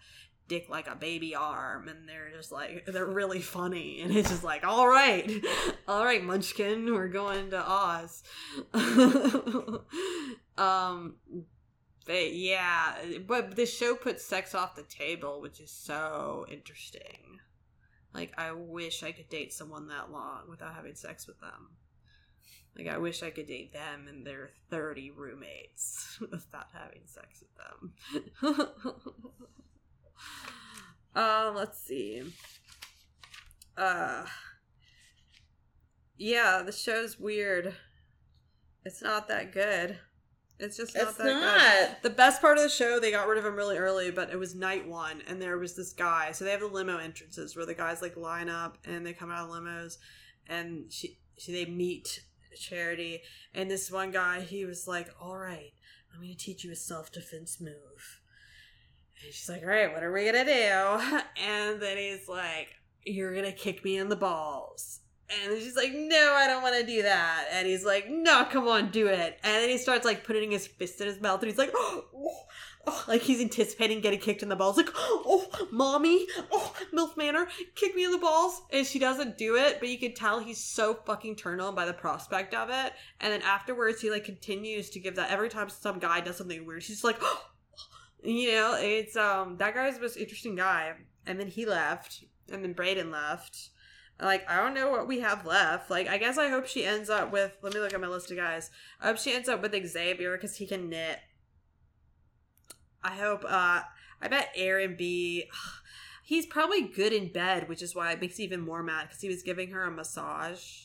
dick 0.53 0.69
like 0.69 0.87
a 0.87 0.95
baby 0.95 1.35
arm, 1.35 1.89
and 1.89 2.07
they're 2.07 2.31
just 2.31 2.53
like 2.53 2.85
they're 2.87 3.07
really 3.07 3.41
funny, 3.41 4.03
and 4.03 4.15
it's 4.15 4.29
just 4.29 4.45
like 4.45 4.67
all 4.67 4.87
right, 4.87 5.31
all 5.89 6.05
right, 6.05 6.23
Munchkin, 6.23 6.93
we're 6.93 7.09
going 7.09 7.51
to 7.51 7.59
Oz. 7.59 8.23
um. 10.59 11.17
But 12.05 12.35
yeah, 12.35 12.97
but 13.29 13.55
this 13.55 13.73
show 13.73 13.95
puts 13.95 14.25
sex 14.25 14.57
off 14.57 14.75
the 14.75 14.83
table, 14.83 15.41
which 15.41 15.61
is 15.61 15.71
so 15.71 16.45
interesting. 16.51 17.39
Like, 18.13 18.33
I 18.37 18.51
wish 18.51 19.05
I 19.05 19.13
could 19.13 19.29
date 19.29 19.53
someone 19.53 19.87
that 19.87 20.11
long 20.11 20.51
without 20.51 20.75
having 20.75 20.97
sex 20.97 21.29
with 21.29 21.41
them. 21.41 21.71
Like, 22.77 22.89
I 22.89 22.99
wish 22.99 23.23
I 23.23 23.31
could 23.31 23.47
date 23.47 23.73
them 23.73 24.09
and 24.09 24.27
their 24.27 24.51
30 24.69 25.13
roommates 25.13 26.19
without 26.21 26.71
having 26.73 27.03
sex 27.07 27.41
with 27.41 28.43
them. 28.43 28.73
um, 31.15 31.55
let's 31.55 31.81
see. 31.81 32.23
Uh, 33.77 34.25
yeah, 36.17 36.63
the 36.65 36.73
show's 36.73 37.19
weird. 37.19 37.75
It's 38.85 39.03
not 39.03 39.29
that 39.29 39.53
good. 39.53 39.99
It's 40.59 40.77
just 40.77 40.95
not 40.95 41.09
It's 41.09 41.17
that 41.17 41.97
good. 42.01 42.11
The 42.11 42.15
best 42.15 42.41
part 42.41 42.57
of 42.57 42.63
the 42.63 42.69
show, 42.69 43.01
they 43.01 43.11
got 43.11 43.27
rid 43.27 43.39
of 43.39 43.45
him 43.45 43.57
really 43.57 43.79
early, 43.79 44.11
but 44.11 44.31
it 44.31 44.39
was 44.39 44.55
night 44.55 44.87
one, 44.87 45.23
and 45.27 45.43
there 45.43 45.59
was 45.59 45.75
this 45.75 45.93
guy. 45.93 46.31
So 46.33 46.45
they 46.45 46.53
have 46.53 46.61
the 46.61 46.67
limo 46.67 46.99
entrances 46.99 47.57
where 47.57 47.67
the 47.67 47.75
guys 47.75 48.03
like 48.03 48.17
line 48.17 48.49
up 48.49 48.79
and 48.85 49.05
they 49.05 49.13
come 49.13 49.31
out 49.31 49.49
of 49.49 49.55
limos, 49.55 49.99
and 50.47 50.93
she, 50.93 51.19
she 51.39 51.53
they 51.53 51.65
meet 51.65 52.23
Charity, 52.57 53.23
and 53.55 53.71
this 53.71 53.91
one 53.91 54.11
guy, 54.11 54.41
he 54.41 54.65
was 54.65 54.87
like, 54.87 55.09
"All 55.21 55.37
right, 55.37 55.73
I'm 56.13 56.21
gonna 56.21 56.35
teach 56.35 56.65
you 56.65 56.71
a 56.71 56.77
self 56.77 57.11
defense 57.11 57.61
move," 57.61 58.21
she's 59.31 59.49
like, 59.49 59.63
"All 59.63 59.69
right, 59.69 59.93
what 59.93 60.03
are 60.03 60.13
we 60.13 60.25
gonna 60.25 60.45
do?" 60.45 61.21
And 61.43 61.81
then 61.81 61.97
he's 61.97 62.29
like, 62.29 62.69
"You're 63.05 63.35
gonna 63.35 63.53
kick 63.53 63.85
me 63.85 63.99
in 63.99 64.09
the 64.09 64.17
balls." 64.17 65.01
And 65.45 65.59
she's 65.59 65.77
like, 65.77 65.93
no, 65.95 66.35
I 66.35 66.47
don't 66.47 66.63
want 66.63 66.79
to 66.79 66.87
do 66.87 67.03
that. 67.03 67.47
And 67.53 67.67
he's 67.67 67.85
like, 67.85 68.09
no, 68.11 68.45
come 68.51 68.69
on, 68.69 68.91
do 68.91 69.07
it. 69.07 69.39
And 69.43 69.55
then 69.55 69.69
he 69.69 69.79
starts 69.79 70.05
like 70.05 70.25
putting 70.25 70.51
his 70.51 70.67
fist 70.67 71.01
in 71.01 71.07
his 71.07 71.21
mouth 71.21 71.41
and 71.41 71.51
he's 71.51 71.59
like, 71.59 71.73
oh, 71.75 72.05
oh, 72.15 72.37
oh, 72.87 73.05
like 73.09 73.23
he's 73.23 73.41
anticipating 73.41 74.01
getting 74.01 74.19
kicked 74.19 74.43
in 74.43 74.49
the 74.49 74.57
balls. 74.57 74.77
Like, 74.77 74.91
oh, 74.95 75.47
mommy, 75.71 76.27
oh, 76.51 76.75
MILF 76.93 77.17
Manor, 77.17 77.49
kick 77.75 77.95
me 77.95 78.05
in 78.05 78.11
the 78.11 78.19
balls. 78.19 78.61
And 78.73 78.87
she 78.87 78.99
doesn't 78.99 79.39
do 79.39 79.57
it, 79.57 79.79
but 79.81 79.89
you 79.89 79.99
can 79.99 80.15
tell 80.15 80.41
he's 80.41 80.63
so 80.63 80.99
fucking 81.07 81.37
turned 81.37 81.61
on 81.61 81.75
by 81.75 81.87
the 81.87 81.95
prospect 81.95 82.55
of 82.55 82.69
it. 82.71 82.93
And 83.21 83.33
then 83.33 83.43
afterwards, 83.43 84.01
he 84.01 84.11
like 84.11 84.25
continues 84.25 84.91
to 84.91 85.01
give 85.01 85.17
that 85.17 85.31
every 85.31 85.49
time 85.49 85.71
some 85.71 85.99
guy 85.99 86.21
does 86.21 86.37
something 86.37 86.67
weird. 86.67 86.83
She's 86.83 87.05
like, 87.05 87.19
oh, 87.23 87.43
you 88.23 88.53
know, 88.53 88.77
it's, 88.79 89.17
um, 89.17 89.57
that 89.59 89.75
guy's 89.75 89.97
the 89.97 90.03
most 90.03 90.17
interesting 90.17 90.57
guy. 90.57 90.95
And 91.27 91.39
then 91.39 91.49
he 91.49 91.67
left. 91.67 92.25
And 92.51 92.65
then 92.65 92.75
Brayden 92.75 93.13
left 93.13 93.71
like 94.23 94.49
I 94.49 94.57
don't 94.57 94.75
know 94.75 94.91
what 94.91 95.09
we 95.09 95.21
have 95.21 95.47
left. 95.47 95.91
Like 95.91 96.09
I 96.09 96.19
guess 96.19 96.39
I 96.39 96.49
hope 96.49 96.67
she 96.67 96.85
ends 96.85 97.11
up 97.11 97.33
with. 97.33 97.53
Let 97.63 97.75
me 97.75 97.81
look 97.81 97.93
at 97.93 98.01
my 98.01 98.09
list 98.09 98.31
of 98.31 98.37
guys. 98.37 98.71
I 99.01 99.09
hope 99.09 99.19
she 99.19 99.33
ends 99.33 99.49
up 99.49 99.63
with 99.63 99.75
Xavier 99.87 100.37
because 100.37 100.57
he 100.57 100.67
can 100.67 100.89
knit. 100.89 101.19
I 103.03 103.13
hope. 103.13 103.45
uh 103.45 103.83
I 104.21 104.29
bet 104.29 104.51
Aaron 104.55 104.97
B. 104.97 105.45
He's 106.25 106.47
probably 106.47 106.83
good 106.83 107.13
in 107.13 107.33
bed, 107.33 107.69
which 107.69 107.83
is 107.83 107.95
why 107.95 108.13
it 108.13 108.21
makes 108.21 108.39
even 108.39 108.61
more 108.61 108.83
mad 108.83 109.09
because 109.09 109.21
he 109.21 109.29
was 109.29 109.43
giving 109.43 109.71
her 109.71 109.85
a 109.85 109.91
massage. 109.91 110.85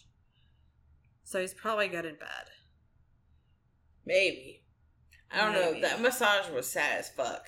So 1.24 1.40
he's 1.40 1.54
probably 1.54 1.88
good 1.88 2.06
in 2.06 2.16
bed. 2.16 2.50
Maybe. 4.06 4.64
I 5.32 5.41
don't 5.45 5.54
Maybe. 5.54 5.82
know. 5.82 5.88
That 5.90 6.02
massage 6.02 6.49
was 6.49 6.68
sad 6.68 6.99
as 6.99 7.10
fuck. 7.10 7.45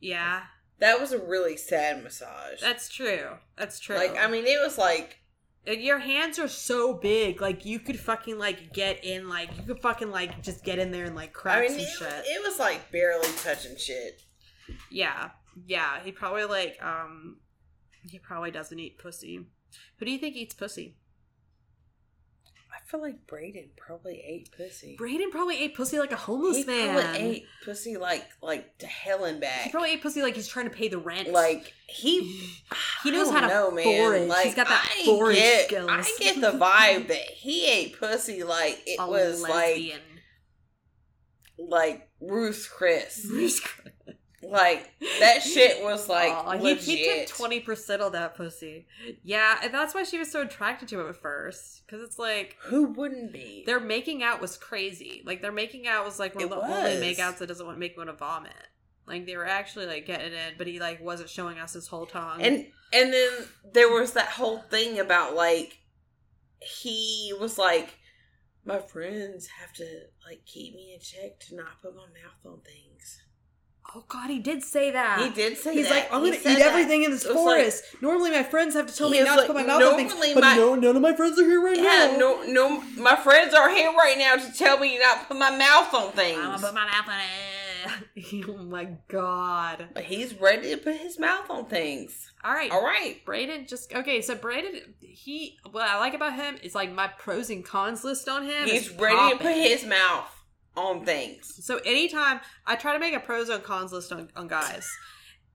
Yeah, 0.00 0.42
That 0.78 1.00
was 1.00 1.12
a 1.12 1.18
really 1.18 1.56
sad 1.56 2.02
massage. 2.02 2.60
that's 2.60 2.88
true. 2.88 3.28
That's 3.56 3.78
true. 3.80 3.96
like 3.96 4.16
I 4.18 4.26
mean, 4.28 4.44
it 4.46 4.60
was 4.62 4.76
like 4.78 5.18
your 5.66 5.98
hands 5.98 6.38
are 6.38 6.46
so 6.48 6.94
big, 6.94 7.40
like 7.40 7.64
you 7.64 7.78
could 7.80 7.98
fucking 7.98 8.38
like 8.38 8.72
get 8.72 9.04
in, 9.04 9.28
like 9.28 9.56
you 9.56 9.62
could 9.64 9.80
fucking 9.80 10.10
like 10.10 10.42
just 10.42 10.62
get 10.64 10.78
in 10.78 10.90
there 10.92 11.04
and 11.06 11.16
like 11.16 11.32
crack 11.32 11.58
I 11.58 11.60
mean, 11.62 11.70
some 11.70 11.80
it, 11.80 11.88
shit. 11.98 12.24
it 12.26 12.42
was 12.46 12.58
like 12.58 12.92
barely 12.92 13.28
touching 13.42 13.76
shit. 13.76 14.22
Yeah, 14.90 15.30
yeah. 15.66 16.00
He 16.04 16.12
probably 16.12 16.44
like 16.44 16.76
um, 16.82 17.38
he 18.02 18.18
probably 18.18 18.50
doesn't 18.50 18.78
eat 18.78 18.98
pussy. 18.98 19.46
Who 19.98 20.04
do 20.04 20.10
you 20.12 20.18
think 20.18 20.36
eats 20.36 20.54
pussy? 20.54 20.96
I 22.86 22.88
feel 22.88 23.00
like 23.00 23.26
Brayden 23.26 23.70
probably 23.76 24.22
ate 24.24 24.50
pussy. 24.56 24.96
Brayden 25.00 25.32
probably 25.32 25.58
ate 25.58 25.74
pussy 25.74 25.98
like 25.98 26.12
a 26.12 26.16
homeless 26.16 26.64
man. 26.66 26.80
he 26.80 26.86
man. 26.86 27.02
probably 27.02 27.20
ate 27.20 27.46
pussy 27.64 27.96
like 27.96 28.24
like 28.40 28.78
to 28.78 28.86
hell 28.86 29.24
and 29.24 29.40
back. 29.40 29.62
He 29.62 29.70
probably 29.70 29.90
ate 29.90 30.02
pussy 30.02 30.22
like 30.22 30.36
he's 30.36 30.46
trying 30.46 30.70
to 30.70 30.74
pay 30.74 30.86
the 30.86 30.98
rent. 30.98 31.32
like 31.32 31.72
he 31.88 32.20
he 33.02 33.10
knows 33.10 33.28
how 33.30 33.40
to 33.40 33.48
know, 33.48 33.70
man. 33.72 33.84
forage. 33.84 34.28
Like, 34.28 34.46
he's 34.46 34.54
got 34.54 34.68
that 34.68 34.88
I 35.00 35.04
forage 35.04 35.36
get, 35.36 35.64
skills. 35.66 35.90
I 35.90 36.16
get 36.20 36.40
the 36.40 36.52
vibe 36.52 37.08
that 37.08 37.16
he 37.16 37.66
ate 37.66 37.98
pussy 37.98 38.44
like 38.44 38.80
it 38.86 39.00
A 39.00 39.08
was 39.08 39.42
lesbian. 39.42 40.00
like 41.58 41.70
like 41.70 42.08
Ruth 42.20 42.70
Chris. 42.72 43.26
Bruce 43.26 43.60
Like 44.50 44.90
that 45.20 45.42
shit 45.42 45.82
was 45.82 46.08
like 46.08 46.32
Aw, 46.32 46.52
he, 46.52 46.62
legit. 46.62 46.84
he 46.84 47.04
took 47.04 47.28
twenty 47.28 47.60
percent 47.60 48.02
of 48.02 48.12
that 48.12 48.36
pussy. 48.36 48.86
Yeah, 49.22 49.58
and 49.62 49.72
that's 49.72 49.94
why 49.94 50.02
she 50.04 50.18
was 50.18 50.30
so 50.30 50.42
attracted 50.42 50.88
to 50.88 51.00
him 51.00 51.08
at 51.08 51.16
first. 51.16 51.82
Because 51.86 52.02
it's 52.02 52.18
like 52.18 52.56
Who 52.64 52.84
wouldn't 52.84 53.32
be? 53.32 53.64
their 53.66 53.80
making 53.80 54.22
out 54.22 54.40
was 54.40 54.56
crazy. 54.56 55.22
Like 55.24 55.42
their 55.42 55.52
making 55.52 55.86
out 55.86 56.04
was 56.04 56.18
like 56.18 56.34
one 56.34 56.44
of 56.44 56.50
the 56.50 56.56
only 56.56 56.90
makeouts 56.92 57.38
that 57.38 57.46
doesn't 57.48 57.66
want 57.66 57.78
make 57.78 57.96
one 57.96 58.06
want 58.06 58.18
to 58.18 58.24
vomit. 58.24 58.52
Like 59.06 59.26
they 59.26 59.36
were 59.36 59.46
actually 59.46 59.86
like 59.86 60.06
getting 60.06 60.32
in, 60.32 60.54
but 60.58 60.66
he 60.66 60.80
like 60.80 61.00
wasn't 61.02 61.30
showing 61.30 61.58
us 61.58 61.72
his 61.72 61.88
whole 61.88 62.06
tongue. 62.06 62.42
and 62.42 62.66
and 62.92 63.12
then 63.12 63.30
there 63.72 63.90
was 63.90 64.12
that 64.12 64.28
whole 64.28 64.58
thing 64.58 64.98
about 64.98 65.34
like 65.34 65.78
he 66.60 67.32
was 67.40 67.58
like 67.58 67.98
my 68.64 68.78
friends 68.80 69.48
have 69.60 69.72
to 69.74 69.84
like 70.26 70.44
keep 70.44 70.74
me 70.74 70.92
in 70.94 71.00
check 71.00 71.38
to 71.38 71.54
not 71.54 71.80
put 71.82 71.94
my 71.94 72.02
mouth 72.02 72.44
on 72.44 72.60
things. 72.62 72.85
Oh 73.94 74.04
god, 74.08 74.28
he 74.30 74.38
did 74.40 74.62
say 74.62 74.90
that. 74.90 75.20
He 75.20 75.30
did 75.30 75.56
say 75.56 75.72
He's 75.74 75.88
that. 75.88 75.94
like, 75.94 76.12
I'm 76.12 76.22
He 76.24 76.30
gonna 76.30 76.42
said 76.42 76.52
eat 76.52 76.58
that. 76.58 76.66
everything 76.68 77.04
in 77.04 77.10
this 77.12 77.24
It 77.24 77.28
was 77.28 77.36
like- 77.36 77.44
forest. 77.58 77.84
Normally, 78.02 78.30
my 78.30 78.42
friends 78.42 78.74
have 78.74 78.86
to 78.88 78.94
tell 78.94 79.08
me 79.08 79.18
He 79.18 79.22
was 79.22 79.28
not 79.34 79.40
to 79.42 79.46
put 79.46 79.56
my 79.56 79.62
mouth 79.62 79.82
on 79.82 79.96
things, 79.96 80.10
"Normally 80.12 80.34
but 80.34 80.40
my- 80.42 80.56
no, 80.56 80.74
none 80.74 80.96
of 80.96 81.02
my 81.02 81.14
friends 81.14 81.38
are 81.38 81.44
here 81.44 81.60
right 81.62 81.76
Yeah, 81.76 82.10
now. 82.12 82.16
no, 82.18 82.42
no. 82.42 82.82
My 82.96 83.16
friends 83.16 83.54
are 83.54 83.70
here 83.70 83.90
right 83.92 84.18
now 84.18 84.36
to 84.36 84.52
tell 84.52 84.78
me 84.78 84.98
not 84.98 85.20
to 85.20 85.26
put 85.28 85.36
my 85.38 85.50
mouth 85.56 85.94
on 85.94 86.12
things. 86.12 86.38
I'm 86.38 86.50
things. 86.50 86.60
gonna 86.62 86.66
put 86.66 86.74
my 86.74 86.84
mouth 86.86 87.08
on 87.08 87.20
it. 87.20 88.48
oh 88.48 88.64
my 88.64 88.88
god! 89.08 89.86
But 89.94 90.04
he's 90.04 90.34
ready 90.34 90.70
to 90.70 90.76
put 90.76 90.96
his 90.96 91.18
mouth 91.18 91.48
on 91.48 91.66
things. 91.66 92.32
All 92.44 92.52
right, 92.52 92.70
All 92.70 92.82
right. 92.82 93.24
Brayden 93.24 93.68
just 93.68 93.94
okay. 93.94 94.20
So 94.20 94.34
Brayden, 94.34 94.80
he 95.00 95.56
what 95.70 95.88
I 95.88 95.98
like 95.98 96.14
about 96.14 96.34
him 96.34 96.56
is 96.62 96.74
like 96.74 96.92
my 96.92 97.06
pros 97.06 97.48
and 97.50 97.64
cons 97.64 98.02
list 98.04 98.28
on 98.28 98.44
him. 98.44 98.66
He's 98.66 98.88
is 98.88 98.92
ready 98.98 99.14
to 99.14 99.20
popping. 99.20 99.38
put 99.38 99.54
his 99.56 99.84
mouth 99.84 100.32
on 100.76 101.04
things. 101.04 101.64
So 101.64 101.78
anytime 101.84 102.40
I 102.66 102.76
try 102.76 102.92
to 102.92 102.98
make 102.98 103.14
a 103.14 103.20
pros 103.20 103.48
and 103.48 103.62
cons 103.62 103.92
list 103.92 104.12
on, 104.12 104.28
on 104.36 104.48
guys, 104.48 104.88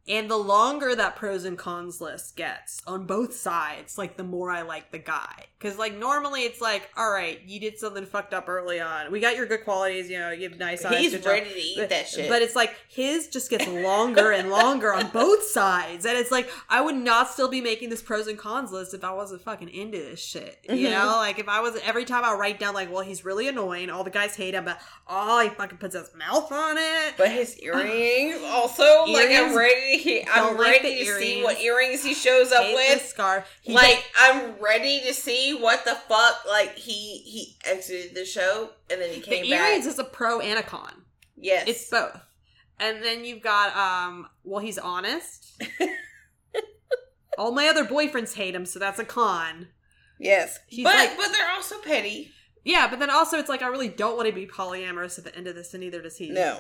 And 0.07 0.30
the 0.32 0.38
longer 0.38 0.95
that 0.95 1.15
pros 1.15 1.45
and 1.45 1.57
cons 1.57 2.02
list 2.02 2.36
gets 2.36 2.82
on 2.88 3.06
both 3.06 3.36
sides, 3.36 3.98
like 3.99 4.18
the 4.18 4.23
more 4.23 4.49
I 4.49 4.64
like 4.64 4.91
the 4.91 4.98
guy. 4.98 5.45
Because 5.60 5.78
like 5.78 5.95
normally 5.95 6.41
it's 6.41 6.60
like, 6.60 6.90
all 6.98 7.11
right, 7.11 7.40
you 7.45 7.60
did 7.60 7.78
something 7.78 8.06
fucked 8.07 8.34
up 8.34 8.49
early 8.49 8.80
on. 8.80 9.11
We 9.11 9.19
got 9.19 9.36
your 9.36 9.45
good 9.45 9.64
qualities, 9.64 10.10
you 10.10 10.18
know, 10.18 10.32
you 10.32 10.49
have 10.49 10.57
nice 10.57 10.84
eyes. 10.84 10.98
He's 10.98 11.14
job. 11.14 11.26
ready 11.28 11.49
to 11.52 11.56
eat 11.60 11.78
But- 11.78 11.90
that 11.90 12.07
shit. 12.07 12.28
But 12.30 12.41
it's 12.41 12.56
like 12.56 12.76
his 12.90 13.28
just 13.28 13.49
gets 13.52 13.68
longer 13.68 14.32
and 14.32 14.49
longer 14.49 14.91
on 14.91 15.10
both 15.10 15.44
sides. 15.44 16.03
And 16.06 16.18
it's 16.18 16.32
like 16.32 16.49
I 16.68 16.82
would 16.82 16.95
not 16.95 17.30
still 17.30 17.48
be 17.48 17.61
making 17.61 17.90
this 17.91 18.02
pros 18.02 18.26
and 18.26 18.40
cons 18.40 18.72
list 18.72 18.95
if 18.95 19.03
I 19.03 19.11
wasn't 19.14 19.44
fucking 19.44 19.69
into 19.69 19.99
this 19.99 20.19
shit. 20.19 20.65
You 20.68 20.88
Mhm. 20.88 20.91
know? 20.91 21.06
Like 21.18 21.38
if 21.38 21.48
I 21.48 21.60
was 21.60 21.80
every 21.86 22.06
time 22.06 22.23
I 22.26 22.34
write 22.34 22.60
down 22.60 22.73
like, 22.73 22.91
well, 22.91 23.02
he's 23.03 23.23
really 23.23 23.48
annoying, 23.48 23.91
all 23.91 24.03
the 24.03 24.10
guys 24.10 24.36
hate 24.36 24.56
him, 24.56 24.65
but 24.65 24.80
oh 25.07 25.41
he 25.41 25.49
fucking 25.49 25.78
puts 25.78 25.95
his 25.95 26.10
mouth 26.15 26.52
on 26.52 26.78
it. 26.80 27.14
But 27.18 27.30
his 27.30 27.60
earrings 27.60 28.41
also, 28.45 29.06
like 29.06 29.30
I'm 29.30 29.56
ready. 29.56 29.90
He, 29.97 30.26
I'm 30.31 30.57
like 30.57 30.81
ready 30.84 30.99
to 31.05 31.19
see 31.19 31.43
what 31.43 31.59
earrings 31.59 32.03
he 32.03 32.13
shows 32.13 32.51
up 32.51 32.63
Hate 32.63 32.76
with. 32.76 33.05
scarf. 33.05 33.47
He 33.61 33.73
like 33.73 34.03
I'm 34.19 34.53
ready 34.59 35.01
to 35.01 35.13
see 35.13 35.53
what 35.53 35.84
the 35.85 35.95
fuck. 35.95 36.45
Like 36.47 36.76
he 36.77 37.18
he 37.19 37.55
exited 37.65 38.15
the 38.15 38.26
show 38.26 38.69
and 38.89 39.01
then 39.01 39.09
he 39.11 39.22
came. 39.22 39.43
the 39.43 39.49
earrings 39.51 39.85
back. 39.85 39.93
is 39.93 39.99
a 39.99 40.03
pro 40.03 40.39
and 40.39 40.57
a 40.59 40.63
con. 40.63 40.93
Yes, 41.38 41.68
It's 41.68 41.89
both. 41.89 42.19
And 42.80 43.03
then 43.03 43.26
you've 43.26 43.41
got 43.41 43.76
um 43.76 44.27
well 44.43 44.59
he's 44.63 44.77
honest. 44.77 45.61
All 47.38 47.51
my 47.53 47.68
other 47.68 47.85
boyfriends 47.85 48.34
hate 48.35 48.53
him, 48.53 48.65
so 48.65 48.77
that's 48.77 48.99
a 48.99 49.05
con. 49.05 49.69
yes, 50.19 50.59
He's 50.68 50.84
but 50.84 50.93
like- 50.95 51.18
but 51.18 51.31
they're 51.31 51.49
also 51.51 51.80
petty. 51.80 52.31
Yeah, 52.63 52.88
but 52.89 52.99
then 52.99 53.09
also 53.09 53.38
it's 53.38 53.49
like 53.49 53.63
I 53.63 53.68
really 53.68 53.88
don't 53.88 54.15
want 54.18 54.27
to 54.30 54.35
be 54.35 54.45
polyamorous 54.45 55.18
at 55.18 55.23
the 55.23 55.35
end 55.35 55.47
of 55.47 55.55
this, 55.55 55.73
and 55.73 55.81
neither 55.81 56.01
does 56.01 56.18
he. 56.18 56.30
No, 56.30 56.59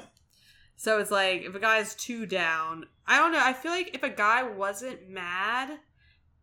So 0.81 0.97
it's 0.97 1.11
like 1.11 1.43
if 1.43 1.53
a 1.53 1.59
guy's 1.59 1.93
too 1.93 2.25
down, 2.25 2.87
I 3.05 3.19
don't 3.19 3.31
know. 3.31 3.39
I 3.39 3.53
feel 3.53 3.71
like 3.71 3.93
if 3.93 4.01
a 4.01 4.09
guy 4.09 4.41
wasn't 4.41 5.07
mad 5.07 5.77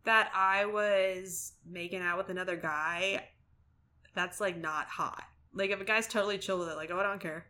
that 0.05 0.31
I 0.33 0.63
was 0.63 1.51
making 1.69 1.99
out 1.99 2.17
with 2.17 2.29
another 2.29 2.55
guy, 2.55 3.21
that's 4.15 4.39
like 4.39 4.57
not 4.57 4.87
hot. 4.87 5.25
Like 5.53 5.71
if 5.71 5.81
a 5.81 5.83
guy's 5.83 6.07
totally 6.07 6.37
chill 6.37 6.57
with 6.57 6.69
it, 6.69 6.77
like 6.77 6.89
oh 6.89 6.97
I 6.97 7.03
don't 7.03 7.19
care, 7.19 7.47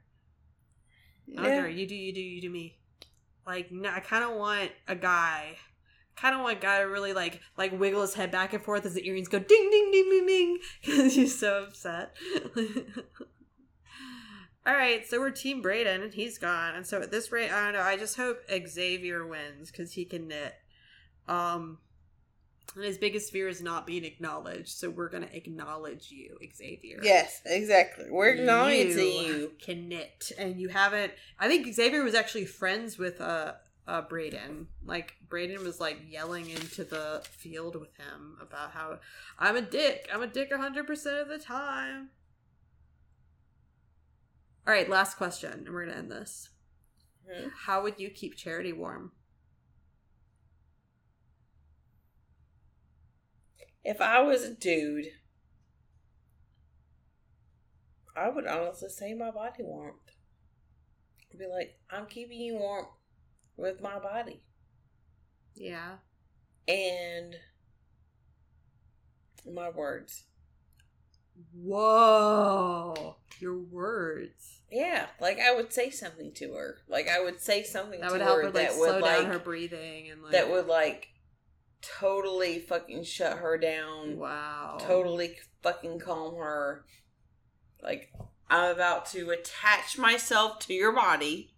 I 1.38 1.44
don't 1.44 1.52
Yeah. 1.52 1.62
care. 1.62 1.70
You 1.70 1.86
do 1.86 1.94
you 1.94 2.12
do 2.12 2.22
you 2.22 2.42
do 2.42 2.50
me. 2.50 2.80
Like 3.46 3.72
no, 3.72 3.92
I 3.92 4.00
kind 4.00 4.24
of 4.24 4.32
want 4.36 4.72
a 4.88 4.96
guy. 4.96 5.58
Kind 6.18 6.34
of 6.34 6.42
want 6.42 6.58
a 6.58 6.60
guy 6.60 6.80
to 6.80 6.86
really 6.86 7.14
like 7.14 7.40
like 7.56 7.80
wiggle 7.80 8.02
his 8.02 8.16
head 8.16 8.32
back 8.32 8.54
and 8.54 8.64
forth 8.64 8.88
as 8.88 8.96
the 8.96 9.08
earrings 9.08 9.28
go 9.28 9.38
ding 9.38 9.70
ding 9.70 9.92
ding 9.92 10.10
ding 10.10 10.26
ding 10.26 10.60
because 10.84 11.14
he's 11.14 11.38
so 11.40 11.66
upset. 11.66 12.16
All 14.66 14.74
right, 14.74 15.08
so 15.08 15.20
we're 15.20 15.32
Team 15.32 15.64
Brayden, 15.64 16.04
and 16.04 16.14
he's 16.14 16.38
gone. 16.38 16.76
And 16.76 16.86
so 16.86 17.02
at 17.02 17.12
this 17.12 17.32
rate, 17.32 17.52
I 17.52 17.66
don't 17.66 17.74
know. 17.74 17.82
I 17.82 17.98
just 17.98 18.18
hope 18.18 18.40
Xavier 18.68 19.26
wins 19.26 19.72
because 19.72 19.94
he 19.94 20.06
can 20.06 20.28
knit. 20.28 20.54
Um, 21.28 21.80
and 22.76 22.84
his 22.84 22.98
biggest 22.98 23.32
fear 23.32 23.48
is 23.48 23.62
not 23.62 23.88
being 23.88 24.04
acknowledged, 24.04 24.70
so 24.70 24.90
we're 24.90 25.10
gonna 25.10 25.30
acknowledge 25.32 26.12
you, 26.12 26.38
Xavier. 26.56 27.00
yes, 27.02 27.42
exactly. 27.46 28.06
We're 28.10 28.30
acknowledging 28.30 28.98
you. 28.98 29.52
Can 29.62 29.88
knit, 29.88 30.32
and 30.38 30.60
you 30.60 30.70
haven't. 30.70 31.14
I 31.40 31.48
think 31.48 31.74
Xavier 31.74 32.04
was 32.04 32.14
actually 32.14 32.46
friends 32.46 32.98
with 32.98 33.22
uh, 33.22 33.54
uh 33.88 34.04
Brayden. 34.04 34.66
Like 34.86 35.16
Braden 35.28 35.64
was 35.64 35.80
like 35.80 36.00
yelling 36.08 36.50
into 36.50 36.84
the 36.84 37.24
field 37.30 37.76
with 37.76 37.96
him 37.98 38.38
about 38.42 38.72
how 38.72 39.00
I'm 39.40 39.56
a 39.56 39.62
dick. 39.62 40.08
I'm 40.14 40.22
a 40.22 40.28
dick 40.28 40.54
hundred 40.54 40.86
percent 40.86 41.18
of 41.18 41.28
the 41.28 41.40
time. 41.40 42.10
All 44.70 44.76
right, 44.76 44.88
last 44.88 45.18
question, 45.18 45.52
and 45.52 45.70
we're 45.70 45.88
gonna 45.88 45.98
end 45.98 46.12
this. 46.12 46.50
Hmm. 47.28 47.48
How 47.66 47.82
would 47.82 48.00
you 48.00 48.12
keep 48.12 48.36
Charity 48.36 48.72
warm? 48.72 49.14
If 53.84 54.00
I 54.00 54.22
was 54.22 54.44
a 54.44 54.54
dude, 54.54 55.08
I 58.16 58.30
would 58.30 58.46
honestly 58.46 58.90
say 58.90 59.16
my 59.16 59.32
body 59.32 59.64
warmth. 59.64 60.12
I'd 61.34 61.40
be 61.40 61.48
like, 61.48 61.80
I'm 61.90 62.06
keeping 62.06 62.40
you 62.40 62.60
warm 62.60 62.86
with 63.58 63.82
my 63.82 63.98
body. 63.98 64.44
Yeah. 65.56 65.94
And 66.68 67.36
my 69.52 69.72
words. 69.72 70.26
Whoa, 71.56 73.16
your 73.40 73.58
words. 73.58 74.59
Yeah, 74.72 75.08
like 75.20 75.40
I 75.40 75.54
would 75.56 75.74
say 75.74 75.90
something 75.90 76.32
to 76.36 76.54
her. 76.54 76.78
Like 76.88 77.08
I 77.08 77.22
would 77.24 77.40
say 77.42 77.64
something 77.64 78.00
That 78.02 78.08
to 78.08 78.14
would 78.14 78.22
help 78.22 78.36
her 78.38 78.42
her 78.44 78.52
like 78.52 78.54
that 78.68 78.74
slow 78.74 78.96
would 78.96 79.04
down 79.06 79.24
like 79.24 79.32
her 79.34 79.40
breathing 79.40 80.10
and 80.10 80.22
like 80.22 80.32
that 80.34 80.50
would 80.52 80.68
like 80.68 81.08
totally 81.82 82.60
fucking 82.60 83.04
shut 83.04 83.38
her 83.40 83.58
down. 83.58 84.18
wow 84.18 84.78
Totally 84.80 85.38
fucking 85.64 86.00
calm 86.00 86.36
her. 86.36 86.86
Like 87.82 88.12
I'm 88.50 88.72
about 88.76 89.06
to 89.08 89.30
attach 89.30 89.98
myself 89.98 90.60
to 90.60 90.74
your 90.74 90.92
body, 90.92 91.54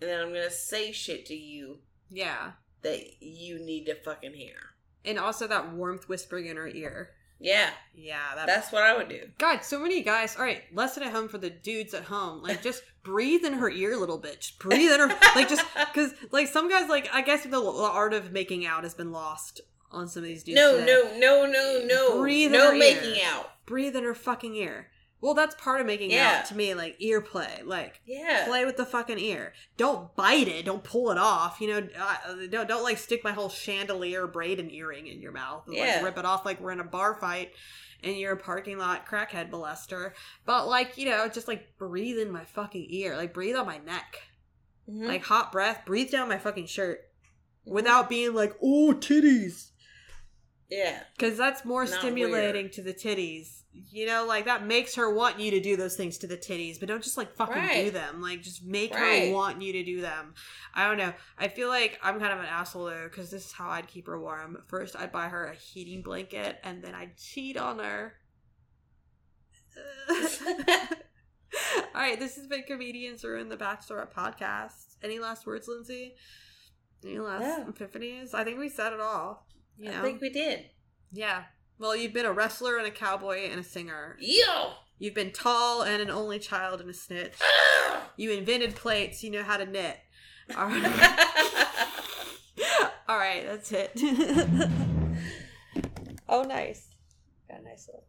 and 0.00 0.10
then 0.10 0.20
I'm 0.20 0.28
gonna 0.28 0.50
say 0.50 0.92
shit 0.92 1.26
to 1.26 1.34
you 1.34 1.78
yeah 2.10 2.52
that 2.82 3.22
you 3.22 3.58
need 3.58 3.86
to 3.86 3.94
fucking 3.94 4.34
hear. 4.34 4.56
and 5.04 5.18
also 5.18 5.46
that 5.46 5.72
warmth 5.72 6.08
whispering 6.08 6.46
in 6.46 6.56
her 6.56 6.68
ear 6.68 7.10
Yeah, 7.44 7.70
yeah 7.94 8.34
that 8.36 8.46
that's 8.46 8.72
what 8.72 8.82
I 8.82 8.96
would 8.96 9.08
do. 9.08 9.28
god 9.38 9.62
so 9.62 9.78
many 9.78 10.02
guys 10.02 10.34
all 10.36 10.42
right 10.44 10.62
lesson 10.74 11.02
at 11.02 11.12
home 11.12 11.28
for 11.28 11.38
the 11.38 11.50
dudes 11.50 11.92
at 11.94 12.04
home 12.04 12.42
like 12.42 12.62
just 12.62 12.82
breathe 13.04 13.44
in 13.44 13.52
her 13.54 13.68
ear 13.70 13.92
a 13.92 13.98
little 13.98 14.18
bit 14.18 14.40
just 14.40 14.58
breathe 14.58 14.90
in 14.90 14.98
her 15.00 15.08
like 15.36 15.48
just 15.48 15.64
because 15.92 16.12
like 16.32 16.48
some 16.48 16.68
guys 16.70 16.88
like 16.88 17.08
i 17.12 17.20
guess 17.22 17.42
the, 17.44 17.50
the 17.50 17.60
art 17.92 18.14
of 18.14 18.32
making 18.32 18.64
out 18.66 18.82
has 18.82 18.94
been 18.94 19.12
lost 19.12 19.60
on 19.92 20.08
some 20.08 20.22
of 20.22 20.28
these 20.28 20.42
dudes 20.42 20.56
No, 20.56 20.78
today. 20.80 20.86
no, 21.20 21.46
no, 21.46 21.46
no, 21.46 21.82
no. 21.86 22.18
Breathe 22.20 22.46
in 22.46 22.52
no 22.52 22.72
her 22.72 22.76
making 22.78 23.14
ear. 23.16 23.26
out. 23.26 23.50
breathe 23.66 23.94
in 23.94 24.02
her 24.04 24.14
fucking 24.14 24.54
ear 24.56 24.88
well 25.24 25.32
that's 25.34 25.54
part 25.54 25.80
of 25.80 25.86
making 25.86 26.10
Yeah. 26.10 26.40
out 26.40 26.44
to 26.48 26.54
me 26.54 26.74
like 26.74 26.96
ear 26.98 27.22
play 27.22 27.62
like 27.64 28.02
Yeah. 28.06 28.44
play 28.46 28.66
with 28.66 28.76
the 28.76 28.84
fucking 28.84 29.18
ear. 29.18 29.54
Don't 29.78 30.14
bite 30.14 30.48
it. 30.48 30.66
Don't 30.66 30.84
pull 30.84 31.10
it 31.10 31.16
off. 31.16 31.60
You 31.62 31.68
know, 31.68 31.88
uh, 31.98 32.34
don't 32.50 32.68
don't 32.68 32.82
like 32.82 32.98
stick 32.98 33.24
my 33.24 33.32
whole 33.32 33.48
chandelier 33.48 34.26
braid 34.26 34.60
and 34.60 34.70
earring 34.70 35.06
in 35.06 35.22
your 35.22 35.32
mouth. 35.32 35.66
and, 35.66 35.74
Yeah. 35.76 35.94
Like 35.96 36.04
rip 36.04 36.18
it 36.18 36.24
off 36.26 36.44
like 36.44 36.60
we're 36.60 36.72
in 36.72 36.80
a 36.80 36.84
bar 36.84 37.14
fight 37.14 37.52
and 38.02 38.18
you're 38.18 38.34
a 38.34 38.36
parking 38.36 38.76
lot 38.76 39.06
crackhead 39.06 39.50
molester. 39.50 40.12
But 40.44 40.68
like 40.68 40.98
you 40.98 41.06
know, 41.06 41.26
just 41.28 41.48
like 41.48 41.78
breathe 41.78 42.18
in 42.18 42.30
my 42.30 42.44
fucking 42.44 42.86
ear. 42.90 43.16
Like 43.16 43.32
breathe 43.32 43.56
on 43.56 43.64
my 43.66 43.78
neck. 43.78 44.18
Mhm. 44.90 45.06
Like 45.08 45.24
hot 45.24 45.50
breath. 45.52 45.86
Breathe 45.86 46.10
down 46.10 46.28
my 46.28 46.36
fucking 46.38 46.66
shirt 46.66 47.00
Mhm. 47.66 47.72
without 47.72 48.10
being 48.10 48.34
like 48.34 48.52
oh 48.62 48.92
titties. 48.94 49.70
Yeah. 50.68 51.02
Because 51.16 51.38
that's 51.38 51.64
more 51.64 51.84
Not 51.86 51.98
stimulating 52.00 52.68
to 52.70 52.82
the 52.82 52.92
titties. 52.92 53.62
You 53.90 54.06
know, 54.06 54.24
like 54.26 54.44
that 54.44 54.64
makes 54.66 54.94
her 54.94 55.12
want 55.12 55.40
you 55.40 55.50
to 55.50 55.60
do 55.60 55.76
those 55.76 55.96
things 55.96 56.16
to 56.18 56.26
the 56.28 56.36
titties, 56.36 56.78
but 56.78 56.88
don't 56.88 57.02
just 57.02 57.16
like 57.16 57.34
fucking 57.34 57.84
do 57.86 57.90
them. 57.90 58.22
Like 58.22 58.40
just 58.42 58.64
make 58.64 58.94
Right. 58.94 59.28
her 59.28 59.34
want 59.34 59.60
you 59.62 59.72
to 59.72 59.84
do 59.84 60.00
them. 60.00 60.34
I 60.74 60.86
don't 60.86 60.96
know. 60.98 61.12
I 61.38 61.48
feel 61.48 61.68
like 61.68 61.98
I'm 62.02 62.20
kind 62.20 62.32
of 62.32 62.38
an 62.38 62.46
asshole 62.46 62.84
though, 62.84 63.08
because 63.10 63.30
this 63.30 63.46
is 63.46 63.52
how 63.52 63.68
I'd 63.70 63.88
keep 63.88 64.06
her 64.06 64.20
warm. 64.20 64.58
First, 64.68 64.94
I'd 64.96 65.10
buy 65.12 65.28
her 65.28 65.46
a 65.46 65.54
heating 65.54 66.02
blanket, 66.02 66.58
and 66.62 66.82
then 66.84 66.94
I'd 66.94 67.16
cheat 67.16 67.56
on 67.56 67.78
her. 67.80 68.14
All 71.94 72.00
right, 72.00 72.18
this 72.18 72.36
has 72.36 72.46
been 72.46 72.62
Comedians 72.64 73.24
Ruin 73.24 73.48
the 73.48 73.56
Bachelorette 73.56 74.12
podcast. 74.12 74.96
Any 75.02 75.18
last 75.18 75.46
words, 75.46 75.68
Lindsay? 75.68 76.14
Any 77.04 77.18
last 77.18 77.42
No. 77.42 77.72
epiphanies? 77.72 78.34
I 78.34 78.44
think 78.44 78.58
we 78.58 78.68
said 78.68 78.92
it 78.92 79.00
all. 79.00 79.46
You 79.78 79.90
know? 79.90 79.98
I 80.00 80.02
think 80.02 80.20
we 80.20 80.30
did. 80.30 80.70
Yeah. 81.12 81.44
Well, 81.78 81.96
you've 81.96 82.12
been 82.12 82.26
a 82.26 82.32
wrestler 82.32 82.78
and 82.78 82.86
a 82.86 82.90
cowboy 82.90 83.48
and 83.50 83.58
a 83.58 83.64
singer. 83.64 84.16
Yo. 84.20 84.74
You've 84.98 85.14
been 85.14 85.32
tall 85.32 85.82
and 85.82 86.00
an 86.00 86.08
only 86.08 86.38
child 86.38 86.80
and 86.80 86.88
a 86.88 86.94
snitch. 86.94 87.34
Ah! 87.42 88.10
You 88.16 88.30
invented 88.30 88.76
plates. 88.76 89.24
You 89.24 89.30
know 89.30 89.42
how 89.42 89.56
to 89.56 89.66
knit. 89.66 89.98
All 90.56 90.68
right. 90.68 90.84
All 93.08 93.18
right, 93.18 93.44
that's 93.44 93.72
it. 93.72 93.90
oh, 96.28 96.44
nice. 96.44 96.90
Got 97.48 97.60
a 97.60 97.64
nice 97.64 97.88
little 97.88 98.04